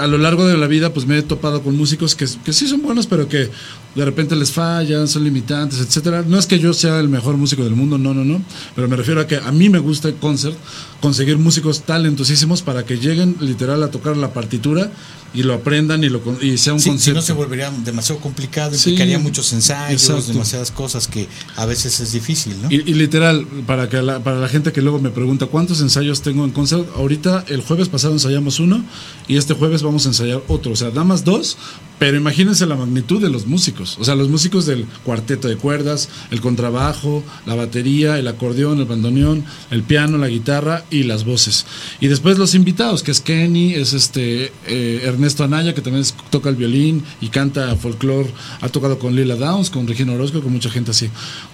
a 0.00 0.06
lo 0.08 0.18
largo 0.18 0.44
de 0.44 0.58
la 0.58 0.66
vida 0.66 0.92
pues 0.92 1.06
me 1.06 1.16
he 1.16 1.22
topado 1.22 1.62
con 1.62 1.76
músicos 1.76 2.14
que, 2.16 2.26
que 2.44 2.52
sí 2.52 2.66
son 2.66 2.82
buenos, 2.82 3.06
pero 3.06 3.28
que 3.28 3.48
de 3.96 4.04
repente 4.04 4.36
les 4.36 4.52
fallan, 4.52 5.08
son 5.08 5.24
limitantes, 5.24 5.80
etcétera. 5.80 6.22
No 6.26 6.38
es 6.38 6.46
que 6.46 6.58
yo 6.58 6.72
sea 6.74 7.00
el 7.00 7.08
mejor 7.08 7.36
músico 7.36 7.64
del 7.64 7.74
mundo, 7.74 7.98
no, 7.98 8.12
no, 8.14 8.24
no, 8.24 8.42
pero 8.74 8.86
me 8.88 8.94
refiero 8.96 9.20
a 9.20 9.26
que 9.26 9.36
a 9.36 9.50
mí 9.52 9.68
me 9.70 9.78
gusta 9.78 10.08
el 10.08 10.14
concert, 10.16 10.56
conseguir 11.00 11.38
músicos 11.38 11.82
talentosísimos 11.82 12.62
para 12.62 12.84
que 12.84 12.98
lleguen 12.98 13.36
literal 13.40 13.82
a 13.82 13.90
tocar 13.90 14.16
la 14.16 14.32
partitura 14.32 14.90
y 15.34 15.42
lo 15.42 15.52
aprendan 15.54 16.02
y, 16.04 16.08
lo, 16.08 16.22
y 16.40 16.56
sea 16.56 16.72
un 16.72 16.78
Sí, 16.80 16.84
si 16.84 16.90
concierto. 16.90 17.20
no 17.20 17.26
se 17.26 17.32
volvería 17.34 17.70
demasiado 17.70 18.20
complicado, 18.20 18.70
Sí, 18.74 18.90
implicaría 18.90 19.18
muchos 19.18 19.52
ensayos, 19.52 20.02
exacto. 20.02 20.32
demasiadas 20.32 20.70
cosas 20.70 21.08
que 21.08 21.26
a 21.56 21.66
veces 21.66 22.00
es 22.00 22.12
difícil, 22.12 22.54
¿no? 22.62 22.70
Y, 22.70 22.76
y 22.76 22.94
literal, 22.94 23.46
para 23.66 23.88
que 23.88 24.00
la, 24.02 24.20
para 24.20 24.38
la 24.38 24.48
gente 24.48 24.72
que 24.72 24.80
luego 24.82 24.98
me 24.98 25.10
pregunta 25.10 25.46
cuántos 25.46 25.80
ensayos 25.80 26.22
tengo 26.22 26.44
en 26.44 26.52
concert, 26.52 26.86
ahorita 26.96 27.44
el 27.48 27.60
jueves 27.60 27.88
pasado 27.88 28.14
ensayamos 28.14 28.60
uno 28.60 28.82
y 29.28 29.36
este 29.36 29.52
jueves 29.54 29.82
vamos 29.82 30.06
a 30.06 30.08
ensayar 30.08 30.42
otro, 30.48 30.72
o 30.72 30.76
sea, 30.76 30.88
nada 30.88 31.04
más 31.04 31.24
dos, 31.24 31.58
pero 31.98 32.16
imagínense 32.16 32.66
la 32.66 32.76
magnitud 32.76 33.22
de 33.22 33.30
los 33.30 33.46
músicos, 33.46 33.96
o 33.98 34.04
sea, 34.04 34.14
los 34.14 34.28
músicos 34.28 34.66
del 34.66 34.86
cuarteto 35.04 35.48
de 35.48 35.56
cuerdas, 35.56 36.08
el 36.30 36.40
contrabajo, 36.40 37.22
la 37.46 37.54
batería, 37.54 38.18
el 38.18 38.28
acordeón, 38.28 38.78
el 38.78 38.84
bandoneón, 38.84 39.44
el 39.70 39.82
piano, 39.82 40.18
la 40.18 40.28
guitarra 40.28 40.84
y 40.90 41.04
las 41.04 41.24
voces. 41.24 41.64
Y 42.00 42.08
después 42.08 42.38
los 42.38 42.54
invitados, 42.54 43.02
que 43.02 43.10
es 43.10 43.20
Kenny, 43.20 43.74
es 43.74 43.94
este 43.94 44.52
eh, 44.66 45.00
Ernesto 45.04 45.44
Anaya, 45.44 45.74
que 45.74 45.80
también 45.80 46.04
toca 46.30 46.50
el 46.50 46.56
violín 46.56 47.02
y 47.20 47.28
canta 47.28 47.74
folclore, 47.76 48.30
ha 48.60 48.68
tocado 48.68 48.98
con 48.98 49.16
Lila 49.16 49.36
Downs, 49.36 49.70
con 49.70 49.86
Regina 49.86 50.12
Orozco, 50.12 50.42
con 50.42 50.52
mucha 50.52 50.70
gente 50.70 50.90
así. 50.90 51.08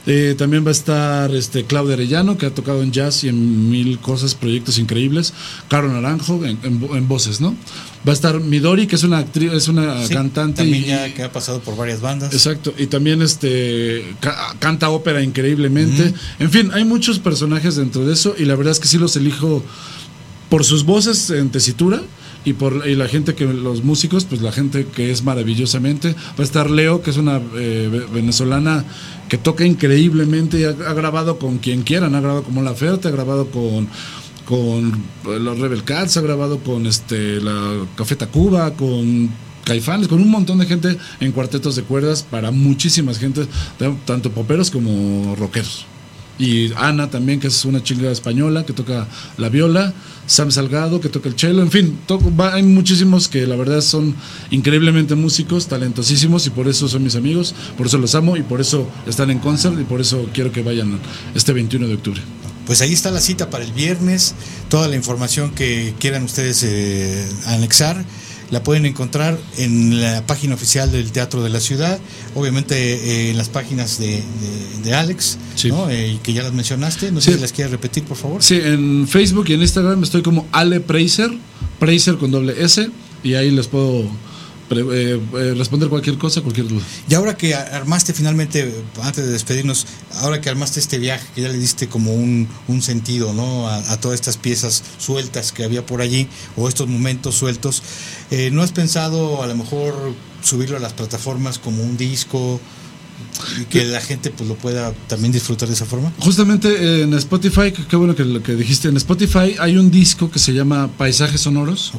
Eh, 0.06 0.34
también 0.36 0.64
va 0.64 0.70
a 0.70 0.72
estar 0.72 1.34
este 1.34 1.64
Claudia 1.64 1.94
Arellano, 1.94 2.36
que 2.36 2.46
ha 2.46 2.54
tocado 2.54 2.82
en 2.82 2.90
jazz 2.90 3.22
y 3.22 3.28
en 3.28 3.70
mil 3.70 4.00
cosas, 4.00 4.34
proyectos 4.34 4.78
increíbles. 4.78 5.32
Caro 5.68 5.88
Naranjo, 5.88 6.44
en 6.44 7.08
voces, 7.08 7.40
¿no? 7.40 7.54
Va 8.06 8.10
a 8.10 8.14
estar 8.14 8.40
Midori, 8.40 8.86
que 8.88 8.96
es 8.96 9.04
una 9.04 9.18
actriz, 9.18 9.52
es 9.52 9.68
una 9.68 10.04
Sí, 10.06 10.12
cantante 10.14 10.62
también 10.62 10.82
y, 10.84 10.86
ya 10.88 11.14
que 11.14 11.22
ha 11.22 11.30
pasado 11.32 11.60
por 11.60 11.76
varias 11.76 12.00
bandas. 12.00 12.32
Exacto, 12.32 12.74
y 12.76 12.86
también 12.88 13.22
este 13.22 14.04
ca- 14.20 14.56
canta 14.58 14.88
ópera 14.90 15.22
increíblemente. 15.22 16.12
En 16.40 16.50
fin, 16.50 16.70
hay 16.74 16.84
muchos 16.84 17.18
personajes 17.20 17.76
dentro 17.76 18.04
de 18.04 18.14
eso 18.14 18.34
y 18.36 18.44
la 18.44 18.56
verdad 18.56 18.72
es 18.72 18.80
que 18.80 18.88
sí 18.88 18.98
los 18.98 19.14
elijo 19.16 19.62
por 20.48 20.64
sus 20.64 20.84
voces 20.84 21.30
en 21.30 21.50
tesitura 21.50 22.02
y 22.44 22.54
por 22.54 22.88
y 22.88 22.96
la 22.96 23.06
gente 23.06 23.36
que 23.36 23.44
los 23.44 23.84
músicos, 23.84 24.24
pues 24.24 24.42
la 24.42 24.50
gente 24.50 24.84
que 24.92 25.12
es 25.12 25.22
maravillosamente. 25.22 26.12
Va 26.36 26.40
a 26.40 26.42
estar 26.42 26.70
Leo, 26.70 27.02
que 27.02 27.10
es 27.10 27.16
una 27.16 27.36
eh, 27.56 27.88
ve- 27.90 28.06
venezolana 28.12 28.84
que 29.28 29.38
toca 29.38 29.64
increíblemente 29.64 30.58
y 30.58 30.64
ha, 30.64 30.70
ha 30.70 30.92
grabado 30.92 31.38
con 31.38 31.58
quien 31.58 31.82
quieran, 31.82 32.16
ha 32.16 32.20
grabado 32.20 32.42
con 32.42 32.64
La 32.64 32.74
Ferte, 32.74 33.06
ha 33.06 33.12
grabado 33.12 33.46
con 33.46 33.88
con 34.44 34.92
los 35.24 35.58
Rebel 35.58 35.84
Cats, 35.84 36.16
ha 36.16 36.20
grabado 36.20 36.58
con 36.58 36.86
este 36.86 37.40
la 37.40 37.86
Café 37.96 38.16
Tacuba, 38.16 38.74
con 38.74 39.30
Caifanes, 39.64 40.08
con 40.08 40.20
un 40.20 40.30
montón 40.30 40.58
de 40.58 40.66
gente 40.66 40.96
en 41.20 41.32
cuartetos 41.32 41.76
de 41.76 41.82
cuerdas 41.82 42.22
para 42.28 42.50
muchísimas 42.50 43.18
gente, 43.18 43.46
de- 43.78 43.94
tanto 44.04 44.30
poperos 44.32 44.70
como 44.70 45.34
rockeros. 45.36 45.86
Y 46.38 46.72
Ana 46.74 47.10
también, 47.10 47.38
que 47.38 47.46
es 47.48 47.64
una 47.64 47.82
chica 47.84 48.10
española 48.10 48.64
que 48.64 48.72
toca 48.72 49.06
la 49.36 49.48
viola, 49.50 49.92
Sam 50.26 50.50
Salgado 50.50 51.00
que 51.00 51.08
toca 51.08 51.28
el 51.28 51.38
cello, 51.38 51.60
en 51.62 51.70
fin, 51.70 51.98
hay 52.52 52.62
muchísimos 52.62 53.28
que 53.28 53.46
la 53.46 53.54
verdad 53.54 53.80
son 53.82 54.14
increíblemente 54.50 55.14
músicos, 55.14 55.68
talentosísimos 55.68 56.46
y 56.46 56.50
por 56.50 56.66
eso 56.68 56.88
son 56.88 57.04
mis 57.04 57.14
amigos, 57.16 57.54
por 57.76 57.86
eso 57.86 57.98
los 57.98 58.14
amo 58.14 58.36
y 58.36 58.42
por 58.42 58.60
eso 58.60 58.88
están 59.06 59.30
en 59.30 59.38
concert 59.40 59.78
y 59.78 59.84
por 59.84 60.00
eso 60.00 60.26
quiero 60.32 60.50
que 60.50 60.62
vayan 60.62 60.98
este 61.34 61.52
21 61.52 61.86
de 61.86 61.94
octubre. 61.94 62.22
Pues 62.66 62.80
ahí 62.80 62.92
está 62.92 63.10
la 63.10 63.20
cita 63.20 63.50
para 63.50 63.64
el 63.64 63.72
viernes. 63.72 64.34
Toda 64.68 64.88
la 64.88 64.96
información 64.96 65.50
que 65.50 65.94
quieran 65.98 66.22
ustedes 66.24 66.62
eh, 66.64 67.26
anexar 67.46 68.04
la 68.50 68.62
pueden 68.62 68.84
encontrar 68.84 69.38
en 69.56 70.00
la 70.02 70.26
página 70.26 70.54
oficial 70.54 70.92
del 70.92 71.10
Teatro 71.10 71.42
de 71.42 71.48
la 71.48 71.58
Ciudad, 71.58 71.98
obviamente 72.34 72.74
eh, 72.76 73.30
en 73.30 73.38
las 73.38 73.48
páginas 73.48 73.98
de, 73.98 74.08
de- 74.16 74.22
de 74.84 74.94
Alex, 74.94 75.38
¿no? 75.70 75.88
Eh, 75.88 76.18
que 76.22 76.34
ya 76.34 76.42
las 76.42 76.52
mencionaste. 76.52 77.10
No 77.12 77.22
sé 77.22 77.30
Sí. 77.30 77.36
si 77.36 77.40
las 77.40 77.52
quieres 77.52 77.70
repetir, 77.70 78.04
por 78.04 78.18
favor. 78.18 78.42
Sí, 78.42 78.60
en 78.62 79.08
Facebook 79.08 79.46
y 79.48 79.54
en 79.54 79.62
Instagram 79.62 80.02
estoy 80.02 80.20
como 80.22 80.46
Ale 80.52 80.80
Preiser, 80.80 81.30
Preiser 81.78 82.18
con 82.18 82.30
doble 82.30 82.62
S, 82.62 82.90
y 83.24 83.34
ahí 83.34 83.50
les 83.50 83.68
puedo 83.68 84.04
eh, 84.78 85.20
eh, 85.34 85.54
responder 85.56 85.88
cualquier 85.88 86.18
cosa, 86.18 86.40
cualquier 86.40 86.68
duda. 86.68 86.82
Y 87.08 87.14
ahora 87.14 87.36
que 87.36 87.54
armaste 87.54 88.12
finalmente, 88.12 88.72
antes 89.02 89.24
de 89.24 89.32
despedirnos, 89.32 89.86
ahora 90.20 90.40
que 90.40 90.48
armaste 90.48 90.80
este 90.80 90.98
viaje, 90.98 91.26
que 91.34 91.42
ya 91.42 91.48
le 91.48 91.58
diste 91.58 91.88
como 91.88 92.14
un, 92.14 92.48
un 92.68 92.82
sentido 92.82 93.32
¿no? 93.32 93.68
a, 93.68 93.96
todas 94.00 94.16
estas 94.16 94.36
piezas 94.36 94.82
sueltas 94.98 95.52
que 95.52 95.64
había 95.64 95.84
por 95.84 96.00
allí, 96.00 96.28
o 96.56 96.68
estos 96.68 96.88
momentos 96.88 97.34
sueltos, 97.34 97.82
eh, 98.30 98.50
¿no 98.50 98.62
has 98.62 98.72
pensado 98.72 99.42
a 99.42 99.46
lo 99.46 99.54
mejor 99.54 100.14
subirlo 100.42 100.76
a 100.76 100.80
las 100.80 100.92
plataformas 100.92 101.58
como 101.58 101.82
un 101.82 101.96
disco 101.96 102.60
que 103.70 103.84
la 103.84 104.00
gente 104.00 104.30
pues 104.30 104.48
lo 104.48 104.54
pueda 104.56 104.92
también 105.08 105.32
disfrutar 105.32 105.68
de 105.68 105.74
esa 105.74 105.84
forma? 105.86 106.12
Justamente 106.18 106.68
eh, 106.68 107.02
en 107.02 107.14
Spotify, 107.14 107.72
qué 107.88 107.96
bueno 107.96 108.14
que 108.14 108.24
lo 108.24 108.42
que 108.42 108.54
dijiste, 108.54 108.88
en 108.88 108.96
Spotify 108.96 109.56
hay 109.58 109.76
un 109.76 109.90
disco 109.90 110.30
que 110.30 110.38
se 110.38 110.52
llama 110.52 110.88
Paisajes 110.96 111.40
Sonoros, 111.42 111.92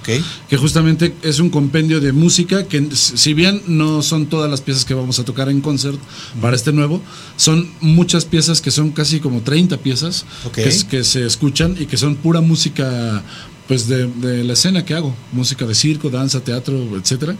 que 0.49 0.57
justamente 0.57 1.13
es 1.23 1.39
un 1.39 1.49
compendio 1.49 1.99
de 1.99 2.11
música 2.11 2.67
que 2.67 2.87
si 2.93 3.33
bien 3.33 3.61
no 3.67 4.01
son 4.01 4.27
todas 4.27 4.49
las 4.49 4.61
piezas 4.61 4.85
que 4.85 4.93
vamos 4.93 5.19
a 5.19 5.25
tocar 5.25 5.49
en 5.49 5.61
concert 5.61 5.99
para 6.41 6.55
este 6.55 6.71
nuevo, 6.71 7.01
son 7.37 7.69
muchas 7.81 8.25
piezas 8.25 8.61
que 8.61 8.71
son 8.71 8.91
casi 8.91 9.19
como 9.19 9.41
30 9.41 9.77
piezas 9.77 10.25
Ok. 10.45 10.53
que, 10.55 10.69
es- 10.69 10.83
que 10.83 11.03
se 11.03 11.25
escuchan 11.25 11.75
y 11.79 11.85
que 11.85 11.97
son 11.97 12.15
pura 12.15 12.41
música 12.41 13.23
pues 13.67 13.87
de, 13.87 14.43
la 14.43 14.53
escena 14.53 14.83
que 14.83 14.93
hago, 14.93 15.15
música 15.31 15.65
de 15.65 15.73
circo, 15.75 16.09
danza, 16.09 16.43
teatro, 16.43 16.77
etcétera. 16.97 17.35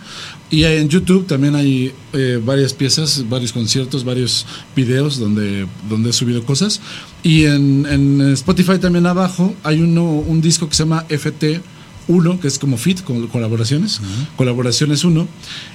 Y 0.50 0.64
en 0.64 0.88
YouTube 0.88 1.28
también 1.28 1.56
hay 1.56 1.94
eh, 2.14 2.40
varias 2.44 2.74
piezas, 2.74 3.28
varios 3.28 3.52
conciertos, 3.52 4.04
varios 4.04 4.46
videos 4.76 5.18
donde, 5.18 5.68
donde 5.90 6.12
he 6.12 6.14
subido 6.14 6.44
cosas. 6.46 6.80
Y 7.24 7.46
en, 7.46 7.86
en 7.90 8.34
Spotify 8.34 8.80
también 8.80 9.06
abajo 9.06 9.54
hay 9.64 9.82
uno, 9.82 10.04
un 10.06 10.42
disco 10.42 10.70
que 10.70 10.76
se 10.76 10.84
llama 10.84 11.06
FT 11.10 11.62
1, 12.08 12.40
que 12.40 12.48
es 12.48 12.60
como 12.60 12.78
fit, 12.78 13.02
con 13.04 13.28
colaboraciones, 13.28 14.00
colaboraciones 14.36 15.04
1. 15.04 15.28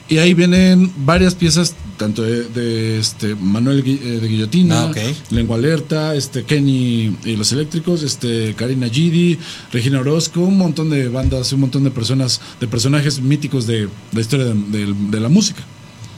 Y 0.08 0.18
ahí 0.18 0.32
vienen 0.34 0.90
varias 1.04 1.34
piezas, 1.34 1.74
tanto 1.98 2.22
de, 2.22 2.44
de, 2.44 2.98
este 2.98 3.34
Manuel 3.34 3.84
Gui- 3.84 4.00
eh, 4.02 4.20
de 4.20 4.28
Guillotina, 4.28 4.84
Ah. 4.84 4.88
Lengua 5.30 5.56
Alerta, 5.56 6.14
este 6.14 6.44
Kenny 6.44 7.14
y 7.24 7.36
los 7.36 7.52
Eléctricos, 7.52 8.02
este 8.02 8.54
Karina 8.54 8.88
Gidi, 8.88 9.38
Regina 9.72 10.00
Orozco, 10.00 10.40
un 10.40 10.56
montón 10.58 10.88
de 10.90 11.08
bandas, 11.08 11.52
un 11.52 11.60
montón 11.60 11.84
de 11.84 11.90
personas, 11.90 12.40
de 12.60 12.66
personajes 12.68 13.20
míticos 13.20 13.66
de 13.66 13.88
la 14.12 14.20
historia 14.20 14.46
de 14.46 15.20
la 15.20 15.28
música. 15.28 15.62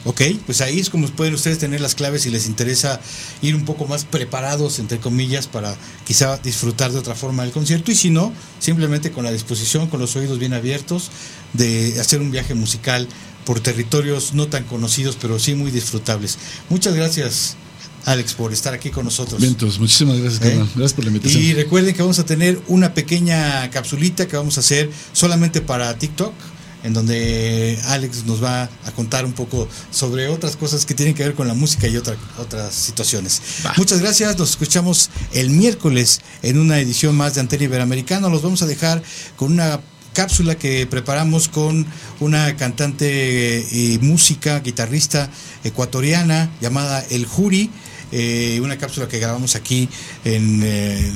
Ok, 0.05 0.23
pues 0.47 0.63
ahí 0.63 0.81
es 0.81 0.89
como 0.89 1.07
pueden 1.09 1.35
ustedes 1.35 1.59
tener 1.59 1.81
las 1.81 1.95
claves 1.95 2.23
si 2.23 2.31
les 2.31 2.47
interesa 2.47 3.01
ir 3.43 3.55
un 3.55 3.67
poco 3.67 3.87
más 3.87 4.05
preparados, 4.05 4.79
entre 4.79 4.99
comillas, 4.99 5.47
para 5.47 5.77
quizá 6.07 6.39
disfrutar 6.39 6.91
de 6.91 6.99
otra 6.99 7.15
forma 7.15 7.43
del 7.43 7.53
concierto 7.53 7.93
y 7.93 7.95
si 7.95 8.09
no, 8.09 8.33
simplemente 8.61 9.11
con 9.11 9.25
la 9.25 9.33
disposición, 9.33 9.89
con 9.89 10.01
los 10.01 10.17
oídos 10.17 10.39
bien 10.39 10.55
abiertos, 10.55 11.11
de 11.53 12.01
hacer 12.01 12.23
un 12.23 12.31
viaje 12.31 12.55
musical 12.55 13.09
por 13.45 13.61
territorios 13.61 14.33
no 14.33 14.47
tan 14.47 14.65
conocidos, 14.65 15.19
pero 15.21 15.39
sí 15.39 15.55
muy 15.55 15.71
disfrutables. 15.71 16.39
Muchas 16.71 16.95
gracias, 16.95 17.57
Alex, 18.07 18.33
por 18.33 18.55
estar 18.55 18.73
aquí 18.73 18.91
con 18.91 19.05
nosotros. 19.05 19.39
Vientos, 19.41 19.79
muchísimas 19.79 20.19
gracias, 20.19 20.43
¿Eh? 20.43 20.57
Gracias 20.57 20.95
por 20.95 21.05
la 21.05 21.11
invitación. 21.11 21.43
Y 21.43 21.53
recuerden 21.53 21.95
que 21.95 22.01
vamos 22.01 22.19
a 22.19 22.25
tener 22.25 22.59
una 22.69 22.95
pequeña 22.95 23.69
capsulita 23.71 24.27
que 24.27 24.37
vamos 24.37 24.57
a 24.57 24.61
hacer 24.61 24.91
solamente 25.13 25.61
para 25.61 25.97
TikTok, 25.99 26.33
en 26.83 26.93
donde 26.95 27.79
Alex 27.87 28.25
nos 28.25 28.43
va 28.43 28.65
a 28.65 28.93
contar 28.95 29.25
un 29.25 29.33
poco 29.33 29.69
sobre 29.91 30.29
otras 30.29 30.57
cosas 30.57 30.87
que 30.87 30.95
tienen 30.95 31.15
que 31.15 31.23
ver 31.25 31.35
con 31.35 31.47
la 31.49 31.55
música 31.55 31.87
y 31.89 31.97
otra- 31.97 32.17
otras 32.39 32.75
situaciones. 32.75 33.41
Muchas 33.77 34.01
gracias, 34.01 34.39
nos 34.39 34.51
escuchamos 34.51 35.11
el 35.33 35.51
miércoles 35.51 36.21
en 36.43 36.59
una 36.59 36.79
edición 36.79 37.17
más 37.17 37.35
de 37.35 37.41
Antena 37.41 37.65
Iberoamericana. 37.65 38.29
Los 38.29 38.43
vamos 38.43 38.63
a 38.63 38.67
dejar 38.67 39.03
con 39.37 39.53
una 39.53 39.81
cápsula 40.13 40.57
que 40.57 40.87
preparamos 40.87 41.49
con 41.49 41.87
una 42.19 42.57
cantante 42.57 43.65
y 43.71 43.99
música, 44.03 44.59
guitarrista 44.61 45.31
ecuatoriana 45.65 46.51
llamada 46.61 47.05
El 47.11 47.27
Juri. 47.27 47.71
eh, 48.13 48.59
una 48.61 48.77
cápsula 48.77 49.07
que 49.07 49.21
grabamos 49.21 49.55
aquí 49.55 49.89
en 50.25 50.61
eh, 50.65 51.13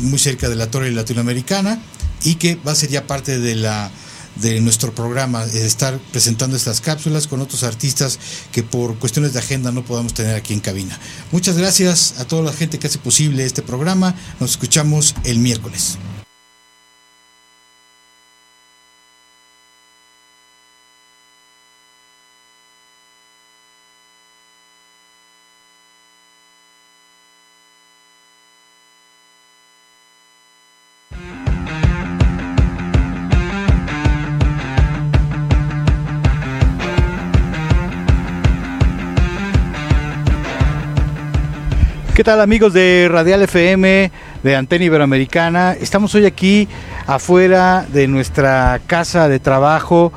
muy 0.00 0.18
cerca 0.18 0.48
de 0.48 0.56
la 0.56 0.68
Torre 0.68 0.90
Latinoamericana 0.90 1.80
y 2.24 2.34
que 2.34 2.56
va 2.56 2.72
a 2.72 2.74
ser 2.74 2.90
ya 2.90 3.06
parte 3.06 3.38
de 3.38 3.54
la 3.54 3.88
de 4.36 4.60
nuestro 4.60 4.94
programa, 4.94 5.44
eh, 5.44 5.66
estar 5.66 5.98
presentando 6.12 6.56
estas 6.56 6.80
cápsulas 6.80 7.26
con 7.26 7.40
otros 7.40 7.62
artistas 7.62 8.18
que 8.52 8.62
por 8.62 8.98
cuestiones 8.98 9.32
de 9.32 9.38
agenda 9.38 9.72
no 9.72 9.84
podamos 9.84 10.14
tener 10.14 10.34
aquí 10.34 10.52
en 10.52 10.60
cabina. 10.60 10.98
Muchas 11.32 11.56
gracias 11.56 12.14
a 12.18 12.24
toda 12.24 12.42
la 12.42 12.52
gente 12.52 12.78
que 12.78 12.86
hace 12.86 12.98
posible 12.98 13.44
este 13.44 13.62
programa. 13.62 14.14
Nos 14.40 14.52
escuchamos 14.52 15.14
el 15.24 15.38
miércoles. 15.38 15.98
¿Qué 42.14 42.22
tal 42.22 42.40
amigos 42.40 42.72
de 42.72 43.08
Radial 43.10 43.42
FM, 43.42 44.10
de 44.44 44.56
Antena 44.56 44.84
Iberoamericana? 44.84 45.72
Estamos 45.72 46.14
hoy 46.14 46.26
aquí 46.26 46.68
afuera 47.06 47.86
de 47.92 48.06
nuestra 48.06 48.80
casa 48.86 49.28
de 49.28 49.40
trabajo 49.40 50.12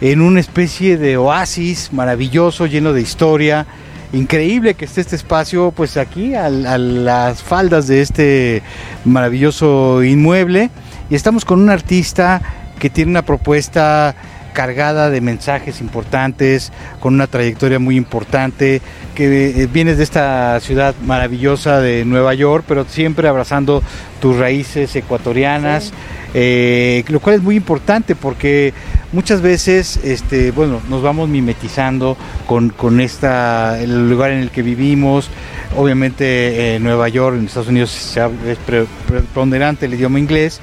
en 0.00 0.20
una 0.20 0.38
especie 0.38 0.96
de 0.96 1.16
oasis 1.16 1.92
maravilloso, 1.92 2.66
lleno 2.66 2.92
de 2.92 3.00
historia. 3.02 3.66
Increíble 4.12 4.74
que 4.74 4.84
esté 4.84 5.00
este 5.00 5.16
espacio, 5.16 5.72
pues 5.72 5.96
aquí 5.96 6.34
al- 6.36 6.66
a, 6.66 6.78
las 6.78 7.42
faldas 7.42 7.88
de 7.88 8.00
este 8.02 8.62
maravilloso 9.04 10.04
inmueble. 10.04 10.70
Y 11.10 11.16
estamos 11.16 11.44
con 11.44 11.60
un 11.60 11.70
artista 11.70 12.40
que 12.78 12.90
tiene 12.90 13.10
una 13.10 13.22
propuesta 13.22 14.14
cargada 14.50 15.10
de 15.10 15.20
mensajes 15.20 15.80
importantes, 15.80 16.72
con 17.00 17.14
una 17.14 17.26
trayectoria 17.26 17.78
muy 17.78 17.96
importante, 17.96 18.80
que 19.14 19.62
eh, 19.62 19.66
vienes 19.66 19.96
de 19.98 20.04
esta 20.04 20.58
ciudad 20.60 20.94
maravillosa 21.04 21.80
de 21.80 22.04
Nueva 22.04 22.34
York, 22.34 22.64
pero 22.68 22.84
siempre 22.84 23.28
abrazando 23.28 23.82
tus 24.20 24.36
raíces 24.36 24.94
ecuatorianas, 24.96 25.92
eh, 26.34 27.02
lo 27.08 27.20
cual 27.20 27.36
es 27.36 27.42
muy 27.42 27.56
importante 27.56 28.14
porque 28.14 28.72
muchas 29.12 29.40
veces, 29.40 29.98
este, 30.04 30.50
bueno, 30.50 30.80
nos 30.88 31.02
vamos 31.02 31.28
mimetizando 31.28 32.16
con, 32.46 32.70
con 32.70 33.00
esta, 33.00 33.80
el 33.80 34.08
lugar 34.10 34.30
en 34.30 34.38
el 34.38 34.50
que 34.50 34.62
vivimos. 34.62 35.28
Obviamente 35.76 36.74
en 36.74 36.82
Nueva 36.82 37.08
York, 37.08 37.36
en 37.38 37.46
Estados 37.46 37.68
Unidos, 37.68 37.90
se 37.90 38.20
es 38.20 38.58
pre- 38.66 38.86
preponderante 39.08 39.86
el 39.86 39.94
idioma 39.94 40.18
inglés 40.18 40.60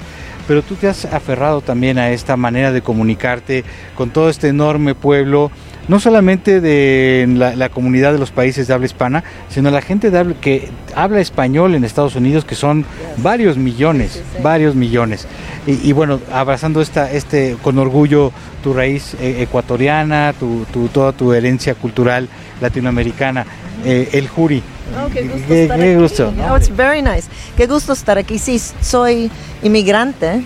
pero 0.48 0.62
tú 0.62 0.74
te 0.74 0.88
has 0.88 1.04
aferrado 1.04 1.60
también 1.60 1.98
a 1.98 2.10
esta 2.10 2.36
manera 2.36 2.72
de 2.72 2.80
comunicarte 2.82 3.62
con 3.94 4.10
todo 4.10 4.30
este 4.30 4.48
enorme 4.48 4.94
pueblo, 4.96 5.50
no 5.86 6.00
solamente 6.00 6.60
de 6.60 7.26
la, 7.30 7.54
la 7.54 7.68
comunidad 7.68 8.12
de 8.12 8.18
los 8.18 8.30
países 8.30 8.66
de 8.66 8.74
habla 8.74 8.86
hispana, 8.86 9.22
sino 9.50 9.70
la 9.70 9.82
gente 9.82 10.10
de 10.10 10.18
habla- 10.18 10.34
que 10.40 10.68
habla 10.96 11.20
español 11.20 11.74
en 11.74 11.84
Estados 11.84 12.16
Unidos, 12.16 12.44
que 12.44 12.54
son 12.54 12.84
varios 13.18 13.56
millones, 13.58 14.22
varios 14.42 14.74
millones. 14.74 15.28
Y, 15.66 15.86
y 15.88 15.92
bueno, 15.92 16.18
abrazando 16.32 16.80
esta, 16.80 17.12
este, 17.12 17.56
con 17.62 17.78
orgullo 17.78 18.32
tu 18.62 18.72
raíz 18.72 19.14
eh, 19.20 19.42
ecuatoriana, 19.42 20.32
tu, 20.40 20.64
tu- 20.72 20.88
toda 20.88 21.12
tu 21.12 21.32
herencia 21.34 21.74
cultural 21.74 22.28
latinoamericana, 22.60 23.44
eh, 23.84 24.08
el 24.12 24.28
jury. 24.28 24.62
Oh, 24.96 25.08
qué 25.12 25.22
gusto 25.22 25.48
Qué- 25.48 25.62
estar 25.64 25.78
qué 25.78 25.92
aquí. 25.92 26.00
gusto. 26.02 26.32
Oh, 26.50 26.56
it's 26.56 26.74
very 26.74 27.02
nice. 27.02 27.24
Qué 27.56 27.66
gusto 27.66 27.92
estar 27.92 28.18
aquí. 28.18 28.38
Sí, 28.38 28.60
soy 28.80 29.30
inmigrante, 29.62 30.42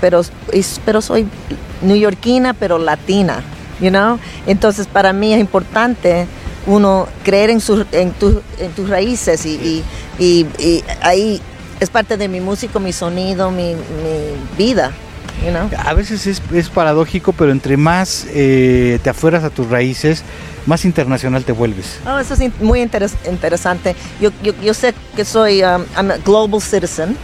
pero, 0.00 0.22
pero 0.84 1.00
soy 1.00 1.26
neoyorquina, 1.82 2.54
pero 2.54 2.78
latina, 2.78 3.42
you 3.80 3.90
know? 3.90 4.18
Entonces, 4.46 4.86
para 4.86 5.12
mí 5.12 5.32
es 5.34 5.40
importante 5.40 6.26
uno 6.66 7.06
creer 7.24 7.50
en, 7.50 7.60
sus- 7.60 7.86
en, 7.92 8.10
tu- 8.12 8.42
en 8.58 8.70
tus 8.72 8.88
raíces 8.88 9.46
y, 9.46 9.50
y- 9.54 9.84
y- 10.18 10.46
y 10.58 10.84
ahí 11.00 11.40
es 11.80 11.90
parte 11.90 12.16
de 12.16 12.28
mi 12.28 12.40
música, 12.40 12.78
mi 12.78 12.92
sonido, 12.92 13.50
mi, 13.50 13.74
mi 13.74 14.56
vida, 14.58 14.92
you 15.44 15.50
know? 15.50 15.68
A 15.84 15.94
veces 15.94 16.26
es, 16.26 16.42
es 16.52 16.68
paradójico, 16.68 17.32
pero 17.32 17.52
entre 17.52 17.76
más 17.76 18.26
eh, 18.30 18.98
te 19.02 19.10
afueras 19.10 19.44
a 19.44 19.50
tus 19.50 19.68
raíces, 19.68 20.22
más 20.66 20.84
internacional 20.84 21.44
te 21.44 21.52
vuelves. 21.52 21.98
Oh, 22.06 22.18
eso 22.18 22.34
es 22.34 22.40
in- 22.40 22.52
muy 22.60 22.80
interes- 22.80 23.14
interesante. 23.30 23.94
Yo, 24.20 24.30
yo, 24.42 24.52
yo 24.62 24.74
sé 24.74 24.94
que 25.14 25.24
soy 25.24 25.62
um, 25.62 25.84
I'm 25.96 26.10
a 26.10 26.16
global 26.18 26.60
citizen, 26.60 27.16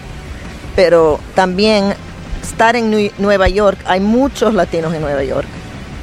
pero 0.76 1.18
también 1.34 1.94
estar 2.42 2.76
en 2.76 2.90
Nue- 2.92 3.12
Nueva 3.18 3.48
York, 3.48 3.78
hay 3.86 4.00
muchos 4.00 4.54
latinos 4.54 4.94
en 4.94 5.00
Nueva 5.00 5.22
York. 5.24 5.46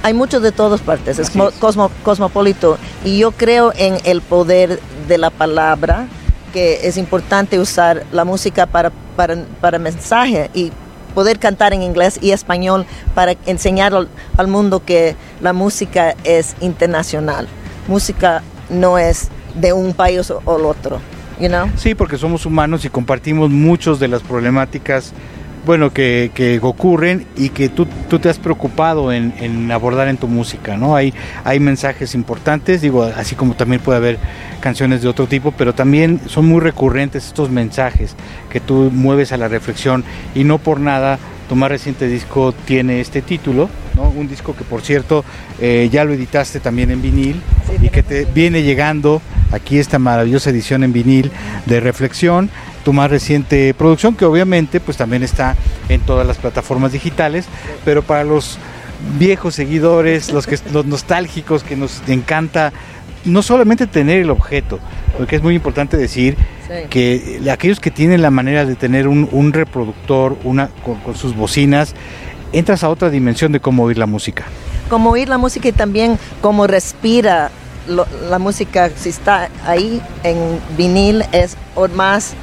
Hay 0.02 0.14
muchos 0.14 0.42
de 0.42 0.54
todas 0.54 0.80
partes, 0.80 1.20
es, 1.20 1.36
mo- 1.36 1.52
cosmo- 1.60 1.92
cosmopolito. 2.04 2.78
Y 3.04 3.18
yo 3.20 3.32
creo 3.32 3.74
en 3.76 3.98
el 4.06 4.22
poder 4.22 4.80
de 5.10 5.18
la 5.18 5.30
palabra, 5.30 6.08
que 6.54 6.88
es 6.88 6.96
importante 6.98 7.60
usar 7.60 8.06
la 8.14 8.24
música 8.24 8.66
para, 8.66 8.92
para, 9.18 9.36
para 9.60 9.78
mensaje 9.78 10.50
y 10.54 10.72
poder 11.20 11.38
cantar 11.38 11.74
en 11.74 11.82
inglés 11.82 12.18
y 12.22 12.32
español 12.32 12.86
para 13.14 13.36
enseñar 13.46 13.94
al, 13.94 14.08
al 14.38 14.48
mundo 14.48 14.86
que 14.86 15.18
la 15.42 15.52
música 15.52 16.16
es 16.24 16.56
internacional. 16.62 17.46
Música 17.90 18.42
no 18.70 18.98
es 18.98 19.28
de 19.54 19.74
un 19.74 19.92
país 19.92 20.32
o, 20.32 20.42
o 20.46 20.58
el 20.58 20.64
otro, 20.64 21.02
you 21.38 21.50
know? 21.50 21.70
Sí, 21.76 21.94
porque 21.94 22.18
somos 22.18 22.46
humanos 22.46 22.86
y 22.86 22.90
compartimos 22.90 23.50
muchos 23.50 24.00
de 24.00 24.08
las 24.08 24.22
problemáticas, 24.22 25.12
bueno, 25.66 25.92
que, 25.92 26.32
que 26.34 26.60
ocurren 26.62 27.26
y 27.36 27.50
que 27.50 27.70
tú, 27.70 27.88
tú 28.10 28.20
te 28.20 28.30
has 28.30 28.40
preocupado 28.40 29.12
en, 29.12 29.34
en 29.40 29.72
abordar 29.72 30.08
en 30.08 30.18
tu 30.18 30.28
música, 30.28 30.78
¿no? 30.78 30.96
Hay, 30.96 31.14
hay 31.44 31.60
mensajes 31.60 32.16
importantes, 32.16 32.82
digo, 32.82 33.04
así 33.04 33.36
como 33.36 33.54
también 33.56 33.82
puede 33.82 33.98
haber 33.98 34.20
canciones 34.60 35.02
de 35.02 35.10
otro 35.10 35.28
tipo, 35.28 35.52
pero 35.52 35.74
también 35.74 36.22
son 36.28 36.46
muy 36.46 36.60
recurrentes 36.62 37.28
estos 37.28 37.50
mensajes 37.50 38.16
que 38.50 38.60
tú 38.60 38.90
mueves 38.94 39.32
a 39.32 39.38
la 39.38 39.48
reflexión 39.48 40.04
y 40.36 40.44
no 40.44 40.58
por 40.58 40.80
nada 40.80 41.20
tu 41.50 41.56
más 41.56 41.70
reciente 41.70 42.08
disco 42.08 42.54
tiene 42.66 43.02
este 43.02 43.24
título, 43.24 43.70
¿no? 43.96 44.04
Un 44.10 44.28
disco 44.28 44.56
que 44.56 44.64
por 44.64 44.82
cierto 44.82 45.26
eh, 45.60 45.90
ya 45.92 46.06
lo 46.06 46.14
editaste 46.14 46.60
también 46.60 46.92
en 46.92 47.02
vinil 47.02 47.42
y 47.82 47.90
que 47.90 48.04
te 48.04 48.26
viene 48.26 48.62
llegando 48.62 49.20
aquí 49.52 49.80
esta 49.80 49.98
maravillosa 49.98 50.52
edición 50.52 50.84
en 50.84 50.94
vinil 50.94 51.32
de 51.66 51.80
reflexión, 51.80 52.52
tu 52.84 52.94
más 52.94 53.10
reciente 53.12 53.74
producción 53.74 54.16
que 54.16 54.26
obviamente 54.26 54.80
pues 54.80 54.98
también 54.98 55.24
está 55.24 55.56
en 55.90 56.02
todas 56.02 56.26
las 56.26 56.38
plataformas 56.38 56.92
digitales, 56.92 57.46
pero 57.86 58.02
para 58.04 58.24
los 58.24 58.58
viejos 59.18 59.56
seguidores, 59.56 60.32
los 60.32 60.46
que 60.48 60.58
los 60.74 60.86
nostálgicos 60.86 61.64
que 61.64 61.76
nos 61.76 62.02
encanta 62.08 62.72
no 63.26 63.42
solamente 63.42 63.86
tener 63.88 64.20
el 64.22 64.30
objeto, 64.30 64.80
porque 65.18 65.36
es 65.36 65.44
muy 65.44 65.56
importante 65.56 65.98
decir 65.98 66.38
Sí. 66.70 66.86
que 66.90 67.42
aquellos 67.52 67.80
que 67.80 67.90
tienen 67.90 68.22
la 68.22 68.30
manera 68.30 68.64
de 68.64 68.76
tener 68.76 69.08
un, 69.08 69.28
un 69.32 69.54
reproductor 69.54 70.38
una, 70.44 70.68
con, 70.86 71.00
con 71.00 71.16
sus 71.16 71.36
bocinas, 71.36 71.96
entras 72.54 72.84
a 72.84 72.90
otra 72.90 73.10
dimensión 73.10 73.52
de 73.52 73.60
cómo 73.60 73.84
oír 73.86 73.98
la 73.98 74.06
música. 74.06 74.44
Como 74.88 75.10
oír 75.10 75.30
la 75.30 75.40
música 75.40 75.68
y 75.68 75.72
también 75.72 76.20
cómo 76.42 76.68
respira 76.68 77.50
lo- 77.88 78.06
la 78.30 78.38
música, 78.38 78.92
si 78.96 79.10
está 79.10 79.50
ahí 79.66 80.00
en 80.24 80.38
vinil, 80.78 81.24
es 81.32 81.58
o 81.74 81.88
más, 81.88 82.34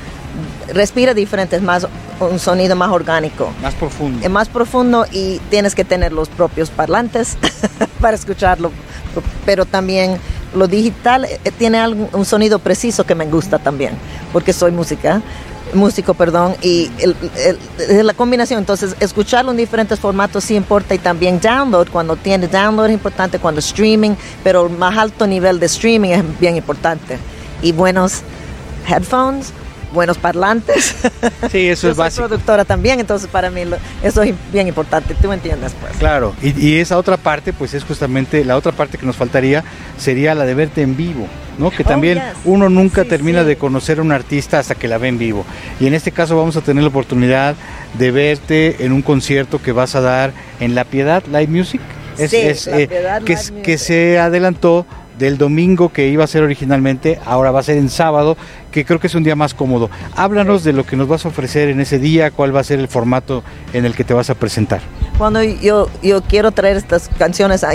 respira 0.72 1.14
diferente, 1.14 1.56
es 1.56 1.62
más 1.62 1.86
un 2.20 2.38
sonido 2.38 2.74
más 2.76 2.90
orgánico. 2.90 3.50
Más 3.62 3.74
profundo. 3.74 4.24
Es 4.24 4.30
más 4.30 4.48
profundo 4.48 5.06
y 5.12 5.38
tienes 5.50 5.74
que 5.74 5.84
tener 5.84 6.12
los 6.12 6.28
propios 6.28 6.70
parlantes 6.70 7.36
para 8.00 8.14
escucharlo 8.16 8.70
pero 9.46 9.64
también 9.64 10.18
lo 10.54 10.66
digital 10.68 11.24
eh, 11.24 11.38
tiene 11.56 11.78
algo- 11.78 12.10
un 12.12 12.24
sonido 12.26 12.58
preciso 12.58 13.04
que 13.04 13.14
me 13.14 13.24
gusta 13.24 13.58
también, 13.58 13.92
porque 14.30 14.52
soy 14.52 14.72
música, 14.72 15.22
músico, 15.72 16.12
perdón, 16.12 16.54
y 16.60 16.90
el- 16.98 17.16
la 18.06 18.12
combinación, 18.12 18.58
entonces 18.58 18.94
escucharlo 19.00 19.52
en 19.52 19.56
diferentes 19.56 19.98
formatos 19.98 20.44
sí 20.44 20.54
importa 20.54 20.94
y 20.94 20.98
también 20.98 21.40
download, 21.40 21.88
cuando 21.88 22.14
tiene 22.16 22.46
download 22.46 22.88
es 22.88 22.92
importante, 22.92 23.38
cuando 23.38 23.60
streaming, 23.60 24.16
pero 24.44 24.66
el 24.66 24.76
más 24.76 24.98
alto 24.98 25.26
nivel 25.26 25.58
de 25.60 25.64
streaming 25.66 26.10
es 26.10 26.38
bien 26.38 26.56
importante. 26.56 27.16
Y 27.62 27.72
buenos 27.72 28.20
headphones, 28.86 29.52
buenos 29.96 30.18
parlantes. 30.18 30.94
Sí, 31.50 31.68
eso 31.68 31.88
Yo 31.88 31.90
es 31.90 31.96
soy 31.96 32.04
básico. 32.04 32.26
productora 32.28 32.64
también, 32.64 33.00
entonces 33.00 33.28
para 33.28 33.50
mí 33.50 33.64
lo- 33.64 33.76
eso 34.02 34.22
es 34.22 34.34
bien 34.52 34.68
importante, 34.68 35.14
tú 35.20 35.28
me 35.28 35.34
entiendes 35.34 35.72
pues. 35.80 35.92
Claro, 35.96 36.34
y, 36.42 36.58
y 36.66 36.78
esa 36.80 36.98
otra 36.98 37.16
parte, 37.16 37.52
pues 37.52 37.72
es 37.74 37.84
justamente 37.84 38.44
la 38.44 38.56
otra 38.56 38.72
parte 38.72 38.98
que 38.98 39.06
nos 39.06 39.16
faltaría 39.16 39.64
sería 39.96 40.34
la 40.34 40.44
de 40.44 40.54
verte 40.54 40.82
en 40.82 40.96
vivo, 40.96 41.26
¿no? 41.58 41.70
Que 41.70 41.82
Oh, 41.82 41.86
también 41.86 42.18
yes. 42.18 42.24
uno 42.44 42.68
nunca 42.68 43.02
Sí, 43.02 43.08
termina 43.08 43.40
sí. 43.42 43.46
de 43.48 43.56
conocer 43.56 43.98
a 43.98 44.02
un 44.02 44.12
artista 44.12 44.58
hasta 44.58 44.74
que 44.74 44.88
la 44.88 44.98
ve 44.98 45.08
en 45.08 45.18
vivo. 45.18 45.44
Y 45.80 45.86
en 45.86 45.94
este 45.94 46.10
caso 46.12 46.36
vamos 46.36 46.56
a 46.56 46.60
tener 46.60 46.82
la 46.82 46.88
oportunidad 46.90 47.54
de 47.98 48.10
verte 48.10 48.84
en 48.84 48.92
un 48.92 49.02
concierto 49.02 49.60
que 49.62 49.72
vas 49.72 49.94
a 49.94 50.00
dar 50.00 50.32
en 50.60 50.74
La 50.74 50.84
Piedad 50.84 51.22
Live 51.26 51.48
Music. 51.48 51.80
Es, 52.18 52.30
Sí, 52.30 52.36
es, 52.38 52.66
La 52.66 52.80
eh, 52.80 52.88
Piedad 52.88 53.22
que, 53.22 53.36
que 53.62 53.78
se 53.78 54.18
adelantó 54.18 54.86
del 55.18 55.38
domingo 55.38 55.90
que 55.92 56.08
iba 56.08 56.24
a 56.24 56.26
ser 56.26 56.42
originalmente, 56.42 57.18
ahora 57.24 57.50
va 57.50 57.60
a 57.60 57.62
ser 57.62 57.76
en 57.78 57.88
sábado, 57.88 58.36
que 58.70 58.84
creo 58.84 59.00
que 59.00 59.06
es 59.06 59.14
un 59.14 59.22
día 59.22 59.34
más 59.36 59.54
cómodo. 59.54 59.90
Háblanos 60.14 60.62
de 60.64 60.72
lo 60.72 60.84
que 60.84 60.96
nos 60.96 61.08
vas 61.08 61.24
a 61.24 61.28
ofrecer 61.28 61.68
en 61.68 61.80
ese 61.80 61.98
día, 61.98 62.30
cuál 62.30 62.54
va 62.54 62.60
a 62.60 62.64
ser 62.64 62.78
el 62.80 62.88
formato 62.88 63.42
en 63.72 63.84
el 63.84 63.94
que 63.94 64.04
te 64.04 64.12
vas 64.14 64.28
a 64.30 64.34
presentar. 64.34 64.80
Cuando 65.18 65.42
yo, 65.42 65.88
yo 66.02 66.22
quiero 66.22 66.50
traer 66.52 66.76
estas 66.76 67.08
canciones 67.18 67.64
a- 67.64 67.72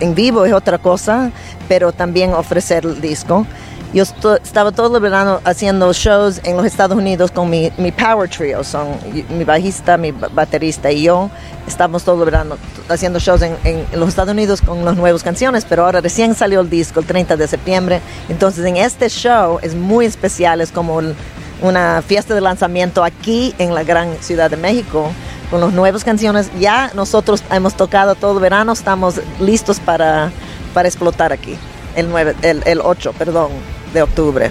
en 0.00 0.14
vivo 0.14 0.44
es 0.44 0.52
otra 0.52 0.78
cosa, 0.78 1.30
pero 1.68 1.92
también 1.92 2.32
ofrecer 2.32 2.84
el 2.86 3.00
disco. 3.00 3.46
Yo 3.92 4.04
estaba 4.04 4.72
todo 4.72 4.96
el 4.96 5.02
verano 5.02 5.40
haciendo 5.44 5.92
shows 5.92 6.40
en 6.44 6.56
los 6.56 6.64
Estados 6.64 6.96
Unidos 6.96 7.30
con 7.30 7.50
mi, 7.50 7.70
power 7.92 8.28
trio, 8.30 8.64
son 8.64 8.88
mi 9.28 9.44
bajista, 9.44 9.98
mi 9.98 10.12
ba- 10.12 10.28
baterista 10.32 10.90
y 10.90 11.02
yo. 11.02 11.28
Estamos 11.66 12.02
todo 12.02 12.18
el 12.24 12.30
verano 12.30 12.56
haciendo 12.88 13.18
shows 13.18 13.42
en, 13.42 13.86
los 13.94 14.08
Estados 14.08 14.32
Unidos 14.32 14.62
con 14.62 14.82
las 14.84 14.96
nuevas 14.96 15.22
canciones, 15.22 15.66
pero 15.68 15.84
ahora 15.84 16.00
recién 16.00 16.34
salió 16.34 16.60
el 16.60 16.70
disco 16.70 17.00
el 17.00 17.06
30 17.06 17.36
de 17.36 17.46
septiembre. 17.46 18.00
Entonces 18.30 18.64
en 18.64 18.78
este 18.78 19.10
show 19.10 19.58
es 19.60 19.74
muy 19.74 20.06
especial, 20.06 20.62
es 20.62 20.72
como 20.72 21.00
una 21.60 22.00
fiesta 22.02 22.34
de 22.34 22.40
lanzamiento 22.40 23.04
aquí 23.04 23.54
en 23.58 23.74
la 23.74 23.84
gran 23.84 24.16
ciudad 24.22 24.50
de 24.50 24.56
México 24.56 25.10
con 25.50 25.60
las 25.60 25.72
nuevas 25.74 26.02
canciones. 26.02 26.50
Ya 26.58 26.90
nosotros 26.94 27.44
hemos 27.50 27.74
tocado 27.76 28.14
todo 28.14 28.32
el 28.32 28.40
verano, 28.40 28.72
estamos 28.72 29.20
listos 29.38 29.78
para, 29.80 30.32
para 30.72 30.88
explotar 30.88 31.30
aquí, 31.30 31.58
el, 31.96 32.08
9, 32.10 32.34
el, 32.42 32.62
el 32.66 32.80
8, 32.82 33.12
perdón, 33.18 33.50
de 33.92 34.02
octubre. 34.02 34.50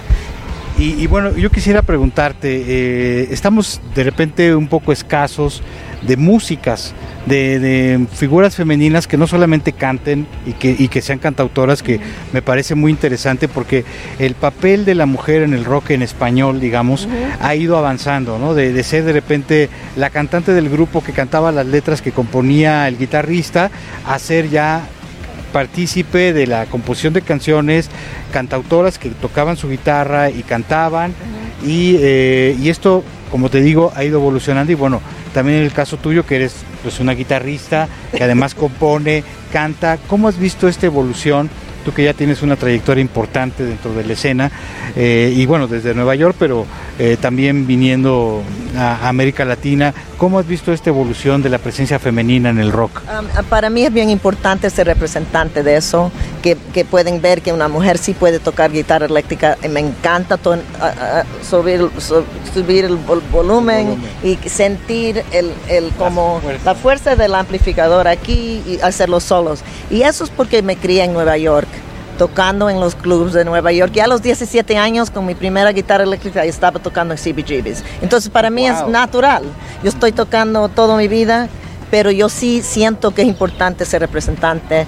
Y, 0.78 0.94
y 1.02 1.06
bueno, 1.06 1.36
yo 1.36 1.50
quisiera 1.50 1.82
preguntarte, 1.82 2.64
eh, 2.66 3.28
estamos 3.30 3.80
de 3.94 4.04
repente 4.04 4.54
un 4.54 4.68
poco 4.68 4.90
escasos 4.90 5.62
de 6.00 6.16
músicas, 6.16 6.94
de, 7.26 7.60
de 7.60 8.06
figuras 8.12 8.56
femeninas 8.56 9.06
que 9.06 9.16
no 9.16 9.26
solamente 9.26 9.72
canten 9.72 10.26
y 10.46 10.54
que, 10.54 10.74
y 10.76 10.88
que 10.88 11.02
sean 11.02 11.18
cantautoras, 11.18 11.82
que 11.82 12.00
me 12.32 12.42
parece 12.42 12.74
muy 12.74 12.90
interesante 12.90 13.48
porque 13.48 13.84
el 14.18 14.34
papel 14.34 14.84
de 14.84 14.94
la 14.94 15.06
mujer 15.06 15.42
en 15.42 15.52
el 15.52 15.64
rock 15.64 15.90
en 15.90 16.02
español, 16.02 16.58
digamos, 16.58 17.06
ha 17.40 17.54
ido 17.54 17.76
avanzando, 17.76 18.38
¿no? 18.38 18.54
De, 18.54 18.72
de 18.72 18.82
ser 18.82 19.04
de 19.04 19.12
repente 19.12 19.68
la 19.94 20.10
cantante 20.10 20.52
del 20.52 20.68
grupo 20.70 21.04
que 21.04 21.12
cantaba 21.12 21.52
las 21.52 21.66
letras 21.66 22.02
que 22.02 22.12
componía 22.12 22.88
el 22.88 22.98
guitarrista, 22.98 23.70
a 24.06 24.18
ser 24.18 24.48
ya 24.48 24.88
partícipe 25.52 26.32
de 26.32 26.46
la 26.46 26.66
composición 26.66 27.12
de 27.12 27.22
canciones, 27.22 27.88
cantautoras 28.32 28.98
que 28.98 29.10
tocaban 29.10 29.56
su 29.56 29.68
guitarra 29.68 30.30
y 30.30 30.42
cantaban, 30.42 31.14
y, 31.64 31.96
eh, 32.00 32.56
y 32.60 32.70
esto, 32.70 33.04
como 33.30 33.48
te 33.50 33.60
digo, 33.60 33.92
ha 33.94 34.04
ido 34.04 34.18
evolucionando 34.18 34.72
y 34.72 34.74
bueno, 34.74 35.00
también 35.32 35.58
en 35.58 35.64
el 35.64 35.72
caso 35.72 35.96
tuyo 35.96 36.26
que 36.26 36.36
eres 36.36 36.54
pues 36.82 37.00
una 37.00 37.12
guitarrista 37.12 37.88
que 38.16 38.24
además 38.24 38.54
compone, 38.56 39.22
canta, 39.52 39.98
¿cómo 40.08 40.28
has 40.28 40.38
visto 40.38 40.68
esta 40.68 40.86
evolución? 40.86 41.48
Tú 41.84 41.92
que 41.92 42.04
ya 42.04 42.14
tienes 42.14 42.42
una 42.42 42.56
trayectoria 42.56 43.00
importante 43.02 43.64
dentro 43.64 43.92
de 43.92 44.04
la 44.04 44.12
escena, 44.12 44.50
eh, 44.94 45.32
y 45.34 45.46
bueno, 45.46 45.66
desde 45.66 45.94
Nueva 45.94 46.14
York, 46.14 46.36
pero 46.38 46.64
eh, 46.98 47.16
también 47.20 47.66
viniendo 47.66 48.42
a 48.76 49.08
América 49.08 49.44
Latina, 49.44 49.92
¿cómo 50.16 50.38
has 50.38 50.46
visto 50.46 50.72
esta 50.72 50.90
evolución 50.90 51.42
de 51.42 51.48
la 51.48 51.58
presencia 51.58 51.98
femenina 51.98 52.50
en 52.50 52.58
el 52.58 52.70
rock? 52.70 53.00
Um, 53.18 53.26
para 53.46 53.68
mí 53.68 53.82
es 53.84 53.92
bien 53.92 54.10
importante 54.10 54.70
ser 54.70 54.86
representante 54.86 55.62
de 55.62 55.76
eso, 55.76 56.12
que, 56.42 56.56
que 56.72 56.84
pueden 56.84 57.20
ver 57.20 57.42
que 57.42 57.52
una 57.52 57.66
mujer 57.68 57.98
sí 57.98 58.14
puede 58.14 58.38
tocar 58.38 58.70
guitarra 58.70 59.06
eléctrica. 59.06 59.56
Me 59.68 59.80
encanta 59.80 60.36
ton- 60.36 60.62
a- 60.80 61.20
a- 61.20 61.24
subir, 61.44 61.88
su- 61.98 62.24
subir 62.54 62.84
el 62.84 62.96
vol- 62.98 63.22
volumen 63.32 63.96
y 64.22 64.36
sentir 64.48 65.22
el, 65.32 65.50
el 65.68 65.90
como 65.98 66.40
la 66.64 66.74
fuerza 66.74 67.16
del 67.16 67.34
amplificador 67.34 68.06
aquí 68.08 68.62
y 68.66 68.78
hacer 68.82 69.08
los 69.08 69.24
solos. 69.24 69.60
Y 69.90 70.02
eso 70.02 70.24
es 70.24 70.30
porque 70.30 70.62
me 70.62 70.76
crié 70.76 71.04
en 71.04 71.12
Nueva 71.12 71.36
York 71.38 71.68
tocando 72.18 72.70
en 72.70 72.80
los 72.80 72.94
clubs 72.94 73.32
de 73.32 73.44
Nueva 73.44 73.72
York. 73.72 73.92
Ya 73.92 74.04
a 74.04 74.08
los 74.08 74.22
17 74.22 74.76
años, 74.76 75.10
con 75.10 75.26
mi 75.26 75.34
primera 75.34 75.72
guitarra 75.72 76.04
eléctrica, 76.04 76.44
estaba 76.44 76.78
tocando 76.80 77.14
en 77.14 77.18
CBGBs. 77.18 77.82
Entonces, 78.02 78.30
para 78.30 78.50
mí 78.50 78.66
es 78.66 78.86
natural. 78.88 79.42
Yo 79.82 79.88
estoy 79.88 80.12
tocando 80.12 80.68
toda 80.68 80.96
mi 80.96 81.08
vida, 81.08 81.48
pero 81.90 82.10
yo 82.10 82.28
sí 82.28 82.62
siento 82.62 83.12
que 83.12 83.22
es 83.22 83.28
importante 83.28 83.84
ser 83.84 84.00
representante 84.02 84.86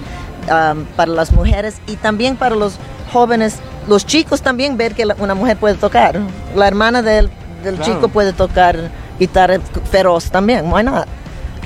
um, 0.49 0.85
para 0.95 1.11
las 1.11 1.31
mujeres 1.31 1.75
y 1.87 1.95
también 1.97 2.35
para 2.37 2.55
los 2.55 2.73
jóvenes, 3.11 3.55
los 3.87 4.05
chicos 4.05 4.41
también, 4.41 4.77
ver 4.77 4.93
que 4.95 5.05
la- 5.05 5.15
una 5.19 5.35
mujer 5.35 5.57
puede 5.57 5.75
tocar. 5.75 6.19
La 6.55 6.67
hermana 6.67 7.01
del, 7.01 7.29
del 7.63 7.75
Claro. 7.75 7.93
chico 7.93 8.07
puede 8.09 8.33
tocar 8.33 8.89
guitarra 9.19 9.59
feroz 9.91 10.29
también. 10.31 10.71
Why 10.71 10.83
not? 10.83 11.05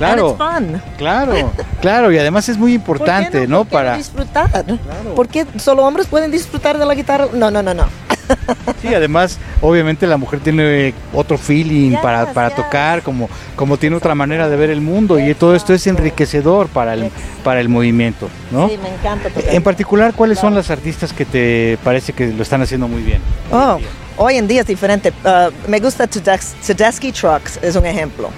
Claro. 0.00 0.36
Claro, 0.96 1.52
claro, 1.82 2.10
y 2.10 2.18
además 2.18 2.48
es 2.48 2.56
muy 2.56 2.72
importante, 2.74 3.46
¿no? 3.46 3.64
Para 3.66 3.96
disfrutar. 3.96 4.64
¿Por 5.14 5.28
qué 5.28 5.46
solo 5.58 5.84
hombres 5.84 6.06
pueden 6.06 6.30
disfrutar 6.30 6.78
de 6.78 6.86
la 6.86 6.94
guitarra? 6.94 7.28
No, 7.34 7.50
no, 7.50 7.62
no, 7.62 7.74
no. 7.74 7.84
sí, 8.80 8.94
además, 8.94 9.38
obviamente 9.60 10.06
la 10.06 10.16
mujer 10.16 10.38
tiene 10.40 10.94
otro 11.12 11.36
feeling 11.36 11.90
Yes, 11.90 12.00
para, 12.00 12.32
para 12.32 12.48
yes. 12.48 12.56
tocar, 12.56 13.02
como, 13.02 13.28
como 13.56 13.76
tiene 13.76 13.96
otra 13.96 14.14
manera 14.14 14.48
de 14.48 14.56
ver 14.56 14.70
el 14.70 14.80
mundo, 14.80 15.18
y 15.18 15.34
todo 15.34 15.54
esto 15.54 15.74
es 15.74 15.86
enriquecedor 15.86 16.68
para 16.68 16.94
el, 16.94 17.10
para 17.44 17.60
el 17.60 17.68
movimiento, 17.68 18.28
¿no? 18.52 18.68
Sí, 18.68 18.78
me 18.82 18.88
encanta 18.88 19.28
tocar. 19.28 19.52
En 19.54 19.62
particular, 19.62 20.14
¿cuáles 20.14 20.38
son 20.38 20.54
las 20.54 20.70
artistas 20.70 21.12
que 21.12 21.24
te 21.26 21.76
parece 21.84 22.12
que 22.12 22.28
lo 22.28 22.42
están 22.42 22.62
haciendo 22.62 22.86
muy 22.88 23.02
bien? 23.02 23.20
Oh, 23.52 23.78
hoy 24.16 24.36
en 24.36 24.46
día 24.48 24.60
es 24.62 24.66
diferente. 24.66 25.12
Uh, 25.24 25.50
me 25.68 25.78
gusta 25.80 26.06
Tedes- 26.08 26.54
Tedeschi 26.64 27.12
Trucks, 27.12 27.58
es 27.62 27.74
un 27.76 27.84
ejemplo. 27.84 28.30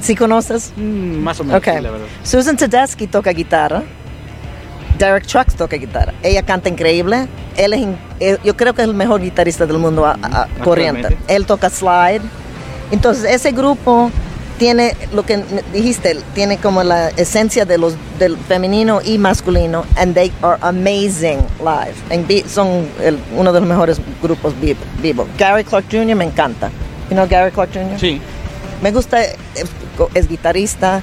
¿Sí 0.00 0.14
conoces? 0.14 0.72
más 0.76 1.40
o 1.40 1.44
menos, 1.44 1.58
Ok. 1.58 1.74
sí, 1.76 1.80
la 1.82 1.90
verdad. 1.90 2.06
Susan 2.22 2.56
Tedeschi 2.56 3.06
toca 3.06 3.30
guitarra. 3.32 3.82
Derek 4.98 5.26
Trucks 5.26 5.56
toca 5.56 5.76
guitarra. 5.76 6.12
Ella 6.22 6.42
canta 6.42 6.68
increíble. 6.68 7.26
Él 7.56 7.72
es, 8.20 8.38
yo 8.44 8.56
creo 8.56 8.74
que 8.74 8.82
es 8.82 8.88
el 8.88 8.94
mejor 8.94 9.20
guitarrista 9.20 9.66
del 9.66 9.78
mundo 9.78 10.06
a- 10.06 10.16
a- 10.22 10.46
corriente. 10.62 11.16
Él 11.26 11.46
toca 11.46 11.68
slide. 11.68 12.20
Entonces 12.92 13.24
ese 13.24 13.50
grupo 13.50 14.10
tiene 14.58 14.96
lo 15.12 15.24
que 15.26 15.42
dijiste, 15.72 16.16
tiene 16.32 16.58
como 16.58 16.84
la 16.84 17.08
esencia 17.08 17.64
de 17.64 17.76
los 17.76 17.96
del 18.20 18.36
femenino 18.36 19.00
y 19.04 19.18
masculino, 19.18 19.84
and 19.96 20.14
they 20.14 20.30
are 20.42 20.58
amazing 20.60 21.38
live. 21.58 21.94
En 22.10 22.48
son 22.48 22.86
el- 23.02 23.18
uno 23.36 23.52
de 23.52 23.58
los 23.60 23.68
mejores 23.68 24.00
grupos 24.22 24.54
vi- 24.60 24.76
vivo. 25.02 25.26
Gary 25.36 25.64
Clark 25.64 25.86
Jr. 25.90 26.14
me 26.14 26.24
encanta. 26.24 26.70
You 27.10 27.16
know 27.16 27.26
Gary 27.28 27.50
Clark 27.50 27.70
Jr. 27.72 27.98
Sí. 27.98 28.20
Me 28.84 28.92
gusta, 28.92 29.22
es, 29.24 29.34
es 30.12 30.28
guitarrista 30.28 31.00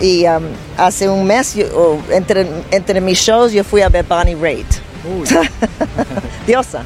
y 0.00 0.26
um, 0.26 0.42
hace 0.76 1.08
un 1.08 1.24
mes, 1.24 1.54
yo- 1.54 2.00
entre, 2.10 2.48
entre 2.72 3.00
mis 3.00 3.16
shows, 3.20 3.52
yo 3.52 3.62
fui 3.62 3.80
a 3.80 3.88
ver 3.88 4.04
Bonnie 4.04 4.34
Raitt. 4.34 4.66
Diosa. 6.48 6.82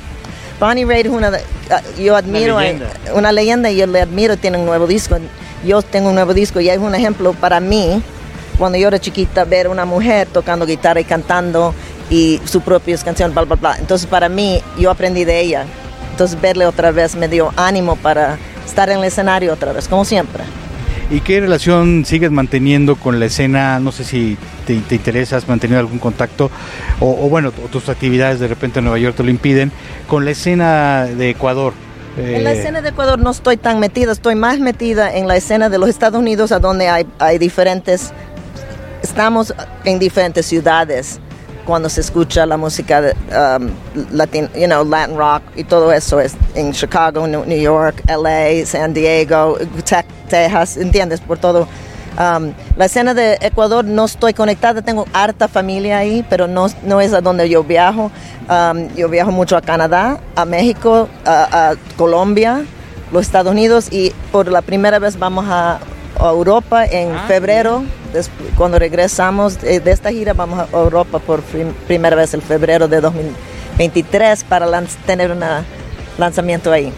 Bonnie 0.61 0.85
Raitt 0.85 1.07
es 1.07 1.13
una 1.13 1.33
ah, 1.71 1.81
yo 1.99 2.15
admiro, 2.17 2.59
a- 2.59 2.63
leyenda. 2.63 2.91
una 3.15 3.33
leyenda 3.33 3.71
y 3.71 3.77
yo 3.77 3.87
le 3.87 4.03
admiro, 4.03 4.37
tiene 4.37 4.59
un 4.59 4.67
nuevo 4.67 4.87
disco. 4.87 5.17
Yo 5.65 5.81
tengo 5.81 6.11
un 6.11 6.15
nuevo 6.17 6.35
disco 6.35 6.61
y 6.61 6.69
es 6.69 6.77
un 6.79 6.95
ejemplo 6.95 7.33
para 7.33 7.59
mí, 7.61 8.03
cuando 8.59 8.77
yo 8.77 8.89
era 8.89 8.99
chiquita, 8.99 9.45
ver 9.45 9.69
una 9.69 9.87
mujer 9.87 10.29
tocando 10.31 10.67
guitarra 10.67 11.01
y 11.01 11.05
cantando 11.05 11.75
y 12.11 12.41
sus 12.45 12.63
propias 12.63 13.03
canciones, 13.03 13.35
bla, 13.35 13.45
bla, 13.45 13.57
bla. 13.57 13.77
Entonces 13.79 14.07
para 14.07 14.29
mí, 14.29 14.63
yo 14.79 14.91
aprendí 14.91 15.25
de 15.25 15.41
ella. 15.41 15.65
Entonces 16.21 16.39
verle 16.39 16.67
otra 16.67 16.91
vez 16.91 17.17
me 17.17 17.29
dio 17.29 17.51
ánimo 17.57 17.97
para 17.97 18.37
estar 18.67 18.91
en 18.91 18.99
el 18.99 19.05
escenario 19.05 19.55
otra 19.55 19.73
vez, 19.73 19.89
como 19.89 20.05
siempre. 20.05 20.45
¿Y 21.11 21.21
qué 21.23 21.41
relación 21.41 22.05
sigues 22.05 22.31
manteniendo 22.31 22.97
con 22.97 23.19
la 23.19 23.25
escena? 23.25 23.81
No 23.81 23.91
sé 23.91 24.05
si 24.05 24.37
te, 24.67 24.77
te 24.81 24.97
interesa, 24.97 25.39
has 25.39 25.49
mantenido 25.49 25.81
algún 25.81 25.99
contacto, 25.99 26.51
o, 27.01 27.07
o 27.25 27.31
bueno, 27.31 27.53
tus 27.53 27.89
actividades 27.89 28.39
de 28.39 28.49
repente 28.49 28.81
en 28.81 28.85
Nueva 28.85 28.99
York 28.99 29.17
te 29.17 29.23
lo 29.23 29.31
impiden, 29.31 29.73
con 30.09 30.27
la 30.27 30.33
escena 30.33 31.05
de 31.07 31.31
Ecuador. 31.31 31.73
En 32.19 32.45
la 32.45 32.53
Eh, 32.53 32.59
escena 32.59 32.83
de 32.83 32.91
Ecuador 32.91 33.19
no 33.19 33.31
estoy 33.31 33.57
tan 33.57 33.81
metida, 33.81 34.13
estoy 34.13 34.35
más 34.35 34.59
metida 34.59 35.17
en 35.17 35.27
la 35.27 35.37
escena 35.37 35.71
de 35.71 35.79
los 35.79 35.89
Estados 35.89 36.21
Unidos, 36.21 36.53
a 36.53 36.59
donde 36.59 36.91
hay, 36.91 37.07
hay 37.19 37.39
diferentes 37.39 38.13
estamos 39.03 39.55
en 39.87 39.99
diferentes 39.99 40.45
ciudades 40.45 41.19
cuando 41.67 41.89
se 41.89 42.01
escucha 42.01 42.47
la 42.47 42.57
música 42.57 43.01
de, 43.01 43.15
um, 43.37 43.71
latin, 44.13 44.49
you 44.55 44.67
know, 44.67 44.85
Latin 44.85 45.17
rock 45.17 45.43
y 45.57 45.65
todo 45.65 45.93
eso 45.93 46.21
es 46.21 46.35
en 46.55 46.73
Chicago, 46.73 47.27
New 47.27 47.61
York, 47.61 48.03
LA, 48.09 48.65
San 48.67 48.93
Diego, 48.95 49.57
Te- 49.85 50.05
Texas, 50.29 50.77
¿entiendes? 50.77 51.21
Por 51.21 51.39
todo. 51.39 51.69
Um, 52.19 52.53
la 52.77 52.87
escena 52.87 53.15
de 53.15 53.39
Ecuador 53.41 53.85
no 53.85 54.05
estoy 54.05 54.35
conectada, 54.35 54.83
tengo 54.83 55.07
harta 55.13 55.47
familia 55.49 55.99
ahí, 55.99 56.25
pero 56.29 56.49
no, 56.49 56.67
no 56.83 57.01
es 57.01 57.13
a 57.13 57.21
donde 57.21 57.49
yo 57.49 57.63
viajo. 57.63 58.11
Um, 58.49 58.89
yo 58.97 59.09
viajo 59.09 59.31
mucho 59.31 59.57
a 59.57 59.61
Canadá, 59.63 60.19
a 60.35 60.45
México, 60.45 61.09
a, 61.25 61.71
a 61.71 61.75
Colombia, 61.97 62.65
los 63.13 63.23
Estados 63.23 63.53
Unidos 63.53 63.89
y 63.93 64.13
por 64.33 64.49
la 64.51 64.61
primera 64.61 64.99
vez 64.99 65.19
vamos 65.19 65.47
a, 65.49 65.79
a 66.19 66.29
Europa 66.31 66.85
en 66.85 67.17
febrero. 67.29 67.85
Cuando 68.57 68.79
regresamos 68.79 69.59
eh, 69.63 69.81
de 69.81 69.91
esta 69.93 70.11
gira 70.11 70.33
vamos 70.33 70.59
a 70.61 70.69
Europa 70.77 71.19
por 71.19 71.41
prim- 71.43 71.73
primera 71.87 72.17
vez 72.17 72.35
en 72.35 72.43
febrero 72.43 72.89
de 72.89 73.01
2023 73.01 74.45
para 74.45 74.67
tener 75.07 75.31
un 75.31 75.41
lanzamiento 76.19 76.73
ahí. 76.73 76.93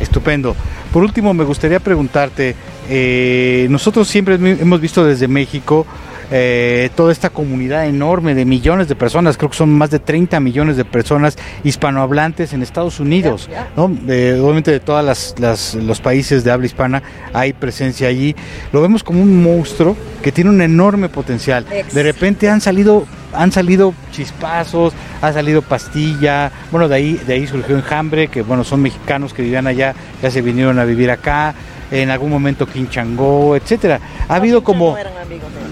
Estupendo. 0.00 0.54
Por 0.92 1.02
último, 1.02 1.34
me 1.34 1.44
gustaría 1.44 1.80
preguntarte, 1.80 2.54
eh, 2.88 3.66
nosotros 3.70 4.08
siempre 4.08 4.36
hemos 4.36 4.80
visto 4.80 5.04
desde 5.04 5.28
México 5.28 5.86
eh, 6.30 6.90
toda 6.94 7.12
esta 7.12 7.30
comunidad 7.30 7.86
enorme 7.86 8.34
de 8.34 8.44
millones 8.44 8.88
de 8.88 8.94
personas, 8.96 9.36
creo 9.36 9.50
que 9.50 9.56
son 9.56 9.70
más 9.76 9.90
de 9.90 9.98
30 9.98 10.40
millones 10.40 10.76
de 10.76 10.84
personas 10.84 11.36
hispanohablantes 11.64 12.52
en 12.52 12.62
Estados 12.62 13.00
Unidos, 13.00 13.48
¿no? 13.76 13.90
Eh, 14.12 14.38
obviamente 14.42 14.70
de 14.70 14.80
todos 14.80 15.04
las, 15.04 15.34
las- 15.38 15.74
los 15.74 16.00
países 16.00 16.44
de 16.44 16.50
habla 16.50 16.66
hispana 16.66 17.02
hay 17.32 17.52
presencia 17.52 18.08
allí. 18.08 18.34
Lo 18.72 18.82
vemos 18.82 19.02
como 19.04 19.22
un 19.22 19.42
monstruo 19.42 19.96
que 20.22 20.32
tiene 20.32 20.50
un 20.50 20.60
enorme 20.60 21.08
potencial. 21.08 21.64
De 21.92 22.02
repente 22.02 22.48
han 22.50 22.60
salido 22.60 23.06
han 23.34 23.52
salido 23.52 23.92
chispazos, 24.10 24.94
ha 25.20 25.32
salido 25.34 25.60
pastilla, 25.60 26.50
bueno, 26.70 26.88
de 26.88 26.94
ahí, 26.94 27.20
de 27.26 27.34
ahí 27.34 27.46
surgió 27.46 27.76
Enjambre, 27.76 28.28
que 28.28 28.40
bueno, 28.40 28.64
son 28.64 28.80
mexicanos 28.80 29.34
que 29.34 29.42
vivían 29.42 29.66
allá, 29.66 29.94
ya 30.22 30.30
se 30.30 30.40
vinieron 30.40 30.78
a 30.78 30.84
vivir 30.86 31.10
acá, 31.10 31.54
en 31.90 32.10
algún 32.10 32.30
momento 32.30 32.66
Quinchangó, 32.66 33.56
etcétera. 33.56 34.00
Ha 34.28 34.36
habido 34.36 34.62
como 34.62 34.96
eh, 34.98 35.04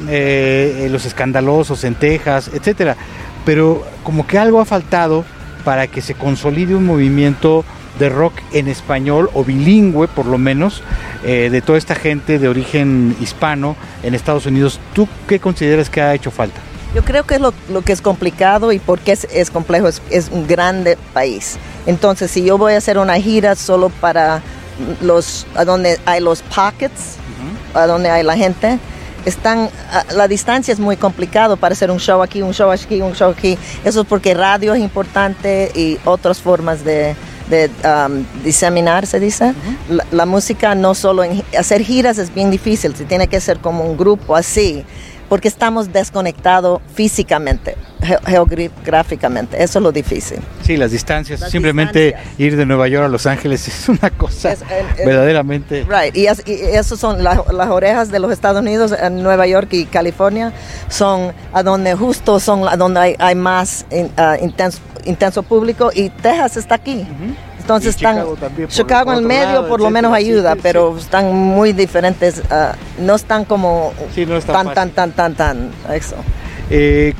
eh, 0.09 0.89
los 0.91 1.05
escandalosos 1.05 1.85
en 1.85 1.95
Texas, 1.95 2.51
etcétera. 2.53 2.97
Pero 3.45 3.85
como 4.03 4.27
que 4.27 4.39
algo 4.39 4.61
ha 4.61 4.65
faltado 4.65 5.25
para 5.65 5.87
que 5.87 6.01
se 6.01 6.15
consolide 6.15 6.75
un 6.75 6.87
movimiento 6.87 7.65
de 7.99 8.09
rock 8.09 8.35
en 8.53 8.69
español 8.69 9.31
o 9.33 9.43
bilingüe 9.43 10.07
por 10.09 10.27
lo 10.27 10.39
menos 10.39 10.83
eh, 11.25 11.49
de 11.51 11.63
toda 11.63 11.79
esta 11.79 11.95
gente 11.95 12.39
de 12.39 12.49
origen 12.49 13.17
hispano 13.21 13.77
en 14.03 14.15
Estados 14.15 14.47
Unidos. 14.47 14.81
¿Tú 14.93 15.09
qué 15.27 15.41
consideras 15.41 15.89
que 15.89 16.03
ha 16.03 16.15
hecho 16.15 16.31
falta? 16.31 16.61
Yo 16.95 17.03
creo 17.05 17.25
que 17.25 17.35
es 17.35 17.41
lo, 17.41 17.53
lo 17.71 17.83
que 17.83 17.93
es 17.93 18.01
complicado 18.01 18.73
y 18.73 18.79
por 18.79 19.01
qué 19.01 19.13
es, 19.13 19.27
es 19.33 19.51
complejo, 19.51 19.89
es, 19.89 20.01
es 20.11 20.29
un 20.31 20.47
grande 20.47 20.97
país. 21.13 21.59
Entonces, 21.85 22.31
si 22.31 22.45
yo 22.45 22.59
voy 22.59 22.75
a 22.75 22.79
hacer 22.79 22.99
una 22.99 23.17
gira 23.17 23.55
solo 23.55 23.89
para 23.89 24.43
los, 25.03 25.47
a 25.55 25.65
donde 25.65 25.98
hay 26.07 26.20
los 26.20 26.43
pockets, 26.43 27.16
a 27.74 27.86
donde 27.86 28.11
hay 28.11 28.23
la 28.23 28.36
gente, 28.36 28.78
están, 29.24 29.69
a- 29.93 30.12
la 30.15 30.28
distancia 30.28 30.73
es 30.73 30.78
muy 30.78 30.97
complicado 30.97 31.57
para 31.57 31.73
hacer 31.73 31.90
un 31.90 31.98
show 31.98 32.23
aquí, 32.23 32.43
un 32.43 32.53
show 32.55 32.70
aquí, 32.70 33.01
un 33.03 33.15
show 33.15 33.31
aquí. 33.31 33.59
Eso 33.85 34.03
es 34.03 34.07
porque 34.07 34.35
radio 34.35 34.74
es 34.74 34.81
importante 34.81 35.70
y 35.74 35.98
otras 36.05 36.40
formas 36.40 36.85
de, 36.85 37.16
de 37.51 37.70
um, 37.85 38.24
diseminar, 38.44 39.07
se 39.07 39.19
dice. 39.20 39.53
la, 39.90 40.05
la 40.12 40.27
música 40.27 40.74
no 40.74 40.94
solo 40.94 41.24
en 41.24 41.43
hacer 41.59 41.82
giras 41.82 42.19
es 42.19 42.32
bien 42.32 42.51
difícil, 42.51 42.94
se 42.94 43.05
tiene 43.05 43.27
que 43.27 43.40
ser 43.40 43.59
como 43.59 43.85
un 43.85 43.97
grupo 43.97 44.36
así, 44.36 44.85
porque 45.28 45.48
estamos 45.48 45.93
desconectados 45.93 46.81
físicamente, 46.94 47.77
ge- 48.03 48.19
geográficamente. 48.27 49.62
Eso 49.62 49.78
es 49.78 49.82
lo 49.82 49.93
difícil. 49.93 50.39
Sí, 50.62 50.77
las 50.77 50.90
distancias, 50.90 51.40
simplemente 51.51 52.15
ir 52.39 52.57
de 52.57 52.66
Nueva 52.66 52.89
York 52.89 53.05
a 53.07 53.09
Los 53.09 53.27
Ángeles 53.27 53.66
es 53.69 53.89
una 53.89 54.11
cosa 54.11 54.53
Es- 54.53 54.62
el- 54.62 55.01
el- 55.01 55.07
verdaderamente... 55.07 55.86
Right, 55.89 56.16
y, 56.16 56.27
es- 56.27 56.43
y 56.47 56.53
eso 56.55 56.97
son 56.97 57.23
la- 57.24 57.43
las 57.53 57.69
orejas 57.69 58.11
de 58.11 58.19
los 58.19 58.31
Estados 58.32 58.61
Unidos 58.61 58.94
en 59.01 59.23
Nueva 59.23 59.47
York 59.47 59.69
y 59.73 59.86
California, 59.86 60.53
son 60.89 61.32
a 61.53 61.62
donde 61.62 61.94
justo 61.94 62.40
son 62.40 62.69
a 62.69 62.77
donde 62.77 63.01
hay, 63.01 63.16
hay 63.19 63.35
más 63.35 63.86
in- 63.90 64.11
ah, 64.16 64.36
intenso, 64.40 64.78
intenso 65.05 65.43
público 65.43 65.90
y 65.94 66.11
Texas 66.11 66.57
está 66.57 66.77
aquí. 66.77 67.07
Entonces 67.67 67.95
Y 67.95 68.05
están 68.05 68.15
Chicago 68.15 68.37
también, 68.37 68.69
en 68.71 68.81
otro 68.81 69.21
medio 69.29 69.45
lado, 69.45 69.69
por 69.69 69.81
lo 69.81 69.91
menos. 69.91 70.13
Sí, 70.13 70.25
ayuda, 70.25 70.55
sí, 70.55 70.61
pero 70.63 70.97
están 70.97 71.35
muy 71.35 71.73
diferentes, 71.73 72.41
ah, 72.49 72.77
no 73.01 73.17
están 73.17 73.45
como 73.45 73.93
tan 74.47 74.73
tan, 74.73 74.75
tan, 74.75 74.91
tan, 74.91 75.13
tan, 75.13 75.35
tan, 75.35 75.71
eso. 75.93 76.15
Eh, 76.71 77.13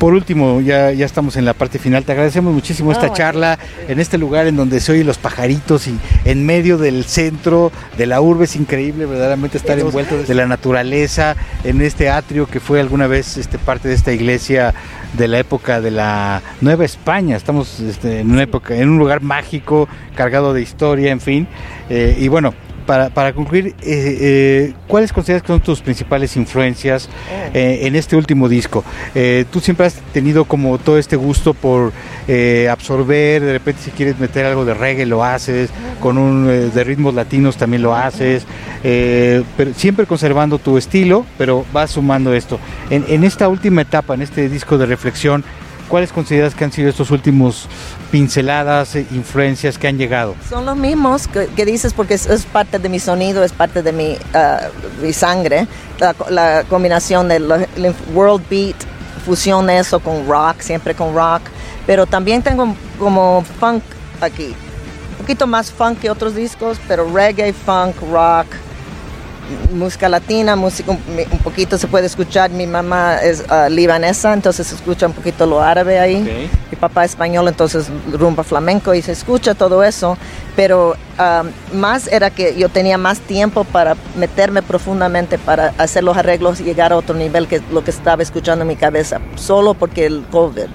por 0.00 0.14
último, 0.14 0.60
ya, 0.60 0.92
ya 0.92 1.06
estamos 1.06 1.36
en 1.36 1.44
la 1.44 1.54
parte 1.54 1.78
final. 1.78 2.04
Te 2.04 2.12
agradecemos 2.12 2.54
muchísimo 2.54 2.92
esta 2.92 3.12
charla 3.12 3.58
en 3.88 3.98
este 3.98 4.16
lugar 4.16 4.46
en 4.46 4.56
donde 4.56 4.78
se 4.78 4.92
oyen 4.92 5.06
los 5.06 5.18
pajaritos 5.18 5.88
y 5.88 5.98
en 6.24 6.46
medio 6.46 6.78
del 6.78 7.04
centro 7.04 7.72
de 7.96 8.06
la 8.06 8.20
urbe. 8.20 8.44
Es 8.44 8.54
increíble 8.54 9.06
verdaderamente 9.06 9.58
estar 9.58 9.76
envuelto 9.78 10.16
de 10.22 10.34
la 10.34 10.46
naturaleza 10.46 11.34
en 11.64 11.80
este 11.80 12.10
atrio 12.10 12.46
que 12.46 12.60
fue 12.60 12.78
alguna 12.78 13.08
vez 13.08 13.36
este, 13.36 13.58
parte 13.58 13.88
de 13.88 13.94
esta 13.94 14.12
iglesia 14.12 14.72
de 15.14 15.28
la 15.28 15.38
época 15.38 15.80
de 15.80 15.90
la 15.90 16.42
Nueva 16.60 16.84
España. 16.84 17.36
Estamos 17.36 17.80
este, 17.80 18.20
en 18.20 18.30
una 18.30 18.42
época, 18.42 18.76
en 18.76 18.88
un 18.88 18.98
lugar 18.98 19.22
mágico, 19.22 19.88
cargado 20.14 20.52
de 20.52 20.62
historia, 20.62 21.10
en 21.10 21.20
fin. 21.20 21.48
Eh, 21.88 22.16
y 22.18 22.28
bueno, 22.28 22.54
para, 22.88 23.10
para 23.10 23.34
concluir, 23.34 23.66
eh, 23.66 23.74
eh, 23.82 24.72
¿cuáles 24.86 25.12
consideras 25.12 25.42
que 25.42 25.48
son 25.48 25.60
tus 25.60 25.82
principales 25.82 26.34
influencias 26.38 27.10
eh, 27.52 27.80
en 27.82 27.94
este 27.94 28.16
último 28.16 28.48
disco? 28.48 28.82
Eh, 29.14 29.44
tú 29.52 29.60
siempre 29.60 29.84
has 29.84 29.96
tenido 30.14 30.46
como 30.46 30.78
todo 30.78 30.96
este 30.96 31.14
gusto 31.14 31.52
por 31.52 31.92
eh, 32.26 32.66
absorber, 32.70 33.42
de 33.42 33.52
repente 33.52 33.82
si 33.82 33.90
quieres 33.90 34.18
meter 34.18 34.46
algo 34.46 34.64
de 34.64 34.72
reggae 34.72 35.04
lo 35.04 35.22
haces, 35.22 35.68
con 36.00 36.16
un 36.16 36.48
eh, 36.48 36.70
de 36.74 36.82
ritmos 36.82 37.12
latinos 37.12 37.58
también 37.58 37.82
lo 37.82 37.94
haces, 37.94 38.46
pero 38.82 39.74
siempre 39.74 40.06
conservando 40.06 40.58
tu 40.58 40.78
estilo, 40.78 41.26
pero 41.36 41.66
vas 41.74 41.90
sumando 41.90 42.32
esto. 42.32 42.58
En, 42.88 43.04
en 43.08 43.22
esta 43.22 43.48
última 43.48 43.82
etapa, 43.82 44.14
en 44.14 44.22
este 44.22 44.48
disco 44.48 44.78
de 44.78 44.86
reflexión, 44.86 45.44
¿cuáles 45.88 46.12
consideras 46.12 46.54
que 46.54 46.64
han 46.64 46.72
sido 46.72 46.88
estos 46.88 47.10
últimos 47.10 47.66
pinceladas, 48.10 48.94
eh, 48.94 49.06
influencias 49.10 49.78
que 49.78 49.88
han 49.88 49.98
llegado? 49.98 50.34
Son 50.48 50.64
los 50.64 50.76
mismos 50.76 51.26
que, 51.26 51.46
que 51.46 51.64
dices 51.64 51.92
porque 51.92 52.14
es, 52.14 52.26
es 52.26 52.44
parte 52.44 52.78
de 52.78 52.88
mi 52.88 52.98
sonido, 52.98 53.42
es 53.42 53.52
parte 53.52 53.82
de 53.82 53.92
mi, 53.92 54.16
ah, 54.34 54.68
mi 55.02 55.12
sangre. 55.12 55.66
La, 55.98 56.14
la 56.30 56.64
combinación 56.68 57.28
del 57.28 57.50
el 57.50 57.94
world 58.14 58.44
beat, 58.48 58.76
fusión 59.24 59.68
eso 59.70 59.98
con 60.00 60.28
rock, 60.28 60.60
siempre 60.60 60.94
con 60.94 61.14
rock. 61.14 61.42
Pero 61.86 62.06
también 62.06 62.42
tengo 62.42 62.74
como 62.98 63.44
funk 63.58 63.82
aquí. 64.20 64.54
Un 65.12 65.16
poquito 65.18 65.46
más 65.46 65.70
funk 65.70 66.00
que 66.00 66.10
otros 66.10 66.34
discos, 66.34 66.78
pero 66.86 67.10
reggae, 67.12 67.52
funk, 67.52 67.96
rock, 68.12 68.46
música 69.72 70.08
latina, 70.08 70.56
música 70.56 70.92
un, 70.92 71.00
un 71.30 71.38
poquito 71.38 71.78
se 71.78 71.86
puede 71.86 72.06
escuchar. 72.06 72.50
Mi 72.50 72.66
mamá 72.66 73.18
es 73.18 73.44
ah, 73.48 73.68
libanesa, 73.68 74.32
entonces 74.32 74.66
se 74.66 74.74
escucha 74.74 75.06
un 75.06 75.12
poquito 75.12 75.46
lo 75.46 75.60
árabe 75.60 75.98
ahí. 75.98 76.50
Mi 76.70 76.76
papá 76.76 77.04
es 77.04 77.12
español, 77.12 77.48
entonces 77.48 77.86
rumba 78.12 78.44
flamenco 78.44 78.94
y 78.94 79.02
se 79.02 79.12
escucha 79.12 79.54
todo 79.54 79.82
eso. 79.82 80.16
Pero 80.56 80.96
ah, 81.18 81.44
más 81.72 82.08
era 82.08 82.30
que 82.30 82.56
yo 82.56 82.68
tenía 82.68 82.98
más 82.98 83.20
tiempo 83.20 83.64
para 83.64 83.96
meterme 84.16 84.62
profundamente 84.62 85.38
para 85.38 85.74
hacer 85.78 86.04
los 86.04 86.16
arreglos 86.16 86.60
y 86.60 86.64
llegar 86.64 86.92
a 86.92 86.96
otro 86.96 87.14
nivel 87.14 87.48
que 87.48 87.60
lo 87.72 87.84
que 87.84 87.90
estaba 87.90 88.22
escuchando 88.22 88.62
en 88.62 88.68
mi 88.68 88.76
cabeza, 88.76 89.20
solo 89.36 89.74
porque 89.74 90.06
el 90.06 90.24
COVID 90.30 90.68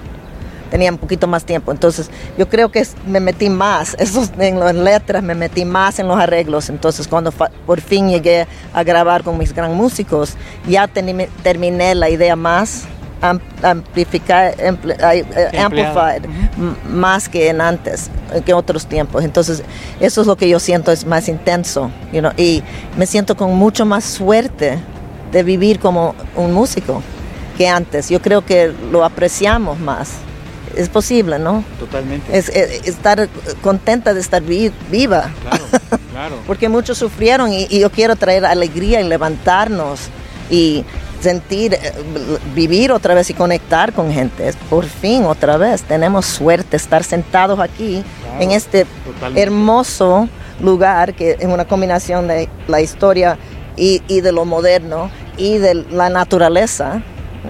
tenía 0.74 0.90
un 0.90 0.98
poquito 0.98 1.28
más 1.28 1.44
tiempo. 1.44 1.70
Entonces, 1.70 2.10
yo 2.36 2.48
creo 2.48 2.68
que 2.68 2.84
me 3.06 3.20
metí 3.20 3.48
más 3.48 3.94
esos, 4.00 4.32
en 4.40 4.58
las 4.58 4.74
letras, 4.74 5.22
me 5.22 5.36
metí 5.36 5.64
más 5.64 6.00
en 6.00 6.08
los 6.08 6.18
arreglos. 6.18 6.68
Entonces, 6.68 7.06
cuando 7.06 7.30
por 7.30 7.80
fin 7.80 8.08
llegué 8.08 8.48
a 8.72 8.82
grabar 8.82 9.22
con 9.22 9.38
mis 9.38 9.54
gran 9.54 9.72
músicos, 9.76 10.34
ya 10.68 10.88
terminé 10.88 11.94
la 11.94 12.10
idea 12.10 12.34
más 12.34 12.86
am- 13.22 13.38
amplificar, 13.62 14.56
ampli- 14.56 15.00
ay, 15.00 15.20
eh, 15.36 15.58
amplified, 15.58 16.24
m- 16.58 16.74
más 16.90 17.28
que 17.28 17.50
en 17.50 17.60
antes, 17.60 18.10
eh, 18.32 18.42
que 18.44 18.52
otros 18.52 18.86
tiempos. 18.86 19.22
Entonces, 19.22 19.62
eso 20.00 20.22
es 20.22 20.26
lo 20.26 20.34
que 20.34 20.48
yo 20.48 20.58
siento 20.58 20.90
es 20.90 21.06
más 21.06 21.28
intenso, 21.28 21.88
you 22.12 22.18
know, 22.18 22.32
y 22.36 22.64
me 22.96 23.06
siento 23.06 23.36
con 23.36 23.54
mucho 23.54 23.86
más 23.86 24.02
suerte 24.02 24.78
de 25.30 25.42
vivir 25.44 25.78
como 25.78 26.16
un 26.34 26.52
músico 26.52 27.00
que 27.56 27.68
antes. 27.68 28.08
Yo 28.08 28.20
creo 28.20 28.44
que 28.44 28.72
lo 28.90 29.04
apreciamos 29.04 29.78
más. 29.78 30.10
Es 30.76 30.88
posible, 30.88 31.38
¿no? 31.38 31.64
Totalmente. 31.78 32.36
Es, 32.36 32.48
es- 32.48 32.86
estar 32.88 33.28
contenta 33.62 34.12
de 34.14 34.20
estar 34.20 34.42
vi- 34.42 34.72
viva. 34.90 35.30
Claro. 36.12 36.36
Porque 36.46 36.68
muchos 36.68 36.98
sufrieron 36.98 37.52
y, 37.52 37.66
y 37.70 37.80
yo 37.80 37.90
quiero 37.90 38.16
traer 38.16 38.44
alegría 38.46 39.00
y 39.00 39.04
levantarnos 39.08 40.00
y 40.50 40.84
sentir, 41.20 41.74
eh, 41.74 41.92
vivir 42.54 42.92
otra 42.92 43.14
vez 43.14 43.30
y 43.30 43.34
conectar 43.34 43.92
con 43.92 44.12
gente. 44.12 44.52
Por 44.70 44.84
fin, 44.84 45.24
otra 45.24 45.56
vez, 45.56 45.82
tenemos 45.82 46.26
suerte 46.26 46.76
estar 46.76 47.02
sentados 47.02 47.58
aquí 47.60 48.04
en 48.40 48.50
este 48.52 48.84
totalmente. 49.04 49.42
hermoso 49.42 50.28
lugar 50.60 51.14
que 51.14 51.32
es 51.38 51.46
una 51.46 51.64
combinación 51.64 52.28
de 52.28 52.48
la 52.68 52.80
historia 52.80 53.38
y, 53.76 54.02
y 54.06 54.20
de 54.20 54.30
lo 54.32 54.44
moderno 54.44 55.10
y 55.36 55.58
de 55.58 55.74
la 55.74 56.10
naturaleza. 56.10 57.02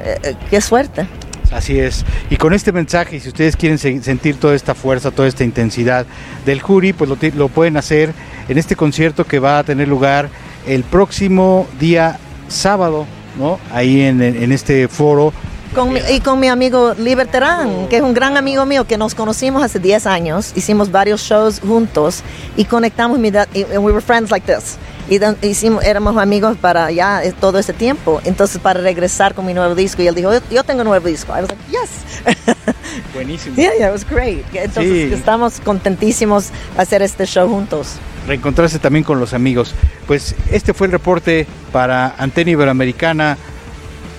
Eh, 0.02 0.18
eh, 0.22 0.34
qué 0.50 0.60
suerte. 0.60 1.06
Así 1.54 1.78
es. 1.78 2.04
Y 2.30 2.36
con 2.36 2.52
este 2.52 2.72
mensaje, 2.72 3.20
si 3.20 3.28
ustedes 3.28 3.54
quieren 3.56 3.78
se- 3.78 4.02
sentir 4.02 4.36
toda 4.40 4.56
esta 4.56 4.74
fuerza, 4.74 5.12
toda 5.12 5.28
esta 5.28 5.44
intensidad 5.44 6.04
del 6.44 6.60
jury, 6.60 6.92
pues 6.92 7.08
lo, 7.36 7.48
pueden 7.48 7.76
hacer 7.76 8.12
en 8.48 8.58
este 8.58 8.74
concierto 8.74 9.24
que 9.24 9.38
va 9.38 9.60
a 9.60 9.62
tener 9.64 9.86
lugar 9.86 10.28
el 10.66 10.82
próximo 10.82 11.68
día 11.78 12.18
sábado, 12.48 13.06
¿no? 13.38 13.60
Ahí 13.72 14.00
en, 14.00 14.20
este 14.50 14.88
foro. 14.88 15.32
Con 15.76 15.96
y 15.96 16.18
con 16.20 16.40
mi 16.40 16.48
amigo 16.48 16.92
Liberterán, 16.94 17.86
que 17.88 17.96
es 17.98 18.02
un 18.02 18.14
gran 18.14 18.36
amigo 18.36 18.66
mío 18.66 18.84
que 18.84 18.98
nos 18.98 19.14
conocimos 19.14 19.62
hace 19.62 19.78
10 19.78 20.06
años, 20.06 20.52
hicimos 20.56 20.90
varios 20.90 21.20
shows 21.20 21.60
juntos 21.60 22.22
y 22.56 22.64
conectamos, 22.64 23.16
and 23.18 23.78
we 23.78 23.92
were 23.92 24.00
friends 24.00 24.32
like 24.32 24.44
this. 24.44 24.76
Y 25.08 25.20
hicimos, 25.46 25.84
éramos 25.84 26.16
amigos 26.16 26.56
para 26.58 26.90
ya 26.90 27.22
eh, 27.22 27.32
todo 27.38 27.58
ese 27.58 27.72
tiempo. 27.72 28.20
Entonces, 28.24 28.58
para 28.60 28.80
regresar 28.80 29.34
con 29.34 29.44
mi 29.44 29.52
nuevo 29.52 29.74
disco, 29.74 30.02
y 30.02 30.06
él 30.06 30.14
dijo, 30.14 30.30
yo, 30.50 30.64
tengo 30.64 30.80
un 30.80 30.88
nuevo 30.88 31.06
disco. 31.06 31.32
I 31.36 31.42
was 31.42 31.50
like, 31.50 31.62
yes. 31.70 32.34
Buenísimo. 33.14 33.54
Yeah, 33.56 33.72
yeah, 33.78 33.88
it 33.88 33.92
was 33.92 34.08
great. 34.08 34.44
Entonces, 34.54 35.08
Sí. 35.08 35.12
estamos 35.14 35.60
contentísimos 35.60 36.50
hacer 36.78 37.02
este 37.02 37.26
show 37.26 37.48
juntos. 37.48 37.96
reencontrarse 38.26 38.78
también 38.78 39.04
con 39.04 39.20
los 39.20 39.34
amigos. 39.34 39.74
Pues 40.06 40.34
este 40.50 40.72
fue 40.72 40.86
el 40.86 40.92
reporte 40.92 41.46
para 41.72 42.14
Antena 42.16 42.52
Iberoamericana 42.52 43.36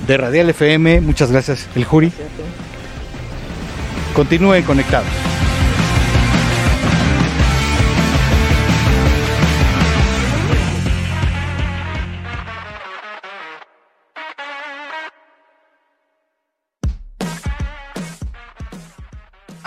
de 0.06 0.18
Radial 0.18 0.50
FM. 0.52 1.02
Muchas 1.02 1.32
gracias, 1.32 1.68
el 1.76 1.86
jury. 1.86 2.12
Continúen 4.16 4.64
conectados. 4.64 5.08